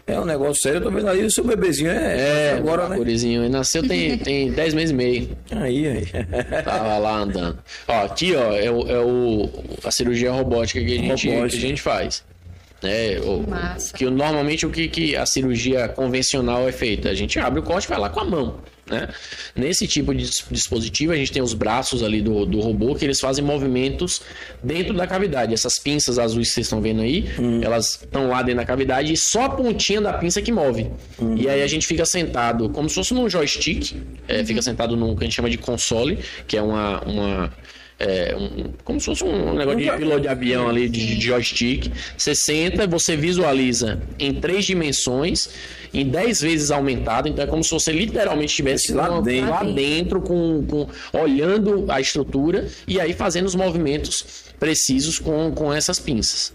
é 0.06 0.20
um 0.20 0.24
negócio 0.26 0.62
sério. 0.62 0.78
Eu 0.78 0.84
tô 0.84 0.92
vendo 0.92 1.08
ali 1.10 1.24
o 1.26 1.32
seu 1.32 1.44
bebezinho 1.44 1.90
é, 1.90 2.52
agora, 2.54 2.88
né? 2.88 2.98
Gurizinho, 2.98 3.42
ele 3.42 3.50
nasceu 3.50 3.82
tem, 3.88 4.16
tem 4.20 4.52
10 4.52 4.74
meses 4.76 4.92
e 4.92 4.94
meio. 4.94 5.30
Aí, 5.50 5.88
aí. 5.88 6.06
Tava 6.64 7.00
lá 7.00 7.16
andando. 7.18 7.58
Ó, 7.88 8.06
aqui, 8.06 8.36
ó, 8.36 8.54
é, 8.54 8.70
o, 8.70 8.88
é 8.88 9.00
o- 9.00 9.50
a 9.84 9.90
cirurgia 9.90 10.32
robótica 10.32 10.80
que 10.80 10.86
a 10.86 10.90
gente, 10.90 11.28
Robótica. 11.30 11.50
que 11.50 11.66
a 11.66 11.70
gente 11.70 11.82
faz. 11.82 12.24
É, 12.84 13.20
o, 13.24 13.48
Massa. 13.50 13.96
que 13.98 14.06
normalmente 14.06 14.66
o 14.66 14.70
que, 14.70 14.88
que 14.88 15.16
a 15.16 15.26
cirurgia 15.26 15.88
convencional 15.88 16.68
é 16.68 16.72
feita? 16.72 17.10
A 17.10 17.16
gente 17.16 17.40
abre 17.40 17.60
o 17.60 17.64
corte 17.64 17.86
e 17.86 17.90
vai 17.90 18.00
lá 18.00 18.10
com 18.10 18.20
a 18.20 18.26
mão. 18.26 18.60
Né? 18.90 19.10
Nesse 19.54 19.86
tipo 19.86 20.14
de 20.16 20.24
dis- 20.24 20.46
dispositivo, 20.50 21.12
a 21.12 21.16
gente 21.16 21.32
tem 21.32 21.42
os 21.42 21.54
braços 21.54 22.02
ali 22.04 22.22
do, 22.22 22.46
do 22.46 22.62
robô 22.62 22.96
que 22.96 23.04
eles 23.04 23.20
fazem 23.20 23.44
movimentos 23.44 24.22
dentro 24.64 24.94
da 24.94 25.06
cavidade. 25.06 25.54
Essas 25.54 25.78
pinças 25.78 26.18
azuis 26.18 26.48
que 26.50 26.54
vocês 26.54 26.68
estão 26.68 26.80
vendo 26.80 27.02
aí, 27.02 27.26
elas 27.62 28.00
estão 28.02 28.30
lá 28.30 28.42
dentro 28.42 28.60
da 28.62 28.66
cavidade 28.66 29.12
e 29.12 29.18
só 29.18 29.46
a 29.46 29.50
pontinha 29.50 30.00
da 30.00 30.14
pinça 30.14 30.42
que 30.42 30.52
move. 30.54 30.90
E 31.36 31.50
aí 31.50 31.62
a 31.64 31.68
gente 31.68 31.86
fica 31.86 32.06
sentado 32.06 32.70
como 32.70 32.88
se 32.88 32.96
fosse 32.96 33.14
num 33.14 33.30
joystick, 33.30 33.94
é, 34.28 34.46
fica 34.46 34.62
sentado 34.62 34.96
num 34.96 35.16
que 35.16 35.24
a 35.24 35.26
gente 35.26 35.36
chama 35.36 35.50
de 35.50 35.58
console, 35.58 36.20
que 36.48 36.56
é 36.56 36.62
uma. 36.62 37.02
uma 37.04 37.54
é, 38.00 38.36
um- 38.36 38.72
como 38.84 39.00
se 39.00 39.06
fosse 39.08 39.24
um 39.24 39.54
negócio 39.56 39.80
de 39.80 39.92
piloto 39.92 40.22
de 40.22 40.28
avião 40.28 40.68
ali, 40.70 40.88
de, 40.88 41.16
de 41.16 41.26
joystick. 41.26 41.92
Você 42.18 42.36
senta, 42.36 42.86
você 42.88 43.16
visualiza 43.16 44.02
em 44.20 44.34
três 44.34 44.66
dimensões, 44.66 45.50
em 45.94 46.06
10 46.08 46.42
vezes 46.42 46.70
aumentado. 46.72 47.28
Então 47.28 47.44
é 47.44 47.48
como 47.48 47.64
se 47.64 47.72
você 47.72 47.92
literalmente 47.92 48.52
estivesse 48.52 48.94
Lá 48.94 49.20
dentro. 49.22 49.50
lá 49.50 49.64
dentro 49.64 50.22
com, 50.22 50.66
com- 50.68 50.88
olhando 51.18 51.86
a 51.90 52.00
estrutura 52.00 52.68
e 52.88 53.00
aí 53.00 53.14
fazendo 53.14 53.46
os 53.46 53.56
movimentos 53.56 54.46
precisos 54.60 55.18
com, 55.20 55.52
com 55.52 55.74
essas 55.74 55.98
pinças. 56.00 56.54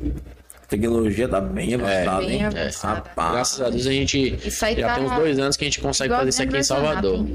Tecnologia 0.73 1.29
tá 1.29 1.39
bem 1.39 1.75
avançada, 1.75 2.25
Bem 2.25 2.31
hein? 2.37 2.45
avançada. 2.47 2.95
Rapaz. 2.95 3.33
Graças 3.33 3.61
a 3.61 3.69
Deus 3.69 3.87
a 3.87 3.93
gente 3.93 4.39
Isso 4.43 4.65
aí 4.65 4.75
já 4.75 4.89
tá 4.89 4.95
tem 4.95 5.05
uns 5.05 5.13
dois 5.13 5.39
anos 5.39 5.55
que 5.55 5.65
a 5.65 5.67
gente 5.67 5.81
consegue 5.83 6.15
fazer 6.15 6.29
isso 6.31 6.43
aqui 6.43 6.57
em 6.57 6.61
igualzinho 6.63 6.65
Salvador. 6.65 7.27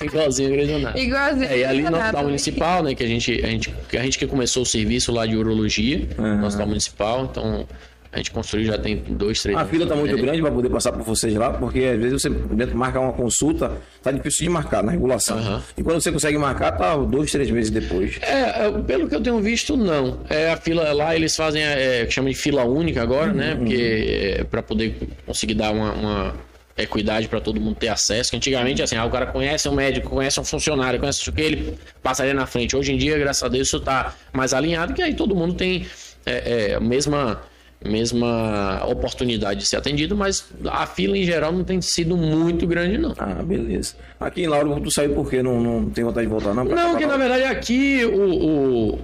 Igualzinho 0.00 0.48
a 0.48 0.52
Grey's 0.52 0.70
Anatomy. 0.70 1.04
Igualzinho 1.04 1.50
É, 1.50 1.58
e 1.58 1.64
ali 1.64 1.82
no 1.82 1.96
hospital 1.96 2.22
municipal, 2.22 2.82
né, 2.84 2.94
que 2.94 3.02
a 3.02 3.06
gente, 3.08 3.32
a 3.44 3.48
gente, 3.48 3.74
que 3.88 3.96
a 3.96 4.02
gente 4.02 4.16
que 4.16 4.26
começou 4.28 4.62
o 4.62 4.66
serviço 4.66 5.10
lá 5.10 5.26
de 5.26 5.36
urologia, 5.36 6.08
no 6.16 6.46
hospital 6.46 6.68
municipal, 6.68 7.24
então 7.24 7.66
a 8.10 8.16
gente 8.16 8.30
construiu 8.30 8.66
já 8.66 8.78
tem 8.78 8.96
dois, 8.96 9.42
três 9.42 9.56
A 9.56 9.64
fila 9.66 9.86
tá 9.86 9.94
muito 9.94 10.16
É, 10.16 10.20
grande 10.20 10.40
para 10.40 10.50
poder 10.50 10.70
passar 10.70 10.92
por 10.92 11.02
vocês 11.02 11.34
lá, 11.34 11.52
porque 11.52 11.80
às 11.80 11.98
vezes 11.98 12.22
você 12.22 12.30
dentro 12.30 12.76
marcar 12.76 13.00
uma 13.00 13.12
consulta, 13.12 13.72
tá 14.02 14.10
difícil 14.10 14.44
de 14.44 14.50
marcar 14.50 14.82
na 14.82 14.92
regulação. 14.92 15.38
Aham. 15.38 15.62
E 15.76 15.82
quando 15.82 16.00
você 16.00 16.10
consegue 16.10 16.38
marcar, 16.38 16.72
tá 16.72 16.96
dois, 16.96 17.30
três 17.30 17.50
meses 17.50 17.70
depois. 17.70 18.18
É, 18.22 18.66
é, 18.66 18.72
pelo 18.86 19.08
que 19.08 19.14
eu 19.14 19.20
tenho 19.20 19.40
visto, 19.40 19.76
não. 19.76 20.20
É, 20.30 20.50
a 20.50 20.56
fila 20.56 20.92
lá, 20.92 21.14
eles 21.14 21.36
fazem, 21.36 21.62
é, 21.62 22.06
que 22.06 22.12
chama 22.12 22.30
de 22.30 22.34
fila 22.34 22.64
única 22.64 23.02
agora, 23.02 23.32
né? 23.32 23.54
Porque 23.56 24.36
é, 24.38 24.44
para 24.44 24.62
poder 24.62 24.96
conseguir 25.26 25.54
dar 25.54 25.70
uma, 25.72 25.92
uma 25.92 26.34
equidade 26.78 27.28
para 27.28 27.40
todo 27.40 27.60
mundo 27.60 27.76
ter 27.76 27.88
acesso. 27.88 28.30
Que 28.30 28.36
antigamente, 28.36 28.82
assim, 28.82 28.96
ah, 28.96 29.04
o 29.04 29.10
cara 29.10 29.26
conhece 29.26 29.68
um 29.68 29.74
médico, 29.74 30.08
conhece 30.08 30.40
um 30.40 30.44
funcionário, 30.44 30.98
conhece 30.98 31.20
isso 31.20 31.32
que 31.32 31.40
ele 31.40 31.78
passaria 32.02 32.32
na 32.32 32.46
frente. 32.46 32.74
Hoje 32.74 32.92
em 32.92 32.96
dia, 32.96 33.18
graças 33.18 33.42
a 33.42 33.48
Deus, 33.48 33.68
isso 33.68 33.80
tá 33.80 34.14
mais 34.32 34.54
alinhado, 34.54 34.94
que 34.94 35.02
aí 35.02 35.14
todo 35.14 35.34
mundo 35.34 35.54
tem 35.54 35.86
é, 36.24 36.70
é, 36.70 36.74
a 36.74 36.80
mesma 36.80 37.42
mesma 37.86 38.84
oportunidade 38.86 39.60
de 39.60 39.68
ser 39.68 39.76
atendido, 39.76 40.16
mas 40.16 40.44
a 40.66 40.86
fila 40.86 41.16
em 41.16 41.24
geral 41.24 41.52
não 41.52 41.62
tem 41.64 41.80
sido 41.80 42.16
muito 42.16 42.66
grande, 42.66 42.98
não. 42.98 43.14
Ah, 43.18 43.42
beleza. 43.42 43.94
Aqui 44.18 44.42
em 44.42 44.46
Lauro, 44.48 44.80
tu 44.80 44.90
saiu 44.90 45.14
porque 45.14 45.42
não, 45.42 45.60
não 45.60 45.88
tem 45.90 46.02
vontade 46.04 46.26
de 46.26 46.30
voltar, 46.32 46.52
não? 46.54 46.66
Pra 46.66 46.74
Não, 46.76 46.92
cá, 46.92 46.98
que 46.98 47.06
pra 47.06 47.16
na 47.16 47.22
verdade 47.22 47.44
aqui 47.44 48.04
o, 48.04 48.18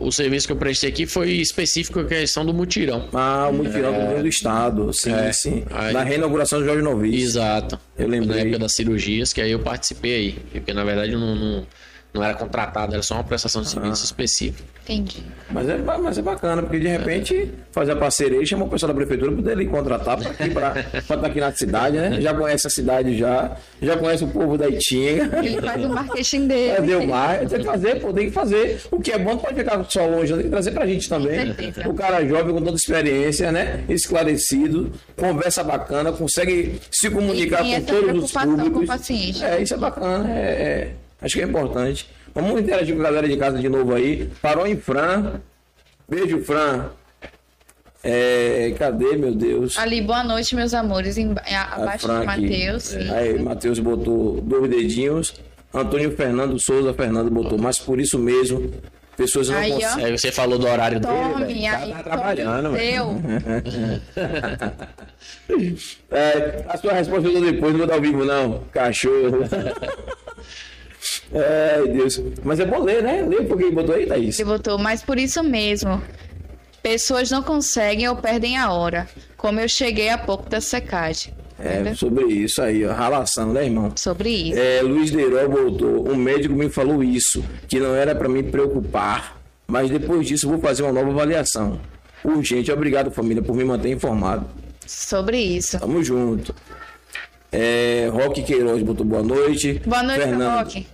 o, 0.01 0.07
o 0.09 0.12
serviço 0.12 0.47
que 0.47 0.53
eu 0.53 0.57
prestei 0.57 0.91
aqui 0.91 1.07
foi 1.07 1.31
específico 1.35 2.01
a 2.01 2.05
questão 2.05 2.45
do 2.45 2.53
mutirão. 2.53 3.09
Ah, 3.12 3.49
o 3.49 3.55
mutirão 3.55 3.93
do 3.93 4.01
governo 4.01 4.22
do 4.22 4.29
Estado. 4.29 4.93
Sim, 4.93 5.12
É. 5.12 5.33
sim. 5.33 5.64
Aí- 5.70 5.93
Na 5.93 6.03
reinauguração 6.03 6.59
do 6.59 6.64
Jorge 6.64 6.83
Novis. 6.83 7.22
Exato. 7.22 7.79
Eu 7.97 8.09
lembrei. 8.09 8.37
Na 8.37 8.43
época 8.43 8.59
das 8.59 8.75
cirurgias, 8.75 9.33
que 9.33 9.41
aí 9.41 9.53
eu 9.53 9.61
participei 9.61 10.14
aí. 10.16 10.33
Porque 10.53 10.72
na 10.72 10.83
verdade 10.83 11.12
não, 11.12 11.35
não, 11.37 11.66
não 12.15 12.23
era 12.23 12.35
contratado, 12.35 12.95
era 12.95 13.03
só 13.03 13.15
uma 13.15 13.25
prestação 13.25 13.61
de 13.62 13.69
serviço 13.69 14.05
específica. 14.05 14.62
Entendi. 14.85 15.25
Mas 15.51 15.69
é, 15.69 15.79
mas 15.79 16.19
é 16.19 16.23
bacana, 16.23 16.62
porque 16.62 16.79
de 16.79 16.87
repente 16.89 17.51
fazer 17.73 17.93
a 17.93 17.97
parceria 17.97 18.41
e 18.41 18.47
chamar 18.47 18.67
o 18.67 18.69
pessoal 18.69 18.89
da 18.93 18.95
prefeitura 18.95 19.33
para 19.33 19.43
poder 19.43 19.57
lhe 19.57 19.67
contratar 19.67 20.17
para 20.19 20.31
aqui, 20.31 20.51
para 20.51 20.81
estar 20.99 21.27
aqui 21.27 21.41
na 21.41 21.53
cidade, 21.53 21.97
né? 21.97 22.21
Já 22.21 22.35
conhece 22.35 22.67
a 22.67 22.71
cidade 22.71 23.17
já, 23.19 23.57
já 23.83 23.97
conhece 23.97 24.25
o 24.25 24.29
povo 24.29 24.57
da 24.59 24.69
Itinga. 24.69 25.31
Ele 25.43 25.61
faz 25.61 25.85
o 25.85 25.89
marketing 25.89 26.49
Fazer 26.49 26.81
dele. 26.83 26.95
o 26.97 27.09
mar, 27.09 27.39
tem 27.47 27.59
que 27.59 27.65
fazer, 27.65 28.01
pô, 28.01 28.12
tem 28.12 28.27
que 28.27 28.33
fazer. 28.33 28.81
O 28.91 29.01
que 29.01 29.11
é 29.11 29.19
bom 29.19 29.31
não 29.31 29.39
pode 29.39 29.55
ficar 29.57 29.85
só 29.89 30.07
longe, 30.07 30.33
tem 30.35 30.43
que 30.45 30.49
trazer 30.51 30.71
pra 30.71 30.87
gente 30.87 31.09
também. 31.09 31.55
O 31.87 31.95
cara 31.95 32.25
jovem 32.25 32.55
com 32.55 32.62
toda 32.62 32.77
experiência, 32.77 33.51
né? 33.51 33.83
Esclarecido, 33.89 34.93
conversa 35.17 35.65
bacana, 35.65 36.12
consegue 36.12 36.79
se 36.91 37.11
comunicar 37.11 37.65
E 37.67 37.75
com 37.81 37.87
todos 37.87 38.25
os 38.25 38.31
preocupação 38.33 38.47
com 38.57 38.61
o 38.61 38.65
públicos. 38.71 38.87
paciente. 38.87 39.45
É, 39.45 39.62
isso 39.62 39.75
é 39.75 39.77
bacana, 39.79 40.31
é, 40.31 40.43
é- 40.43 40.91
acho 41.25 41.35
que 41.35 41.43
é 41.43 41.45
importante. 41.45 42.09
Vamos 42.35 42.61
interagir 42.61 42.95
com 42.95 43.01
a 43.01 43.05
galera 43.05 43.29
de 43.29 43.37
casa 43.37 43.59
de 43.59 43.68
novo 43.68 43.95
aí. 43.95 44.31
Parou 44.43 44.66
em 44.66 44.77
Fran. 44.77 45.41
Beijo, 46.09 46.41
Fran. 46.45 46.87
É, 48.03 48.75
cadê, 48.79 49.16
meu 49.16 49.35
Deus? 49.35 49.79
Ali, 49.79 50.03
boa 50.03 50.22
noite, 50.22 50.55
meus 50.55 50.75
amores. 50.75 51.16
Em- 51.16 51.35
Abaixo 51.72 52.11
aqui. 52.12 52.27
Matheus. 52.27 52.95
Aí, 52.95 53.39
Matheus 53.41 53.79
botou 53.79 54.41
dois 54.43 54.70
dedinhos. 54.70 55.35
Antônio 55.72 56.14
Fernando 56.16 56.59
Souza 56.61 56.93
Fernando 56.95 57.31
botou, 57.31 57.59
mas 57.59 57.79
por 57.81 57.99
isso 57.99 58.16
mesmo, 58.18 58.70
pessoas 59.16 59.49
não 59.49 59.57
Aí, 59.59 59.72
conseguem. 59.72 60.05
Aí 60.05 60.18
você 60.18 60.31
falou 60.31 60.57
do 60.59 60.66
horário 60.68 61.01
dele, 61.01 61.12
Tome, 61.12 61.45
velho. 61.47 61.75
aí. 61.75 61.93
tá 61.93 62.03
trabalhando, 62.03 62.77
Teu. 62.77 63.16
É, 66.11 66.64
a 66.68 66.77
sua 66.77 66.93
resposta 66.93 67.29
eu 67.29 67.41
dou 67.41 67.53
depois, 67.53 67.72
não 67.72 67.79
vou 67.79 67.87
dar 67.87 67.95
ao 67.95 68.01
vivo, 68.01 68.25
não. 68.25 68.62
Cachorro. 68.72 69.39
Ai, 71.33 71.89
Deus. 71.89 72.20
Mas 72.43 72.61
é 72.61 72.64
bom 72.64 72.83
ler, 72.83 73.03
né? 73.03 73.22
Lê 73.22 73.43
pouquinho, 73.43 73.72
botou 73.72 73.95
aí, 73.95 74.07
Thaís. 74.07 74.39
Ele 74.39 74.49
botou, 74.49 74.79
mas 74.79 75.03
por 75.03 75.18
isso 75.18 75.43
mesmo. 75.43 76.03
Pessoas 76.83 77.31
não 77.31 77.43
conseguem 77.43 78.09
ou 78.09 78.16
perdem 78.16 78.57
a 78.59 78.70
hora. 78.72 79.09
Como 79.37 79.59
eu 79.59 79.68
cheguei 79.68 80.11
há 80.11 80.18
pouco 80.18 80.49
da 80.49 80.61
secagem. 80.61 81.33
É, 81.59 81.95
sobre 81.95 82.25
isso 82.27 82.61
aí, 82.61 82.85
ó. 82.85 82.93
Ralação, 82.93 83.53
né, 83.53 83.64
irmão? 83.64 83.93
Sobre 83.97 84.29
isso. 84.29 84.59
É, 84.59 84.83
Luiz 84.83 85.11
Deiró 85.11 85.49
voltou. 85.49 86.11
Um 86.11 86.16
médico 86.16 86.55
me 86.55 86.68
falou 86.68 87.03
isso, 87.03 87.45
que 87.68 87.79
não 87.79 87.95
era 87.95 88.14
para 88.14 88.29
me 88.29 88.43
preocupar, 88.43 89.41
mas 89.66 89.89
depois 89.89 90.27
disso 90.27 90.49
vou 90.49 90.59
fazer 90.59 90.83
uma 90.83 90.93
nova 90.93 91.11
avaliação. 91.11 91.81
Urgente, 92.25 92.72
obrigado 92.72 93.11
família 93.11 93.43
por 93.43 93.55
me 93.55 93.64
manter 93.64 93.91
informado. 93.91 94.47
Sobre 94.87 95.39
isso. 95.39 95.79
Tamo 95.79 96.03
junto. 96.03 96.55
É, 97.53 98.11
Roque 98.12 98.43
Queiroz 98.43 98.83
botou 98.83 99.07
boa 99.07 99.22
noite. 99.22 99.81
Boa 99.87 100.03
noite, 100.03 100.22
Fernando, 100.22 100.59
Roque. 100.59 100.87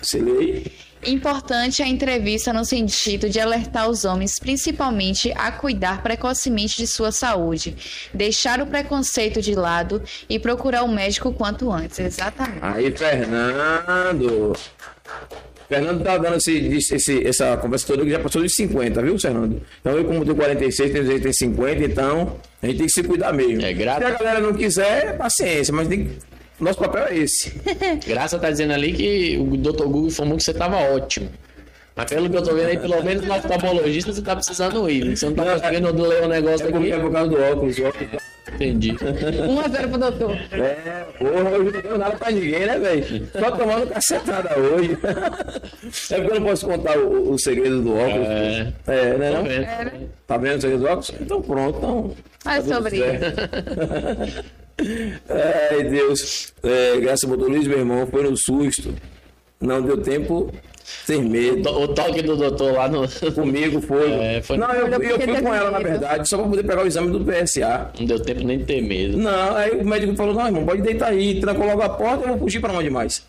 Você 0.00 0.18
lê 0.20 0.30
aí? 0.38 0.66
Importante 1.06 1.80
a 1.80 1.86
entrevista 1.86 2.52
no 2.52 2.64
sentido 2.64 3.28
de 3.30 3.38
alertar 3.38 3.88
os 3.88 4.04
homens, 4.04 4.32
principalmente, 4.40 5.32
a 5.36 5.52
cuidar 5.52 6.02
precocemente 6.02 6.76
de 6.76 6.88
sua 6.88 7.12
saúde, 7.12 7.76
deixar 8.12 8.60
o 8.60 8.66
preconceito 8.66 9.40
de 9.40 9.54
lado 9.54 10.02
e 10.28 10.40
procurar 10.40 10.82
o 10.82 10.88
médico 10.88 11.32
quanto 11.32 11.70
antes. 11.70 12.00
Exatamente. 12.00 12.58
Aí, 12.62 12.90
Fernando. 12.90 14.56
Fernando 15.68 16.02
tá 16.02 16.16
dando 16.18 16.36
esse, 16.38 16.56
esse- 16.94 17.26
essa 17.26 17.56
conversa 17.58 17.86
toda 17.86 18.02
que 18.02 18.10
já 18.10 18.18
passou 18.18 18.42
dos 18.42 18.54
50, 18.54 19.02
viu, 19.02 19.18
Fernando? 19.20 19.62
Então 19.80 19.92
eu, 19.96 20.04
como 20.04 20.24
tenho 20.24 20.34
46, 20.34 20.90
tenho 20.92 21.06
gente 21.06 21.22
tem 21.22 21.32
50, 21.32 21.84
então 21.84 22.36
a 22.62 22.66
gente 22.66 22.78
tem 22.78 22.86
que 22.86 22.92
se 22.92 23.02
cuidar 23.04 23.32
mesmo. 23.34 23.62
É, 23.62 23.72
grato. 23.72 23.98
Se 23.98 24.04
a 24.04 24.10
galera 24.18 24.40
não 24.40 24.54
quiser, 24.54 25.16
paciência, 25.16 25.72
mas 25.74 25.86
tem 25.86 26.06
que- 26.06 26.18
nosso 26.60 26.78
papel 26.78 27.04
é 27.06 27.16
esse. 27.18 27.52
Graça 28.06 28.38
tá 28.38 28.50
dizendo 28.50 28.72
ali 28.72 28.92
que 28.92 29.36
o 29.38 29.56
Dr. 29.56 29.84
Google 29.84 30.06
informou 30.08 30.36
que 30.36 30.42
você 30.44 30.54
tava 30.54 30.76
ótimo. 30.94 31.28
Mas 31.94 32.06
pelo 32.10 32.30
que 32.30 32.36
eu 32.36 32.42
tô 32.42 32.54
vendo 32.54 32.68
aí, 32.68 32.78
pelo 32.78 33.02
menos 33.02 33.26
no 33.26 33.34
oftalmologista 33.34 34.12
você 34.12 34.22
tá 34.22 34.36
precisando 34.36 34.88
ir. 34.88 35.16
Você 35.16 35.26
não 35.26 35.34
tá 35.34 35.44
Não, 35.44 35.50
é- 35.52 35.58
conseguindo 35.58 36.02
ler 36.06 36.22
o 36.22 36.28
negócio 36.28 36.66
É 36.66 36.68
aqui. 36.76 36.92
é 36.92 36.98
por 36.98 37.10
causa 37.12 37.28
do 37.30 37.42
óculos. 37.42 37.78
o 37.78 37.84
óculos. 37.86 38.08
Entendi. 38.54 38.92
1 38.92 39.60
a 39.60 39.68
0 39.68 39.88
pro 39.88 39.98
doutor. 39.98 40.30
É, 40.52 41.04
porra, 41.18 41.50
hoje 41.58 41.72
não 41.72 41.80
deu 41.82 41.98
nada 41.98 42.16
pra 42.16 42.30
ninguém, 42.30 42.66
né, 42.66 42.78
velho? 42.78 43.28
Só 43.32 43.50
tomando 43.50 43.86
cacetada 43.88 44.58
hoje. 44.58 44.96
É 46.10 46.16
porque 46.20 46.36
eu 46.36 46.40
não 46.40 46.46
posso 46.48 46.66
contar 46.66 46.98
o, 46.98 47.32
o 47.32 47.38
segredo 47.38 47.80
do 47.82 47.96
óculos. 47.96 48.28
É. 48.28 48.72
É, 48.86 49.14
né? 49.18 49.30
Não? 49.30 49.42
vendo. 49.44 50.10
Tá 50.26 50.36
vendo 50.36 50.58
o 50.58 50.60
segredo 50.60 50.80
do 50.82 50.86
óculos? 50.86 51.12
Então 51.20 51.42
pronto, 51.42 51.78
então. 51.78 52.14
Mas 52.44 52.66
tá 52.66 52.74
sobre 52.76 52.96
certo. 52.98 54.44
Ai, 55.28 55.82
Deus. 55.84 56.52
É, 56.62 56.96
graças 57.00 57.30
a 57.30 57.36
Deus, 57.36 57.48
Luiz, 57.48 57.66
meu 57.66 57.78
irmão, 57.78 58.06
foi 58.06 58.22
no 58.22 58.36
susto. 58.36 58.94
Não 59.60 59.82
deu 59.82 59.96
tempo 60.00 60.52
sem 61.04 61.22
medo. 61.22 61.68
O 61.68 61.88
toque 61.88 62.22
do 62.22 62.36
doutor 62.36 62.72
lá 62.74 62.88
no. 62.88 63.06
Comigo 63.34 63.80
foi. 63.80 64.12
É, 64.12 64.40
foi- 64.42 64.56
Não, 64.56 64.70
eu, 64.72 64.86
eu 64.86 65.00
Porque 65.00 65.24
fui 65.24 65.42
com 65.42 65.54
ela, 65.54 65.70
na 65.70 65.80
verdade, 65.80 66.28
só 66.28 66.38
pra 66.38 66.46
poder 66.48 66.62
pegar 66.62 66.84
o 66.84 66.86
exame 66.86 67.10
do 67.10 67.20
PSA. 67.24 67.90
Não 67.98 68.06
deu 68.06 68.20
tempo 68.20 68.44
nem 68.44 68.58
de 68.58 68.64
ter 68.64 68.80
medo. 68.82 69.18
Não, 69.18 69.56
aí 69.56 69.72
o 69.72 69.84
médico 69.84 70.14
falou: 70.16 70.34
não, 70.34 70.46
irmão, 70.46 70.64
pode 70.64 70.82
deitar 70.82 71.08
aí, 71.08 71.40
trancou 71.40 71.66
logo 71.66 71.82
a 71.82 71.88
porta, 71.88 72.24
eu 72.24 72.28
vou 72.30 72.38
fugir 72.38 72.60
pra 72.60 72.72
onde 72.72 72.88
mais? 72.88 73.24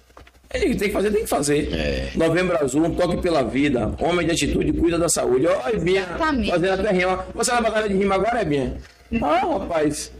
Ele 0.51 0.73
tem 0.75 0.87
que 0.87 0.93
fazer, 0.93 1.11
tem 1.11 1.21
que 1.23 1.29
fazer. 1.29 1.69
É. 1.73 2.09
Novembro 2.15 2.57
Azul, 2.63 2.83
um 2.83 2.93
toque 2.95 3.17
pela 3.17 3.43
vida, 3.43 3.93
homem 3.99 4.25
de 4.25 4.31
atitude, 4.33 4.73
cuida 4.73 4.97
da 4.97 5.07
saúde. 5.07 5.45
Olha, 5.45 5.77
Binha, 5.79 6.05
fazendo 6.49 6.73
até 6.73 6.91
rima. 6.91 7.25
Você 7.35 7.51
vai 7.51 7.61
batalha 7.61 7.87
de 7.87 7.95
rima 7.95 8.15
agora, 8.15 8.41
é 8.41 8.45
Binha? 8.45 8.77
Ah, 9.21 9.45
rapaz. 9.59 10.11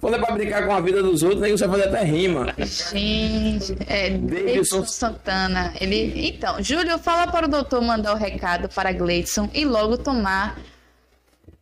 Quando 0.00 0.14
é 0.14 0.18
pra 0.18 0.34
brincar 0.34 0.66
com 0.66 0.72
a 0.72 0.80
vida 0.80 1.02
dos 1.02 1.22
outros, 1.22 1.42
aí 1.42 1.52
você 1.52 1.66
vai 1.66 1.78
fazer 1.80 1.94
até 1.94 2.04
rima. 2.04 2.54
Gente, 2.58 3.76
é 3.86 4.10
Davidson. 4.10 4.84
Santana. 4.84 5.72
Ele, 5.80 6.28
então, 6.28 6.62
Júlio, 6.62 6.98
fala 6.98 7.26
para 7.30 7.46
o 7.46 7.50
doutor 7.50 7.80
mandar 7.82 8.14
o 8.14 8.16
recado 8.16 8.68
para 8.68 8.92
Gleidson 8.92 9.48
e 9.54 9.64
logo 9.64 9.96
tomar. 9.98 10.58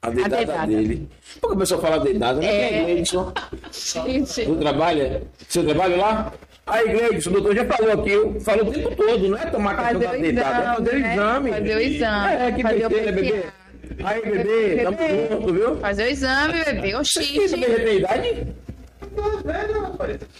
A 0.03 0.09
dedada, 0.09 0.37
dedada. 0.37 0.67
dele. 0.67 1.09
Por 1.41 1.51
que 1.51 1.57
a 1.57 1.59
pessoa 1.59 1.81
fala 1.81 1.99
dedada? 2.01 2.41
Né? 2.41 2.47
É. 2.47 2.81
É 2.81 2.85
Gleidson? 2.85 3.33
Tu 4.45 4.57
trabalha? 4.57 5.23
Seu 5.49 5.65
trabalho 5.65 5.99
lá? 5.99 6.33
Aí, 6.67 6.89
Gleidson, 6.89 7.31
o 7.31 7.33
doutor 7.35 7.57
já 7.57 7.65
falou 7.67 7.93
aqui, 7.93 8.41
falou 8.41 8.69
o 8.69 8.73
tempo 8.73 8.95
todo, 8.97 9.29
não 9.29 9.37
é 9.37 9.47
tomar 9.47 9.77
Fazer 9.77 9.99
questão 9.99 10.13
da 10.13 10.19
dedada, 10.19 10.63
é 10.63 10.77
fazer 10.77 10.91
o 10.91 11.01
né? 11.01 11.13
exame. 11.13 11.51
Fazer 11.51 11.77
o 11.77 11.81
exame, 11.81 12.33
É, 12.35 12.53
que 12.53 12.63
fazer 12.63 12.87
o 12.87 12.89
besteira, 12.89 13.13
bebê. 13.13 13.45
Aí, 14.05 14.23
bebê, 14.23 14.83
tamo 14.85 14.97
Bebê. 14.97 15.29
junto, 15.31 15.53
viu? 15.53 15.77
fazer 15.77 16.05
o 16.05 16.07
exame, 16.11 16.65
bebê. 16.65 16.93
Você 16.93 16.97
Oxi. 17.21 17.49
já 17.49 17.57
tem 17.57 17.97
idade? 17.99 18.47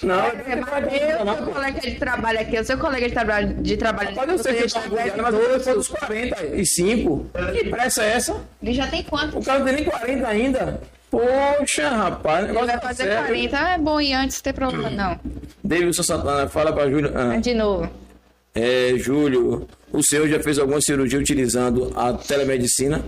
Não, 0.03 0.21
É, 0.25 0.57
Mateus, 0.57 1.25
não, 1.25 1.37
seu 1.37 1.47
colega 1.47 1.81
de 1.81 1.91
trabalho 1.97 2.41
aqui, 2.41 2.59
o 2.61 2.65
seu 2.65 2.79
colega 2.79 3.09
de 3.09 3.13
trabalho 3.15 3.55
de 3.55 3.77
trabalho. 3.77 4.13
Mas 4.15 4.29
eu 4.31 4.39
sei 4.39 4.55
que 4.55 4.77
eu 4.77 4.81
agoniado, 4.83 5.23
mas 5.23 5.35
eu 5.35 5.61
sou 5.61 5.75
dos 5.75 5.89
45. 5.89 7.27
Que 7.53 7.65
pressa 7.69 8.05
é 8.05 8.13
essa? 8.13 8.37
Ele 8.63 8.73
já 8.73 8.87
tem 8.87 9.03
quanto? 9.03 9.39
O 9.39 9.45
cara 9.45 9.59
não 9.59 9.67
tem 9.67 9.75
nem 9.77 9.85
40 9.85 10.29
ainda. 10.29 10.81
Poxa, 11.11 11.89
rapaz, 11.89 12.45
Ele 12.45 12.49
negócio 12.53 12.67
vai 12.69 12.81
tá 12.81 12.87
fazer 12.87 13.03
sério. 13.05 13.27
40. 13.27 13.57
É 13.59 13.79
bom 13.79 14.01
ir 14.01 14.13
antes, 14.15 14.41
ter 14.41 14.53
problema. 14.53 14.89
Não. 14.91 15.19
Davidson 15.65 16.03
Santana, 16.05 16.49
fala 16.49 16.73
pra 16.73 16.89
Júlio. 16.89 17.11
Ah, 17.15 17.37
De 17.37 17.53
novo. 17.53 17.91
é, 18.55 18.93
Júlio, 18.97 19.67
o 19.93 20.03
senhor 20.05 20.29
já 20.29 20.39
fez 20.41 20.59
alguma 20.61 20.81
cirurgia 20.81 21.19
utilizando 21.19 21.93
a 21.97 22.13
telemedicina? 22.13 23.03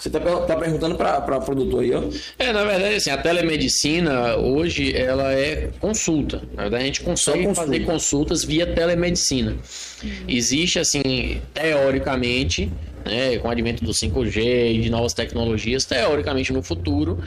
Você 0.00 0.08
tá, 0.08 0.18
per- 0.18 0.46
tá 0.46 0.56
perguntando 0.56 0.94
pra, 0.94 1.20
pra 1.20 1.38
produtor 1.40 1.82
aí, 1.82 1.92
ó. 1.92 2.02
É, 2.38 2.52
na 2.52 2.64
verdade, 2.64 2.94
assim, 2.94 3.10
a 3.10 3.18
telemedicina 3.18 4.36
hoje 4.36 4.96
ela 4.96 5.30
é 5.32 5.68
consulta. 5.78 6.40
Na 6.54 6.62
verdade, 6.62 6.82
a 6.82 6.86
gente 6.86 7.02
consegue 7.02 7.44
consulta. 7.44 7.60
fazer 7.70 7.80
consultas 7.84 8.42
via 8.42 8.66
telemedicina. 8.66 9.56
Existe, 10.26 10.78
assim, 10.78 11.40
teoricamente, 11.52 12.70
né, 13.04 13.36
com 13.38 13.48
o 13.48 13.50
advento 13.50 13.84
do 13.84 13.92
5G 13.92 14.74
e 14.76 14.80
de 14.80 14.90
novas 14.90 15.12
tecnologias, 15.12 15.84
teoricamente 15.84 16.52
no 16.52 16.62
futuro 16.62 17.18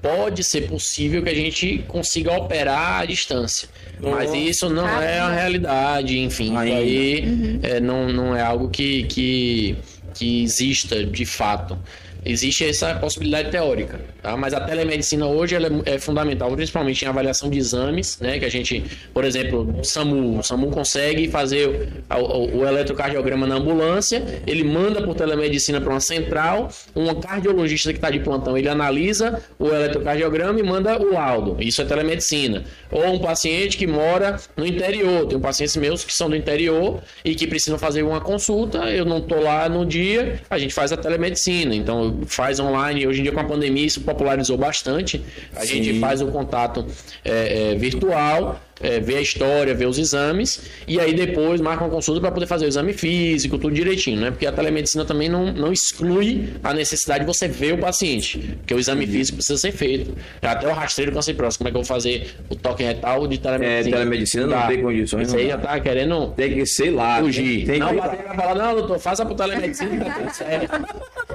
pode 0.00 0.42
ser 0.42 0.62
possível 0.68 1.22
que 1.22 1.28
a 1.30 1.34
gente 1.34 1.84
consiga 1.86 2.32
operar 2.32 3.02
à 3.02 3.04
distância. 3.04 3.68
Mas 4.00 4.32
isso 4.34 4.68
não 4.68 4.88
é 5.00 5.18
a 5.20 5.30
realidade, 5.32 6.18
enfim, 6.18 6.56
Ainda. 6.56 6.76
aí 6.76 7.60
é, 7.62 7.78
não, 7.78 8.08
não 8.08 8.34
é 8.36 8.42
algo 8.42 8.68
que, 8.68 9.04
que, 9.04 9.76
que 10.14 10.42
exista 10.42 11.04
de 11.04 11.24
fato. 11.24 11.78
Existe 12.24 12.64
essa 12.64 12.94
possibilidade 12.94 13.50
teórica, 13.50 14.00
tá? 14.22 14.36
Mas 14.36 14.54
a 14.54 14.60
telemedicina 14.60 15.26
hoje 15.26 15.56
ela 15.56 15.66
é, 15.84 15.94
é 15.94 15.98
fundamental, 15.98 16.50
principalmente 16.52 17.04
em 17.04 17.08
avaliação 17.08 17.50
de 17.50 17.58
exames, 17.58 18.18
né? 18.20 18.38
Que 18.38 18.44
a 18.44 18.48
gente, 18.48 18.84
por 19.12 19.24
exemplo, 19.24 19.74
o 19.80 19.84
SAMU, 19.84 20.38
o 20.38 20.42
SAMU 20.42 20.70
consegue 20.70 21.28
fazer 21.28 21.88
o, 22.08 22.14
o- 22.14 22.58
o 22.60 22.66
eletrocardiograma 22.68 23.44
na 23.46 23.56
ambulância, 23.56 24.22
ele 24.46 24.62
manda 24.62 25.02
por 25.02 25.16
telemedicina 25.16 25.80
para 25.80 25.90
uma 25.90 25.98
central, 26.00 26.68
um 26.94 27.12
cardiologista 27.14 27.92
que 27.92 27.98
está 27.98 28.08
de 28.10 28.20
plantão, 28.20 28.56
ele 28.56 28.68
analisa 28.68 29.42
o 29.58 29.66
eletrocardiograma 29.66 30.60
e 30.60 30.62
manda 30.62 30.96
o 31.02 31.12
laudo. 31.12 31.56
Isso 31.60 31.82
é 31.82 31.84
telemedicina. 31.84 32.62
Ou 32.90 33.14
um 33.14 33.18
paciente 33.18 33.76
que 33.76 33.86
mora 33.86 34.36
no 34.56 34.64
interior, 34.64 35.26
tem 35.26 35.40
pacientes 35.40 35.76
meus 35.76 36.04
que 36.04 36.12
são 36.12 36.30
do 36.30 36.36
interior 36.36 37.02
e 37.24 37.34
que 37.34 37.48
precisam 37.48 37.78
fazer 37.78 38.04
uma 38.04 38.20
consulta, 38.20 38.78
eu 38.90 39.04
não 39.04 39.18
estou 39.18 39.42
lá 39.42 39.68
no 39.68 39.84
dia, 39.84 40.40
a 40.48 40.56
gente 40.56 40.72
faz 40.72 40.92
a 40.92 40.96
telemedicina. 40.96 41.74
Então 41.74 42.11
Então, 42.12 42.26
faz 42.26 42.60
online. 42.60 43.06
Hoje 43.06 43.20
em 43.20 43.22
dia, 43.22 43.32
com 43.32 43.40
a 43.40 43.44
pandemia, 43.44 43.84
isso 43.84 44.00
popularizou 44.02 44.56
bastante. 44.56 45.22
A 45.54 45.60
Sim. 45.60 45.82
gente 45.82 46.00
faz 46.00 46.20
o 46.20 46.26
contato 46.26 46.86
é, 47.24 47.72
é, 47.72 47.74
virtual, 47.74 48.60
é, 48.82 49.00
vê 49.00 49.16
a 49.16 49.20
história, 49.20 49.74
vê 49.74 49.86
os 49.86 49.98
exames, 49.98 50.60
e 50.86 50.98
aí 51.00 51.14
depois 51.14 51.60
marca 51.60 51.84
uma 51.84 51.90
consulta 51.90 52.20
para 52.20 52.30
poder 52.30 52.46
fazer 52.46 52.66
o 52.66 52.68
exame 52.68 52.92
físico, 52.92 53.58
tudo 53.58 53.74
direitinho, 53.74 54.20
né? 54.20 54.30
Porque 54.30 54.46
a 54.46 54.52
telemedicina 54.52 55.04
também 55.04 55.28
não, 55.28 55.52
não 55.52 55.72
exclui 55.72 56.50
a 56.62 56.74
necessidade 56.74 57.20
de 57.20 57.26
você 57.26 57.48
ver 57.48 57.74
o 57.74 57.78
paciente, 57.78 58.56
porque 58.58 58.74
o 58.74 58.78
exame 58.78 59.06
físico 59.06 59.36
precisa 59.36 59.58
ser 59.58 59.72
feito. 59.72 60.14
Até 60.40 60.68
o 60.68 60.72
rastreio 60.72 61.12
próximo, 61.12 61.58
como 61.58 61.68
é 61.68 61.70
que 61.70 61.76
eu 61.76 61.82
vou 61.82 61.84
fazer 61.84 62.34
o 62.48 62.56
toque 62.56 62.82
retal 62.82 63.26
de 63.26 63.38
telemedicina? 63.38 63.96
É, 63.96 63.98
telemedicina 63.98 64.46
não 64.46 64.58
Dá. 64.58 64.66
tem 64.66 64.82
condições, 64.82 65.28
Isso 65.28 65.36
aí 65.36 65.44
não 65.44 65.50
já 65.50 65.58
tá 65.58 65.80
querendo 65.80 66.28
Tem 66.36 66.54
que 66.54 66.66
ser 66.66 66.90
lá. 66.90 67.20
fugir. 67.20 67.66
Tem 67.66 67.78
não, 67.78 67.88
que... 67.88 67.94
o 67.94 67.98
paciente 67.98 68.24
vai 68.24 68.36
falar, 68.36 68.54
não, 68.54 68.74
doutor, 68.74 68.98
faça 68.98 69.24
por 69.24 69.34
telemedicina 69.36 69.90
que 69.90 70.04
tá 70.04 70.10
tudo 70.10 70.30
certo. 70.30 70.82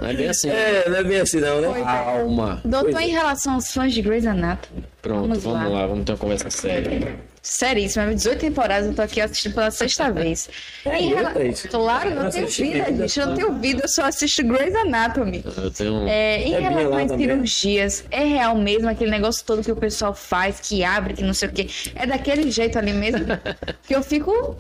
Não 0.02 0.10
é 0.10 0.14
bem 0.14 0.28
assim. 0.28 0.50
É, 0.50 0.90
não 0.90 0.98
é 0.98 1.04
bem 1.04 1.20
assim 1.20 1.40
não, 1.40 1.62
né? 1.62 1.82
Calma. 1.82 2.62
Doutor, 2.64 2.92
Pois 2.92 3.04
é. 3.06 3.08
em 3.08 3.12
relação 3.12 3.54
aos 3.54 3.72
fãs 3.72 3.94
de 3.94 4.02
Grey's 4.02 4.26
Anatomy. 4.26 4.84
Pronto, 5.08 5.28
Vamos 5.28 5.44
vamos, 5.44 5.72
lá. 5.72 5.80
lá. 5.82 5.88
vamos 5.88 6.06
ter 6.06 6.12
uma 6.12 6.18
conversa 6.18 6.50
séria. 6.50 7.16
Seríssimo, 7.42 8.14
18 8.14 8.40
temporadas, 8.40 8.88
eu 8.88 8.94
tô 8.94 9.02
aqui 9.02 9.22
assistindo 9.22 9.54
pela 9.56 9.72
sexta 9.72 10.12
vez. 10.12 10.50
É, 10.86 11.00
isso. 11.48 11.70
Claro, 11.70 12.10
não 12.14 12.26
Eu 12.26 12.30
tenho 12.32 12.48
vida, 12.48 12.86
ainda. 12.86 13.08
gente. 13.08 13.20
Eu 13.20 13.28
não 13.28 13.36
tenho 13.36 13.54
vida, 13.54 13.84
eu 13.86 13.88
só 13.88 14.04
assisto 14.04 14.44
Grey's 14.46 14.76
Anatomy. 14.76 15.44
Eu 15.46 15.72
tenho... 15.72 16.06
É, 16.10 16.42
em 16.42 16.54
É 16.56 16.60
relação 16.60 16.98
às 16.98 17.12
cirurgias, 17.22 18.04
é 18.12 18.24
real 18.26 18.56
mesmo 18.58 18.90
aquele 18.90 19.12
negócio 19.12 19.46
todo 19.46 19.64
que 19.64 19.72
o 19.72 19.78
pessoal 19.78 20.14
faz, 20.14 20.60
que 20.60 20.84
abre, 20.84 21.14
que 21.14 21.24
não 21.24 21.34
sei 21.34 21.48
o 21.48 21.52
quê. 21.54 21.70
É 21.96 22.06
daquele 22.06 22.52
jeito 22.52 22.78
ali 22.78 22.92
mesmo 22.92 23.26
que 23.88 23.96
eu 23.96 24.04
fico. 24.04 24.58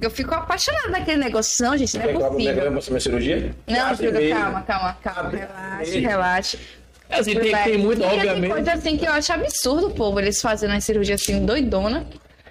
Eu 0.00 0.10
fico 0.10 0.34
apaixonada 0.34 0.88
naquele 0.90 1.16
negócio. 1.16 1.64
Não, 1.64 1.76
gente, 1.78 1.96
não 1.96 2.04
é 2.04 2.12
possível. 2.12 3.00
cirurgia? 3.00 3.54
Não, 3.66 3.94
Júlio, 3.94 4.30
calma, 4.30 4.62
calma, 4.62 4.96
calma. 5.02 5.30
Relaxa, 5.30 5.98
relaxa. 5.98 6.58
É 7.10 7.20
assim, 7.20 7.34
tem, 7.34 7.54
tem 7.64 7.78
muito, 7.78 8.00
Tem 8.00 8.08
obviamente. 8.10 8.50
coisa 8.50 8.72
assim 8.72 8.96
que 8.96 9.06
eu 9.06 9.12
acho 9.12 9.32
absurdo 9.32 9.86
o 9.86 9.90
povo, 9.90 10.20
eles 10.20 10.40
fazendo 10.40 10.74
as 10.74 10.84
cirurgias 10.84 11.20
assim, 11.22 11.44
doidona. 11.44 12.06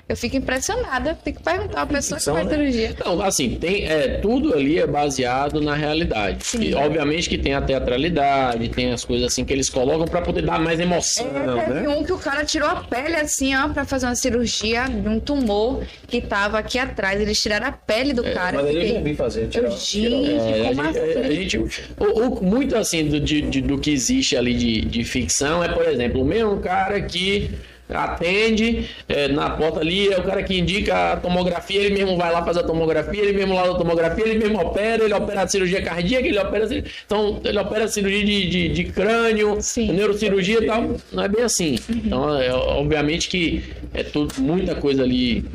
Eu 0.10 0.16
fico 0.16 0.38
impressionada. 0.38 1.18
Tem 1.22 1.34
que 1.34 1.43
perguntar 1.43 1.82
a 1.82 1.86
pessoa 1.86 2.18
que 2.18 2.24
São, 2.24 2.34
faz 2.36 2.47
né? 2.47 2.53
cirurgia. 2.55 2.95
Não, 3.03 3.22
assim, 3.22 3.55
tem, 3.55 3.86
é, 3.86 4.20
tudo 4.20 4.53
ali 4.53 4.80
é 4.80 4.88
baseado 4.88 5.60
na 5.60 5.76
realidade. 5.76 6.45
Sim. 6.45 6.62
E, 6.62 6.74
obviamente 6.74 7.28
que 7.28 7.38
tem 7.38 7.53
a 7.53 7.62
teatralidade, 7.62 8.70
tem 8.70 8.91
as 8.93 9.03
coisas 9.03 9.28
assim 9.28 9.43
que 9.43 9.51
eles 9.51 9.70
colocam 9.70 10.05
pra 10.08 10.22
poder 10.22 10.43
dar 10.43 10.60
mais 10.60 10.80
emoção, 10.80 11.28
É, 11.28 11.66
teve 11.66 11.80
né? 11.82 11.89
um 11.89 12.03
que 12.05 12.14
o 12.14 12.18
cara 12.18 12.45
tirou 12.45 12.70
a 12.70 12.76
pele 12.84 13.16
assim, 13.16 13.53
ó, 13.55 13.68
pra 13.70 13.84
fazer 13.84 14.05
uma 14.05 14.16
cirurgia 14.16 14.86
de 14.88 15.10
um 15.10 15.20
tumor 15.20 15.84
que 16.08 16.22
tava 16.22 16.58
aqui 16.58 16.80
atrás. 16.80 17.20
Eles 17.20 17.41
tiraram 17.41 17.68
a 17.68 17.72
pele 17.74 18.14
do 18.14 18.24
cara. 18.24 18.58
Mas 18.58 18.66
aí 18.68 18.76
eu 18.76 18.82
já 18.82 18.88
Fiquei- 18.88 19.03
vi 19.03 19.16
fazer. 19.16 19.41
Eu, 19.43 19.49
tirar- 19.49 19.70
gente, 19.72 20.08
É, 20.08 20.62
a 20.62 20.76
como 20.76 20.84
gente, 20.86 20.99
assim? 20.99 21.20
a 21.20 21.32
gente- 21.32 21.58
o- 21.58 22.28
o- 22.39 22.43
muito 22.43 22.78
assim 22.78 23.05
do, 23.08 23.20
de- 23.20 23.41
de- 23.41 23.62
do 23.62 23.78
que 23.78 23.91
existe 23.91 24.38
ali 24.38 24.53
de, 24.53 24.82
de 24.82 25.03
ficção 25.03 25.62
é, 25.64 25.68
por 25.68 25.86
exemplo, 25.86 26.22
o 26.22 26.26
mesmo 26.26 26.58
cara 26.60 27.01
que 27.01 27.51
atende 27.89 28.89
é, 29.07 29.27
na 29.27 29.49
porta 29.49 29.79
ali, 29.79 30.11
é 30.11 30.19
o 30.19 30.23
cara 30.23 30.43
que 30.43 30.57
indica 30.57 31.13
a 31.13 31.17
tomografia, 31.17 31.79
ele 31.79 31.95
mesmo 31.95 32.17
vai 32.17 32.31
lá 32.31 32.43
fazer 32.43 32.59
a 32.59 32.63
tomografia, 32.63 33.21
ele 33.21 33.38
mesmo 33.38 33.55
lá 33.55 33.67
da 33.67 33.75
tomografia, 33.75 34.25
ele 34.25 34.39
mesmo 34.39 34.59
opera, 34.59 35.03
ele 35.03 35.13
opera 35.13 35.43
a 35.43 35.47
cirurgia 35.47 35.81
cardíaca, 35.81 36.27
ele 36.27 36.38
opera 36.38 36.67
então 37.05 37.39
ele 37.43 37.57
opera 37.57 37.85
a 37.85 37.88
cirurgia 37.88 38.25
de, 38.25 38.49
de, 38.49 38.69
de 38.69 38.83
crânio, 38.85 39.57
Sim. 39.61 39.93
neurocirurgia 39.93 40.59
e 40.61 40.65
tal, 40.65 40.97
não 41.11 41.23
é 41.23 41.27
bem 41.27 41.43
assim. 41.43 41.79
Então, 41.89 42.38
é, 42.38 42.51
obviamente 42.51 43.29
que 43.29 43.63
é 43.93 44.03
tudo, 44.03 44.33
muita 44.39 44.75
coisa 44.75 45.03
ali, 45.03 45.45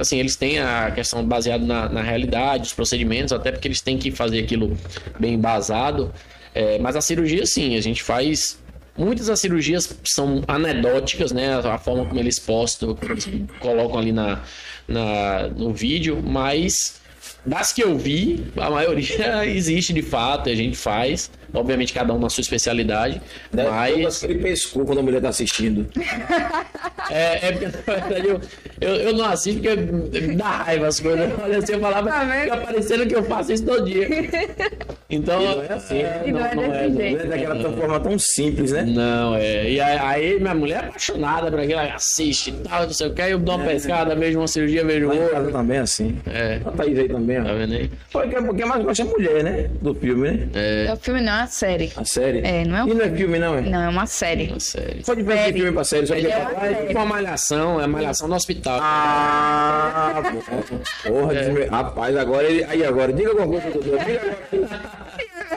assim, 0.00 0.18
eles 0.18 0.36
têm 0.36 0.58
a 0.58 0.90
questão 0.90 1.24
baseada 1.24 1.64
na, 1.64 1.88
na 1.88 2.02
realidade, 2.02 2.64
os 2.64 2.72
procedimentos, 2.72 3.32
até 3.32 3.52
porque 3.52 3.68
eles 3.68 3.80
têm 3.80 3.98
que 3.98 4.10
fazer 4.10 4.40
aquilo 4.40 4.76
bem 5.18 5.34
embasado, 5.34 6.12
é, 6.54 6.78
mas 6.78 6.96
a 6.96 7.00
cirurgia, 7.00 7.44
sim, 7.44 7.76
a 7.76 7.80
gente 7.80 8.02
faz 8.02 8.58
Muitas 8.96 9.26
das 9.26 9.40
cirurgias 9.40 9.98
são 10.04 10.42
anedóticas, 10.46 11.32
né? 11.32 11.58
A 11.58 11.78
forma 11.78 12.06
como 12.06 12.20
eles 12.20 12.38
postam, 12.38 12.94
como 12.94 13.12
eles 13.12 13.28
colocam 13.58 13.98
ali 13.98 14.12
na, 14.12 14.42
na, 14.86 15.48
no 15.48 15.72
vídeo, 15.72 16.22
mas 16.24 17.00
das 17.44 17.72
que 17.72 17.82
eu 17.82 17.98
vi, 17.98 18.46
a 18.56 18.70
maioria 18.70 19.44
existe 19.46 19.92
de 19.92 20.02
fato, 20.02 20.48
a 20.48 20.54
gente 20.54 20.76
faz. 20.76 21.30
Obviamente, 21.52 21.92
cada 21.92 22.12
um 22.12 22.18
na 22.18 22.28
sua 22.28 22.40
especialidade, 22.40 23.22
Deve 23.52 23.68
umas 23.68 24.02
mas 24.02 24.22
ele 24.24 24.40
pescou 24.40 24.84
quando 24.84 24.98
a 24.98 25.02
mulher 25.02 25.22
tá 25.22 25.28
assistindo. 25.28 25.86
é, 27.10 27.48
é 27.48 27.72
na 27.86 27.94
verdade, 27.94 28.26
eu, 28.26 28.40
eu, 28.80 28.94
eu 28.96 29.12
não 29.14 29.24
assisto 29.26 29.60
porque 29.60 29.76
me 30.20 30.34
dá 30.36 30.44
raiva 30.48 30.86
as 30.88 31.00
coisas. 31.00 31.30
Olha 31.42 31.58
assim, 31.58 31.72
eu 31.72 31.80
falava, 31.80 32.10
Tá 32.10 32.26
fica 32.42 32.56
parecendo 32.58 33.06
que 33.06 33.14
eu 33.16 33.24
faço 33.24 33.52
isso 33.52 33.64
todo 33.64 33.84
dia. 33.84 34.08
Então, 35.10 35.40
E 35.40 35.44
não 35.44 35.62
é 35.62 35.72
assim. 35.72 35.98
E 36.26 36.32
não 36.32 36.40
é 36.44 36.54
desse 36.88 36.96
jeito. 36.96 37.16
Não 37.18 37.24
é 37.24 37.26
daquela 37.28 37.62
tão- 37.62 37.76
forma 37.76 38.00
tão 38.00 38.18
simples, 38.18 38.72
né? 38.72 38.82
Não, 38.82 39.36
é. 39.36 39.70
E 39.70 39.78
aí, 39.80 39.98
aí 39.98 40.40
minha 40.40 40.54
mulher 40.54 40.82
é 40.84 40.86
apaixonada 40.88 41.50
por 41.50 41.60
aquilo, 41.60 41.78
ela 41.78 41.94
assiste 41.94 42.48
e 42.50 42.52
tal, 42.68 42.84
não 42.84 42.90
sei 42.92 43.08
o 43.08 43.14
que, 43.14 43.22
aí 43.22 43.30
eu 43.30 43.38
dou 43.38 43.54
uma 43.56 43.64
pescada, 43.66 44.14
vejo 44.16 44.38
uma 44.40 44.48
cirurgia, 44.48 44.82
vejo 44.84 45.08
outra. 45.10 45.44
também 45.52 45.76
é 45.76 45.80
assim. 45.80 46.16
É. 46.26 46.58
A 46.64 46.70
Thaís 46.70 46.98
aí 46.98 47.06
também, 47.08 47.36
Tá 47.44 47.52
ó. 47.52 47.54
vendo 47.54 47.74
aí? 47.74 47.90
Porque 48.10 48.34
quem 48.54 48.66
mais 48.66 48.82
gosta 48.82 49.02
é 49.02 49.06
a 49.06 49.08
mulher, 49.08 49.44
né? 49.44 49.70
Do 49.80 49.94
filme, 49.94 50.30
né? 50.30 50.48
É, 50.54 50.92
O 50.92 50.96
filme 50.96 51.20
não 51.20 51.32
é 51.32 51.36
uma 51.42 51.46
série. 51.48 51.92
A 51.96 52.04
série. 52.04 52.38
É, 52.38 52.64
não 52.64 52.76
é 52.76 52.84
um- 52.84 52.88
E 52.88 52.94
não 52.94 53.04
é 53.04 53.10
filme, 53.10 53.38
não, 53.38 53.54
é? 53.56 53.60
Não, 53.60 53.82
é 53.82 53.88
uma 53.88 54.06
série. 54.06 54.48
uma 54.48 54.58
série. 54.58 55.02
A 55.06 55.14
diferença 55.14 55.52
de 55.52 55.58
filme 55.58 55.72
pra 55.72 55.84
série? 55.84 56.06
Só 56.06 56.14
porque... 56.14 56.28
É, 56.28 56.30
é 56.62 56.74
tipo 56.86 56.98
uma 56.98 57.06
malhação, 57.06 57.80
é 57.80 57.84
a 57.84 57.88
malhação 57.88 58.26
no 58.26 58.34
hospital. 58.34 58.63
Ah, 58.66 60.22
bom. 60.22 61.10
porra, 61.10 61.34
desme- 61.34 61.66
rapaz, 61.66 62.16
agora 62.16 62.46
ele. 62.48 62.64
Aí, 62.64 62.84
agora, 62.84 63.12
diga 63.12 63.30
alguma 63.30 63.46
coisa, 63.48 63.70
doutor. 63.70 63.98
Diga 64.04 64.20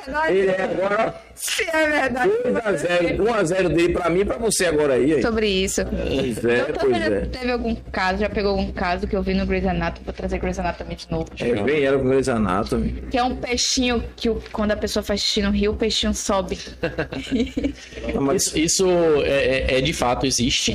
agora. 0.07 0.31
Ele 0.31 0.49
é 0.49 0.61
agora 0.63 1.15
Se 1.37 1.63
é 1.63 1.87
verdade. 2.01 2.31
2x0. 2.45 3.17
1x0 3.17 3.69
dele 3.69 3.93
pra 3.93 4.09
mim 4.09 4.21
e 4.21 4.25
pra 4.25 4.37
você 4.37 4.65
agora 4.65 4.93
aí. 4.95 5.13
aí. 5.13 5.21
Sobre 5.21 5.47
isso. 5.47 5.81
Pois 5.85 6.43
é, 6.45 6.57
Doutor, 6.65 6.79
pois 6.89 7.01
é. 7.01 7.19
teve 7.25 7.51
algum 7.51 7.75
caso, 7.91 8.19
já 8.19 8.29
pegou 8.29 8.51
algum 8.51 8.71
caso 8.71 9.07
que 9.07 9.15
eu 9.15 9.21
vi 9.21 9.33
no 9.33 9.45
Grey's 9.45 9.65
Anatomy, 9.65 10.03
vou 10.05 10.13
trazer 10.13 10.39
Grey's 10.39 10.57
Anatomy 10.59 10.95
de 10.95 11.09
novo. 11.11 11.27
É, 11.39 11.53
vem 11.63 11.83
ela 11.83 11.99
com 11.99 12.07
Grey's 12.09 12.27
Anatomy. 12.29 13.03
Que 13.11 13.17
é 13.17 13.23
um 13.23 13.35
peixinho 13.35 14.03
que 14.15 14.29
quando 14.51 14.71
a 14.71 14.77
pessoa 14.77 15.03
faz 15.03 15.21
xixi 15.21 15.41
no 15.41 15.51
rio, 15.51 15.71
o 15.73 15.75
peixinho 15.75 16.13
sobe. 16.13 16.57
Ah, 18.15 18.21
mas 18.21 18.47
Isso, 18.47 18.57
isso 18.59 18.87
é, 19.23 19.65
é- 19.73 19.77
é 19.77 19.81
de 19.81 19.93
fato 19.93 20.25
existe. 20.25 20.73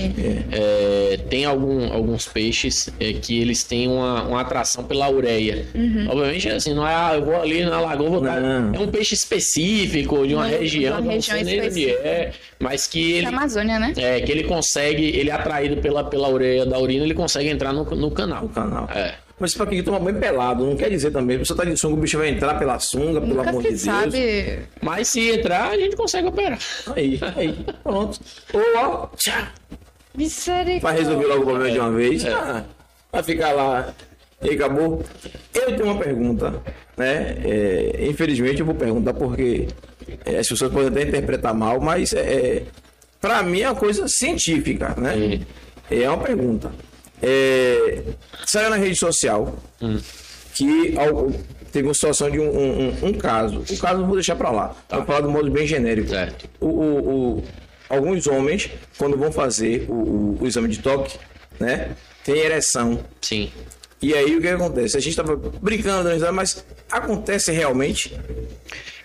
É, 0.50 1.18
tem 1.28 1.44
algum- 1.44 1.92
alguns 1.92 2.26
peixes 2.26 2.88
é, 3.00 3.12
que 3.12 3.40
eles 3.40 3.64
têm 3.64 3.88
uma, 3.88 4.22
uma 4.24 4.40
atração 4.40 4.84
pela 4.84 5.10
ureia. 5.10 5.66
Obviamente, 6.08 6.48
assim, 6.48 6.74
não 6.74 6.86
é, 6.86 6.94
ah, 6.94 7.12
eu 7.14 7.24
vou 7.24 7.40
ali 7.40 7.64
na 7.64 7.80
lagoa, 7.80 8.10
vou 8.10 8.20
dar. 8.20 8.40
É 8.42 8.78
um 8.78 8.88
peixe 8.88 9.14
específico 9.14 10.26
de 10.26 10.34
uma 10.34 10.46
região, 10.58 10.92
uma 10.92 11.00
que 11.02 11.06
não 11.08 11.14
região 11.14 11.36
sei 11.36 11.44
nem 11.44 11.60
onde 11.68 11.90
é, 11.90 12.32
mas 12.58 12.86
que 12.86 13.12
Da 13.12 13.18
ele. 13.18 13.26
Amazônia, 13.26 13.78
né? 13.78 13.92
É, 13.96 14.20
que 14.20 14.32
ele 14.32 14.44
consegue, 14.44 15.04
ele 15.16 15.30
é 15.30 15.32
atraído 15.32 15.76
pela, 15.78 16.04
pela 16.04 16.28
ureia 16.28 16.64
da 16.66 16.78
urina, 16.78 17.04
ele 17.04 17.14
consegue 17.14 17.48
entrar 17.48 17.72
no, 17.72 17.84
no 17.84 18.10
canal. 18.10 18.44
o 18.44 18.48
canal. 18.48 18.88
É. 18.94 19.14
Mas 19.40 19.54
pra 19.54 19.66
quem 19.66 19.82
toma 19.82 19.98
banho 19.98 20.20
pelado, 20.20 20.64
não 20.64 20.76
quer 20.76 20.88
dizer 20.88 21.10
também. 21.10 21.38
Você 21.38 21.52
tá 21.54 21.64
de 21.64 21.76
sunga, 21.76 21.94
o 21.94 21.96
bicho 21.96 22.16
vai 22.16 22.28
entrar 22.28 22.56
pela 22.58 22.78
sunga, 22.78 23.20
pelo 23.20 23.34
Nunca 23.34 23.50
amor 23.50 23.62
se 23.62 23.68
de 23.68 23.74
Deus. 23.74 23.80
sabe. 23.82 24.58
Mas 24.80 25.08
se 25.08 25.30
entrar, 25.32 25.70
a 25.70 25.76
gente 25.76 25.96
consegue 25.96 26.28
operar. 26.28 26.58
Aí, 26.94 27.18
aí, 27.34 27.66
pronto. 27.82 28.20
Ou, 28.52 28.62
ó, 28.76 29.08
Misericórdia. 30.14 30.80
vai 30.80 30.96
resolver 30.96 31.26
logo 31.26 31.42
o 31.42 31.46
problema 31.46 31.70
de 31.72 31.78
uma 31.78 31.90
vez. 31.90 32.24
Ah, 32.26 32.64
vai 33.10 33.22
ficar 33.22 33.52
lá 33.52 33.92
e 34.42 34.50
acabou. 34.50 35.02
Eu 35.54 35.66
tenho 35.76 35.84
uma 35.84 35.98
pergunta, 35.98 36.62
né? 36.96 37.36
É, 37.44 38.06
infelizmente 38.08 38.60
eu 38.60 38.66
vou 38.66 38.74
perguntar 38.74 39.14
porque 39.14 39.66
é, 39.66 39.91
as 40.38 40.48
pessoas 40.48 40.72
podem 40.72 40.88
até 40.88 41.02
interpretar 41.02 41.54
mal, 41.54 41.80
mas 41.80 42.12
é, 42.12 42.62
para 43.20 43.42
mim 43.42 43.60
é 43.60 43.68
uma 43.70 43.78
coisa 43.78 44.06
científica, 44.08 44.94
né? 44.98 45.40
É 45.90 46.08
uma 46.08 46.18
pergunta. 46.22 46.72
É, 47.20 48.02
saiu 48.46 48.70
na 48.70 48.76
rede 48.76 48.96
social 48.96 49.56
que 50.54 50.94
al- 50.98 51.30
teve 51.70 51.86
uma 51.88 51.94
situação 51.94 52.30
de 52.30 52.38
um, 52.40 52.48
um- 52.50 53.06
um- 53.08 53.12
caso. 53.14 53.60
O 53.70 53.78
caso 53.78 54.00
eu 54.02 54.06
vou 54.06 54.14
deixar 54.16 54.36
para 54.36 54.50
lá. 54.50 54.76
Vou 54.90 55.04
falar 55.04 55.20
do 55.20 55.30
modo 55.30 55.50
bem 55.50 55.66
genérico. 55.66 56.08
Certo. 56.10 56.48
O, 56.60 56.66
o- 56.66 57.36
o- 57.38 57.44
alguns 57.88 58.26
homens, 58.26 58.70
quando 58.98 59.16
vão 59.16 59.30
fazer 59.32 59.86
o, 59.88 60.38
o- 60.40 60.46
exame 60.46 60.68
de 60.68 60.78
toque, 60.80 61.18
né? 61.60 61.92
Tem 62.24 62.36
ereção. 62.38 63.00
Sim. 63.20 63.50
E 64.00 64.14
aí 64.14 64.36
o 64.36 64.40
que 64.40 64.48
acontece? 64.48 64.96
A 64.96 65.00
gente 65.00 65.14
tava 65.16 65.36
brincando, 65.36 66.08
mas 66.32 66.64
acontece 66.90 67.52
realmente? 67.52 68.12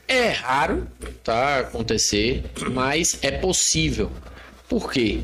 É 0.07 0.29
raro, 0.29 0.87
tá? 1.23 1.59
Acontecer, 1.59 2.43
mas 2.71 3.17
é 3.21 3.31
possível. 3.31 4.09
Por 4.69 4.91
quê? 4.91 5.19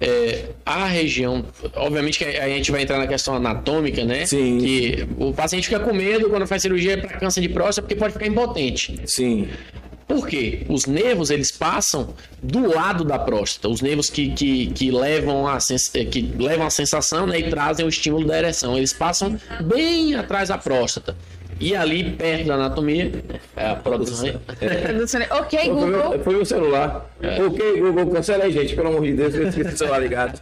É, 0.00 0.50
a 0.64 0.86
região, 0.86 1.44
obviamente 1.74 2.18
que 2.18 2.24
a 2.24 2.48
gente 2.48 2.70
vai 2.70 2.82
entrar 2.82 2.98
na 2.98 3.06
questão 3.06 3.34
anatômica, 3.34 4.04
né? 4.04 4.26
Sim. 4.26 4.58
Que 4.58 5.06
o 5.18 5.32
paciente 5.32 5.68
fica 5.68 5.80
com 5.80 5.92
medo 5.92 6.28
quando 6.30 6.46
faz 6.46 6.62
cirurgia 6.62 6.96
para 6.98 7.18
câncer 7.18 7.40
de 7.40 7.48
próstata 7.48 7.82
porque 7.82 7.96
pode 7.96 8.12
ficar 8.12 8.26
impotente. 8.26 9.00
Sim. 9.06 9.48
Por 10.06 10.26
quê? 10.26 10.62
Os 10.68 10.86
nervos, 10.86 11.30
eles 11.30 11.50
passam 11.52 12.14
do 12.42 12.66
lado 12.66 13.04
da 13.04 13.18
próstata. 13.18 13.68
Os 13.68 13.82
nervos 13.82 14.08
que, 14.08 14.30
que, 14.30 14.68
que, 14.68 14.90
levam, 14.90 15.46
a 15.46 15.60
sens- 15.60 15.94
eh, 15.94 16.04
que 16.04 16.22
levam 16.38 16.66
a 16.66 16.70
sensação 16.70 17.26
né, 17.26 17.40
e 17.40 17.50
trazem 17.50 17.84
o 17.84 17.88
estímulo 17.90 18.26
da 18.26 18.38
ereção. 18.38 18.76
Eles 18.78 18.92
passam 18.92 19.38
bem 19.62 20.14
atrás 20.14 20.48
da 20.48 20.56
próstata. 20.56 21.14
E 21.60 21.74
ali, 21.74 22.12
perto 22.12 22.46
da 22.46 22.54
anatomia, 22.54 23.12
é 23.56 23.70
a 23.70 23.74
produção. 23.76 24.28
Ok, 25.30 25.58
Foi 25.58 25.68
Google. 25.68 25.88
meu, 26.10 26.24
foi 26.24 26.34
meu 26.34 26.44
celular. 26.44 27.10
Ok, 27.46 27.80
Google, 27.80 28.06
cancela 28.10 28.44
aí, 28.44 28.52
gente, 28.52 28.74
pelo 28.76 28.88
amor 28.88 29.02
de 29.02 29.12
Deus, 29.14 29.34
eu 29.34 29.48
esqueci 29.48 29.74
o 29.74 29.78
celular 29.78 29.98
ligado. 29.98 30.40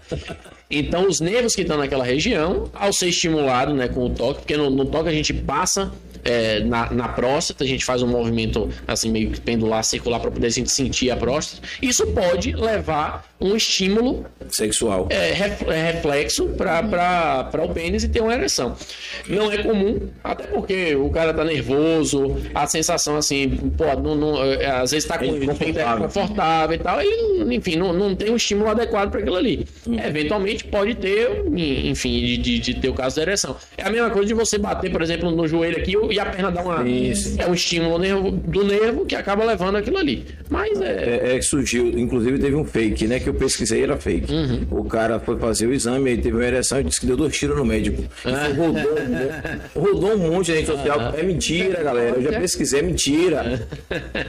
Então, 0.71 1.07
os 1.09 1.21
nervos 1.21 1.55
que 1.55 1.63
estão 1.63 1.79
naquela 1.79 2.05
região, 2.05 2.69
ao 2.75 2.93
ser 2.93 3.09
estimulado 3.09 3.73
né, 3.73 3.89
com 3.89 4.05
o 4.05 4.11
toque, 4.11 4.41
porque 4.41 4.57
no, 4.57 4.69
no 4.69 4.85
toque 4.85 5.09
a 5.09 5.13
gente 5.13 5.33
passa 5.33 5.93
é, 6.27 6.61
na, 6.61 6.91
na 6.91 7.09
próstata, 7.09 7.65
a 7.65 7.67
gente 7.67 7.85
faz 7.85 8.03
um 8.03 8.09
movimento 8.09 8.69
assim 8.87 9.11
meio 9.11 9.31
que 9.31 9.41
pendular, 9.41 9.83
circular 9.85 10.21
para 10.21 10.31
poder 10.31 10.49
a 10.49 10.51
gente 10.51 10.71
sentir 10.71 11.11
a 11.11 11.17
próstata. 11.17 11.67
Isso 11.81 12.07
pode 12.09 12.53
levar 12.53 13.25
um 13.41 13.55
estímulo 13.55 14.25
Sexual. 14.51 15.09
é, 15.11 15.31
é, 15.31 15.93
reflexo 15.93 16.49
para 16.57 17.63
o 17.63 17.69
pênis 17.69 18.03
e 18.05 18.09
ter 18.09 18.21
uma 18.21 18.35
ereção. 18.35 18.75
Não 19.29 19.53
é 19.53 19.59
comum, 19.63 20.09
até 20.25 20.45
porque 20.45 20.95
o 20.97 21.11
cara 21.11 21.33
tá 21.35 21.45
nervoso, 21.45 22.37
a 22.55 22.67
sensação 22.67 23.17
assim, 23.17 23.49
pô, 23.77 23.85
não, 24.01 24.15
não, 24.15 24.43
é, 24.45 24.67
às 24.67 24.91
vezes 24.91 25.07
tá 25.07 25.19
com 25.19 25.25
É 25.25 25.29
inconfortável. 25.29 26.05
confortável 26.05 26.77
e 26.77 26.79
tal, 26.79 27.01
ele, 27.01 27.55
enfim, 27.55 27.77
não, 27.77 27.93
não 27.93 28.15
tem 28.15 28.31
um 28.31 28.37
estímulo 28.37 28.71
adequado 28.71 29.11
para 29.11 29.21
aquilo 29.21 29.37
ali. 29.37 29.67
Eventualmente 29.87 30.65
pode 30.65 30.95
ter, 30.95 31.45
enfim, 31.47 32.21
de, 32.21 32.37
de, 32.39 32.59
de 32.59 32.75
ter 32.75 32.89
o 32.89 32.95
caso 32.95 33.17
da 33.17 33.23
ereção. 33.23 33.57
É 33.77 33.85
a 33.85 33.91
mesma 33.91 34.11
coisa 34.11 34.29
de 34.29 34.35
você 34.35 34.59
bater, 34.59 34.91
por 34.91 35.03
exemplo, 35.03 35.31
no 35.31 35.47
joelho 35.47 35.79
aqui 35.79 35.97
e 36.17 36.21
a 36.21 36.27
perna 36.27 36.51
dá 36.51 36.63
uma. 36.63 36.89
Isso. 36.89 37.37
É 37.41 37.47
um 37.47 37.55
estímulo 37.55 37.99
nervo- 37.99 38.31
do 38.31 38.65
nervo 38.65 39.05
que 39.05 39.15
acaba 39.15 39.45
levando 39.45 39.77
aquilo 39.77 39.99
ali. 39.99 40.25
Mas 40.49 40.81
é. 40.81 41.31
É, 41.33 41.37
é, 41.37 41.43
surgiu, 41.43 41.87
inclusive 41.89 42.39
teve 42.39 42.55
um 42.57 42.65
fake, 42.65 43.07
né? 43.07 43.21
Que 43.21 43.29
eu 43.29 43.35
pesquisei, 43.35 43.83
era 43.83 43.97
fake. 43.97 44.33
O 44.71 44.85
cara 44.85 45.21
foi 45.21 45.39
fazer 45.39 45.67
o 45.67 45.73
exame, 45.75 46.11
aí 46.11 46.17
teve 46.17 46.37
uma 46.37 46.45
ereção 46.47 46.81
e 46.81 46.85
disse 46.85 47.01
que 47.01 47.07
deu 47.07 47.17
dois 47.17 47.37
tiros 47.37 47.57
no 47.57 47.65
médico. 47.65 48.03
Foi, 48.15 48.33
rodou, 48.33 48.93
rodou 49.75 50.13
um 50.15 50.31
monte 50.33 50.51
na 50.51 50.57
rede 50.57 50.67
social. 50.69 51.15
É 51.17 51.23
mentira, 51.23 51.83
galera. 51.83 52.17
Eu 52.17 52.23
já 52.23 52.41
pesquisei, 52.41 52.81
é 52.81 52.83
mentira. 52.83 53.67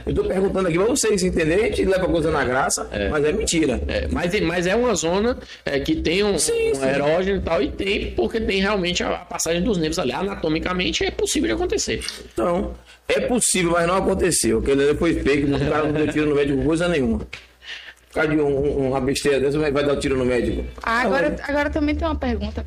Eu 0.06 0.14
tô 0.14 0.24
perguntando 0.24 0.68
aqui 0.68 0.76
pra 0.78 0.86
vocês 0.86 1.22
entenderem, 1.22 1.64
a 1.64 1.68
gente 1.68 1.84
leva 1.84 2.04
a 2.04 2.08
coisa 2.08 2.30
na 2.30 2.44
graça, 2.44 2.88
mas 3.10 3.24
é 3.24 3.32
mentira. 3.32 3.80
É, 3.88 4.06
mas, 4.10 4.38
mas 4.40 4.66
é 4.66 4.74
uma 4.76 4.94
zona 4.94 5.38
é, 5.64 5.78
que 5.80 5.96
tem 5.96 6.22
um, 6.24 6.38
Sim, 6.38 6.72
um 6.72 6.74
sim. 6.74 6.84
erógeno 6.86 7.38
e 7.38 7.40
tal, 7.42 7.62
e 7.62 7.70
tem, 7.70 8.10
porque 8.12 8.40
tem 8.40 8.60
realmente 8.60 9.02
a, 9.02 9.10
a 9.10 9.18
passagem 9.18 9.62
dos 9.62 9.78
nervos 9.78 9.98
ali. 9.98 10.12
Anatomicamente 10.12 11.04
é 11.04 11.10
possível 11.10 11.46
de 11.48 11.54
acontecer. 11.54 11.77
Então, 12.32 12.74
é 13.08 13.20
possível, 13.20 13.72
mas 13.72 13.86
não 13.86 13.96
aconteceu. 13.96 14.58
Aquele 14.58 14.88
ali 14.90 14.98
foi 14.98 15.14
fake, 15.22 15.44
o 15.52 15.58
cara 15.70 15.84
não 15.84 15.92
deu 15.92 16.12
tiro 16.12 16.26
no 16.28 16.34
médico 16.34 16.62
coisa 16.64 16.88
nenhuma. 16.88 17.18
Por 17.18 18.14
causa 18.14 18.28
de 18.30 18.36
um, 18.40 18.46
um- 18.48 18.88
uma 18.88 19.00
besteira 19.00 19.38
dessa, 19.40 19.58
vai 19.58 19.70
vai 19.70 19.84
dar 19.84 19.92
um 19.94 19.98
tiro 20.00 20.16
no 20.16 20.24
médico. 20.24 20.64
Ah, 20.82 21.02
agora, 21.02 21.36
agora 21.42 21.70
também 21.70 21.94
tem 21.94 22.06
uma 22.08 22.16
pergunta. 22.16 22.64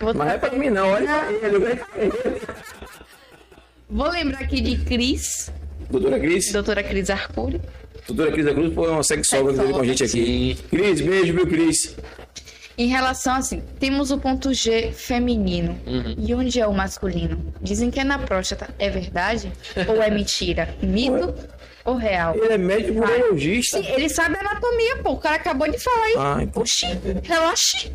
Vou, 0.00 0.12
Mas 0.14 0.32
é 0.34 0.38
pra 0.38 0.50
mim 0.52 0.70
não, 0.70 0.88
olha 0.88 1.06
pra 1.06 1.32
ele, 1.32 1.56
ele. 1.96 2.40
vou 3.88 4.10
lembrar 4.10 4.40
aqui 4.40 4.60
de 4.60 4.76
Cris, 4.84 5.52
Doutora 5.90 6.18
Cris, 6.18 6.52
doutora 6.52 6.82
Cris 6.82 7.10
Arcuri. 7.10 7.60
doutora 8.06 8.32
Cris 8.32 8.44
da 8.44 8.52
Cruz 8.54 8.74
foi 8.74 8.90
uma 8.90 9.02
sexóloga 9.02 9.52
que 9.52 9.58
esteve 9.58 9.72
com 9.72 9.80
a 9.80 9.86
gente 9.86 10.04
aqui. 10.04 10.56
Sim. 10.58 10.64
Cris, 10.70 11.00
beijo, 11.00 11.32
viu, 11.34 11.46
Cris? 11.46 11.96
Em 12.76 12.88
relação 12.88 13.36
assim, 13.36 13.62
temos 13.78 14.10
o 14.10 14.18
ponto 14.18 14.52
G 14.52 14.90
feminino. 14.92 15.78
Uhum. 15.86 16.14
E 16.18 16.34
onde 16.34 16.60
é 16.60 16.66
o 16.66 16.72
masculino? 16.72 17.54
Dizem 17.62 17.90
que 17.90 18.00
é 18.00 18.04
na 18.04 18.18
próstata. 18.18 18.74
É 18.78 18.90
verdade? 18.90 19.52
ou 19.88 20.02
é 20.02 20.10
mentira? 20.10 20.74
Mito 20.82 21.34
ou 21.84 21.96
real? 21.96 22.34
Ele 22.34 22.52
é 22.52 22.58
médico 22.58 23.00
Vai. 23.00 23.20
urologista. 23.20 23.82
Sim, 23.82 23.88
ele 23.92 24.08
sabe 24.08 24.36
anatomia, 24.38 24.96
pô. 25.02 25.12
O 25.12 25.18
cara 25.18 25.36
acabou 25.36 25.70
de 25.70 25.78
falar 25.78 26.04
aí. 26.04 26.14
Ah, 26.18 26.38
então. 26.42 26.62
Oxi, 26.62 26.86
relaxe. 27.22 27.92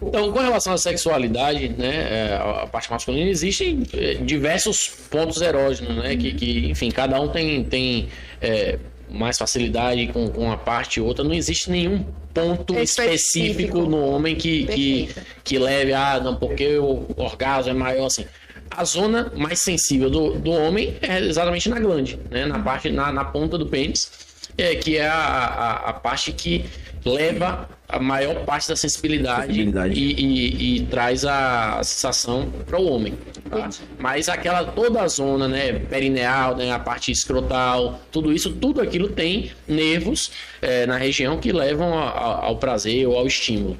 Então, 0.00 0.32
com 0.32 0.38
relação 0.38 0.74
à 0.74 0.78
sexualidade, 0.78 1.68
né, 1.70 2.30
é, 2.30 2.36
a 2.36 2.66
parte 2.68 2.88
masculina, 2.88 3.28
existem 3.28 3.82
é, 3.92 4.14
diversos 4.14 4.88
pontos 5.10 5.42
erógenos, 5.42 5.96
né, 5.96 6.16
que, 6.16 6.34
que, 6.34 6.70
enfim, 6.70 6.88
cada 6.88 7.20
um 7.20 7.28
tem, 7.28 7.64
tem 7.64 8.08
é, 8.40 8.78
mais 9.10 9.38
facilidade 9.38 10.06
com, 10.08 10.28
com 10.28 10.44
uma 10.44 10.56
parte 10.56 10.98
e 10.98 11.02
outra. 11.02 11.24
Não 11.24 11.34
existe 11.34 11.70
nenhum 11.70 12.04
ponto 12.34 12.74
Específico. 12.74 13.14
específico 13.14 13.78
no 13.82 14.04
homem 14.04 14.36
que, 14.36 14.66
que, 14.66 15.04
Perfeito. 15.06 15.26
que 15.44 15.58
leve, 15.58 15.92
ah, 15.92 16.20
não, 16.22 16.36
porque 16.36 16.78
o 16.78 17.06
orgasmo 17.16 17.70
é 17.70 17.74
maior, 17.74 18.06
assim. 18.06 18.24
A 18.70 18.84
zona 18.84 19.32
mais 19.34 19.60
sensível 19.60 20.10
do, 20.10 20.34
do 20.34 20.50
homem 20.50 20.96
é 21.00 21.20
exatamente 21.20 21.68
na 21.68 21.80
glande, 21.80 22.18
né, 22.30 22.44
na 22.44 22.58
parte, 22.58 22.90
na, 22.90 23.10
na 23.10 23.24
ponta 23.24 23.56
do 23.56 23.66
pênis, 23.66 24.10
é, 24.58 24.74
que 24.74 24.98
é 24.98 25.08
a, 25.08 25.14
a, 25.14 25.90
a 25.90 25.92
parte 25.94 26.32
que 26.32 26.66
leva 27.04 27.68
a 27.88 27.98
maior 27.98 28.44
parte 28.44 28.68
da 28.68 28.76
sensibilidade, 28.76 29.46
Sensibilidade. 29.46 29.94
E, 29.98 30.12
e- 30.12 30.76
e 30.76 30.86
traz 30.86 31.24
a 31.24 31.80
sensação 31.82 32.50
para 32.66 32.78
o 32.78 32.86
homem. 32.86 33.14
tá? 33.50 33.70
Mas 33.98 34.28
aquela 34.28 34.62
toda 34.64 35.00
a 35.02 35.08
zona, 35.08 35.48
né, 35.48 35.72
perineal, 35.72 36.54
né, 36.54 36.70
a 36.70 36.78
parte 36.78 37.10
escrotal, 37.10 37.98
tudo 38.12 38.30
isso, 38.32 38.52
tudo 38.52 38.80
aquilo 38.82 39.08
tem 39.08 39.50
nervos 39.66 40.30
eh, 40.60 40.84
na 40.86 40.96
região 40.98 41.38
que 41.38 41.50
levam 41.50 41.96
a- 41.98 42.10
a- 42.10 42.44
ao 42.44 42.56
prazer 42.56 43.06
ou 43.08 43.16
ao 43.16 43.26
estímulo. 43.26 43.76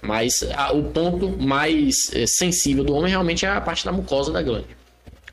Mas 0.00 0.42
a- 0.56 0.72
o 0.72 0.82
ponto 0.84 1.28
mais 1.40 2.10
eh, 2.12 2.26
sensível 2.26 2.82
do 2.82 2.92
homem 2.94 3.10
realmente 3.10 3.46
é 3.46 3.48
a 3.48 3.60
parte 3.60 3.84
da 3.84 3.92
mucosa 3.92 4.32
da 4.32 4.42
glândula. 4.42 4.81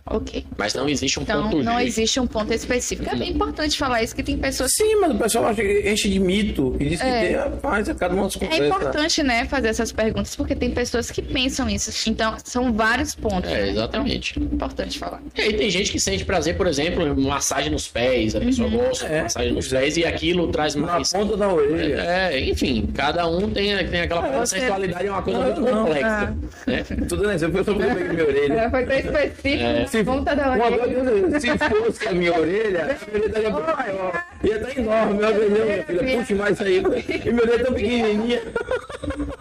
Ok. 0.09 0.45
Mas 0.57 0.73
não 0.73 0.89
existe 0.89 1.19
um 1.19 1.23
Então, 1.23 1.43
ponto 1.49 1.63
não 1.63 1.79
G. 1.79 1.85
existe 1.85 2.19
um 2.19 2.27
ponto 2.27 2.53
específico. 2.53 3.09
É 3.09 3.15
bem 3.15 3.31
importante 3.31 3.77
falar 3.77 4.01
isso, 4.03 4.15
que 4.15 4.23
tem 4.23 4.37
pessoas 4.37 4.71
Sim, 4.73 4.95
mas 4.95 5.11
o 5.11 5.15
pessoal 5.17 5.45
acha 5.47 5.61
que 5.61 5.89
enche 5.91 6.09
de 6.09 6.19
mito 6.19 6.75
e 6.79 6.89
diz 6.89 6.99
que 7.01 7.07
É. 7.07 7.21
tem, 7.27 7.35
rapaz, 7.35 7.87
é 7.89 7.93
cada 7.93 8.15
um 8.15 8.29
se 8.29 8.43
É 8.43 8.67
importante, 8.67 9.21
né, 9.23 9.45
fazer 9.45 9.67
essas 9.69 9.91
perguntas, 9.91 10.35
porque 10.35 10.55
tem 10.55 10.71
pessoas 10.71 11.11
que 11.11 11.21
pensam 11.21 11.69
isso. 11.69 11.91
Então, 12.09 12.35
são 12.43 12.73
vários 12.73 13.13
pontos. 13.15 13.49
É, 13.51 13.61
né? 13.61 13.69
exatamente. 13.69 14.33
Então, 14.39 14.53
importante 14.53 14.97
falar. 14.97 15.21
E 15.37 15.41
aí 15.41 15.53
tem 15.53 15.69
gente 15.69 15.91
que 15.91 15.99
sente 15.99 16.25
prazer, 16.25 16.57
por 16.57 16.67
exemplo, 16.67 17.05
em 17.07 17.25
massagem 17.27 17.71
nos 17.71 17.87
pés, 17.87 18.35
a 18.35 18.39
pessoa 18.39 18.69
gosta 18.69 19.07
de 19.07 19.13
É. 19.13 19.21
massagem 19.23 19.51
nos 19.53 19.67
pés 19.67 19.97
e 19.97 20.05
aquilo 20.05 20.47
traz 20.47 20.75
Na 20.75 20.85
mais. 20.87 21.11
ponta 21.11 21.37
da 21.37 21.47
orelha. 21.53 22.01
É, 22.01 22.39
enfim, 22.49 22.89
cada 22.95 23.27
um 23.27 23.49
tem, 23.49 23.75
tem 23.87 24.01
aquela 24.01 24.27
É, 24.27 24.35
a 24.35 24.39
você- 24.45 24.59
sexualidade 24.59 25.07
é 25.07 25.11
uma 25.11 25.21
coisa 25.21 25.39
Não, 25.39 25.45
muito 25.45 25.61
não. 25.61 25.85
complexa. 25.85 26.35
Né? 26.67 26.83
Tô 27.07 27.15
dando 27.15 27.31
exemplo, 27.31 27.59
eu 27.59 27.65
tô 27.65 27.73
com 27.73 27.79
minha 27.79 28.25
orelha. 28.25 28.69
foi 28.69 28.85
tão 28.85 28.95
específico, 28.97 29.63
É. 29.63 29.85
Se, 29.99 30.03
ponta 30.05 30.35
da 30.35 30.51
uma 30.51 30.65
orelha. 30.65 31.39
se 31.39 31.57
fosse 31.57 32.07
a 32.07 32.11
minha 32.11 32.39
orelha, 32.39 32.81
a 32.83 32.85
minha 32.85 32.97
orelha 33.13 33.25
estaria 33.27 33.49
muito 33.49 33.77
maior. 33.77 34.23
Ia 34.43 34.55
estar 34.55 34.77
enorme, 34.79 35.13
meu 35.19 35.27
orelhão, 35.27 35.65
minha 35.65 35.83
filha. 35.83 36.17
Puxa 36.19 36.35
mais 36.35 36.61
aí. 36.61 36.77
E 37.25 37.31
meu 37.31 37.43
orelha 37.43 37.55
é 37.55 37.63
tão 37.63 37.73
pequenininha. 37.73 38.41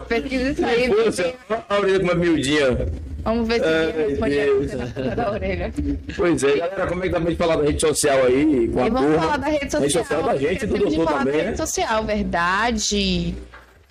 Pesquisa 0.07 0.49
isso 0.51 0.65
aí. 0.65 1.35
ó, 1.49 1.55
a 1.69 1.79
orelha 1.79 1.99
como 1.99 2.11
é 2.11 2.15
miudinha. 2.15 2.77
Vamos 3.23 3.47
ver 3.47 3.61
se 3.61 3.67
ele 3.67 5.15
da 5.15 5.31
orelha. 5.31 5.73
Pois 6.15 6.43
é, 6.43 6.57
galera, 6.57 6.87
como 6.87 7.03
é 7.03 7.07
que 7.07 7.11
dá 7.13 7.19
pra 7.19 7.29
gente 7.29 7.37
falar 7.37 7.55
da 7.57 7.63
rede 7.63 7.81
social 7.81 8.25
aí? 8.25 8.69
Com 8.73 8.79
a 8.81 8.87
E 8.87 8.89
vamos 8.89 9.07
turma? 9.09 9.21
falar 9.21 9.37
da 9.37 9.47
rede 9.47 9.71
social. 9.71 9.81
Rede 9.81 9.93
social 9.93 10.23
da 10.23 10.37
gente, 10.37 10.65
do 10.65 10.73
Temos 10.73 10.89
de 10.89 10.95
doutor 10.95 11.11
falar 11.11 11.19
também, 11.25 11.33
da 11.33 11.43
né? 11.43 11.45
rede 11.49 11.57
social, 11.57 12.03
verdade. 12.05 13.35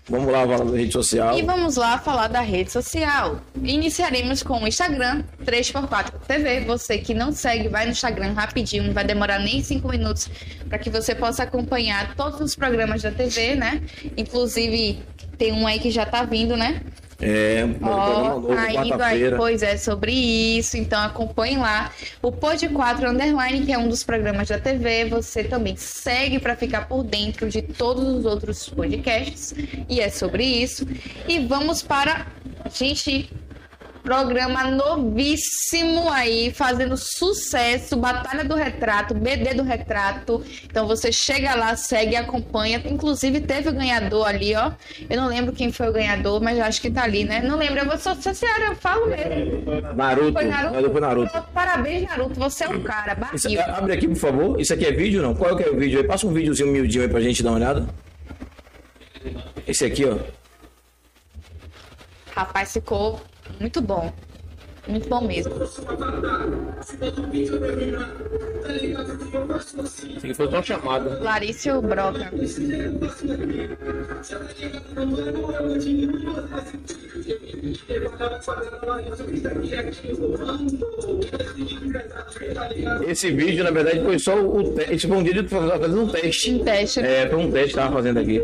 Vamos 0.09 0.33
lá 0.33 0.47
falar 0.47 0.65
da 0.65 0.77
rede 0.77 0.93
social. 0.93 1.39
E 1.39 1.43
vamos 1.43 1.77
lá 1.77 1.99
falar 1.99 2.29
da 2.29 2.41
rede 2.41 2.73
social. 2.73 3.41
Iniciaremos 3.63 4.43
com 4.43 4.63
o 4.63 4.67
Instagram 4.67 5.23
3x4 5.45 6.13
TV. 6.27 6.61
Você 6.61 6.99
que 6.99 7.13
não 7.13 7.31
segue, 7.31 7.69
vai 7.69 7.85
no 7.85 7.93
Instagram 7.93 8.33
rapidinho, 8.33 8.85
não 8.85 8.95
vai 8.95 9.05
demorar 9.05 9.39
nem 9.39 9.63
5 9.63 9.87
minutos 9.89 10.31
para 10.69 10.79
que 10.79 10.89
você 10.89 11.15
possa 11.15 11.43
acompanhar 11.43 12.15
todos 12.15 12.41
os 12.41 12.57
programas 12.57 13.03
da 13.03 13.11
TV, 13.11 13.55
né? 13.55 13.83
Inclusive, 14.17 15.03
tem 15.37 15.53
um 15.53 15.67
aí 15.67 15.79
que 15.79 15.91
já 15.91 16.07
tá 16.07 16.23
vindo, 16.23 16.57
né? 16.57 16.81
É, 17.21 17.65
um 17.65 17.85
Ó, 17.85 18.41
novo, 18.41 18.53
aí, 18.53 19.31
pois 19.37 19.63
é, 19.63 19.77
sobre 19.77 20.13
isso. 20.13 20.77
Então 20.77 21.01
acompanhe 21.03 21.57
lá. 21.57 21.91
O 22.23 22.31
Pod 22.31 22.69
4 22.69 23.11
Underline, 23.11 23.67
que 23.67 23.73
é 23.73 23.79
um 23.79 23.89
dos 23.89 24.05
programas 24.05 24.49
da 24.49 24.59
TV. 24.59 25.07
Você 25.07 25.43
também 25.43 25.77
segue 25.77 26.39
para 26.39 26.55
ficar 26.55 26.87
por 26.87 27.03
dentro 27.03 27.49
de 27.49 27.61
todos 27.63 28.05
os 28.05 28.25
outros 28.25 28.69
podcasts. 28.69 29.55
E 29.89 30.01
é 30.01 30.09
sobre 30.09 30.45
isso. 30.45 30.87
E 31.27 31.41
vamos 31.41 31.83
para. 31.83 32.27
Gente. 32.73 33.31
Programa 34.09 34.65
novíssimo 34.71 36.11
aí, 36.11 36.51
fazendo 36.51 36.97
sucesso, 36.97 37.95
Batalha 37.95 38.43
do 38.43 38.55
Retrato, 38.55 39.13
BD 39.13 39.53
do 39.53 39.63
Retrato. 39.63 40.43
Então 40.65 40.87
você 40.87 41.13
chega 41.13 41.55
lá, 41.55 41.77
segue, 41.77 42.17
acompanha. 42.17 42.83
Inclusive 42.87 43.39
teve 43.43 43.69
o 43.69 43.73
ganhador 43.75 44.27
ali, 44.27 44.55
ó. 44.55 44.73
Eu 45.11 45.21
não 45.21 45.29
lembro 45.29 45.53
quem 45.53 45.71
foi 45.71 45.91
o 45.91 45.93
ganhador, 45.93 46.41
mas 46.41 46.57
eu 46.57 46.65
acho 46.65 46.81
que 46.81 46.91
tá 46.91 47.03
ali, 47.03 47.25
né? 47.25 47.43
Não 47.43 47.59
lembro, 47.59 47.81
eu 47.81 47.85
vou 47.85 47.99
sou 47.99 48.15
senhora, 48.17 48.69
eu 48.69 48.77
falo 48.77 49.09
mesmo. 49.09 49.95
Naruto. 49.95 50.33
Foi 50.33 50.45
Naruto? 50.47 50.91
Foi 50.91 51.01
Naruto. 51.03 51.43
Parabéns, 51.53 52.09
Naruto, 52.09 52.41
você 52.41 52.65
é 52.65 52.69
um 52.71 52.81
cara, 52.83 53.13
Isso- 53.35 53.47
barril. 53.55 53.75
abre 53.77 53.93
aqui, 53.93 54.09
por 54.09 54.17
favor. 54.17 54.59
Isso 54.59 54.73
aqui 54.73 54.87
é 54.87 54.91
vídeo, 54.91 55.21
não? 55.21 55.35
Qual 55.35 55.53
é, 55.53 55.63
que 55.63 55.69
é 55.69 55.71
o 55.71 55.77
vídeo 55.77 56.01
aí? 56.01 56.07
Passa 56.07 56.27
um 56.27 56.33
videozinho 56.33 56.73
miudinho 56.73 57.03
aí 57.05 57.11
pra 57.11 57.21
gente 57.21 57.43
dar 57.43 57.51
uma 57.51 57.57
olhada. 57.57 57.87
Esse 59.67 59.85
aqui, 59.85 60.07
ó. 60.07 60.17
Rapaz, 62.35 62.73
ficou 62.73 63.21
muito 63.61 63.81
bom. 63.81 64.13
Muito 64.89 65.07
bom 65.07 65.21
mesmo. 65.21 65.53
Aqui 70.17 70.35
foi 70.35 70.47
uma 70.47 70.63
chamada. 70.63 71.17
Clarício 71.17 71.83
Broca. 71.83 72.33
Esse 83.07 83.31
vídeo, 83.31 83.65
na 83.65 83.71
verdade, 83.71 84.01
foi 84.01 84.19
só 84.19 84.41
o 84.41 84.73
teste. 84.73 84.95
Esse 84.95 85.07
foi 85.07 85.17
um 85.19 85.23
dia 85.23 85.43
de 85.43 85.49
fazer 85.49 85.99
um 85.99 86.09
teste. 86.09 86.55
Um 86.55 86.65
teste. 86.65 87.01
É, 87.01 87.29
foi 87.29 87.39
um 87.39 87.53
teste 87.53 87.69
que 87.69 87.75
tava 87.75 87.93
fazendo 87.97 88.21
aqui. 88.21 88.43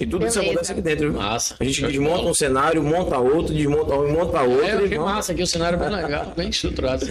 E 0.00 0.06
tudo 0.06 0.26
isso 0.26 0.36
Beleza. 0.38 0.52
acontece 0.52 0.72
aqui 0.72 0.80
dentro, 0.80 1.10
viu? 1.12 1.20
Massa. 1.20 1.54
A 1.60 1.64
gente 1.64 1.82
desmonta 1.86 2.24
um 2.24 2.34
cenário, 2.34 2.82
monta 2.82 3.18
outro, 3.18 3.52
desmonta 3.54 3.94
um, 3.94 4.10
monta 4.12 4.40
outro. 4.42 4.86
É, 4.86 4.88
que 4.88 4.98
massa 4.98 5.32
aqui, 5.32 5.42
o 5.42 5.46
cenário 5.46 5.76
é 5.76 5.78
bem 5.88 6.02
legal, 6.02 6.32
bem 6.36 6.48
estruturado. 6.48 7.04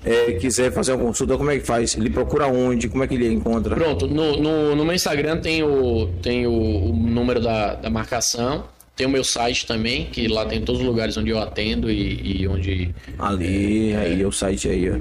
é, 0.04 0.34
quiser 0.34 0.72
fazer 0.72 0.94
uma 0.94 1.04
consulta, 1.04 1.38
como 1.38 1.52
é 1.52 1.60
que 1.60 1.66
faz? 1.66 1.96
Ele 1.96 2.10
procura 2.10 2.48
onde? 2.48 2.88
Como 2.88 3.04
é 3.04 3.08
que 3.08 3.16
ele 3.16 3.32
encontra? 3.32 3.76
Pronto, 3.76 4.08
no, 4.08 4.38
no, 4.38 4.76
no 4.76 4.86
meu 4.86 4.94
Instagram 4.94 5.40
tem 5.40 5.64
o, 5.64 6.08
tem 6.22 6.46
o, 6.46 6.52
o 6.52 6.94
número 6.94 7.40
da, 7.40 7.76
da 7.76 7.90
marcação, 7.90 8.66
tem 8.96 9.06
o 9.06 9.10
meu 9.10 9.24
site 9.24 9.66
também, 9.68 10.06
que 10.06 10.28
lá 10.28 10.46
tem 10.46 10.62
todos 10.62 10.82
os 10.82 10.88
lugares 10.88 11.18
onde 11.18 11.32
eu 11.32 11.40
atendo 11.40 11.92
e, 11.92 12.42
e 12.42 12.48
onde. 12.48 12.94
Ali, 13.20 13.96
aí 13.96 14.22
é 14.22 14.26
o 14.28 14.32
site 14.32 14.70
aí, 14.70 14.90
ó. 14.90 14.98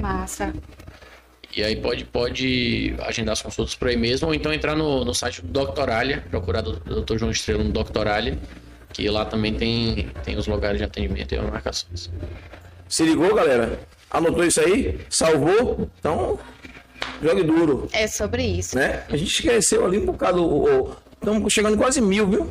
Massa. 0.00 0.52
E 1.56 1.64
aí 1.64 1.76
pode, 1.76 2.04
pode 2.04 2.94
agendar 3.00 3.32
as 3.32 3.42
consultas 3.42 3.74
por 3.74 3.88
aí 3.88 3.96
mesmo, 3.96 4.28
ou 4.28 4.34
então 4.34 4.52
entrar 4.52 4.76
no, 4.76 5.04
no 5.04 5.12
site 5.12 5.42
do 5.42 5.48
Doctoralia, 5.48 6.24
procurar 6.30 6.60
do 6.60 6.74
Dr. 7.02 7.18
João 7.18 7.30
Estrela 7.30 7.64
no 7.64 7.72
Doctoralia, 7.72 8.38
que 8.92 9.08
lá 9.08 9.24
também 9.24 9.54
tem, 9.54 10.08
tem 10.24 10.36
os 10.36 10.46
lugares 10.46 10.78
de 10.78 10.84
atendimento 10.84 11.34
e 11.34 11.38
as 11.38 11.44
marcações. 11.44 12.08
Se 12.88 13.02
ligou, 13.04 13.34
galera? 13.34 13.80
Anotou 14.10 14.44
isso 14.44 14.60
aí? 14.60 14.98
Salvou? 15.08 15.88
Então, 15.98 16.38
jogue 17.22 17.42
duro, 17.42 17.88
É 17.92 18.06
sobre 18.06 18.44
isso. 18.44 18.76
né? 18.76 19.04
A 19.08 19.16
gente 19.16 19.42
cresceu 19.42 19.84
ali 19.84 19.98
um 19.98 20.06
bocado. 20.06 20.96
Estamos 21.14 21.52
chegando 21.52 21.76
quase 21.76 22.00
mil, 22.00 22.26
viu? 22.28 22.50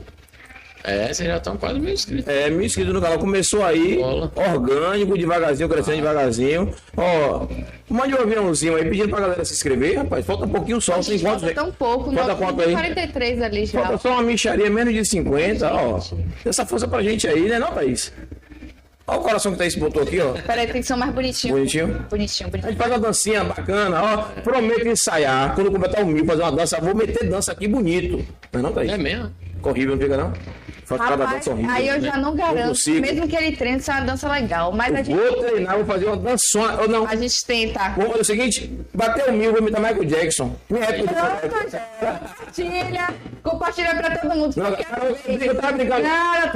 É, 0.83 1.13
vocês 1.13 1.27
já 1.27 1.37
estão 1.37 1.57
quase 1.57 1.79
mil 1.79 1.93
inscritos. 1.93 2.27
É, 2.27 2.49
mil 2.49 2.61
inscritos 2.61 2.93
no 2.93 3.01
canal. 3.01 3.19
Começou 3.19 3.63
aí, 3.65 3.97
Bola. 3.97 4.31
orgânico, 4.35 5.17
devagarzinho, 5.17 5.67
crescendo 5.67 5.97
devagarzinho. 5.97 6.73
Ó, 6.95 7.47
mande 7.89 8.15
um 8.15 8.21
aviãozinho 8.21 8.75
aí 8.77 8.85
pedindo 8.85 9.09
pra 9.09 9.19
galera 9.19 9.43
se 9.43 9.53
inscrever, 9.53 9.97
rapaz. 9.97 10.25
Falta 10.25 10.45
um 10.45 10.49
pouquinho 10.49 10.79
só, 10.79 10.93
tem 10.99 11.19
quantos? 11.19 11.41
Falta 11.41 11.53
tão 11.53 11.71
pouco, 11.71 12.11
Falta 12.13 12.35
quanto 12.35 12.61
aí? 12.61 12.71
43 12.71 13.41
ali 13.41 13.65
já. 13.65 13.81
Falta 13.81 13.97
só 13.97 14.13
uma 14.13 14.23
micharia, 14.23 14.69
menos 14.69 14.93
de 14.93 15.03
50, 15.05 15.69
ó. 15.73 15.99
Dê 16.43 16.49
Essa 16.49 16.65
força 16.65 16.87
pra 16.87 17.03
gente 17.03 17.27
aí, 17.27 17.41
né, 17.49 17.59
não, 17.59 17.71
Thaís? 17.73 18.13
Olha 19.05 19.19
o 19.19 19.23
coração 19.23 19.51
que 19.51 19.57
Thaís 19.57 19.75
botou 19.75 20.03
aqui, 20.03 20.19
ó. 20.21 20.33
Peraí, 20.33 20.67
tem 20.67 20.81
que 20.81 20.87
ser 20.87 20.95
mais 20.95 21.11
bonitinho. 21.11 21.55
Bonitinho? 21.55 21.87
Bonitinho, 22.09 22.47
A 22.47 22.51
bonitinho. 22.51 22.71
gente 22.71 22.77
faz 22.77 22.91
uma 22.91 22.99
dancinha 22.99 23.43
bacana, 23.43 24.01
ó. 24.01 24.17
Prometo 24.41 24.87
ensaiar. 24.87 25.55
Quando 25.55 25.71
completar 25.71 26.03
o 26.03 26.07
mil, 26.07 26.23
fazer 26.25 26.43
uma 26.43 26.51
dança, 26.51 26.79
vou 26.79 26.95
meter 26.95 27.27
dança 27.27 27.51
aqui 27.51 27.67
bonito. 27.67 28.25
Não 28.53 28.59
é 28.59 28.63
não, 28.63 28.71
Thaís? 28.71 28.91
É 28.91 28.97
mesmo? 28.97 29.31
Fica 29.59 29.69
horrível, 29.69 29.95
não 29.95 30.01
fica 30.01 30.17
não? 30.17 30.33
Faz 30.85 31.01
cada 31.01 31.23
Rapaz, 31.23 31.31
dança 31.45 31.51
horrível. 31.51 31.71
aí 31.75 31.87
eu 31.87 32.01
já 32.01 32.17
não 32.17 32.35
garanto. 32.35 32.69
consigo. 32.69 33.01
mesmo 33.01 33.27
que 33.27 33.35
ele 33.35 33.55
treine, 33.55 33.77
isso 33.77 33.91
é 33.91 33.93
uma 33.93 34.05
dança 34.05 34.27
legal. 34.31 34.71
Mas 34.71 34.95
a 34.95 35.03
gente, 35.03 35.15
Vou 35.15 35.43
treinar, 35.43 35.75
vou 35.75 35.85
fazer 35.85 36.05
uma 36.05 36.17
dançona. 36.17 36.81
Ou 36.81 36.87
não, 36.87 37.05
a 37.05 37.15
gente 37.15 37.45
tenta. 37.45 37.89
Vamos 37.89 38.09
fazer 38.09 38.21
o 38.21 38.25
seguinte: 38.25 38.79
bater 38.91 39.29
o 39.29 39.33
mil, 39.33 39.51
vou 39.51 39.61
imitar 39.61 39.79
Michael 39.81 40.05
Jackson. 40.05 40.55
Minha 40.67 40.85
época 40.85 41.13
compartilha. 41.13 43.07
Compartilha 43.43 43.95
pra 43.95 44.17
todo 44.17 44.35
mundo. 44.35 44.53
Não, 44.57 44.71
cara, 44.71 45.15
eu 45.27 45.55
tava 45.55 45.73
brincando. 45.73 46.01
Cara, 46.01 46.53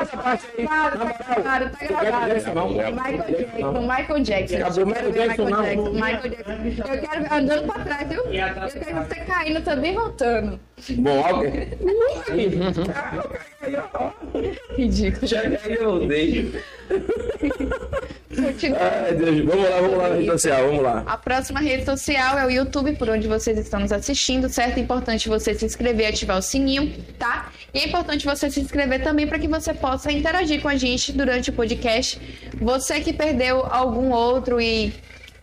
essa 0.00 0.16
parte 0.16 0.46
aí. 0.56 0.66
Tá 0.66 0.74
moral. 0.74 1.14
gravado, 1.28 1.70
tá 1.70 1.84
Eu 1.84 1.88
quero 1.88 2.00
gravado. 2.00 2.54
Não. 2.54 2.68
Michael 2.70 3.20
Jackson, 3.20 3.80
Michael 3.82 4.20
Jackson. 4.22 4.56
Acabou, 4.56 4.86
Michael 4.86 5.12
Jackson, 5.12 5.48
não. 5.48 5.92
Michael 5.92 6.22
Jackson. 6.30 6.92
Eu 6.94 7.00
quero 7.00 7.34
andando 7.34 7.62
pra 7.66 7.84
trás, 7.84 8.08
viu? 8.08 8.24
Eu 8.24 8.30
quero 8.30 8.60
você 9.06 9.14
caindo 9.26 9.60
também 9.62 9.94
voltando. 9.94 10.58
Bom, 10.90 11.20
ok. 11.20 11.68
Ridículo. 14.76 15.26
Já 15.26 15.44
eu 15.44 15.90
odeio. 15.90 16.52
Continua. 18.34 18.78
Ai, 18.80 19.14
Deus. 19.14 19.44
Vamos 19.44 19.68
lá, 19.68 19.80
vamos 19.80 19.98
lá 19.98 20.08
na 20.08 20.14
rede 20.14 20.26
social, 20.26 20.66
vamos 20.66 20.82
lá. 20.82 21.02
A 21.06 21.16
próxima 21.16 21.60
rede 21.60 21.84
social 21.84 22.38
é 22.38 22.46
o 22.46 22.50
YouTube, 22.50 22.96
por 22.96 23.08
onde 23.08 23.28
vocês 23.28 23.58
estão 23.58 23.80
nos 23.80 23.92
assistindo, 23.92 24.48
certo? 24.48 24.78
É 24.78 24.80
importante 24.80 25.28
você 25.28 25.54
se 25.54 25.64
inscrever 25.64 26.06
e 26.06 26.08
ativar 26.08 26.38
o 26.38 26.42
sininho, 26.42 26.92
tá? 27.18 27.50
E 27.74 27.80
é 27.80 27.86
importante 27.86 28.24
você 28.24 28.50
se 28.50 28.60
inscrever 28.60 29.02
também 29.02 29.26
para 29.26 29.38
que 29.38 29.48
você 29.48 29.74
possa 29.74 30.10
interagir 30.10 30.60
com 30.62 30.68
a 30.68 30.76
gente 30.76 31.12
durante 31.12 31.50
o 31.50 31.52
podcast. 31.52 32.20
Você 32.60 33.00
que 33.00 33.12
perdeu 33.12 33.64
algum 33.66 34.10
outro 34.10 34.60
e 34.60 34.92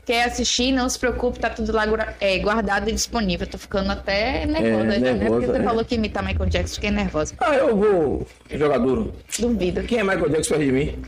quer 0.07 0.23
assistir, 0.23 0.71
não 0.71 0.87
se 0.87 0.97
preocupe, 0.97 1.37
tá 1.37 1.49
tudo 1.49 1.73
lá 1.73 1.83
é, 2.21 2.39
guardado 2.39 2.89
e 2.89 2.93
disponível. 2.93 3.45
Tô 3.45 3.57
ficando 3.57 3.91
até 3.91 4.45
nervosa 4.45 4.95
É, 4.95 4.99
já, 4.99 4.99
né? 4.99 5.13
nervosa, 5.13 5.29
Porque 5.31 5.45
você 5.47 5.59
é. 5.59 5.63
falou 5.63 5.85
que 5.85 5.95
imitar 5.95 6.23
Michael 6.25 6.49
Jackson, 6.49 6.75
fiquei 6.75 6.91
nervosa. 6.91 7.35
Ah, 7.39 7.53
eu 7.53 7.75
vou 7.75 8.25
jogar 8.49 8.77
duro. 8.77 9.13
Duvido. 9.37 9.83
Quem 9.83 9.99
é 9.99 10.03
Michael 10.03 10.29
Jackson 10.29 10.55
perto 10.55 10.65
de 10.65 10.71
mim? 10.71 11.01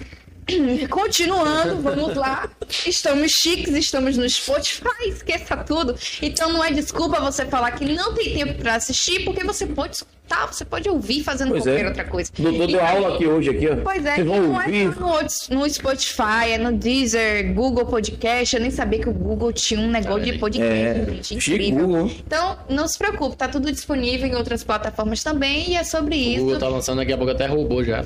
Continuando, 0.90 1.82
vamos 1.82 2.16
lá. 2.16 2.50
Estamos 2.86 3.32
chiques, 3.32 3.74
estamos 3.74 4.18
no 4.18 4.30
Spotify, 4.30 5.08
esqueça 5.08 5.58
tudo. 5.58 5.96
Então 6.22 6.52
não 6.52 6.64
é 6.64 6.72
desculpa 6.72 7.20
você 7.20 7.46
falar 7.46 7.72
que 7.72 7.86
não 7.86 8.14
tem 8.14 8.34
tempo 8.34 8.54
pra 8.62 8.76
assistir, 8.76 9.24
porque 9.26 9.44
você 9.44 9.66
pode 9.66 9.96
escutar, 9.98 10.46
você 10.52 10.64
pode 10.64 10.88
ouvir 10.88 11.24
fazendo 11.24 11.50
Pois 11.50 11.64
qualquer 11.64 11.86
é. 11.86 11.88
outra 11.88 12.04
coisa. 12.06 12.32
Doutor 12.38 12.68
deu 12.68 12.78
Então, 12.80 12.88
aula 12.88 13.16
aqui 13.16 13.26
hoje, 13.28 13.50
aqui, 13.50 13.68
ó. 13.68 13.76
Pois 13.78 14.06
é, 14.06 14.16
Vocês 14.16 14.28
vão 14.28 14.42
não 14.42 14.62
é 14.62 14.66
ouvir. 14.66 14.94
só 14.94 15.54
no, 15.56 15.60
no 15.62 15.70
Spotify, 15.70 16.52
é 16.52 16.58
no 16.58 16.72
Deezer, 16.74 17.54
Google 17.54 17.86
Podcast. 17.86 18.56
Eu 18.56 18.62
nem 18.62 18.72
sabia 18.72 19.00
que 19.00 19.10
o 19.10 19.14
Google 19.14 19.52
tinha 19.52 19.80
um 19.80 19.90
negócio 19.90 20.24
de 20.24 20.38
podcast, 20.38 20.74
É, 20.74 21.06
gente. 21.24 21.36
Incrível. 21.36 21.88
Google. 21.88 22.12
Então, 22.26 22.58
não 22.70 22.88
se 22.88 22.98
preocupe, 22.98 23.36
tá 23.36 23.48
tudo 23.48 23.72
disponível 23.72 24.28
em 24.28 24.36
outras 24.36 24.64
plataformas 24.64 25.24
também, 25.24 25.72
e 25.72 25.76
é 25.76 25.84
sobre 25.84 26.16
O 26.16 26.20
isso. 26.20 26.44
Google 26.44 26.60
tá 26.60 26.68
lançando 26.68 26.98
daqui 26.98 27.14
a 27.14 27.18
pouco 27.18 27.32
até 27.32 27.46
robô 27.48 27.84
já. 27.84 28.06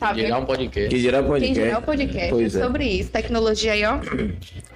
Tá 0.00 0.12
vendo? 0.14 0.34
um 0.36 0.46
podcast. 0.46 0.88
Que 0.88 1.00
dirá 1.00 1.18
Quem 1.18 1.28
podcast. 1.28 1.60
dirá 1.60 1.78
o 1.78 1.82
podcast 1.82 2.30
Pois 2.30 2.54
é 2.54 2.58
é. 2.58 2.62
sobre 2.62 2.84
isso. 2.84 3.10
Tecnologia 3.10 3.72
aí, 3.72 3.84
ó. 3.84 3.98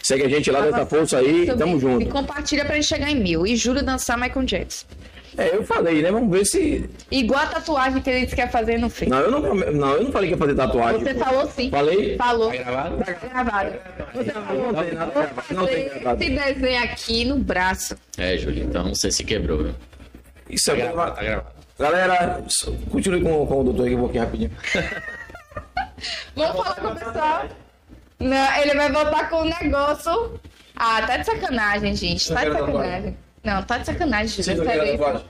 Segue 0.03 0.25
a 0.25 0.29
gente 0.29 0.51
lá, 0.51 0.61
dá 0.61 0.67
essa 0.69 0.87
força 0.87 1.19
aí, 1.19 1.47
Sobre 1.47 1.57
tamo 1.57 1.77
isso. 1.79 1.89
E 1.89 1.91
junto. 1.93 2.07
compartilha 2.11 2.65
pra 2.65 2.75
gente 2.75 2.87
chegar 2.87 3.11
em 3.11 3.17
mil. 3.19 3.47
E 3.47 3.57
juro 3.57 3.83
dançar 3.83 4.19
Michael 4.19 4.45
Jackson. 4.45 4.87
É, 5.37 5.57
eu 5.57 5.65
falei, 5.65 6.01
né? 6.01 6.13
Vamos 6.13 6.31
ver 6.31 6.45
se. 6.45 6.89
Igual 7.11 7.41
a 7.41 7.47
tatuagem 7.47 8.01
que 8.01 8.09
ele 8.09 8.21
disse 8.21 8.37
que 8.37 8.41
ia 8.41 8.49
fazer 8.49 8.79
não 8.79 8.89
fez. 8.89 9.11
Não, 9.11 9.19
eu 9.19 9.31
não, 9.33 9.41
não, 9.73 9.93
eu 9.95 10.05
não 10.05 10.13
falei 10.13 10.29
que 10.29 10.35
ia 10.35 10.39
fazer 10.39 10.55
tatuagem. 10.55 11.01
Você 11.03 11.15
falou 11.15 11.47
sim. 11.49 11.71
Falei? 11.71 12.17
Falou. 12.17 12.51
Tá 12.51 12.57
gravado? 12.57 12.97
Tá 12.99 13.13
gravado. 13.13 13.73
Você 14.15 14.31
falou. 14.31 14.73
Não 14.73 14.85
tem 14.85 14.93
nada 14.95 15.11
gravado. 15.11 15.55
Não 15.55 15.67
tem 15.67 15.89
gravado. 15.89 16.23
esse 16.23 16.31
desenho 16.55 16.83
aqui 16.85 17.25
no 17.25 17.39
braço. 17.39 17.97
É, 18.17 18.37
Júlio, 18.37 18.63
então 18.63 18.95
você 18.95 19.11
se 19.11 19.25
quebrou, 19.25 19.65
viu? 19.65 19.75
Isso 20.49 20.71
é 20.71 20.77
Tá 20.77 20.83
gravado, 20.83 21.17
tá 21.17 21.23
gravado. 21.25 21.54
Galera, 21.79 22.45
continue 22.91 23.23
com, 23.23 23.47
com 23.47 23.61
o 23.61 23.65
doutor 23.65 23.87
aqui 23.87 23.95
um 23.95 24.01
pouquinho 24.01 24.25
rapidinho. 24.25 24.51
Vamos 26.37 26.57
falar 26.57 26.75
com 26.77 26.89
o 26.89 26.97
pessoal. 26.97 27.49
Não, 28.21 28.57
ele 28.57 28.75
vai 28.75 28.93
voltar 28.93 29.29
com 29.29 29.43
o 29.43 29.45
negócio. 29.45 30.41
Ah, 30.77 31.03
tá 31.03 31.17
de 31.17 31.27
sacanagem, 31.27 31.95
gente. 31.97 32.33
Tá 32.33 32.45
de 32.45 32.53
sacanagem. 32.53 33.17
Não, 33.43 33.63
tá 33.63 33.79
de 33.79 33.87
sacanagem, 33.87 34.43
Júlio. 34.43 34.63
eu 34.63 34.99
Sério. 34.99 35.25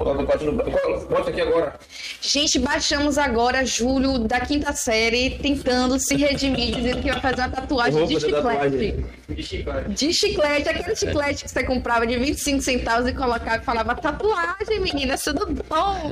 Coloca 0.00 0.22
o 0.22 0.26
tatuagem 0.26 0.50
no- 0.54 1.06
Bota 1.10 1.28
aqui 1.28 1.42
agora. 1.42 1.74
Gente, 2.22 2.58
baixamos 2.58 3.18
agora 3.18 3.66
Júlio 3.66 4.18
da 4.20 4.40
quinta 4.40 4.72
série 4.72 5.38
tentando 5.42 5.98
se 5.98 6.14
redimir, 6.16 6.74
dizendo 6.74 7.02
que 7.02 7.10
vai 7.12 7.20
fazer 7.20 7.42
uma 7.42 7.50
tatuagem 7.50 8.06
de 8.06 8.14
chiclete. 8.18 8.32
tatuagem. 8.42 9.04
De 9.88 10.12
chiclete, 10.14 10.68
aquele 10.70 10.96
chiclete 10.96 11.44
que 11.44 11.50
você 11.50 11.62
comprava 11.64 12.06
de 12.06 12.16
25 12.18 12.62
centavos 12.62 13.08
e 13.10 13.12
colocava 13.12 13.58
e 13.58 13.64
falava 13.64 13.94
tatuagem, 13.94 14.80
menina, 14.80 15.16
tudo 15.18 15.46
bom. 15.68 16.10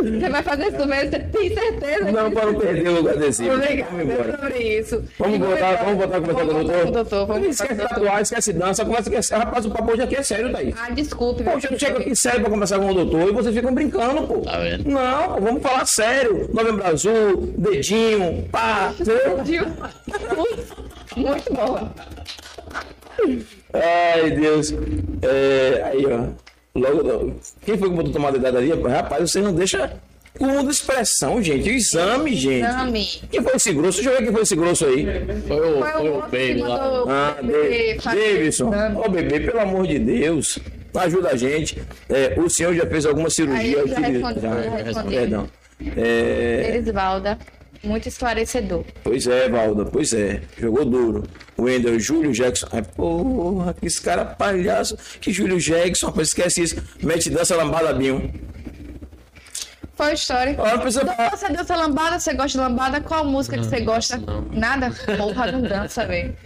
Você 0.00 0.28
vai 0.30 0.42
fazer 0.44 0.68
isso 0.68 0.86
mesmo? 0.86 1.10
Você 1.10 1.18
tem 1.18 1.54
certeza? 1.54 2.12
Não, 2.12 2.30
para 2.30 2.46
não 2.46 2.54
perder 2.60 2.88
o 2.88 3.08
adesivo. 3.08 3.54
Obrigada 3.54 3.90
Vamos 3.90 4.04
embora. 4.14 4.38
sobre 4.38 4.58
isso. 4.78 5.04
Vamos 5.18 5.38
voltar, 5.40 5.84
vamos 5.84 5.98
voltar 5.98 6.16
a 6.16 6.20
com 6.20 6.30
o 6.30 6.34
doutor? 6.54 6.90
doutor, 6.92 7.26
vamos 7.26 7.48
esquece 7.48 7.74
doutor. 7.74 7.88
tatuagem, 7.96 8.22
esquece 8.22 8.52
dança, 8.52 8.84
conversa 8.84 9.10
que 9.10 9.16
é 9.16 9.36
Rapaz, 9.36 9.66
o 9.66 9.70
papo 9.70 9.90
hoje 9.92 10.02
aqui 10.02 10.14
é 10.16 10.22
sério, 10.22 10.52
Thaís. 10.52 10.74
Ah, 10.78 10.90
desculpe. 10.90 11.42
Poxa, 11.42 11.68
eu 11.72 11.78
chego 11.78 11.98
aqui 11.98 12.14
sério 12.14 12.40
pra 12.42 12.50
conversar 12.50 12.78
com 12.78 12.88
o 12.90 12.94
doutor 12.94 13.23
e 13.28 13.32
vocês 13.32 13.54
ficam 13.54 13.74
brincando, 13.74 14.22
pô. 14.26 14.40
Tá 14.40 14.58
vendo? 14.58 14.88
Não, 14.88 15.34
pô, 15.34 15.40
vamos 15.40 15.62
falar 15.62 15.86
sério. 15.86 16.48
Novembro 16.52 16.86
Azul, 16.86 17.52
dedinho, 17.56 18.46
pá. 18.50 18.92
entendeu? 18.98 19.66
Muito 21.16 21.52
bom. 21.52 21.90
Ai, 23.72 24.30
Deus. 24.30 24.72
É, 25.22 25.82
aí, 25.84 26.06
ó. 26.06 26.26
Logo, 26.78 27.02
logo. 27.06 27.34
Quem 27.64 27.78
foi 27.78 27.88
que 27.88 27.94
botou 27.94 28.12
tomada 28.12 28.38
de 28.38 28.46
idade 28.46 28.56
ali? 28.56 28.88
Rapaz, 28.90 29.30
você 29.30 29.40
não 29.40 29.54
deixa 29.54 29.92
o 30.40 30.46
mundo 30.46 30.64
de 30.68 30.74
expressão, 30.74 31.40
gente. 31.40 31.68
O 31.68 31.72
exame, 31.72 32.34
gente. 32.34 32.66
Exame. 32.66 33.06
Quem 33.30 33.42
foi 33.42 33.54
esse 33.54 33.72
grosso? 33.72 33.98
Deixa 33.98 34.10
eu 34.10 34.16
ver 34.16 34.24
quem 34.24 34.32
foi 34.32 34.42
esse 34.42 34.56
grosso 34.56 34.86
aí. 34.86 35.06
Foi 35.46 35.60
o, 35.60 35.78
Foi 35.80 35.92
foi 35.92 36.00
o 36.08 36.10
o 36.10 36.14
outro 36.16 36.30
que 36.30 36.48
Baby 36.48 36.60
lá. 36.62 37.04
Ah, 37.08 37.36
o 37.40 38.14
Davidson. 38.14 38.70
Ô, 39.04 39.08
bebê, 39.08 39.40
pelo 39.40 39.60
amor 39.60 39.86
de 39.86 39.98
Deus, 40.00 40.58
ajuda 41.02 41.30
a 41.30 41.36
gente. 41.36 41.82
É, 42.08 42.38
o 42.38 42.48
senhor 42.48 42.74
já 42.74 42.86
fez 42.86 43.04
alguma 43.06 43.28
cirurgia? 43.30 43.60
Aí 43.60 43.72
eu 43.72 43.88
já 43.88 43.98
respondi, 43.98 44.40
já 44.40 44.52
respondi. 44.54 45.14
Perdão. 45.16 45.48
É, 45.96 46.70
Elisvalda, 46.74 47.38
muito 47.82 48.08
esclarecedor. 48.08 48.84
pois 49.02 49.26
é, 49.26 49.48
Valda, 49.48 49.84
pois 49.84 50.12
é. 50.12 50.40
Jogou 50.58 50.84
duro. 50.84 51.24
O 51.56 51.64
Wendel, 51.64 51.98
Júlio 52.00 52.32
Jackson. 52.32 52.66
Ai, 52.72 52.82
porra, 52.82 53.74
que 53.74 53.86
esse 53.86 54.00
cara 54.00 54.24
palhaço. 54.24 54.96
Que 55.20 55.32
Júlio 55.32 55.58
Jackson, 55.60 56.06
rapaz, 56.06 56.28
esquece 56.28 56.62
isso. 56.62 56.76
Mete 57.02 57.28
dança 57.30 57.54
lambada, 57.56 57.92
Binho. 57.92 58.32
A 59.96 60.12
história? 60.12 60.54
Não 60.56 60.78
precisa. 60.80 61.04
Você 61.30 61.48
dança 61.52 61.76
lambada? 61.76 62.18
Você 62.18 62.34
gosta 62.34 62.48
de 62.48 62.58
lambada? 62.58 63.00
Qual 63.00 63.24
música 63.24 63.56
que 63.56 63.64
você 63.64 63.80
gosta? 63.80 64.20
Nada? 64.52 64.90
Porra, 65.16 65.52
não 65.52 65.62
dança, 65.62 66.04
velho. 66.06 66.36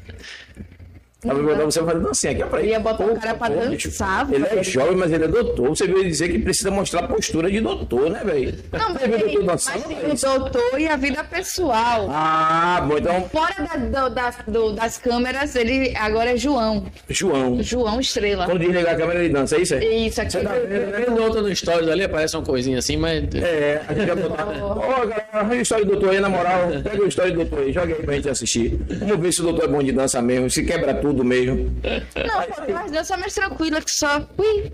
Me 1.24 1.34
botar 1.42 1.64
você 1.64 1.82
fazer 1.82 1.98
dancinha 2.00 2.32
aqui, 2.32 2.42
ó, 2.44 2.46
pra 2.46 2.60
Eu 2.60 2.66
ia 2.66 2.78
botar 2.78 3.04
o 3.04 3.14
cara 3.18 3.34
pra 3.34 3.48
bicho. 3.50 3.88
dançar, 3.88 4.32
Ele 4.32 4.46
é 4.46 4.62
jovem, 4.62 4.94
mas 4.96 5.10
ele 5.12 5.24
é 5.24 5.28
doutor. 5.28 5.70
Você 5.70 5.84
veio 5.88 6.04
dizer 6.04 6.28
que 6.28 6.38
precisa 6.38 6.70
mostrar 6.70 7.00
a 7.00 7.08
postura 7.08 7.50
de 7.50 7.60
doutor, 7.60 8.08
né, 8.08 8.20
velho? 8.24 8.54
Não, 8.72 8.90
mas 8.94 9.02
tem, 9.02 9.10
doutor 9.10 9.44
mas 9.44 9.46
dançando, 9.66 9.82
tem 9.88 9.96
velho? 9.96 10.12
o 10.12 10.38
doutor 10.38 10.80
e 10.80 10.86
a 10.86 10.96
vida 10.96 11.24
pessoal. 11.24 12.06
Ah, 12.08 12.84
bom, 12.86 12.98
então, 12.98 13.28
Fora 13.30 13.52
da- 13.58 14.06
do- 14.08 14.14
das, 14.14 14.36
do- 14.46 14.72
das 14.74 14.98
câmeras, 14.98 15.56
ele 15.56 15.92
agora 15.96 16.34
é 16.34 16.36
João. 16.36 16.86
João. 17.08 17.60
João 17.64 17.98
Estrela. 17.98 18.44
Quando 18.46 18.60
desligar 18.60 18.94
a 18.94 18.96
câmera, 18.96 19.18
ele 19.24 19.32
dança, 19.32 19.56
é 19.56 19.60
isso? 19.60 19.74
É, 19.74 19.84
Isso 19.84 20.20
aqui. 20.20 20.30
Você 20.30 20.40
tá 20.40 20.52
vendo, 20.52 20.86
né? 21.16 21.20
Outra 21.20 21.42
no 21.42 21.54
Stories 21.56 21.88
ali, 21.88 22.04
aparece 22.04 22.36
uma 22.36 22.44
coisinha 22.44 22.78
assim, 22.78 22.96
mas. 22.96 23.24
É, 23.34 23.82
a 23.88 23.92
gente 23.92 24.06
vai 24.06 24.16
botar. 24.16 24.46
Ó, 24.46 25.00
galera, 25.00 25.26
arranja 25.32 25.54
a 25.58 25.62
história 25.62 25.84
do 25.84 25.90
doutor 25.92 26.10
aí, 26.10 26.20
na 26.20 26.28
moral. 26.28 26.68
Pega 26.84 27.04
a 27.04 27.08
história 27.08 27.32
do 27.32 27.36
doutor 27.38 27.58
aí, 27.58 27.72
joga 27.72 27.92
aí 27.92 28.02
pra 28.04 28.14
gente 28.14 28.28
assistir. 28.28 28.78
Vamos 29.00 29.18
ver 29.18 29.32
se 29.32 29.40
o 29.40 29.44
doutor 29.44 29.64
é 29.64 29.68
bom 29.68 29.82
de 29.82 29.90
dança 29.90 30.22
mesmo, 30.22 30.48
se 30.48 30.62
quebra 30.62 30.94
tudo 30.94 31.07
mesmo. 31.24 31.70
Não, 31.84 32.74
mas 32.74 32.90
dança 32.90 33.16
mais 33.16 33.34
tranquila 33.34 33.80
que 33.80 33.90
só. 33.90 34.18
Ui, 34.38 34.70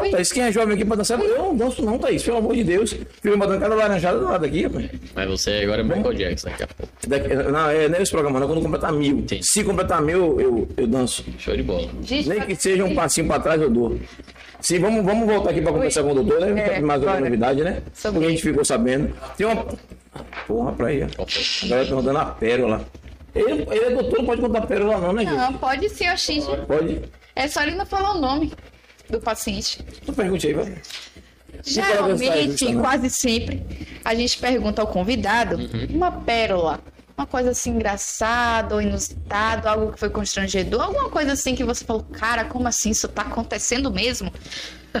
ui. 0.00 0.10
Thaís, 0.10 0.32
quem 0.32 0.42
é 0.44 0.52
jovem 0.52 0.74
aqui 0.74 0.84
pra 0.84 0.96
dançar? 0.96 1.18
Eu 1.20 1.38
não 1.38 1.56
danço, 1.56 1.84
não, 1.84 1.98
Thaís, 1.98 2.22
pelo 2.22 2.38
amor 2.38 2.54
de 2.54 2.64
Deus. 2.64 2.92
Fica 3.20 3.36
botando 3.36 3.60
cada 3.60 3.74
laranjada 3.74 4.18
do 4.18 4.24
lado 4.24 4.44
aqui, 4.44 4.62
rapaz. 4.64 4.90
Mas 5.14 5.28
você 5.28 5.50
agora 5.62 5.80
é 5.80 5.84
Michael 5.84 6.14
Jackson 6.14 6.48
daqui 6.50 6.62
a 6.62 6.66
pouco. 6.66 6.92
Daqui- 7.06 7.34
Não, 7.34 7.70
é, 7.70 7.88
não 7.88 7.98
é 7.98 8.02
esse 8.02 8.10
programa, 8.10 8.40
não. 8.40 8.46
Quando 8.46 8.62
completar 8.62 8.92
mil. 8.92 9.24
Sim. 9.28 9.40
Se 9.42 9.64
completar 9.64 10.02
mil, 10.02 10.40
eu, 10.40 10.68
eu 10.76 10.86
danço. 10.86 11.24
Show 11.38 11.56
de 11.56 11.62
bola. 11.62 11.88
Gente, 12.02 12.28
Nem 12.28 12.40
que 12.42 12.54
seja 12.56 12.84
um 12.84 12.94
passinho 12.94 13.26
pra 13.26 13.38
trás, 13.40 13.60
eu 13.60 13.70
dou. 13.70 13.98
Sim, 14.60 14.80
vamos, 14.80 15.04
vamos 15.04 15.26
voltar 15.26 15.50
aqui 15.50 15.60
pra 15.60 15.72
conversar 15.72 16.02
com 16.02 16.10
o 16.10 16.14
doutor, 16.14 16.40
né? 16.40 16.76
É, 16.76 16.80
mais 16.80 17.00
bora. 17.00 17.20
novidade, 17.20 17.62
né? 17.62 17.80
Sobre 17.94 18.14
Porque 18.18 18.26
a 18.26 18.30
gente 18.30 18.42
ficou 18.42 18.64
sabendo. 18.64 19.14
Tem 19.36 19.46
uma. 19.46 19.64
Porra, 20.48 20.72
pra 20.72 20.88
aí, 20.88 21.02
ó. 21.04 21.22
A 21.22 21.68
galera 21.68 21.86
perguntando 21.86 22.18
a 22.18 22.24
pérola. 22.26 22.84
Ele, 23.34 23.62
ele 23.70 23.84
é 23.84 23.90
doutor, 23.90 24.18
não 24.18 24.26
pode 24.26 24.40
contar 24.40 24.62
pérola, 24.66 24.98
não, 24.98 25.12
né, 25.12 25.24
gente? 25.24 25.34
Não, 25.34 25.52
pode 25.54 25.88
sim, 25.90 26.08
Oxi. 26.10 26.40
Pode. 26.66 27.02
É 27.36 27.46
só 27.46 27.62
ele 27.62 27.76
não 27.76 27.86
falar 27.86 28.12
o 28.14 28.20
nome 28.20 28.52
do 29.08 29.20
paciente. 29.20 29.82
Tu 30.04 30.12
pergunte 30.12 30.46
aí, 30.46 30.54
vai. 30.54 30.80
Geralmente, 31.64 32.72
Não. 32.72 32.80
quase 32.82 33.10
sempre, 33.10 33.62
a 34.04 34.14
gente 34.14 34.38
pergunta 34.38 34.80
ao 34.82 34.88
convidado 34.88 35.56
Uhum. 35.56 35.86
uma 35.90 36.10
pérola, 36.12 36.80
uma 37.18 37.26
coisa 37.26 37.50
assim 37.50 37.70
engraçada 37.70 38.76
ou 38.76 38.80
inusitada, 38.80 39.68
algo 39.68 39.92
que 39.92 39.98
foi 39.98 40.08
constrangedor, 40.08 40.80
alguma 40.82 41.10
coisa 41.10 41.32
assim 41.32 41.56
que 41.56 41.64
você 41.64 41.84
falou, 41.84 42.04
cara, 42.04 42.44
como 42.44 42.68
assim 42.68 42.90
isso 42.90 43.08
tá 43.08 43.22
acontecendo 43.22 43.90
mesmo? 43.90 44.32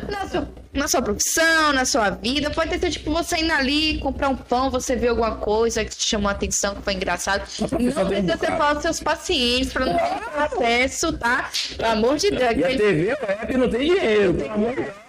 Na 0.08 0.28
sua, 0.28 0.48
na 0.72 0.88
sua 0.88 1.00
profissão, 1.00 1.72
na 1.72 1.84
sua 1.84 2.10
vida, 2.10 2.50
pode 2.50 2.70
ter 2.70 2.78
sido 2.80 2.92
tipo 2.92 3.10
você 3.12 3.38
indo 3.38 3.52
ali 3.52 3.98
comprar 4.00 4.28
um 4.28 4.36
pão, 4.36 4.68
você 4.68 4.96
vê 4.96 5.08
alguma 5.08 5.36
coisa 5.36 5.84
que 5.84 5.96
te 5.96 6.04
chamou 6.04 6.28
a 6.28 6.32
atenção, 6.32 6.74
que 6.74 6.82
foi 6.82 6.94
engraçado. 6.94 7.48
Não 7.60 7.68
precisa 8.06 8.36
você 8.36 8.46
falar 8.46 8.74
dos 8.74 8.82
seus 8.82 9.00
pacientes 9.00 9.72
para 9.72 9.86
não 9.86 9.96
ter 9.96 10.42
acesso, 10.42 11.12
tá? 11.16 11.50
Pelo 11.76 11.90
amor 11.90 12.16
de 12.16 12.30
Deus, 12.30 12.42
E 12.42 12.64
a 12.64 12.76
TV, 12.76 13.12
o 13.12 13.24
app 13.30 13.56
não 13.56 13.68
tem 13.70 13.80
dinheiro, 13.80 14.34
pelo 14.34 14.52
amor 14.52 14.70
de 14.70 14.82
Deus. 14.82 15.07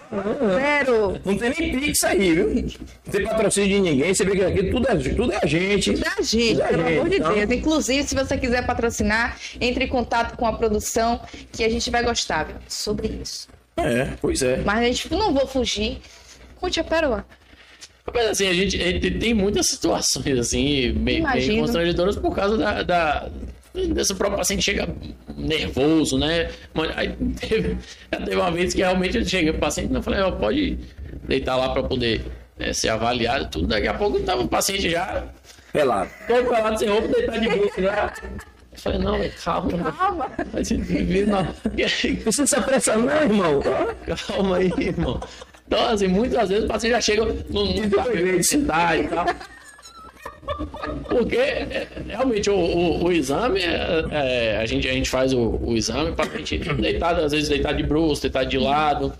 Zero. 0.54 1.20
Não 1.24 1.36
tem 1.36 1.50
nem 1.58 1.80
Pix 1.80 2.04
aí, 2.04 2.34
viu? 2.34 2.48
Não 2.54 3.12
tem 3.12 3.24
patrocínio 3.24 3.68
de 3.68 3.80
ninguém. 3.80 4.12
Você 4.14 4.24
vê 4.24 4.32
que 4.32 4.44
aqui 4.44 4.64
tudo 4.70 4.88
é, 4.88 4.96
tudo 4.96 5.32
é 5.32 5.38
a 5.42 5.46
gente. 5.46 5.92
da 5.94 6.10
gente, 6.22 6.56
Da 6.56 6.66
pelo 6.68 6.82
gente, 6.82 6.98
amor 6.98 7.08
de 7.08 7.16
então. 7.16 7.34
Deus. 7.34 7.50
Inclusive, 7.50 8.02
se 8.04 8.14
você 8.14 8.36
quiser 8.38 8.66
patrocinar, 8.66 9.38
entre 9.60 9.84
em 9.84 9.88
contato 9.88 10.36
com 10.36 10.46
a 10.46 10.52
produção, 10.52 11.20
que 11.52 11.62
a 11.64 11.68
gente 11.68 11.90
vai 11.90 12.02
gostar 12.02 12.44
viu? 12.44 12.56
sobre 12.68 13.08
isso. 13.22 13.48
É, 13.76 14.10
pois 14.20 14.42
é. 14.42 14.58
Mas 14.64 14.78
a 14.80 14.84
gente 14.84 15.10
não 15.12 15.32
vou 15.32 15.46
fugir. 15.46 15.98
Conte 16.56 16.78
a 16.80 16.84
pérola. 16.84 17.24
Mas 18.12 18.26
assim, 18.26 18.48
a 18.48 18.52
gente, 18.52 18.80
a 18.82 18.86
gente 18.90 19.10
tem 19.12 19.32
muitas 19.32 19.66
situações 19.68 20.38
assim, 20.38 20.92
meio, 20.92 21.22
meio 21.22 21.60
constrangedoras 21.60 22.16
por 22.16 22.34
causa 22.34 22.56
da, 22.58 22.82
da- 22.82 23.30
desse 23.74 24.14
próprio 24.14 24.38
paciente 24.38 24.62
chega 24.62 24.88
nervoso, 25.36 26.18
né? 26.18 26.50
Mas 26.74 26.96
aí 26.96 27.14
teve, 27.38 27.76
teve 28.10 28.36
uma 28.36 28.50
vez 28.50 28.74
que 28.74 28.80
realmente 28.80 29.18
eu 29.18 29.24
cheguei 29.24 29.52
pro 29.52 29.60
paciente 29.60 29.92
e 29.92 29.94
eu 29.94 30.02
falei, 30.02 30.20
ó, 30.20 30.32
pode 30.32 30.78
deitar 31.24 31.56
lá 31.56 31.70
para 31.70 31.82
poder 31.82 32.24
né, 32.58 32.72
ser 32.72 32.88
avaliado 32.88 33.44
e 33.44 33.48
tudo. 33.48 33.66
Daqui 33.68 33.88
a 33.88 33.94
pouco 33.94 34.20
tava 34.20 34.42
o 34.42 34.48
paciente 34.48 34.90
já 34.90 35.24
Pelado. 35.72 36.10
todo 36.26 36.48
pelado 36.48 36.78
sem 36.78 36.88
roupa, 36.88 37.08
deitado 37.08 37.40
de 37.40 37.48
bruxo 37.48 37.82
já. 37.82 38.12
Eu 38.72 38.78
falei, 38.78 38.98
não, 38.98 39.18
velho, 39.18 39.32
calma. 39.44 39.92
Calma. 39.92 40.30
Mas, 40.52 40.70
não, 40.70 41.46
Precisa 42.22 42.46
se 42.46 42.56
apressar, 42.56 42.98
não, 42.98 43.22
irmão. 43.22 43.62
Calma 44.26 44.56
aí, 44.56 44.72
irmão. 44.78 45.20
Então, 45.66 45.88
assim, 45.88 46.08
muitas 46.08 46.48
vezes 46.48 46.64
o 46.64 46.68
paciente 46.68 46.92
já 46.92 47.00
chega 47.00 47.24
no, 47.24 47.34
no 47.64 47.90
papel 47.90 48.38
de 48.38 48.44
cidade 48.44 49.02
e 49.02 49.08
tal. 49.08 49.26
Porque 51.08 51.36
é, 51.36 51.88
realmente 52.08 52.50
o, 52.50 52.56
o, 52.56 53.04
o 53.04 53.12
exame, 53.12 53.60
é, 53.60 54.04
é, 54.10 54.56
a, 54.58 54.66
gente, 54.66 54.88
a 54.88 54.92
gente 54.92 55.08
faz 55.08 55.32
o, 55.32 55.58
o 55.62 55.76
exame 55.76 56.12
para 56.12 56.38
gente 56.38 56.72
deitado, 56.74 57.20
às 57.20 57.32
vezes 57.32 57.48
deitado 57.48 57.76
de 57.76 57.82
bruxo, 57.82 58.22
deitado 58.22 58.48
de 58.48 58.58
lado. 58.58 59.12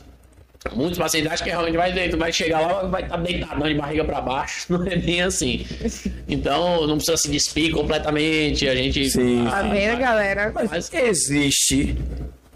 Muitos 0.75 0.99
pacientes 0.99 1.33
acham 1.33 1.45
que 1.45 1.51
realmente 1.51 1.77
vai, 1.77 1.91
deitar, 1.91 2.19
vai 2.19 2.31
chegar 2.31 2.61
lá 2.61 2.83
vai 2.83 3.03
estar 3.03 3.17
deitado 3.17 3.67
de 3.67 3.75
barriga 3.75 4.05
para 4.05 4.21
baixo. 4.21 4.67
Não 4.73 4.87
é 4.87 4.97
bem 4.97 5.23
assim. 5.23 5.67
Então 6.29 6.87
não 6.87 6.97
precisa 6.97 7.17
se 7.17 7.31
despir 7.31 7.73
completamente. 7.73 8.69
A 8.69 8.75
gente. 8.75 9.09
Sim. 9.09 9.47
Tá 9.49 9.63
vendo, 9.63 9.99
galera? 9.99 10.53
Mas 10.55 10.93
existe. 10.93 11.97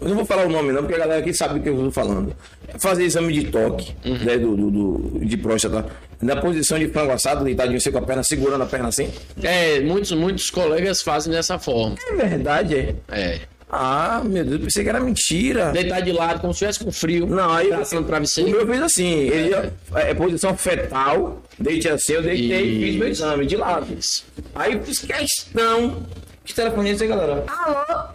Eu 0.01 0.09
não 0.09 0.15
vou 0.17 0.25
falar 0.25 0.45
o 0.45 0.49
nome, 0.49 0.73
não, 0.73 0.81
porque 0.81 0.95
a 0.95 0.99
galera 0.99 1.21
aqui 1.21 1.33
sabe 1.33 1.55
do 1.59 1.63
que 1.63 1.69
eu 1.69 1.73
estou 1.75 1.91
falando. 1.91 2.35
Fazer 2.79 3.03
exame 3.05 3.31
de 3.33 3.45
toque, 3.49 3.95
né, 4.03 4.37
do, 4.37 4.55
do, 4.55 4.69
do- 4.71 5.25
de 5.25 5.37
próstata, 5.37 5.85
na 6.21 6.35
posição 6.35 6.77
de 6.77 6.87
frango 6.89 7.13
assado, 7.13 7.45
deitadinho 7.45 7.77
assim 7.77 7.91
com 7.91 7.99
a 7.99 8.01
perna, 8.01 8.21
segurando 8.23 8.61
a 8.63 8.65
perna 8.65 8.89
assim. 8.89 9.09
É, 9.41 9.79
muitos, 9.79 10.11
muitos 10.11 10.49
colegas 10.49 11.01
fazem 11.01 11.31
dessa 11.31 11.57
forma. 11.57 11.95
É 12.09 12.13
verdade, 12.13 12.75
é. 12.75 12.95
É. 13.09 13.39
Ah, 13.69 14.21
meu 14.23 14.43
Deus, 14.45 14.61
pensei 14.61 14.83
que 14.83 14.89
era 14.89 14.99
mentira. 14.99 15.71
Deitar 15.71 16.01
de 16.01 16.11
lado, 16.11 16.39
como 16.39 16.53
se 16.53 16.57
estivesse 16.65 16.83
com 16.83 16.91
frio. 16.91 17.25
Não, 17.25 17.51
aí 17.53 17.69
no 17.69 17.99
o 17.99 18.03
travesseiro. 18.03 18.51
meu 18.51 18.67
fez 18.67 18.81
assim, 18.81 19.11
ele 19.13 19.49
ia- 19.49 19.73
é 19.95 20.13
posição 20.13 20.55
fetal, 20.57 21.41
deite 21.57 21.87
assim, 21.89 22.13
eu 22.13 22.21
deitei 22.21 22.63
e 22.63 22.83
fiz 22.85 22.95
meu 22.97 23.07
exame 23.07 23.45
de 23.45 23.55
lado. 23.57 23.87
Isso. 23.97 24.23
Aí 24.53 24.73
eu 24.73 24.81
fiz 24.83 24.99
questão 24.99 26.03
de 26.45 26.53
assim, 26.91 27.07
galera. 27.07 27.43
Alô? 27.47 28.07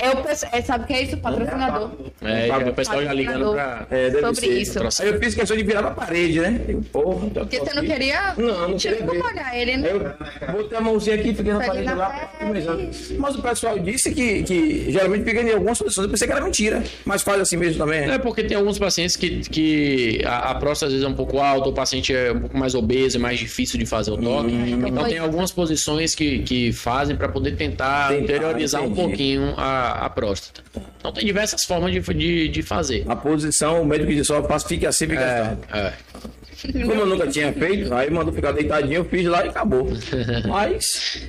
É 0.00 0.10
o 0.10 0.16
pessoal, 0.22 0.52
é, 0.54 0.62
sabe 0.62 0.84
o 0.84 0.86
que 0.86 0.92
é 0.94 1.02
isso? 1.02 1.16
Patrocinador. 1.18 1.90
É, 2.22 2.46
já 2.46 2.58
o 2.58 2.72
pessoal 2.74 3.02
já 3.02 3.12
ligando 3.12 3.52
pra. 3.52 3.86
É, 3.90 4.10
deve 4.10 4.20
Sobre 4.20 4.40
ser. 4.40 4.60
isso. 4.60 5.02
Aí 5.02 5.08
eu 5.08 5.18
fiz 5.20 5.34
questão 5.34 5.56
de 5.56 5.62
virar 5.62 5.82
pra 5.82 5.90
parede, 5.92 6.40
né? 6.40 6.60
Porra, 6.92 7.28
já 7.34 7.40
Porque 7.40 7.58
você 7.58 7.74
não 7.74 7.82
queria. 7.84 8.34
Não, 8.36 8.68
não 8.68 8.76
Tinha 8.76 8.94
queria 8.94 9.08
como 9.08 9.22
ver. 9.22 9.28
olhar 9.28 9.56
ele, 9.58 9.76
né? 9.76 9.88
eu 9.90 10.52
botei 10.52 10.78
a 10.78 10.80
mãozinha 10.80 11.16
aqui, 11.16 11.34
fiquei 11.34 11.52
na 11.52 11.58
Peguei 11.58 11.70
parede 11.84 11.86
na 11.86 11.94
lá. 11.94 12.30
Mas 13.18 13.34
o 13.36 13.42
pessoal 13.42 13.78
disse 13.78 14.12
que, 14.12 14.42
que 14.42 14.90
geralmente 14.90 15.24
fica 15.24 15.40
em 15.42 15.52
algumas 15.52 15.78
posições. 15.78 16.04
Eu 16.06 16.10
pensei 16.10 16.26
que 16.26 16.32
era 16.32 16.42
mentira. 16.44 16.82
Mas 17.04 17.22
faz 17.22 17.40
assim 17.40 17.56
mesmo 17.56 17.78
também. 17.78 18.10
É 18.10 18.18
porque 18.18 18.42
tem 18.44 18.56
alguns 18.56 18.78
pacientes 18.78 19.16
que, 19.16 19.40
que 19.40 20.22
a, 20.24 20.50
a 20.50 20.54
próstata 20.54 20.86
às 20.86 20.92
vezes 20.92 21.06
é 21.06 21.08
um 21.08 21.14
pouco 21.14 21.38
alta, 21.38 21.68
o 21.68 21.72
paciente 21.72 22.14
é 22.14 22.32
um 22.32 22.40
pouco 22.40 22.56
mais 22.58 22.74
obeso, 22.74 23.16
é 23.16 23.20
mais 23.20 23.38
difícil 23.38 23.78
de 23.78 23.86
fazer 23.86 24.10
o 24.10 24.16
toque. 24.16 24.50
Hum. 24.50 24.86
então 24.86 25.00
foi- 25.02 25.10
tem 25.10 25.18
algumas 25.18 25.52
posições 25.52 26.14
que, 26.14 26.40
que 26.40 26.72
fazem 26.72 27.16
para 27.16 27.28
poder 27.28 27.56
tentar 27.56 28.16
interiorizar 28.18 28.82
um 28.82 28.94
pouquinho 28.94 29.54
a, 29.56 29.89
a 29.92 30.10
próstata. 30.10 30.62
Então 30.98 31.12
tem 31.12 31.24
diversas 31.24 31.64
formas 31.64 31.92
de, 31.92 32.00
de, 32.14 32.48
de 32.48 32.62
fazer. 32.62 33.04
A 33.08 33.16
posição, 33.16 33.82
o 33.82 33.86
médico 33.86 34.12
disse, 34.12 34.32
ó, 34.32 34.42
faça, 34.42 34.66
fique 34.68 34.86
assim, 34.86 35.06
fica 35.06 35.20
É, 35.20 35.40
assim. 35.42 35.58
é. 35.72 35.92
Como 36.84 36.92
eu 37.00 37.06
nunca 37.06 37.26
tinha 37.26 37.50
feito, 37.54 37.92
aí 37.94 38.10
mandou 38.10 38.34
ficar 38.34 38.52
deitadinho, 38.52 38.96
eu 38.96 39.04
fiz 39.06 39.24
lá 39.26 39.44
e 39.46 39.48
acabou. 39.48 39.88
Mas, 40.46 41.22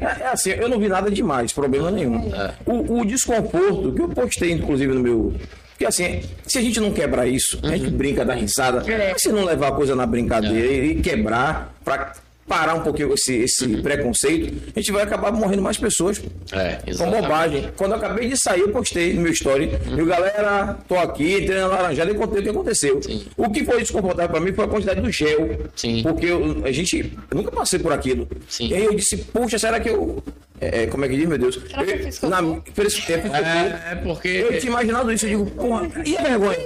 é, 0.00 0.22
é 0.22 0.26
assim, 0.28 0.50
eu 0.50 0.68
não 0.68 0.78
vi 0.78 0.86
nada 0.88 1.10
demais, 1.10 1.52
problema 1.52 1.90
nenhum. 1.90 2.30
O, 2.64 3.00
o 3.00 3.04
desconforto, 3.04 3.92
que 3.92 4.00
eu 4.02 4.08
postei, 4.08 4.52
inclusive, 4.52 4.94
no 4.94 5.00
meu. 5.00 5.34
Porque 5.70 5.84
assim, 5.84 6.22
se 6.46 6.58
a 6.58 6.62
gente 6.62 6.78
não 6.80 6.92
quebrar 6.92 7.26
isso, 7.26 7.58
a 7.62 7.76
gente 7.76 7.90
brinca, 7.90 8.24
dá 8.24 8.34
risada. 8.34 8.84
Se 9.16 9.30
não 9.30 9.44
levar 9.44 9.68
a 9.68 9.72
coisa 9.72 9.96
na 9.96 10.06
brincadeira 10.06 10.72
e 10.72 11.00
quebrar, 11.00 11.74
pra 11.84 12.12
parar 12.48 12.74
um 12.74 12.80
pouquinho 12.80 13.12
esse, 13.14 13.34
esse 13.36 13.68
preconceito, 13.82 14.52
a 14.74 14.80
gente 14.80 14.90
vai 14.90 15.02
acabar 15.02 15.30
morrendo 15.30 15.62
mais 15.62 15.76
pessoas. 15.76 16.20
É, 16.52 16.78
Com 16.96 17.10
bobagem. 17.10 17.68
Quando 17.76 17.92
eu 17.92 17.96
acabei 17.98 18.28
de 18.28 18.36
sair, 18.36 18.60
eu 18.60 18.70
postei 18.70 19.12
no 19.12 19.20
meu 19.20 19.32
story. 19.32 19.70
E 19.96 20.04
galera, 20.04 20.78
tô 20.88 20.96
aqui, 20.96 21.34
entrei 21.42 21.58
na 21.58 21.66
laranjada 21.66 22.10
e 22.10 22.14
contei 22.14 22.40
o 22.40 22.42
que 22.42 22.48
aconteceu. 22.48 23.00
O 23.36 23.50
que 23.50 23.64
foi 23.64 23.78
desconfortável 23.80 24.30
pra 24.30 24.40
mim 24.40 24.52
foi 24.52 24.64
a 24.64 24.68
quantidade 24.68 25.00
do 25.00 25.12
gel. 25.12 25.68
Sim. 25.76 26.02
Porque 26.02 26.26
eu- 26.26 26.62
a 26.64 26.72
gente. 26.72 27.12
Eu 27.30 27.36
nunca 27.36 27.50
passei 27.52 27.78
por 27.78 27.92
aquilo. 27.92 28.26
Sim. 28.48 28.68
E 28.68 28.74
aí 28.74 28.84
eu 28.84 28.94
disse, 28.94 29.16
puxa, 29.18 29.58
será 29.58 29.78
que 29.78 29.88
eu. 29.90 30.22
É, 30.60 30.82
é, 30.82 30.86
como 30.86 31.04
é 31.04 31.08
que 31.08 31.16
diz, 31.16 31.26
meu 31.26 31.38
Deus? 31.38 31.54
Será 31.68 31.84
que 31.84 32.24
eu 32.24 32.28
na, 32.30 32.42
por 32.42 32.86
esse 32.86 33.02
tempo, 33.02 33.28
É, 33.34 33.92
é 33.92 33.94
porque. 33.96 34.28
eu 34.28 34.58
tinha 34.58 34.70
imaginado 34.72 35.12
isso, 35.12 35.26
eu 35.26 35.30
digo, 35.30 35.46
porra, 35.52 35.88
e 36.04 36.16
a 36.16 36.22
vergonha? 36.22 36.58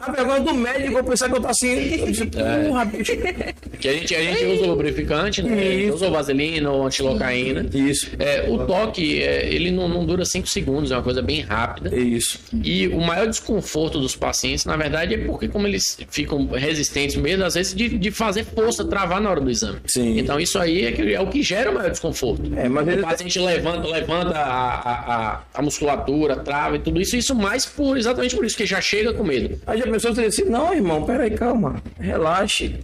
A 0.00 0.10
vergonha 0.12 0.40
do 0.40 0.54
médico, 0.54 0.98
eu 0.98 1.04
pensar 1.04 1.28
que 1.28 1.36
eu 1.36 1.40
tô 1.40 1.48
assim, 1.48 1.68
eu 2.00 2.06
disse, 2.06 2.26
porra, 2.26 2.84
bicho. 2.84 3.12
Que 3.78 3.88
a 3.88 3.92
gente, 3.92 4.14
a 4.14 4.22
gente 4.22 4.44
usa 4.44 4.66
lubrificante, 4.66 5.42
né? 5.42 5.52
A 5.52 5.56
gente 5.62 5.84
Isso. 5.86 5.94
usa 5.94 6.10
vaselina 6.10 6.70
ou 6.70 6.86
antilocaína. 6.86 7.66
Isso, 7.74 8.10
É, 8.18 8.46
o 8.48 8.66
toque, 8.66 9.22
é, 9.22 9.46
ele 9.52 9.70
não, 9.70 9.88
não 9.88 10.04
dura 10.06 10.24
5 10.24 10.48
segundos, 10.48 10.90
é 10.90 10.96
uma 10.96 11.02
coisa 11.02 11.20
bem 11.22 11.40
rápida. 11.42 11.94
isso. 11.96 12.38
E 12.64 12.88
o 12.88 13.00
maior 13.00 13.26
desconforto 13.26 13.98
dos 14.00 14.16
pacientes, 14.16 14.64
na 14.64 14.76
verdade, 14.76 15.14
é 15.14 15.18
porque 15.18 15.48
como 15.48 15.66
eles 15.66 15.98
ficam 16.10 16.46
resistentes 16.46 17.16
mesmo, 17.16 17.44
às 17.44 17.54
vezes, 17.54 17.74
de, 17.74 17.88
de 17.88 18.10
fazer 18.10 18.44
força, 18.44 18.84
travar 18.84 19.20
na 19.20 19.30
hora 19.30 19.40
do 19.40 19.50
exame. 19.50 19.78
Sim. 19.86 20.18
Então 20.18 20.40
isso 20.40 20.58
aí 20.58 20.86
é, 20.86 20.92
que- 20.92 21.12
é 21.14 21.20
o 21.20 21.26
que 21.28 21.42
gera 21.42 21.70
o 21.70 21.74
maior 21.74 21.90
desconforto. 21.90 22.42
É, 22.56 22.68
mas 22.68 22.86
o 22.86 22.90
ele- 22.90 23.02
paciente 23.28 23.38
levanta, 23.38 23.86
levanta 23.86 24.38
a, 24.38 24.74
a, 24.74 25.14
a, 25.14 25.40
a 25.54 25.62
musculatura, 25.62 26.36
trava 26.36 26.76
e 26.76 26.78
tudo 26.78 27.00
isso, 27.00 27.16
isso 27.16 27.34
mais 27.34 27.66
por 27.66 27.96
exatamente 27.96 28.34
por 28.34 28.44
isso, 28.44 28.56
que 28.56 28.64
já 28.64 28.80
chega 28.80 29.12
com 29.12 29.22
medo. 29.22 29.60
Aí 29.66 29.78
já 29.78 29.84
pensou, 29.84 30.14
você 30.14 30.26
disse, 30.26 30.44
não, 30.44 30.72
irmão, 30.72 31.04
peraí, 31.04 31.30
calma, 31.30 31.76
relaxe. 32.00 32.76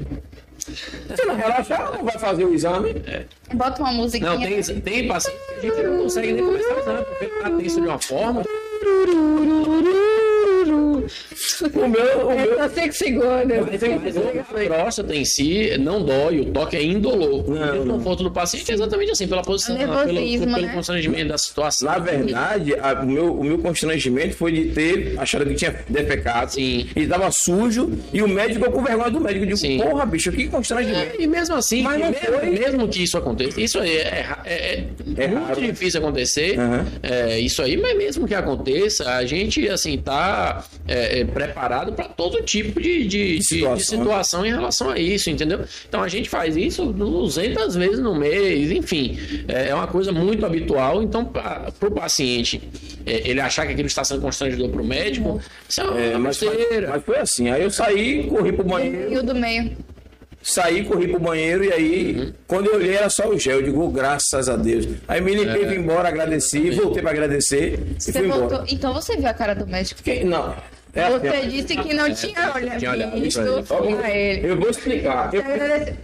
Você 0.58 1.24
não 1.26 1.36
relaxar, 1.36 1.92
não 1.92 2.04
vai 2.04 2.18
fazer 2.18 2.44
o 2.44 2.54
exame. 2.54 2.94
Bota 3.52 3.82
uma 3.82 3.92
musiquinha. 3.92 4.30
Não, 4.30 4.40
tem, 4.40 4.62
tem 4.62 5.08
paciente 5.08 5.38
que 5.60 5.66
a 5.66 5.70
gente 5.70 5.86
não 5.86 5.98
consegue 5.98 6.32
nem 6.32 6.44
começar 6.44 6.74
o 6.74 6.80
exame, 6.80 7.04
porque 7.04 7.24
ele 7.24 7.34
tá 7.34 7.50
tenso 7.50 7.80
de 7.80 7.86
uma 7.86 7.98
forma. 7.98 8.42
O 11.62 11.88
meu, 11.88 12.28
o 12.28 12.34
meu, 12.36 12.56
Só 12.58 12.68
5 12.68 12.92
segundos. 12.92 13.28
Mas 14.02 14.16
a 14.16 14.74
próstata 14.74 15.14
em 15.14 15.24
si 15.24 15.76
não 15.78 16.02
dói, 16.04 16.40
o 16.40 16.44
toque 16.46 16.76
é 16.76 16.82
indolor. 16.82 17.48
Não, 17.48 17.82
o 17.82 17.84
não. 17.84 17.98
conforto 17.98 18.22
do 18.24 18.30
paciente 18.30 18.70
é 18.70 18.74
exatamente 18.74 19.10
assim, 19.12 19.26
pela 19.26 19.42
posição, 19.42 19.76
pelo, 19.76 19.92
pelo 19.92 20.46
né? 20.46 20.72
constrangimento 20.74 21.28
da 21.28 21.38
situação. 21.38 21.88
Na 21.88 21.98
verdade, 21.98 22.74
a- 22.74 23.00
o, 23.02 23.06
meu, 23.06 23.34
o 23.34 23.44
meu 23.44 23.58
constrangimento 23.58 24.34
foi 24.36 24.52
de 24.52 24.64
ter 24.72 25.14
achado 25.18 25.46
que 25.46 25.54
tinha 25.54 25.74
defecado. 25.88 26.52
Sim. 26.52 26.86
E 26.96 27.06
tava 27.06 27.30
sujo. 27.30 27.92
E 28.12 28.22
o 28.22 28.28
médico, 28.28 28.64
eu 28.64 28.72
com 28.72 28.82
vergonha 28.82 29.10
do 29.10 29.20
médico. 29.20 29.44
Eu 29.44 29.48
digo, 29.48 29.58
Sim. 29.58 29.78
porra, 29.78 30.06
bicho, 30.06 30.32
que 30.32 30.48
constrangimento. 30.48 31.20
E 31.20 31.26
mesmo 31.26 31.54
assim, 31.56 31.82
Mas 31.82 32.00
não 32.00 32.10
mesmo, 32.10 32.38
foi. 32.38 32.50
mesmo 32.50 32.88
que 32.88 33.02
isso 33.02 33.16
aconteça, 33.18 33.60
isso 33.60 33.78
aí 33.78 33.96
é, 33.98 34.26
é- 34.44 34.84
é 35.16 35.24
É 35.24 35.28
muito 35.28 35.44
raro, 35.46 35.60
né? 35.60 35.66
difícil 35.68 36.00
acontecer, 36.00 36.56
é, 37.02 37.38
isso 37.40 37.62
aí, 37.62 37.76
mas 37.76 37.96
mesmo 37.96 38.26
que 38.26 38.34
aconteça, 38.34 39.08
a 39.10 39.24
gente, 39.24 39.68
assim, 39.68 39.98
tá 39.98 40.64
é, 40.88 41.20
é, 41.20 41.24
preparado 41.44 41.92
para 41.92 42.04
todo 42.08 42.42
tipo 42.42 42.80
de, 42.80 43.04
de, 43.04 43.08
de- 43.08 43.38
de 43.38 43.44
situação. 43.44 43.98
situação. 43.98 44.46
em 44.46 44.50
relação 44.50 44.90
a 44.90 44.98
isso, 44.98 45.30
entendeu? 45.30 45.60
Então 45.88 46.02
a 46.02 46.08
gente 46.08 46.28
faz 46.28 46.56
isso 46.56 46.86
200 46.86 47.74
vezes 47.76 47.98
no 48.00 48.14
mês, 48.14 48.70
enfim, 48.70 49.18
é, 49.48 49.68
é 49.68 49.74
uma 49.74 49.86
coisa 49.86 50.12
muito 50.12 50.44
habitual, 50.44 51.02
então 51.02 51.24
para 51.24 51.72
o 51.82 51.90
paciente, 51.90 52.60
é, 53.06 53.28
ele 53.28 53.40
achar 53.40 53.66
que 53.66 53.72
aquilo 53.72 53.86
está 53.88 54.04
sendo 54.04 54.20
constrangedor 54.20 54.68
para 54.68 54.82
o 54.82 54.84
médico, 54.84 55.40
isso 55.68 55.80
é 55.80 55.84
uma 55.84 56.00
É, 56.00 56.16
mas, 56.18 56.38
foi, 56.38 56.56
besteira. 56.56 56.88
mas 56.88 57.04
foi 57.04 57.18
assim. 57.18 57.50
Aí 57.50 57.62
eu 57.62 57.70
saí, 57.70 58.24
corri 58.28 58.52
pro 58.52 58.64
banheiro. 58.64 59.12
E 59.12 59.16
o 59.18 59.22
do 59.22 59.34
meio. 59.34 59.76
Saí, 60.46 60.84
corri 60.84 61.08
pro 61.08 61.18
banheiro. 61.18 61.64
E 61.64 61.72
aí, 61.72 62.34
quando 62.46 62.66
eu 62.66 62.74
olhei, 62.74 62.94
era 62.94 63.08
só 63.08 63.26
o 63.30 63.38
gel. 63.38 63.60
Eu 63.60 63.62
digo, 63.62 63.88
graças 63.88 64.46
a 64.46 64.56
Deus. 64.56 64.86
Aí 65.08 65.18
me 65.20 65.34
limpei, 65.34 65.64
vim 65.64 65.76
embora, 65.76 66.08
agradeci. 66.08 66.70
Voltei 66.70 67.00
pra 67.00 67.12
agradecer. 67.12 67.78
E 67.96 68.02
Você 68.02 68.12
fui 68.12 68.28
voltou. 68.28 68.46
embora. 68.48 68.64
Então 68.68 68.92
você 68.92 69.16
viu 69.16 69.26
a 69.26 69.32
cara 69.32 69.54
do 69.54 69.66
médico. 69.66 70.02
Quem- 70.02 70.24
não. 70.24 70.54
É, 70.94 71.10
Você 71.10 71.26
é- 71.26 71.40
disse 71.46 71.76
que 71.76 71.92
não 71.92 72.14
tinha 72.14 72.54
olhado, 72.54 72.78
tinha 72.78 72.90
olhado 72.92 73.16
ele. 73.16 74.46
Eu 74.46 74.60
vou 74.60 74.70
explicar. 74.70 75.34
Eu- 75.34 75.42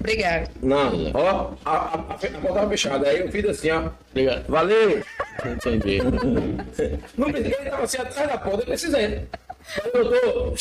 Obrigada. 0.00 0.48
não, 0.60 1.10
ó, 1.14 1.52
a, 1.64 1.70
a, 1.70 1.74
a, 1.74 1.76
a 1.76 2.16
porta 2.16 2.28
tava 2.54 2.68
fechada. 2.70 3.08
Aí 3.08 3.20
eu 3.20 3.30
fiz 3.30 3.44
assim, 3.44 3.70
ó. 3.70 3.88
Obrigado. 4.10 4.44
Valeu! 4.48 5.02
Entendi. 5.46 6.00
Não 7.16 7.30
precisa, 7.30 7.56
ele 7.60 7.70
tava 7.70 7.82
assim 7.84 7.98
atrás 7.98 8.28
da 8.30 8.38
porta, 8.38 8.62
eu 8.62 8.66
precisei. 8.66 9.20
Eu. 9.94 10.55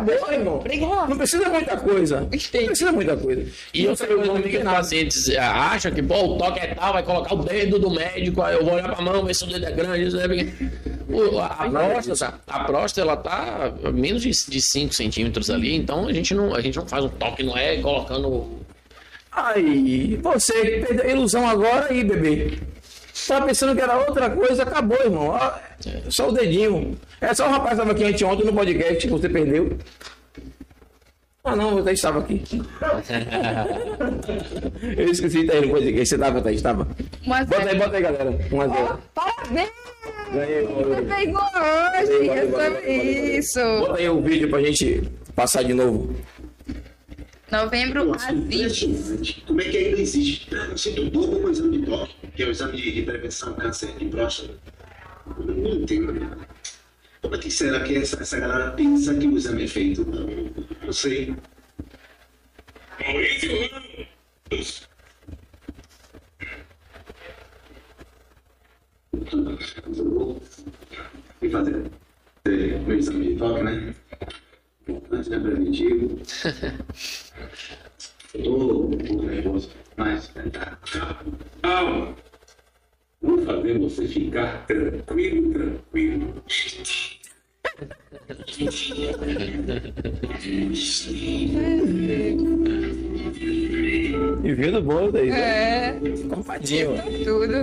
Boa, 0.00 0.34
irmão. 0.34 0.56
Obrigada. 0.56 1.06
Não 1.08 1.16
precisa 1.16 1.48
muita 1.48 1.76
coisa. 1.76 2.20
Não 2.20 2.28
precisa 2.28 2.92
muita 2.92 3.16
coisa. 3.16 3.44
E 3.74 3.86
outra 3.88 4.06
coisa 4.06 4.22
também 4.32 4.42
que 4.50 4.56
os 4.58 4.62
pacientes 4.64 5.28
acham 5.36 5.92
que, 5.92 6.02
pô, 6.02 6.14
o 6.34 6.38
toque 6.38 6.60
é 6.60 6.74
tal, 6.74 6.92
vai 6.92 7.02
colocar 7.02 7.34
o 7.34 7.42
dedo 7.42 7.78
do 7.78 7.90
médico, 7.90 8.42
aí 8.42 8.54
eu 8.56 8.64
vou 8.64 8.74
olhar 8.74 8.94
pra 8.94 9.02
mão, 9.02 9.24
ver 9.24 9.34
se 9.34 9.44
o 9.44 9.46
dedo 9.48 9.66
é 9.66 9.72
grande, 9.72 10.06
isso 10.06 10.18
é. 10.20 10.26
O- 11.08 11.38
A, 11.40 11.46
a 11.46 11.68
próstata, 11.70 12.40
a 12.46 12.60
próstata, 12.64 13.00
ela 13.00 13.16
tá 13.16 13.72
a 13.84 13.90
menos 13.90 14.22
de, 14.22 14.30
de 14.30 14.60
5 14.60 14.94
centímetros 14.94 15.50
ali, 15.50 15.74
então 15.74 16.06
a 16.06 16.12
gente, 16.12 16.32
não, 16.34 16.54
a 16.54 16.60
gente 16.60 16.76
não 16.78 16.86
faz 16.86 17.04
um 17.04 17.08
toque, 17.08 17.42
não 17.42 17.56
é 17.56 17.78
colocando. 17.78 18.60
Aí, 19.32 20.16
você 20.22 20.52
perdeu 20.86 21.04
a 21.04 21.08
ilusão 21.08 21.48
agora 21.48 21.86
aí, 21.90 22.04
bebê. 22.04 22.58
Tava 23.28 23.46
pensando 23.46 23.74
que 23.76 23.82
era 23.82 23.96
outra 23.98 24.30
coisa, 24.30 24.62
acabou, 24.62 24.98
irmão. 25.02 25.38
Só 26.08 26.28
o 26.28 26.32
dedinho. 26.32 26.98
É 27.20 27.32
só 27.34 27.46
o 27.46 27.50
rapaz 27.50 27.70
que 27.70 27.74
estava 27.82 27.92
aqui 27.92 28.04
anteontem 28.04 28.46
no 28.46 28.52
podcast 28.52 28.98
que 29.06 29.12
você 29.12 29.28
perdeu. 29.28 29.76
Ah, 31.42 31.56
não, 31.56 31.74
você 31.76 31.92
estava 31.92 32.18
aqui. 32.20 32.42
Eu 34.96 35.08
esqueci 35.10 35.38
de 35.38 35.44
estar 35.46 35.54
aí 35.54 35.66
no 35.66 35.72
podcast. 35.72 36.06
Você 36.08 36.14
estava, 36.16 36.40
Thaís? 36.42 36.56
Estava. 36.58 36.86
Um 37.24 37.28
Bota 37.28 37.56
aí, 37.56 37.64
zero. 37.64 37.78
bota 37.78 37.96
aí, 37.96 38.02
galera. 38.02 38.38
1 38.52 38.60
a 38.60 38.68
0 38.68 38.98
Parabéns! 39.14 39.70
Ganhei, 40.32 40.66
Você 40.66 41.02
pegou 41.02 41.42
hoje, 41.42 42.28
é 42.28 42.46
sobre 42.50 42.92
isso. 43.38 43.60
Bota 43.80 43.98
aí 43.98 44.08
o 44.08 44.20
vídeo 44.20 44.48
pra 44.50 44.60
gente 44.62 45.02
passar 45.34 45.62
de 45.64 45.72
novo. 45.74 46.14
Novembro 47.50 48.12
a 48.12 48.32
20. 48.32 48.54
Impressionante. 48.54 49.44
Como 49.46 49.60
é 49.60 49.64
que 49.64 49.76
ainda 49.76 50.00
existe 50.00 50.46
preconceito 50.46 51.10
bobo 51.10 51.40
com 51.40 51.46
o 51.48 51.50
exame 51.50 51.78
de 51.78 51.86
toque, 51.86 52.14
que 52.28 52.42
é 52.42 52.46
o 52.46 52.50
exame 52.50 52.80
de, 52.80 52.92
de 52.92 53.02
prevenção 53.02 53.48
ao 53.50 53.54
câncer 53.56 53.92
de 53.98 54.04
próstata? 54.06 54.54
Eu 55.26 55.44
não 55.44 55.70
entendo. 55.74 56.46
Como 57.20 57.34
é 57.34 57.38
que 57.38 57.50
será 57.50 57.80
que 57.80 57.96
essa, 57.96 58.22
essa 58.22 58.38
galera 58.40 58.70
pensa 58.72 59.14
que 59.14 59.26
o 59.26 59.36
exame 59.36 59.64
é 59.64 59.68
feito? 59.68 60.04
Não, 60.06 60.26
não 60.84 60.92
sei. 60.92 61.34
Maurício 63.00 63.50
Ramos! 64.50 64.88
Eu 69.22 70.10
vou 70.10 71.50
fazer 71.50 71.90
eh, 72.44 72.78
meu 72.78 72.98
exame 72.98 73.28
de 73.28 73.36
toque, 73.36 73.62
né? 73.62 73.94
Importante, 74.90 75.34
é 75.34 75.38
preventivo. 75.38 76.18
Eu 78.34 78.44
tô 78.44 78.82
um 78.84 78.90
pouco 78.90 79.22
nervoso, 79.24 79.70
mas 79.96 80.28
tá. 80.52 80.78
Calma. 81.62 82.14
Vou 83.22 83.38
fazer 83.44 83.78
você 83.78 84.06
ficar 84.08 84.66
tranquilo, 84.66 85.52
tranquilo. 85.52 86.42
E 94.42 94.54
viu 94.54 94.72
do 94.72 94.82
bolo 94.82 95.12
daí. 95.12 95.30
né? 95.30 95.38
É, 95.96 96.00
Compadinho. 96.28 96.92
tudo. 97.24 97.56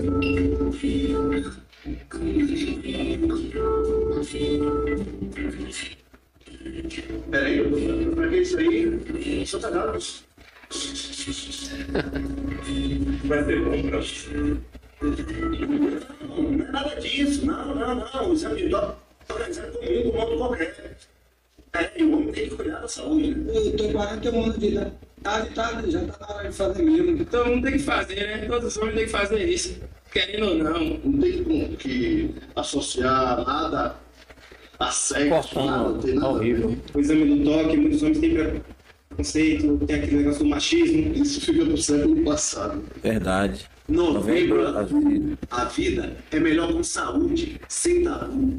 Peraí, 7.32 8.12
pra 8.16 8.28
que 8.30 8.38
isso 8.38 8.58
aí? 8.58 9.46
Só 9.46 9.60
tá 9.60 9.70
dado. 9.70 10.00
Vai 13.26 13.44
ser 13.46 13.62
bom. 13.62 13.76
Não, 15.02 16.44
não 16.44 16.66
é 16.66 16.72
nada 16.72 16.96
disso. 17.02 17.46
Não, 17.46 17.76
não, 17.76 17.96
não. 17.96 18.30
O 18.30 18.34
exame 18.34 18.64
de 18.64 18.70
toque 18.70 18.96
é 19.30 19.34
um 19.34 19.72
comum, 19.72 20.12
como 20.12 20.20
outro 20.20 20.38
qualquer. 20.38 20.98
É, 21.74 21.92
e 22.02 22.04
o 22.04 22.14
homem 22.16 22.32
tem 22.32 22.50
que 22.50 22.56
cuidar 22.56 22.80
da 22.80 22.88
saúde. 22.88 23.36
né? 23.36 23.54
Eu 23.56 23.76
tô 23.78 23.90
41 23.92 24.44
anos 24.44 24.58
de 24.58 24.68
idade, 24.68 24.92
tá, 25.54 25.82
já 25.88 26.00
tá 26.06 26.28
na 26.28 26.36
hora 26.36 26.50
de 26.50 26.56
fazer 26.56 26.84
mesmo. 26.84 27.26
Todo 27.26 27.50
mundo 27.50 27.64
tem 27.64 27.74
que 27.74 27.80
fazer, 27.80 28.16
né? 28.16 28.46
Todos 28.48 28.68
os 28.76 28.78
homens 28.78 28.96
têm 28.96 29.06
que 29.06 29.12
fazer 29.12 29.48
isso. 29.48 29.80
Querendo 30.12 30.48
ou 30.48 30.56
não. 30.56 30.84
Não 31.04 31.20
tem 31.20 31.44
que, 31.44 31.76
que 31.78 32.36
associar 32.56 33.46
nada 33.46 33.96
a 34.80 34.92
sexo, 34.92 35.66
nada, 35.66 35.90
não 35.90 36.00
tem 36.00 36.16
nada. 36.16 36.30
Horrível. 36.30 36.78
O 36.94 37.00
exame 37.00 37.26
do 37.26 37.44
toque, 37.44 37.78
muitos 37.78 38.04
homens 38.04 38.20
têm 38.20 38.36
preconceito, 39.10 39.78
tem 39.86 39.96
aquele 39.96 40.18
negócio 40.18 40.44
do 40.44 40.50
machismo. 40.50 41.14
Isso 41.16 41.42
fica 41.42 41.66
do 41.66 41.78
século 41.78 42.24
passado. 42.24 42.84
Verdade. 43.02 43.68
Novembro, 43.88 44.64
a 45.50 45.64
vida 45.66 46.18
é 46.32 46.40
melhor 46.40 46.74
com 46.74 46.84
saúde, 46.84 47.60
sem 47.70 48.04
tabu. 48.04 48.58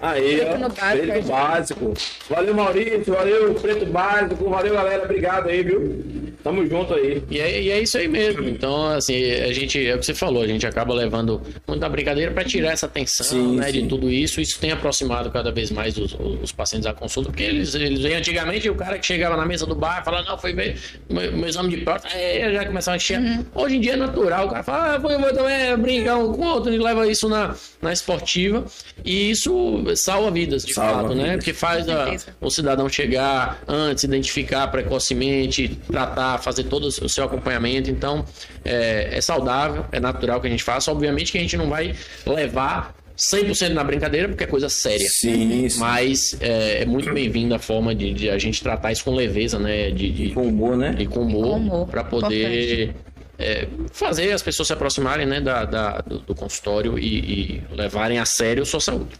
Aí, 0.00 0.36
Preto 0.36 0.54
ó, 0.54 0.58
no 0.58 0.68
básico, 0.68 1.06
preto 1.06 1.26
básico. 1.26 1.94
Valeu, 2.30 2.54
Maurício. 2.54 3.14
Valeu, 3.14 3.54
preto 3.54 3.86
básico. 3.86 4.48
Valeu, 4.48 4.74
galera. 4.74 5.04
Obrigado 5.04 5.48
aí, 5.48 5.62
viu? 5.62 6.34
Tamo 6.48 6.66
junto 6.66 6.94
aí. 6.94 7.22
E 7.30 7.38
é, 7.40 7.62
e 7.62 7.70
é 7.70 7.80
isso 7.80 7.98
aí 7.98 8.08
mesmo. 8.08 8.48
Então, 8.48 8.86
assim, 8.88 9.22
a 9.32 9.52
gente, 9.52 9.86
é 9.86 9.94
o 9.94 9.98
que 9.98 10.06
você 10.06 10.14
falou, 10.14 10.42
a 10.42 10.46
gente 10.46 10.66
acaba 10.66 10.94
levando 10.94 11.42
muita 11.66 11.88
brincadeira 11.88 12.32
para 12.32 12.42
tirar 12.44 12.72
essa 12.72 12.88
tensão 12.88 13.24
Sim, 13.26 13.56
né, 13.56 13.66
sim. 13.70 13.82
de 13.82 13.88
tudo 13.88 14.10
isso. 14.10 14.40
Isso 14.40 14.58
tem 14.58 14.70
aproximado 14.72 15.30
cada 15.30 15.52
vez 15.52 15.70
mais 15.70 15.96
os, 15.98 16.16
os 16.42 16.50
pacientes 16.52 16.86
à 16.86 16.92
consulta, 16.94 17.28
porque 17.30 17.42
eles, 17.42 17.74
eles 17.74 18.00
veem 18.00 18.16
antigamente 18.16 18.68
o 18.70 18.74
cara 18.74 18.98
que 18.98 19.06
chegava 19.06 19.36
na 19.36 19.44
mesa 19.44 19.66
do 19.66 19.74
bar 19.74 20.02
falava, 20.04 20.24
não, 20.28 20.38
foi 20.38 20.52
ver 20.54 20.76
meu, 21.10 21.30
meu 21.32 21.48
exame 21.48 21.68
de 21.70 21.78
próstata, 21.78 22.14
aí 22.16 22.52
já 22.54 22.64
começava 22.64 22.94
a 22.94 22.96
encher. 22.96 23.20
Hoje 23.54 23.76
em 23.76 23.80
dia 23.80 23.92
é 23.92 23.96
natural, 23.96 24.46
o 24.46 24.50
cara 24.50 24.62
fala, 24.62 24.94
ah, 24.94 24.98
vou, 24.98 25.18
vou 25.20 25.32
também 25.34 25.76
brincar 25.76 26.16
um 26.16 26.32
com 26.32 26.42
o 26.42 26.46
outro, 26.48 26.72
e 26.72 26.78
leva 26.78 27.06
isso 27.06 27.28
na, 27.28 27.54
na 27.82 27.92
esportiva. 27.92 28.64
E 29.04 29.30
isso 29.30 29.84
salva 29.96 30.30
vidas, 30.30 30.64
de 30.64 30.72
Salva 30.72 31.02
fato, 31.02 31.14
né? 31.14 31.24
vidas. 31.24 31.36
Porque 31.36 31.52
faz 31.52 31.88
a- 31.88 32.16
o 32.40 32.50
cidadão 32.50 32.88
chegar 32.88 33.62
antes, 33.68 34.04
identificar 34.04 34.66
precocemente, 34.68 35.78
tratar, 35.90 36.37
fazer 36.38 36.64
todo 36.64 36.84
o 36.86 37.08
seu 37.08 37.24
acompanhamento. 37.24 37.90
Então, 37.90 38.24
é, 38.64 39.08
é 39.12 39.20
saudável, 39.20 39.84
é 39.92 40.00
natural 40.00 40.40
que 40.40 40.46
a 40.46 40.50
gente 40.50 40.62
faça. 40.62 40.90
Obviamente 40.90 41.32
que 41.32 41.38
a 41.38 41.40
gente 41.40 41.56
não 41.56 41.68
vai 41.68 41.94
levar 42.26 42.94
100% 43.16 43.70
na 43.70 43.82
brincadeira, 43.82 44.28
porque 44.28 44.44
é 44.44 44.46
coisa 44.46 44.68
séria. 44.68 45.08
Sim, 45.10 45.68
sim. 45.68 45.78
Mas 45.80 46.36
é, 46.40 46.82
é 46.82 46.86
muito 46.86 47.12
bem-vinda 47.12 47.56
a 47.56 47.58
forma 47.58 47.94
de, 47.94 48.12
de 48.12 48.30
a 48.30 48.38
gente 48.38 48.62
tratar 48.62 48.92
isso 48.92 49.04
com 49.04 49.14
leveza, 49.14 49.58
né? 49.58 49.90
De, 49.90 50.10
de, 50.10 50.30
Com 50.30 50.46
humor, 50.46 50.76
né? 50.76 50.94
e 50.98 51.06
com 51.06 51.20
humor, 51.22 51.56
humor, 51.56 51.88
para 51.88 52.04
poder 52.04 52.94
é, 53.38 53.66
fazer 53.92 54.32
as 54.32 54.42
pessoas 54.42 54.68
se 54.68 54.72
aproximarem 54.72 55.26
né, 55.26 55.40
da, 55.40 55.64
da- 55.64 56.00
do, 56.00 56.18
do 56.20 56.34
consultório 56.34 56.96
e, 56.98 57.18
e 57.18 57.62
levarem 57.74 58.18
a 58.18 58.24
sério 58.24 58.64
sua 58.64 58.80
saúde. 58.80 59.16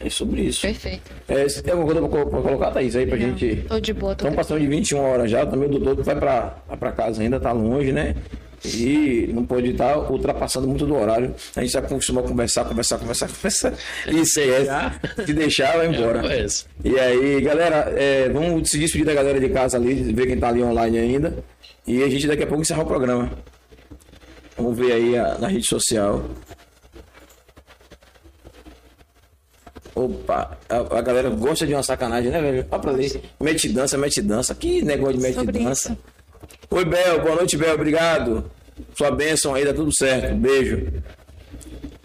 É 0.00 0.10
sobre 0.10 0.42
isso. 0.42 0.62
Perfeito. 0.62 1.10
É, 1.28 1.48
você 1.48 1.62
tem 1.62 1.72
alguma 1.72 1.92
coisa 1.94 2.08
pra, 2.08 2.24
co- 2.24 2.30
pra 2.30 2.42
colocar, 2.42 2.70
Thaís, 2.70 2.94
aí 2.96 3.06
pra 3.06 3.16
gente. 3.16 3.64
Tô 3.68 3.80
de 3.80 3.92
boa, 3.92 4.14
tô 4.14 4.22
Estamos 4.24 4.36
passando 4.36 4.60
de 4.60 4.66
21 4.66 4.98
horas 5.00 5.30
já, 5.30 5.44
também 5.46 5.68
o 5.68 5.78
doutor 5.78 6.04
vai 6.04 6.14
pra, 6.16 6.56
pra 6.78 6.92
casa 6.92 7.22
ainda, 7.22 7.40
tá 7.40 7.50
longe, 7.52 7.92
né? 7.92 8.14
E 8.64 9.30
não 9.32 9.44
pode 9.44 9.70
estar 9.70 10.10
ultrapassando 10.10 10.66
muito 10.66 10.86
do 10.86 10.94
horário. 10.96 11.34
A 11.54 11.60
gente 11.60 11.72
já 11.72 11.82
costuma 11.82 12.22
conversar, 12.22 12.64
conversar, 12.64 12.98
conversar, 12.98 13.28
conversar. 13.28 13.74
E 14.08 14.12
deixar. 14.12 15.00
se 15.24 15.32
deixar, 15.32 15.76
vai 15.76 15.86
embora. 15.88 16.22
É. 16.34 16.46
E 16.84 16.98
aí, 16.98 17.40
galera, 17.42 17.92
é, 17.96 18.28
vamos 18.28 18.68
se 18.70 18.78
despedir 18.78 19.04
da 19.06 19.14
galera 19.14 19.38
de 19.38 19.48
casa 19.50 19.76
ali, 19.76 19.94
ver 20.12 20.26
quem 20.26 20.38
tá 20.38 20.48
ali 20.48 20.62
online 20.62 20.98
ainda. 20.98 21.44
E 21.86 22.02
a 22.02 22.08
gente 22.08 22.26
daqui 22.26 22.42
a 22.42 22.46
pouco 22.46 22.62
encerrar 22.62 22.82
o 22.82 22.86
programa. 22.86 23.30
Vamos 24.56 24.76
ver 24.76 24.92
aí 24.92 25.16
a- 25.16 25.36
na 25.38 25.48
rede 25.48 25.66
social. 25.66 26.24
Opa, 29.96 30.58
a, 30.68 30.76
a 30.98 31.00
galera 31.00 31.30
gosta 31.30 31.66
de 31.66 31.72
uma 31.72 31.82
sacanagem, 31.82 32.30
né, 32.30 32.38
velho? 32.38 32.66
Olha 32.70 32.80
pra 32.82 32.90
ali. 32.90 33.22
Mete 33.40 33.66
dança, 33.70 33.96
mete 33.96 34.20
dança. 34.20 34.54
Que 34.54 34.82
negócio 34.82 35.16
de 35.16 35.22
mete 35.22 35.34
Sobre 35.34 35.58
dança. 35.58 35.92
isso. 35.92 35.98
Oi, 36.70 36.84
Bel. 36.84 37.22
Boa 37.22 37.36
noite, 37.36 37.56
Bel. 37.56 37.74
Obrigado. 37.74 38.50
Sua 38.94 39.10
bênção 39.10 39.54
aí, 39.54 39.64
dá 39.64 39.72
tudo 39.72 39.90
certo. 39.96 40.34
Beijo. 40.34 40.86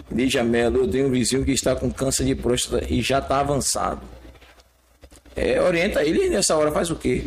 Lígia 0.10 0.42
Mello, 0.42 0.84
eu 0.84 0.88
tenho 0.90 1.08
um 1.08 1.12
vizinho 1.12 1.44
que 1.44 1.52
está 1.52 1.76
com 1.76 1.92
câncer 1.92 2.24
de 2.26 2.34
próstata 2.34 2.86
e 2.90 3.02
já 3.02 3.20
está 3.20 3.42
avançado. 3.42 4.02
É, 5.36 5.62
orienta 5.62 6.02
ele 6.04 6.30
nessa 6.30 6.56
hora, 6.56 6.72
faz 6.72 6.90
o 6.90 6.96
quê? 6.96 7.26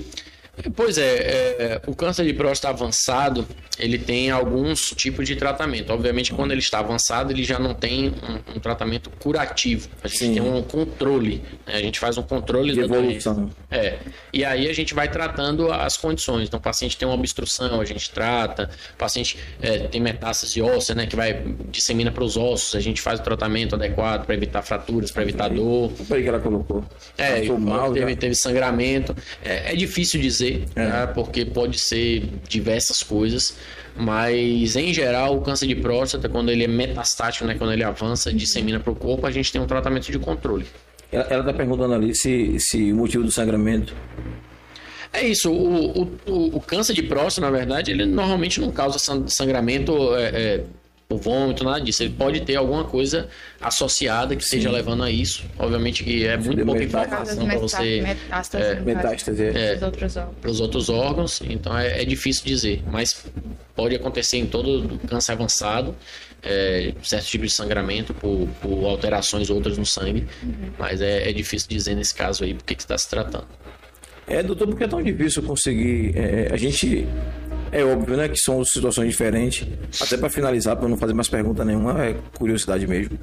Pois 0.75 0.99
é, 0.99 1.03
é, 1.03 1.81
o 1.87 1.95
câncer 1.95 2.25
de 2.25 2.33
próstata 2.33 2.73
avançado, 2.73 3.47
ele 3.79 3.99
tem 3.99 4.31
alguns 4.31 4.91
tipos 4.97 5.27
de 5.27 5.35
tratamento. 5.37 5.93
Obviamente, 5.93 6.33
quando 6.33 6.53
ele 6.53 6.61
está 6.61 6.79
avançado, 6.79 7.33
ele 7.33 7.43
já 7.43 7.59
não 7.59 7.75
tem 7.75 8.09
um, 8.11 8.57
um 8.57 8.61
tratamento 8.61 9.11
curativo. 9.11 9.89
A 10.03 10.09
gente 10.09 10.19
Sim. 10.19 10.35
tem 10.35 10.43
um 10.43 10.63
controle. 10.63 11.43
né? 11.67 11.75
A 11.75 11.81
gente 11.81 11.99
faz 11.99 12.17
um 12.17 12.23
controle 12.23 12.73
De 12.73 12.81
da 12.81 12.85
evolução. 12.85 13.51
É. 13.71 13.99
E 14.33 14.45
aí 14.45 14.69
a 14.69 14.73
gente 14.73 14.95
vai 14.95 15.11
tratando 15.11 15.73
as 15.73 15.97
condições. 15.97 16.47
Então, 16.47 16.61
o 16.61 16.63
paciente 16.63 16.97
tem 16.97 17.07
uma 17.07 17.15
obstrução, 17.15 17.81
a 17.81 17.85
gente 17.85 18.11
trata. 18.11 18.71
O 18.95 18.97
paciente 18.97 19.37
é, 19.61 19.79
tem 19.81 20.01
metástase 20.01 20.63
óssea, 20.63 20.95
né? 20.95 21.07
Que 21.07 21.17
vai 21.17 21.43
dissemina 21.71 22.13
para 22.13 22.23
os 22.23 22.37
ossos. 22.37 22.77
A 22.77 22.81
gente 22.81 23.01
faz 23.01 23.19
o 23.19 23.23
tratamento 23.23 23.75
adequado 23.75 24.25
para 24.25 24.35
evitar 24.35 24.63
fraturas, 24.63 25.11
para 25.11 25.23
evitar 25.23 25.49
dor. 25.49 25.91
Foi 25.91 26.19
aí 26.19 26.23
que 26.23 26.29
ela 26.29 26.41
colocou. 26.41 26.85
É, 27.19 27.43
mal, 27.59 27.93
teve, 27.93 28.17
teve 28.17 28.35
sangramento. 28.35 29.17
É, 29.45 29.73
é 29.73 29.77
difícil 29.77 30.21
dizer, 30.21 30.44
É. 30.75 30.87
tá? 30.87 31.07
porque 31.09 31.45
pode 31.45 31.79
ser 31.79 32.29
diversas 32.49 33.03
coisas. 33.03 33.57
Mas, 33.97 34.75
em 34.75 34.93
geral, 34.93 35.37
o 35.37 35.41
câncer 35.41 35.69
de 35.69 35.77
próstata, 35.77 36.29
quando 36.29 36.51
ele 36.51 36.65
é 36.65 36.69
metastático, 36.69 37.45
né, 37.45 37.55
quando 37.55 37.73
ele 37.73 37.85
avança, 37.85 38.33
dissemina 38.33 38.81
para 38.81 38.93
o 38.93 38.97
corpo, 38.97 39.27
a 39.27 39.31
gente 39.31 39.53
tem 39.53 39.61
um 39.61 39.67
tratamento 39.67 40.11
de 40.11 40.19
controle. 40.19 40.67
Ela, 41.13 41.25
ela 41.31 41.45
tá 41.45 41.53
perguntando 41.53 41.95
ali 41.95 42.15
se, 42.15 42.59
se 42.59 42.93
o 42.93 42.97
motivo 42.97 43.23
do 43.23 43.31
sangramento. 43.31 43.95
É 45.13 45.25
isso, 45.25 45.49
o, 45.53 46.03
o, 46.27 46.57
o, 46.57 46.61
câncer 46.61 46.93
de 46.93 47.05
próstata, 47.05 47.49
na 47.49 47.57
verdade, 47.57 47.93
ele 47.93 48.05
normalmente 48.05 48.61
não 48.61 48.73
causa 48.73 48.99
san- 48.99 49.29
sangramento 49.29 49.93
é, 50.17 50.25
é, 50.25 50.65
por 51.09 51.19
vômito, 51.19 51.65
nada 51.65 51.81
disso. 51.81 52.03
Ele 52.03 52.15
pode 52.15 52.41
ter 52.41 52.57
alguma 52.57 52.85
coisa 52.85 53.29
associada 53.61 54.35
que 54.35 54.43
esteja 54.43 54.71
levando 54.71 55.03
a 55.03 55.11
isso. 55.11 55.45
Obviamente 55.59 56.03
que 56.03 56.27
é 56.27 56.37
muito 56.37 56.65
pouca 56.65 56.83
informação 56.83 57.47
para 57.47 57.59
você 57.59 58.01
metástase, 58.01 58.65
é, 58.65 58.81
metástase, 58.81 59.45
é. 59.45 59.79
outros 59.85 60.17
órgãos. 60.17 60.37
para 60.41 60.51
os 60.51 60.61
outros 60.61 60.89
órgãos, 60.89 61.43
então 61.49 61.77
é, 61.77 62.03
é 62.03 62.05
difícil 62.05 62.45
dizer, 62.45 62.83
mas 62.91 63.25
pode 63.75 63.95
acontecer 63.95 64.39
em 64.39 64.47
todo 64.47 64.99
câncer 65.07 65.33
avançado, 65.33 65.95
é, 66.43 66.93
certo 67.03 67.27
tipo 67.27 67.45
de 67.45 67.51
sangramento 67.51 68.13
por, 68.15 68.49
por 68.61 68.87
alterações 68.87 69.51
outras 69.51 69.79
no 69.79 69.87
sangue, 69.87 70.27
mas 70.79 71.01
é, 71.01 71.29
é 71.29 71.33
difícil 71.33 71.69
dizer 71.69 71.95
nesse 71.95 72.15
caso 72.15 72.45
aí 72.45 72.55
porque 72.55 72.75
que 72.75 72.83
está 72.83 72.97
se 72.97 73.09
tratando. 73.09 73.47
É, 74.27 74.43
doutor, 74.43 74.69
porque 74.69 74.85
é 74.85 74.89
tão 74.89 75.03
difícil 75.03 75.43
conseguir. 75.43 76.17
é, 76.17 76.49
a 76.51 76.57
gente. 76.57 77.07
É 77.75 77.85
óbvio, 77.85 78.17
né, 78.17 78.29
que 78.29 78.39
são 78.39 78.65
situações 78.65 79.11
diferentes. 79.11 79.67
Até 80.01 80.17
para 80.17 80.31
finalizar, 80.31 80.77
para 80.77 80.89
não 80.89 80.97
fazer 80.97 81.13
mais 81.13 81.29
pergunta 81.29 81.65
nenhuma, 81.65 82.05
é 82.05 82.15
curiosidade 82.39 82.87
mesmo. 82.87 83.19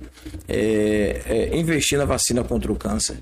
É, 0.46 1.22
é, 1.26 1.58
investir 1.58 1.98
na 1.98 2.04
vacina 2.04 2.44
contra 2.44 2.70
o 2.70 2.76
câncer. 2.76 3.16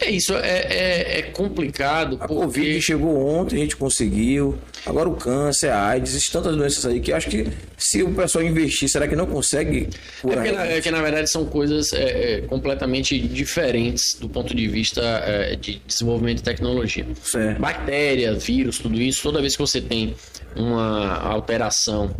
É 0.00 0.10
isso, 0.10 0.32
é, 0.34 0.60
é, 0.60 1.18
é 1.18 1.22
complicado 1.22 2.18
A 2.20 2.28
porque... 2.28 2.44
Covid 2.44 2.80
chegou 2.82 3.26
ontem, 3.26 3.56
a 3.56 3.58
gente 3.58 3.76
conseguiu. 3.76 4.56
Agora 4.86 5.08
o 5.08 5.16
câncer, 5.16 5.70
a 5.70 5.86
AIDS, 5.88 6.12
existem 6.12 6.32
tantas 6.32 6.56
doenças 6.56 6.86
aí 6.86 7.00
que 7.00 7.12
acho 7.12 7.28
que 7.28 7.48
se 7.76 8.02
o 8.04 8.14
pessoal 8.14 8.44
investir, 8.44 8.88
será 8.88 9.08
que 9.08 9.16
não 9.16 9.26
consegue 9.26 9.88
É 9.90 10.20
curar? 10.22 10.36
porque, 10.36 10.52
na, 10.52 10.66
é 10.66 10.80
que, 10.80 10.90
na 10.92 11.02
verdade, 11.02 11.28
são 11.28 11.44
coisas 11.44 11.92
é, 11.92 12.36
é, 12.36 12.40
completamente 12.42 13.18
diferentes 13.18 14.14
do 14.20 14.28
ponto 14.28 14.54
de 14.54 14.68
vista 14.68 15.02
é, 15.02 15.56
de 15.56 15.82
desenvolvimento 15.84 16.36
de 16.38 16.42
tecnologia. 16.44 17.04
Certo. 17.20 17.60
Bactéria, 17.60 18.34
vírus, 18.34 18.78
tudo 18.78 19.00
isso, 19.00 19.20
toda 19.22 19.40
vez 19.40 19.56
que 19.56 19.60
você 19.60 19.80
tem 19.80 20.14
uma 20.54 21.16
alteração, 21.18 22.14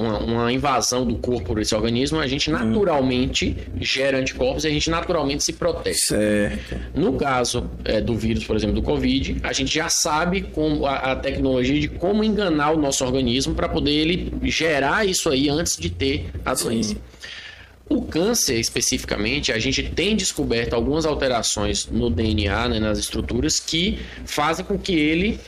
uma, 0.00 0.18
uma 0.18 0.52
invasão 0.52 1.04
do 1.04 1.16
corpo 1.16 1.48
por 1.48 1.60
esse 1.60 1.74
organismo, 1.74 2.18
a 2.18 2.26
gente 2.26 2.50
naturalmente 2.50 3.56
gera 3.80 4.18
anticorpos 4.18 4.64
e 4.64 4.68
a 4.68 4.70
gente 4.70 4.90
naturalmente 4.90 5.44
se 5.44 5.52
protege. 5.52 5.98
Certo. 5.98 6.76
No 6.94 7.14
caso 7.14 7.70
é, 7.84 8.00
do 8.00 8.14
vírus, 8.16 8.44
por 8.44 8.56
exemplo, 8.56 8.76
do 8.76 8.82
Covid, 8.82 9.36
a 9.42 9.52
gente 9.52 9.74
já 9.74 9.88
sabe 9.88 10.42
como 10.42 10.86
a, 10.86 11.12
a 11.12 11.16
tecnologia 11.16 11.78
de 11.80 11.88
como 11.88 12.24
enganar 12.24 12.72
o 12.72 12.78
nosso 12.78 13.04
organismo 13.04 13.54
para 13.54 13.68
poder 13.68 13.92
ele 13.92 14.32
gerar 14.44 15.06
isso 15.06 15.28
aí 15.28 15.48
antes 15.48 15.76
de 15.76 15.90
ter 15.90 16.30
a 16.44 16.54
doença. 16.54 16.96
O 17.88 18.02
câncer, 18.02 18.60
especificamente, 18.60 19.50
a 19.50 19.58
gente 19.58 19.82
tem 19.82 20.14
descoberto 20.14 20.74
algumas 20.74 21.04
alterações 21.04 21.88
no 21.88 22.08
DNA, 22.08 22.68
né, 22.68 22.78
nas 22.78 23.00
estruturas, 23.00 23.58
que 23.58 23.98
fazem 24.24 24.64
com 24.64 24.78
que 24.78 24.92
ele 24.92 25.40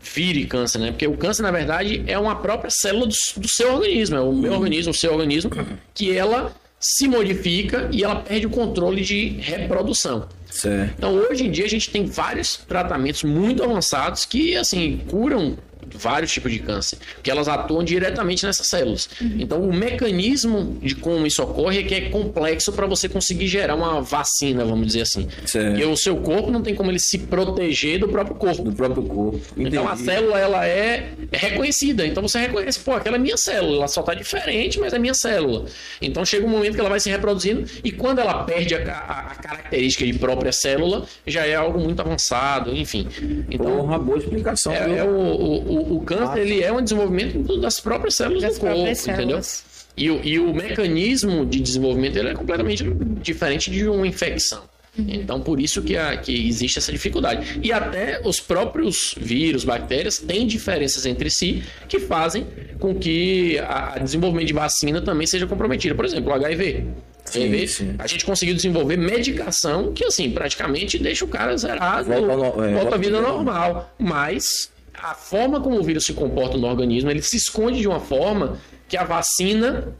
vire 0.00 0.46
câncer, 0.46 0.78
né? 0.78 0.90
Porque 0.90 1.06
o 1.06 1.16
câncer, 1.16 1.42
na 1.42 1.50
verdade, 1.50 2.02
é 2.06 2.18
uma 2.18 2.36
própria 2.36 2.70
célula 2.70 3.06
do, 3.06 3.40
do 3.40 3.48
seu 3.48 3.74
organismo, 3.74 4.16
é 4.16 4.20
o 4.20 4.32
meu 4.32 4.52
organismo, 4.52 4.90
o 4.90 4.94
seu 4.94 5.12
organismo, 5.12 5.50
que 5.94 6.16
ela 6.16 6.54
se 6.78 7.06
modifica 7.06 7.88
e 7.92 8.02
ela 8.02 8.16
perde 8.16 8.46
o 8.46 8.50
controle 8.50 9.02
de 9.02 9.28
reprodução. 9.40 10.26
Certo. 10.50 10.94
Então, 10.96 11.14
hoje 11.14 11.46
em 11.46 11.50
dia, 11.50 11.64
a 11.64 11.68
gente 11.68 11.90
tem 11.90 12.06
vários 12.06 12.56
tratamentos 12.56 13.22
muito 13.22 13.62
avançados 13.62 14.24
que, 14.24 14.56
assim, 14.56 15.00
curam 15.08 15.56
vários 15.94 16.32
tipos 16.32 16.50
de 16.52 16.58
câncer, 16.58 16.98
porque 17.14 17.30
elas 17.30 17.48
atuam 17.48 17.82
diretamente 17.82 18.44
nessas 18.46 18.66
células. 18.66 19.08
Então, 19.20 19.60
o 19.60 19.72
mecanismo 19.72 20.78
de 20.82 20.94
como 20.94 21.26
isso 21.26 21.42
ocorre 21.42 21.80
é 21.80 21.82
que 21.82 21.94
é 21.94 22.00
complexo 22.10 22.72
para 22.72 22.86
você 22.86 23.08
conseguir 23.08 23.46
gerar 23.46 23.74
uma 23.74 24.00
vacina, 24.00 24.64
vamos 24.64 24.86
dizer 24.86 25.02
assim. 25.02 25.28
Certo. 25.46 25.70
Porque 25.70 25.84
o 25.84 25.96
seu 25.96 26.16
corpo 26.16 26.50
não 26.50 26.62
tem 26.62 26.74
como 26.74 26.90
ele 26.90 26.98
se 26.98 27.18
proteger 27.18 27.98
do 27.98 28.08
próprio 28.08 28.36
corpo. 28.36 28.62
Do 28.62 28.72
próprio 28.72 29.02
corpo. 29.04 29.40
Então 29.56 29.88
a 29.88 29.92
Entendi. 29.92 30.04
célula 30.04 30.38
ela 30.38 30.66
é 30.66 31.10
reconhecida. 31.32 32.06
Então 32.06 32.22
você 32.22 32.38
reconhece, 32.38 32.80
pô, 32.80 32.92
aquela 32.92 33.16
é 33.16 33.18
minha 33.18 33.36
célula, 33.36 33.76
ela 33.78 33.88
só 33.88 34.02
tá 34.02 34.14
diferente, 34.14 34.78
mas 34.78 34.92
é 34.92 34.98
minha 34.98 35.14
célula. 35.14 35.66
Então 36.00 36.24
chega 36.24 36.46
um 36.46 36.50
momento 36.50 36.74
que 36.74 36.80
ela 36.80 36.88
vai 36.90 37.00
se 37.00 37.10
reproduzindo 37.10 37.64
e 37.84 37.90
quando 37.92 38.18
ela 38.20 38.44
perde 38.44 38.74
a, 38.74 38.78
a- 38.78 39.20
a 39.32 39.34
característica 39.34 40.04
de 40.06 40.14
própria 40.14 40.52
célula, 40.52 41.06
já 41.26 41.46
é 41.46 41.54
algo 41.54 41.78
muito 41.78 42.00
avançado, 42.00 42.74
enfim. 42.76 43.06
Então 43.50 43.80
Uma 43.84 43.98
boa 43.98 44.18
explicação. 44.18 44.72
é, 44.72 44.98
é 44.98 45.04
o, 45.04 45.08
o, 45.08 45.69
o- 45.70 45.96
o 45.96 46.00
câncer 46.00 46.40
ele 46.40 46.62
é 46.62 46.72
um 46.72 46.82
desenvolvimento 46.82 47.58
das 47.60 47.80
próprias 47.80 48.14
células 48.16 48.42
Das 48.42 48.54
do 48.54 48.60
corpo, 48.60 48.74
próprias 48.76 49.02
entendeu? 49.06 49.42
células. 49.42 49.64
E 49.96 50.10
o, 50.10 50.20
e 50.24 50.38
o 50.38 50.54
mecanismo 50.54 51.44
de 51.44 51.60
desenvolvimento 51.60 52.16
ele 52.16 52.28
é 52.28 52.34
completamente 52.34 52.84
diferente 53.22 53.70
de 53.70 53.86
uma 53.88 54.06
infecção. 54.06 54.62
Então, 54.98 55.40
por 55.40 55.60
isso 55.60 55.82
que, 55.82 55.96
a- 55.96 56.16
que 56.16 56.48
existe 56.48 56.78
essa 56.78 56.90
dificuldade. 56.90 57.60
E 57.62 57.72
até 57.72 58.20
os 58.24 58.40
próprios 58.40 59.14
vírus, 59.16 59.62
bactérias, 59.64 60.18
têm 60.18 60.46
diferenças 60.46 61.06
entre 61.06 61.30
si 61.30 61.62
que 61.88 62.00
fazem 62.00 62.46
com 62.78 62.94
que 62.94 63.56
a, 63.60 63.94
a 63.94 63.98
desenvolvimento 63.98 64.48
de 64.48 64.52
vacina 64.52 65.00
também 65.00 65.26
seja 65.28 65.46
comprometido. 65.46 65.94
Por 65.94 66.04
exemplo, 66.04 66.30
o 66.30 66.34
HIV. 66.34 66.86
Sim, 67.24 67.40
HIV, 67.44 67.68
sim. 67.68 67.94
A 68.00 68.06
gente 68.08 68.24
conseguiu 68.24 68.54
desenvolver 68.54 68.96
medicação 68.96 69.92
que, 69.92 70.04
assim, 70.04 70.28
praticamente 70.30 70.98
deixa 70.98 71.24
o 71.24 71.28
cara 71.28 71.56
zerado, 71.56 72.08
Volta 72.08 72.26
no- 72.36 72.44
é, 72.44 72.48
volta 72.48 72.70
volta 72.72 72.94
à 72.96 72.98
vida 72.98 73.20
normal. 73.20 73.94
Mas 73.98 74.70
a 75.02 75.14
forma 75.14 75.60
como 75.60 75.78
o 75.78 75.82
vírus 75.82 76.04
se 76.04 76.12
comporta 76.12 76.56
no 76.56 76.66
organismo, 76.66 77.10
ele 77.10 77.22
se 77.22 77.36
esconde 77.36 77.80
de 77.80 77.88
uma 77.88 78.00
forma 78.00 78.58
que 78.88 78.96
a 78.96 79.04
vacina 79.04 79.94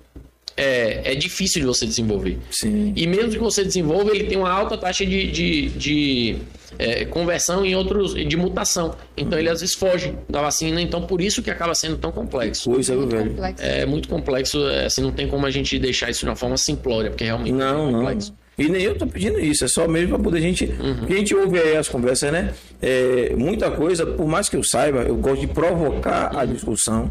é, 0.56 1.12
é 1.12 1.14
difícil 1.14 1.60
de 1.60 1.66
você 1.66 1.86
desenvolver. 1.86 2.38
Sim. 2.50 2.92
E 2.94 3.06
mesmo 3.06 3.30
que 3.30 3.38
você 3.38 3.64
desenvolva, 3.64 4.10
ele 4.10 4.24
tem 4.24 4.36
uma 4.36 4.50
alta 4.50 4.76
taxa 4.76 5.06
de, 5.06 5.30
de, 5.30 5.68
de, 5.70 6.36
é, 6.78 7.04
conversão 7.06 7.64
em 7.64 7.74
outros, 7.74 8.14
de 8.14 8.36
mutação. 8.36 8.94
Então 9.16 9.38
ele 9.38 9.48
às 9.48 9.60
vezes 9.60 9.74
foge 9.74 10.14
da 10.28 10.42
vacina, 10.42 10.80
então 10.80 11.06
por 11.06 11.20
isso 11.20 11.42
que 11.42 11.50
acaba 11.50 11.74
sendo 11.74 11.96
tão 11.96 12.12
complexo. 12.12 12.70
Coisa, 12.70 12.94
viu, 12.94 13.06
velho? 13.06 13.30
Complexo. 13.30 13.64
É 13.64 13.86
muito 13.86 14.08
complexo, 14.08 14.68
é, 14.68 14.86
assim, 14.86 15.00
não 15.00 15.12
tem 15.12 15.28
como 15.28 15.46
a 15.46 15.50
gente 15.50 15.78
deixar 15.78 16.10
isso 16.10 16.20
de 16.20 16.26
uma 16.26 16.36
forma 16.36 16.56
simplória, 16.56 17.10
porque 17.10 17.24
realmente 17.24 17.52
Não, 17.52 17.88
é 17.88 18.14
não. 18.14 18.18
E 18.60 18.68
nem 18.68 18.82
eu 18.82 18.94
tô 18.96 19.06
pedindo 19.06 19.40
isso, 19.40 19.64
é 19.64 19.68
só 19.68 19.88
mesmo 19.88 20.10
para 20.10 20.18
poder 20.18 20.38
a 20.38 20.40
gente. 20.42 20.64
Uhum. 20.66 20.96
Porque 20.98 21.12
a 21.14 21.16
gente 21.16 21.34
ouve 21.34 21.58
aí 21.58 21.76
as 21.76 21.88
conversas, 21.88 22.30
né? 22.30 22.52
É, 22.82 23.34
muita 23.36 23.70
coisa, 23.70 24.04
por 24.06 24.26
mais 24.28 24.48
que 24.48 24.56
eu 24.56 24.62
saiba, 24.62 25.00
eu 25.02 25.16
gosto 25.16 25.40
de 25.40 25.46
provocar 25.46 26.36
a 26.38 26.44
discussão. 26.44 27.10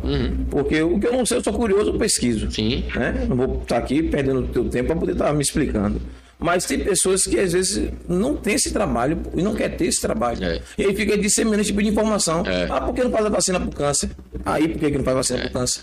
Porque 0.49 0.81
o 0.81 0.99
que 0.99 1.07
eu 1.07 1.13
não 1.13 1.25
sei, 1.25 1.37
eu 1.37 1.43
sou 1.43 1.53
curioso, 1.53 1.89
eu 1.91 1.97
pesquiso. 1.97 2.45
Uhum. 2.45 2.51
Sim. 2.51 2.85
Né? 2.95 3.25
Não 3.27 3.35
vou 3.35 3.61
estar 3.63 3.77
aqui 3.77 4.03
perdendo 4.03 4.41
o 4.41 4.47
teu 4.47 4.65
tempo 4.69 4.87
para 4.87 4.95
poder 4.97 5.13
estar 5.13 5.33
me 5.33 5.41
explicando. 5.41 5.99
Mas 6.41 6.63
tem 6.65 6.79
pessoas 6.79 7.23
que 7.25 7.37
às 7.37 7.51
vezes 7.51 7.89
não 8.07 8.33
tem 8.35 8.53
esse 8.53 8.71
trabalho 8.71 9.19
e 9.35 9.41
não 9.41 9.53
quer 9.53 9.75
ter 9.75 9.87
esse 9.87 9.99
trabalho. 9.99 10.41
É. 10.41 10.61
E 10.77 10.85
aí 10.85 10.95
fica 10.95 11.17
disseminando 11.17 11.61
esse 11.61 11.71
tipo 11.71 11.81
de 11.83 11.89
informação. 11.89 12.43
É. 12.45 12.65
Ah, 12.69 12.79
por 12.79 12.93
que 12.95 13.03
não 13.03 13.11
faz 13.11 13.25
a 13.25 13.29
vacina 13.29 13.59
pro 13.59 13.71
câncer? 13.71 14.09
Aí 14.45 14.67
por 14.69 14.79
que 14.79 14.89
não 14.97 15.03
faz 15.03 15.17
vacina 15.17 15.39
pro 15.41 15.51
câncer? 15.51 15.81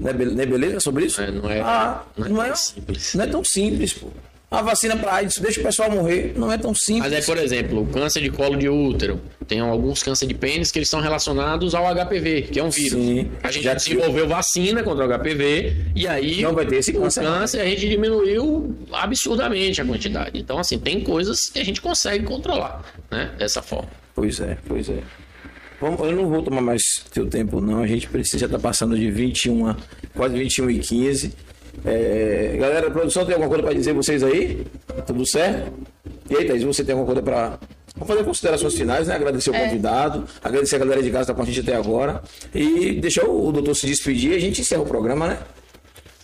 Não 0.00 0.10
é, 0.10 0.12
não 0.12 0.42
é 0.42 0.46
beleza 0.46 0.80
sobre 0.80 1.06
isso? 1.06 1.20
É, 1.20 1.30
não 1.30 1.48
é- 1.50 1.60
Ah, 1.60 2.02
não 2.16 2.26
é 2.26 2.28
não 2.30 2.42
é, 2.42 2.46
tão 2.48 2.56
simples. 2.56 3.14
não 3.14 3.24
é 3.24 3.26
tão 3.26 3.44
simples, 3.44 3.92
pô. 3.94 4.08
A 4.50 4.62
vacina 4.62 4.96
para 4.96 5.16
AIDS 5.16 5.38
deixa 5.38 5.60
o 5.60 5.62
pessoal 5.62 5.90
morrer. 5.90 6.32
Não 6.34 6.50
é 6.50 6.56
tão 6.56 6.74
simples. 6.74 7.12
Mas 7.12 7.12
é, 7.12 7.26
por 7.26 7.36
exemplo, 7.36 7.82
o 7.82 7.86
câncer 7.86 8.22
de 8.22 8.30
colo 8.30 8.56
de 8.56 8.66
útero. 8.66 9.20
Tem 9.46 9.60
alguns 9.60 10.02
câncer 10.02 10.26
de 10.26 10.34
pênis 10.34 10.70
que 10.70 10.78
eles 10.78 10.88
são 10.88 11.00
relacionados 11.00 11.74
ao 11.74 11.84
HPV, 11.94 12.42
que 12.50 12.58
é 12.58 12.64
um 12.64 12.70
vírus. 12.70 12.92
Sim. 12.92 13.30
A 13.42 13.50
gente 13.50 13.64
Já 13.64 13.74
desenvolveu 13.74 14.26
vacina 14.26 14.82
contra 14.82 15.06
o 15.06 15.18
HPV 15.18 15.76
e 15.94 16.08
aí 16.08 16.40
Não 16.40 16.54
vai 16.54 16.64
ter 16.64 16.76
esse 16.76 16.92
o 16.92 17.00
câncer 17.00 17.22
câncer 17.22 17.60
a 17.60 17.64
gente 17.66 17.88
diminuiu 17.88 18.74
absurdamente 18.90 19.82
a 19.82 19.84
quantidade. 19.84 20.38
Então, 20.38 20.58
assim, 20.58 20.78
tem 20.78 21.02
coisas 21.02 21.50
que 21.50 21.58
a 21.58 21.64
gente 21.64 21.82
consegue 21.82 22.24
controlar, 22.24 22.82
né? 23.10 23.30
Dessa 23.38 23.60
forma. 23.60 23.90
Pois 24.14 24.40
é, 24.40 24.56
pois 24.66 24.88
é. 24.88 25.02
Vamos, 25.80 26.00
eu 26.00 26.12
não 26.12 26.28
vou 26.28 26.42
tomar 26.42 26.62
mais 26.62 26.82
teu 27.12 27.26
tempo, 27.26 27.60
não. 27.60 27.82
A 27.82 27.86
gente 27.86 28.08
precisa 28.08 28.46
estar 28.46 28.58
passando 28.58 28.98
de 28.98 29.10
21 29.10 29.66
a 29.68 29.76
quase 30.14 30.36
21 30.36 30.70
e 30.70 30.78
15. 30.78 31.32
É, 31.84 32.56
galera, 32.58 32.90
produção 32.90 33.24
tem 33.24 33.34
alguma 33.34 33.48
coisa 33.48 33.64
para 33.64 33.74
dizer 33.74 33.92
vocês 33.92 34.22
aí? 34.22 34.66
Tudo 35.06 35.26
certo? 35.26 35.72
E 36.30 36.36
aí, 36.36 36.44
Thaís, 36.46 36.62
você 36.62 36.84
tem 36.84 36.92
alguma 36.92 37.06
coisa 37.06 37.22
para. 37.22 37.58
Vamos 37.94 38.08
fazer 38.08 38.24
considerações 38.24 38.74
finais, 38.74 39.08
né? 39.08 39.14
Agradecer 39.14 39.50
o 39.50 39.52
convidado, 39.52 40.24
agradecer 40.42 40.76
a 40.76 40.78
galera 40.78 41.02
de 41.02 41.10
casa 41.10 41.24
que 41.26 41.30
está 41.30 41.34
com 41.34 41.42
a 41.42 41.44
gente 41.44 41.60
até 41.60 41.74
agora. 41.74 42.22
E 42.54 42.92
deixar 43.00 43.24
o, 43.24 43.48
o 43.48 43.52
doutor 43.52 43.74
se 43.74 43.86
despedir 43.86 44.32
e 44.32 44.36
a 44.36 44.38
gente 44.38 44.60
encerra 44.60 44.82
o 44.82 44.86
programa, 44.86 45.26
né? 45.26 45.38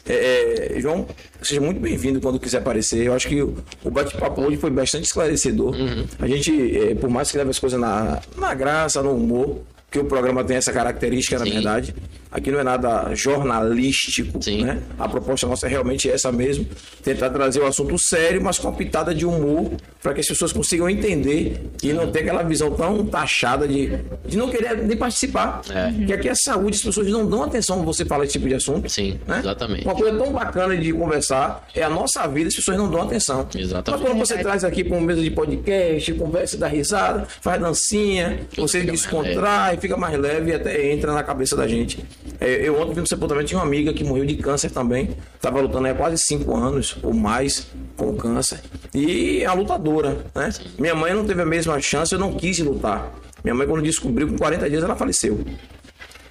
É, 0.06 0.76
é, 0.76 0.80
João, 0.80 1.06
seja 1.42 1.60
muito 1.60 1.80
bem-vindo 1.80 2.20
quando 2.20 2.38
quiser 2.38 2.58
aparecer. 2.58 3.06
Eu 3.06 3.14
acho 3.14 3.26
que 3.26 3.42
o, 3.42 3.56
o 3.82 3.90
bate-papo 3.90 4.42
hoje 4.42 4.58
foi 4.58 4.70
bastante 4.70 5.04
esclarecedor. 5.04 5.74
A 6.18 6.28
gente, 6.28 6.78
é, 6.78 6.94
por 6.94 7.08
mais 7.08 7.30
que 7.30 7.38
leve 7.38 7.50
as 7.50 7.58
coisas 7.58 7.80
na, 7.80 8.20
na 8.36 8.54
graça, 8.54 9.02
no 9.02 9.12
humor, 9.12 9.62
que 9.90 9.98
o 9.98 10.04
programa 10.04 10.44
tem 10.44 10.56
essa 10.56 10.72
característica, 10.72 11.38
na 11.38 11.44
Sim. 11.44 11.52
verdade. 11.52 11.94
Aqui 12.34 12.50
não 12.50 12.58
é 12.58 12.64
nada 12.64 13.14
jornalístico, 13.14 14.42
Sim. 14.42 14.64
né? 14.64 14.82
A 14.98 15.08
proposta 15.08 15.46
nossa 15.46 15.66
é 15.66 15.70
realmente 15.70 16.10
essa 16.10 16.32
mesmo, 16.32 16.66
tentar 17.00 17.30
trazer 17.30 17.60
o 17.60 17.66
assunto 17.66 17.96
sério, 17.96 18.42
mas 18.42 18.58
com 18.58 18.66
uma 18.66 18.76
pitada 18.76 19.14
de 19.14 19.24
humor, 19.24 19.70
para 20.02 20.12
que 20.12 20.20
as 20.20 20.26
pessoas 20.26 20.52
consigam 20.52 20.90
entender 20.90 21.62
e 21.80 21.92
não 21.92 22.10
ter 22.10 22.22
aquela 22.22 22.42
visão 22.42 22.72
tão 22.72 23.06
taxada 23.06 23.68
de, 23.68 24.00
de 24.26 24.36
não 24.36 24.50
querer 24.50 24.78
nem 24.78 24.96
participar. 24.96 25.62
É. 25.70 25.92
Que 26.06 26.12
aqui 26.12 26.28
é 26.28 26.34
saúde, 26.34 26.76
as 26.76 26.82
pessoas 26.82 27.06
não 27.06 27.24
dão 27.24 27.44
atenção 27.44 27.76
quando 27.76 27.86
você 27.86 28.04
fala 28.04 28.24
esse 28.24 28.32
tipo 28.32 28.48
de 28.48 28.54
assunto. 28.54 28.88
Sim, 28.88 29.16
né? 29.28 29.38
exatamente. 29.38 29.84
Uma 29.84 29.94
coisa 29.94 30.18
tão 30.18 30.32
bacana 30.32 30.76
de 30.76 30.92
conversar 30.92 31.68
é 31.72 31.84
a 31.84 31.88
nossa 31.88 32.26
vida, 32.26 32.48
as 32.48 32.56
pessoas 32.56 32.76
não 32.76 32.90
dão 32.90 33.02
atenção. 33.02 33.46
Exatamente. 33.54 34.02
Mas 34.02 34.10
quando 34.10 34.18
você 34.18 34.38
traz 34.38 34.64
aqui 34.64 34.82
para 34.82 34.96
uma 34.96 35.06
mesa 35.06 35.22
de 35.22 35.30
podcast, 35.30 36.12
conversa, 36.14 36.58
dá 36.58 36.66
risada, 36.66 37.28
faz 37.40 37.60
dancinha, 37.60 38.40
você 38.56 38.82
descontrai, 38.82 39.76
fica 39.76 39.96
mais 39.96 40.18
leve 40.18 40.50
e 40.50 40.54
até 40.54 40.90
entra 40.90 41.12
na 41.12 41.22
cabeça 41.22 41.54
da 41.54 41.68
gente. 41.68 42.04
É, 42.40 42.68
eu 42.68 42.80
ontem 42.80 42.94
vi 42.94 43.00
no 43.00 43.06
sepultamento 43.06 43.48
de 43.48 43.54
uma 43.54 43.62
amiga 43.64 43.92
que 43.92 44.04
morreu 44.04 44.24
de 44.24 44.36
câncer 44.36 44.70
também, 44.70 45.10
estava 45.34 45.60
lutando 45.60 45.86
há 45.88 45.94
quase 45.94 46.18
cinco 46.18 46.56
anos 46.56 46.96
ou 47.02 47.12
mais 47.12 47.66
com 47.96 48.14
câncer. 48.16 48.60
E 48.94 49.42
é 49.42 49.48
uma 49.48 49.54
lutadora, 49.60 50.24
né? 50.34 50.50
Minha 50.78 50.94
mãe 50.94 51.14
não 51.14 51.24
teve 51.24 51.42
a 51.42 51.46
mesma 51.46 51.80
chance, 51.80 52.12
eu 52.12 52.18
não 52.18 52.34
quis 52.34 52.58
lutar. 52.58 53.12
Minha 53.42 53.54
mãe, 53.54 53.66
quando 53.66 53.82
descobriu, 53.82 54.28
com 54.28 54.38
40 54.38 54.70
dias 54.70 54.82
ela 54.82 54.96
faleceu 54.96 55.44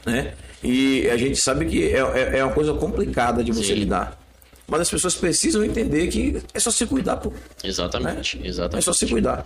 né? 0.05 0.33
E 0.63 1.09
a 1.09 1.17
gente 1.17 1.39
sabe 1.41 1.65
que 1.65 1.89
é, 1.89 1.99
é, 1.99 2.39
é 2.39 2.43
uma 2.43 2.53
coisa 2.53 2.73
complicada 2.73 3.43
de 3.43 3.51
você 3.51 3.73
Sim. 3.73 3.79
lidar. 3.79 4.19
Mas 4.67 4.81
as 4.81 4.89
pessoas 4.89 5.15
precisam 5.15 5.63
entender 5.63 6.07
que 6.07 6.41
é 6.53 6.59
só 6.59 6.71
se 6.71 6.85
cuidar, 6.85 7.17
pô. 7.17 7.33
Exatamente, 7.63 8.39
É 8.41 8.47
exatamente. 8.47 8.85
só 8.85 8.93
se 8.93 9.05
cuidar. 9.07 9.45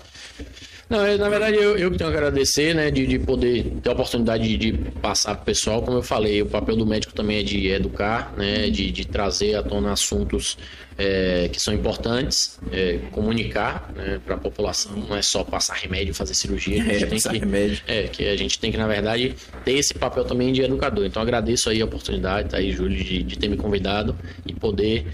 Não, 0.89 1.05
eu, 1.05 1.17
na 1.17 1.27
verdade, 1.27 1.57
eu, 1.57 1.77
eu 1.77 1.91
que 1.91 1.97
tenho 1.97 2.09
que 2.09 2.15
agradecer, 2.15 2.73
né, 2.73 2.89
de, 2.89 3.05
de 3.05 3.19
poder 3.19 3.73
ter 3.83 3.89
a 3.89 3.91
oportunidade 3.91 4.47
de, 4.57 4.71
de 4.71 4.91
passar 5.01 5.35
pro 5.35 5.43
pessoal. 5.45 5.81
Como 5.81 5.97
eu 5.97 6.01
falei, 6.03 6.41
o 6.41 6.45
papel 6.45 6.77
do 6.77 6.85
médico 6.85 7.13
também 7.13 7.39
é 7.39 7.43
de 7.43 7.67
educar, 7.67 8.33
né, 8.37 8.69
de, 8.69 8.89
de 8.89 9.05
trazer 9.05 9.55
à 9.55 9.63
tona 9.63 9.91
assuntos 9.91 10.57
é, 10.97 11.49
que 11.51 11.59
são 11.59 11.73
importantes, 11.73 12.57
é, 12.71 12.99
comunicar 13.11 13.91
né, 13.97 14.19
para 14.25 14.35
a 14.35 14.37
população. 14.37 14.93
Não 14.95 15.15
é 15.17 15.21
só 15.21 15.43
passar 15.43 15.73
remédio, 15.75 16.13
fazer 16.13 16.33
cirurgia. 16.33 16.81
A 16.81 16.85
gente 16.85 16.95
É, 17.03 17.07
tem 17.07 17.09
passar 17.09 17.31
que, 17.33 17.39
remédio. 17.39 17.81
É, 17.85 18.03
que 18.03 18.25
a 18.25 18.37
gente 18.37 18.57
tem 18.57 18.71
que, 18.71 18.77
na 18.77 18.87
verdade, 18.87 19.35
ter 19.65 19.73
esse 19.73 19.93
papel 19.93 20.23
também 20.23 20.53
de 20.53 20.61
educador. 20.61 21.05
Então, 21.05 21.21
agradeço 21.21 21.69
aí 21.69 21.81
a 21.81 21.85
oportunidade, 21.85 22.49
tá 22.49 22.57
aí, 22.57 22.71
Júlio, 22.71 23.03
de, 23.03 23.23
de 23.23 23.37
ter 23.37 23.49
me 23.49 23.57
convidado 23.57 24.15
e 24.45 24.53
poder 24.53 25.05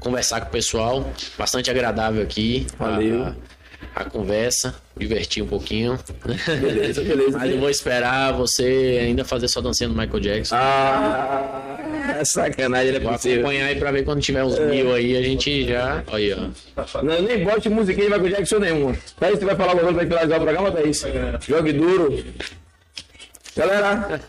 conversar 0.00 0.40
com 0.40 0.48
o 0.48 0.50
pessoal. 0.50 1.08
Bastante 1.38 1.70
agradável 1.70 2.20
aqui. 2.20 2.66
Valeu. 2.76 3.22
A- 3.22 3.36
a 4.02 4.04
conversa, 4.10 4.74
divertir 4.96 5.42
um 5.42 5.46
pouquinho. 5.46 5.98
Beleza, 6.60 7.02
beleza. 7.02 7.38
Mas 7.38 7.50
eu 7.50 7.58
vou 7.60 7.70
esperar 7.70 8.32
você 8.32 8.98
ainda 9.02 9.24
fazer 9.24 9.48
sua 9.48 9.62
dancinha 9.62 9.88
do 9.88 9.94
Michael 9.94 10.20
Jackson. 10.20 10.56
Ah, 10.56 11.78
é 12.18 12.24
sacanagem, 12.24 12.92
não 12.92 12.96
é 12.98 13.00
vou 13.00 13.12
possível. 13.12 13.40
acompanhar 13.40 13.66
aí 13.66 13.76
pra 13.76 13.90
ver 13.90 14.04
quando 14.04 14.20
tiver 14.20 14.44
uns 14.44 14.58
mil 14.58 14.94
aí, 14.94 15.16
a 15.16 15.22
gente 15.22 15.66
já. 15.66 16.02
Olha 16.06 16.36
aí, 16.36 16.50
ó. 16.96 17.02
Não, 17.02 17.22
nem 17.22 17.44
bote 17.44 17.68
musiquinha 17.68 18.06
de 18.06 18.12
Michael 18.12 18.30
Jackson 18.36 18.58
nenhuma. 18.58 18.96
Thaís, 19.18 19.38
você 19.38 19.44
vai 19.44 19.56
falar 19.56 19.72
alguma 19.72 19.92
coisa 19.92 19.98
pra 20.06 20.08
finalizar 20.08 20.38
o 20.40 20.42
programa, 20.44 20.72
Thaís? 20.72 21.04
Jogue 21.48 21.72
duro. 21.72 22.24
Galera, 23.56 24.20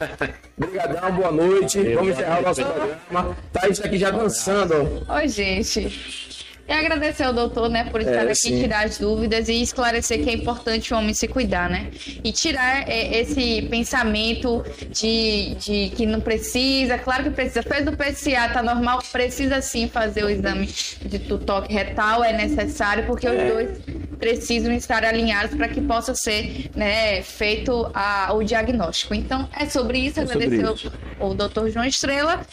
brigadão, 0.58 1.12
boa 1.12 1.32
noite. 1.32 1.80
Vamos 1.94 2.12
encerrar 2.12 2.40
o 2.40 2.42
nosso 2.42 2.62
programa. 2.64 3.38
Thaís 3.54 3.80
tá 3.80 3.86
aqui 3.88 3.98
já 3.98 4.10
dançando, 4.12 5.04
ó. 5.08 5.16
Oi, 5.16 5.28
gente. 5.28 6.41
E 6.68 6.72
agradecer 6.74 7.24
ao 7.24 7.34
doutor, 7.34 7.70
né, 7.70 7.86
por 7.86 8.00
estar 8.02 8.14
É, 8.14 8.24
aqui, 8.24 8.36
sim. 8.36 8.62
tirar 8.62 8.86
as 8.86 8.98
dúvidas 8.98 9.50
e 9.50 9.62
esclarecer 9.62 10.24
que 10.24 10.30
é 10.30 10.34
importante 10.34 10.94
o 10.94 10.98
homem 10.98 11.14
se 11.14 11.28
cuidar, 11.28 11.70
né? 11.70 11.92
E 12.24 12.32
tirar 12.32 12.88
é, 12.90 13.20
esse 13.20 13.64
pensamento 13.64 14.64
de, 14.90 15.56
de 15.56 15.90
que 15.96 16.06
não 16.06 16.22
precisa, 16.22 16.98
claro 16.98 17.24
que 17.24 17.30
precisa. 17.32 17.64
Fez 17.64 17.84
do 17.84 17.92
PSA, 17.92 18.50
tá 18.54 18.64
normal, 18.64 19.02
precisa 19.12 19.62
sim 19.62 19.88
fazer 19.88 20.24
o 20.24 20.30
exame 20.30 20.68
de 21.04 21.20
toque 21.20 21.74
retal, 21.74 22.24
é 22.24 22.34
necessário, 22.34 23.06
porque 23.06 23.28
os 23.28 23.52
dois 23.52 23.80
precisam 24.20 24.72
estar 24.72 25.04
alinhados 25.04 25.56
para 25.58 25.68
que 25.68 25.82
possa 25.82 26.14
ser 26.14 26.70
né, 26.76 27.22
feito 27.24 27.90
a, 27.94 28.32
o 28.34 28.44
diagnóstico. 28.44 29.16
Então, 29.16 29.50
é 29.58 29.66
sobre 29.66 29.98
isso. 29.98 30.20
É 30.20 30.26
sobre 30.28 30.46
Agradecer 30.46 30.74
isso. 30.74 30.94
o, 31.20 31.30
o 31.30 31.34
doutor 31.34 31.70
João 31.70 31.86
Estrela. 31.86 32.46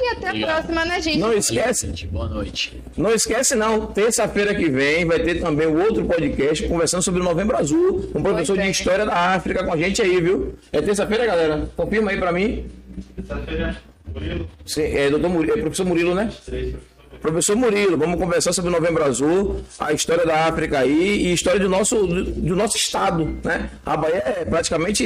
E 0.00 0.08
até 0.08 0.28
Obrigado. 0.28 0.50
a 0.50 0.54
próxima, 0.54 0.84
né, 0.84 1.00
gente? 1.00 1.18
Não 1.18 1.32
esquece, 1.32 1.86
Gente, 1.86 2.06
boa 2.06 2.28
noite. 2.28 2.82
não 2.96 3.12
esquece 3.12 3.54
não, 3.54 3.86
terça-feira 3.86 4.54
que 4.54 4.68
vem 4.68 5.04
vai 5.04 5.20
ter 5.20 5.40
também 5.40 5.66
o 5.66 5.78
outro 5.80 6.04
podcast 6.04 6.66
conversando 6.66 7.02
sobre 7.02 7.20
o 7.20 7.24
Novembro 7.24 7.56
Azul, 7.56 8.10
um 8.14 8.22
professor 8.22 8.56
de 8.56 8.62
é. 8.64 8.70
História 8.70 9.06
da 9.06 9.14
África 9.34 9.64
com 9.64 9.72
a 9.72 9.76
gente 9.76 10.02
aí, 10.02 10.20
viu? 10.20 10.54
É 10.72 10.80
terça-feira, 10.82 11.24
galera? 11.26 11.68
Confirma 11.76 12.10
aí 12.10 12.16
pra 12.18 12.32
mim. 12.32 12.66
Terça-feira, 13.14 13.76
Murilo, 14.12 14.50
Sim, 14.66 14.82
é, 14.82 15.10
doutor 15.10 15.30
Murilo, 15.30 15.58
é 15.58 15.60
professor 15.60 15.86
Murilo, 15.86 16.14
né? 16.14 16.32
três. 16.44 16.74
Professor 17.20 17.56
Murilo, 17.56 17.96
vamos 17.96 18.18
conversar 18.18 18.52
sobre 18.52 18.70
o 18.70 18.72
Novembro 18.72 19.04
Azul, 19.04 19.60
a 19.78 19.92
história 19.92 20.24
da 20.24 20.46
África 20.46 20.78
aí 20.78 21.26
e 21.26 21.32
história 21.32 21.58
do 21.58 21.68
nosso, 21.68 22.06
do, 22.06 22.54
nosso 22.54 22.76
estado, 22.76 23.24
né? 23.44 23.70
A 23.84 23.96
Bahia 23.96 24.22
é 24.24 24.44
praticamente 24.44 25.04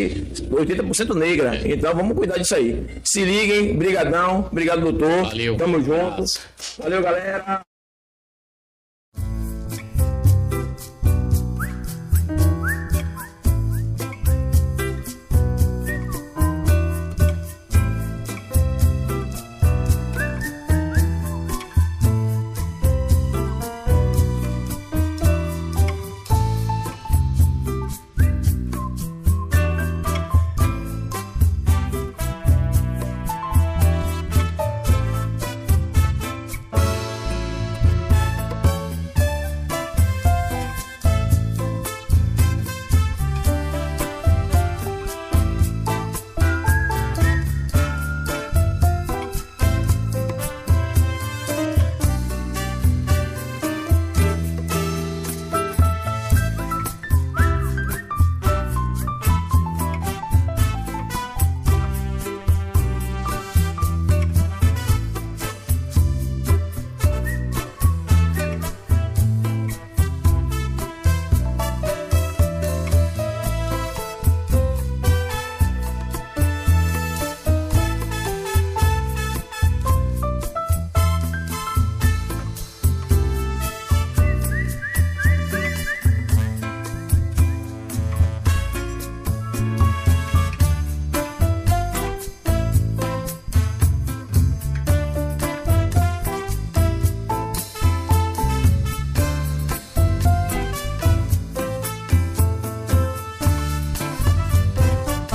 80% 0.51 1.15
negra, 1.15 1.61
então 1.65 1.95
vamos 1.95 2.17
cuidar 2.17 2.39
disso 2.39 2.55
aí. 2.55 2.85
Se 3.05 3.25
liguem, 3.25 3.77
brigadão, 3.77 4.49
obrigado 4.51 4.83
doutor, 4.83 5.29
Valeu. 5.29 5.57
tamo 5.57 5.83
junto. 5.83 6.25
Valeu 6.79 7.03
galera. 7.03 7.72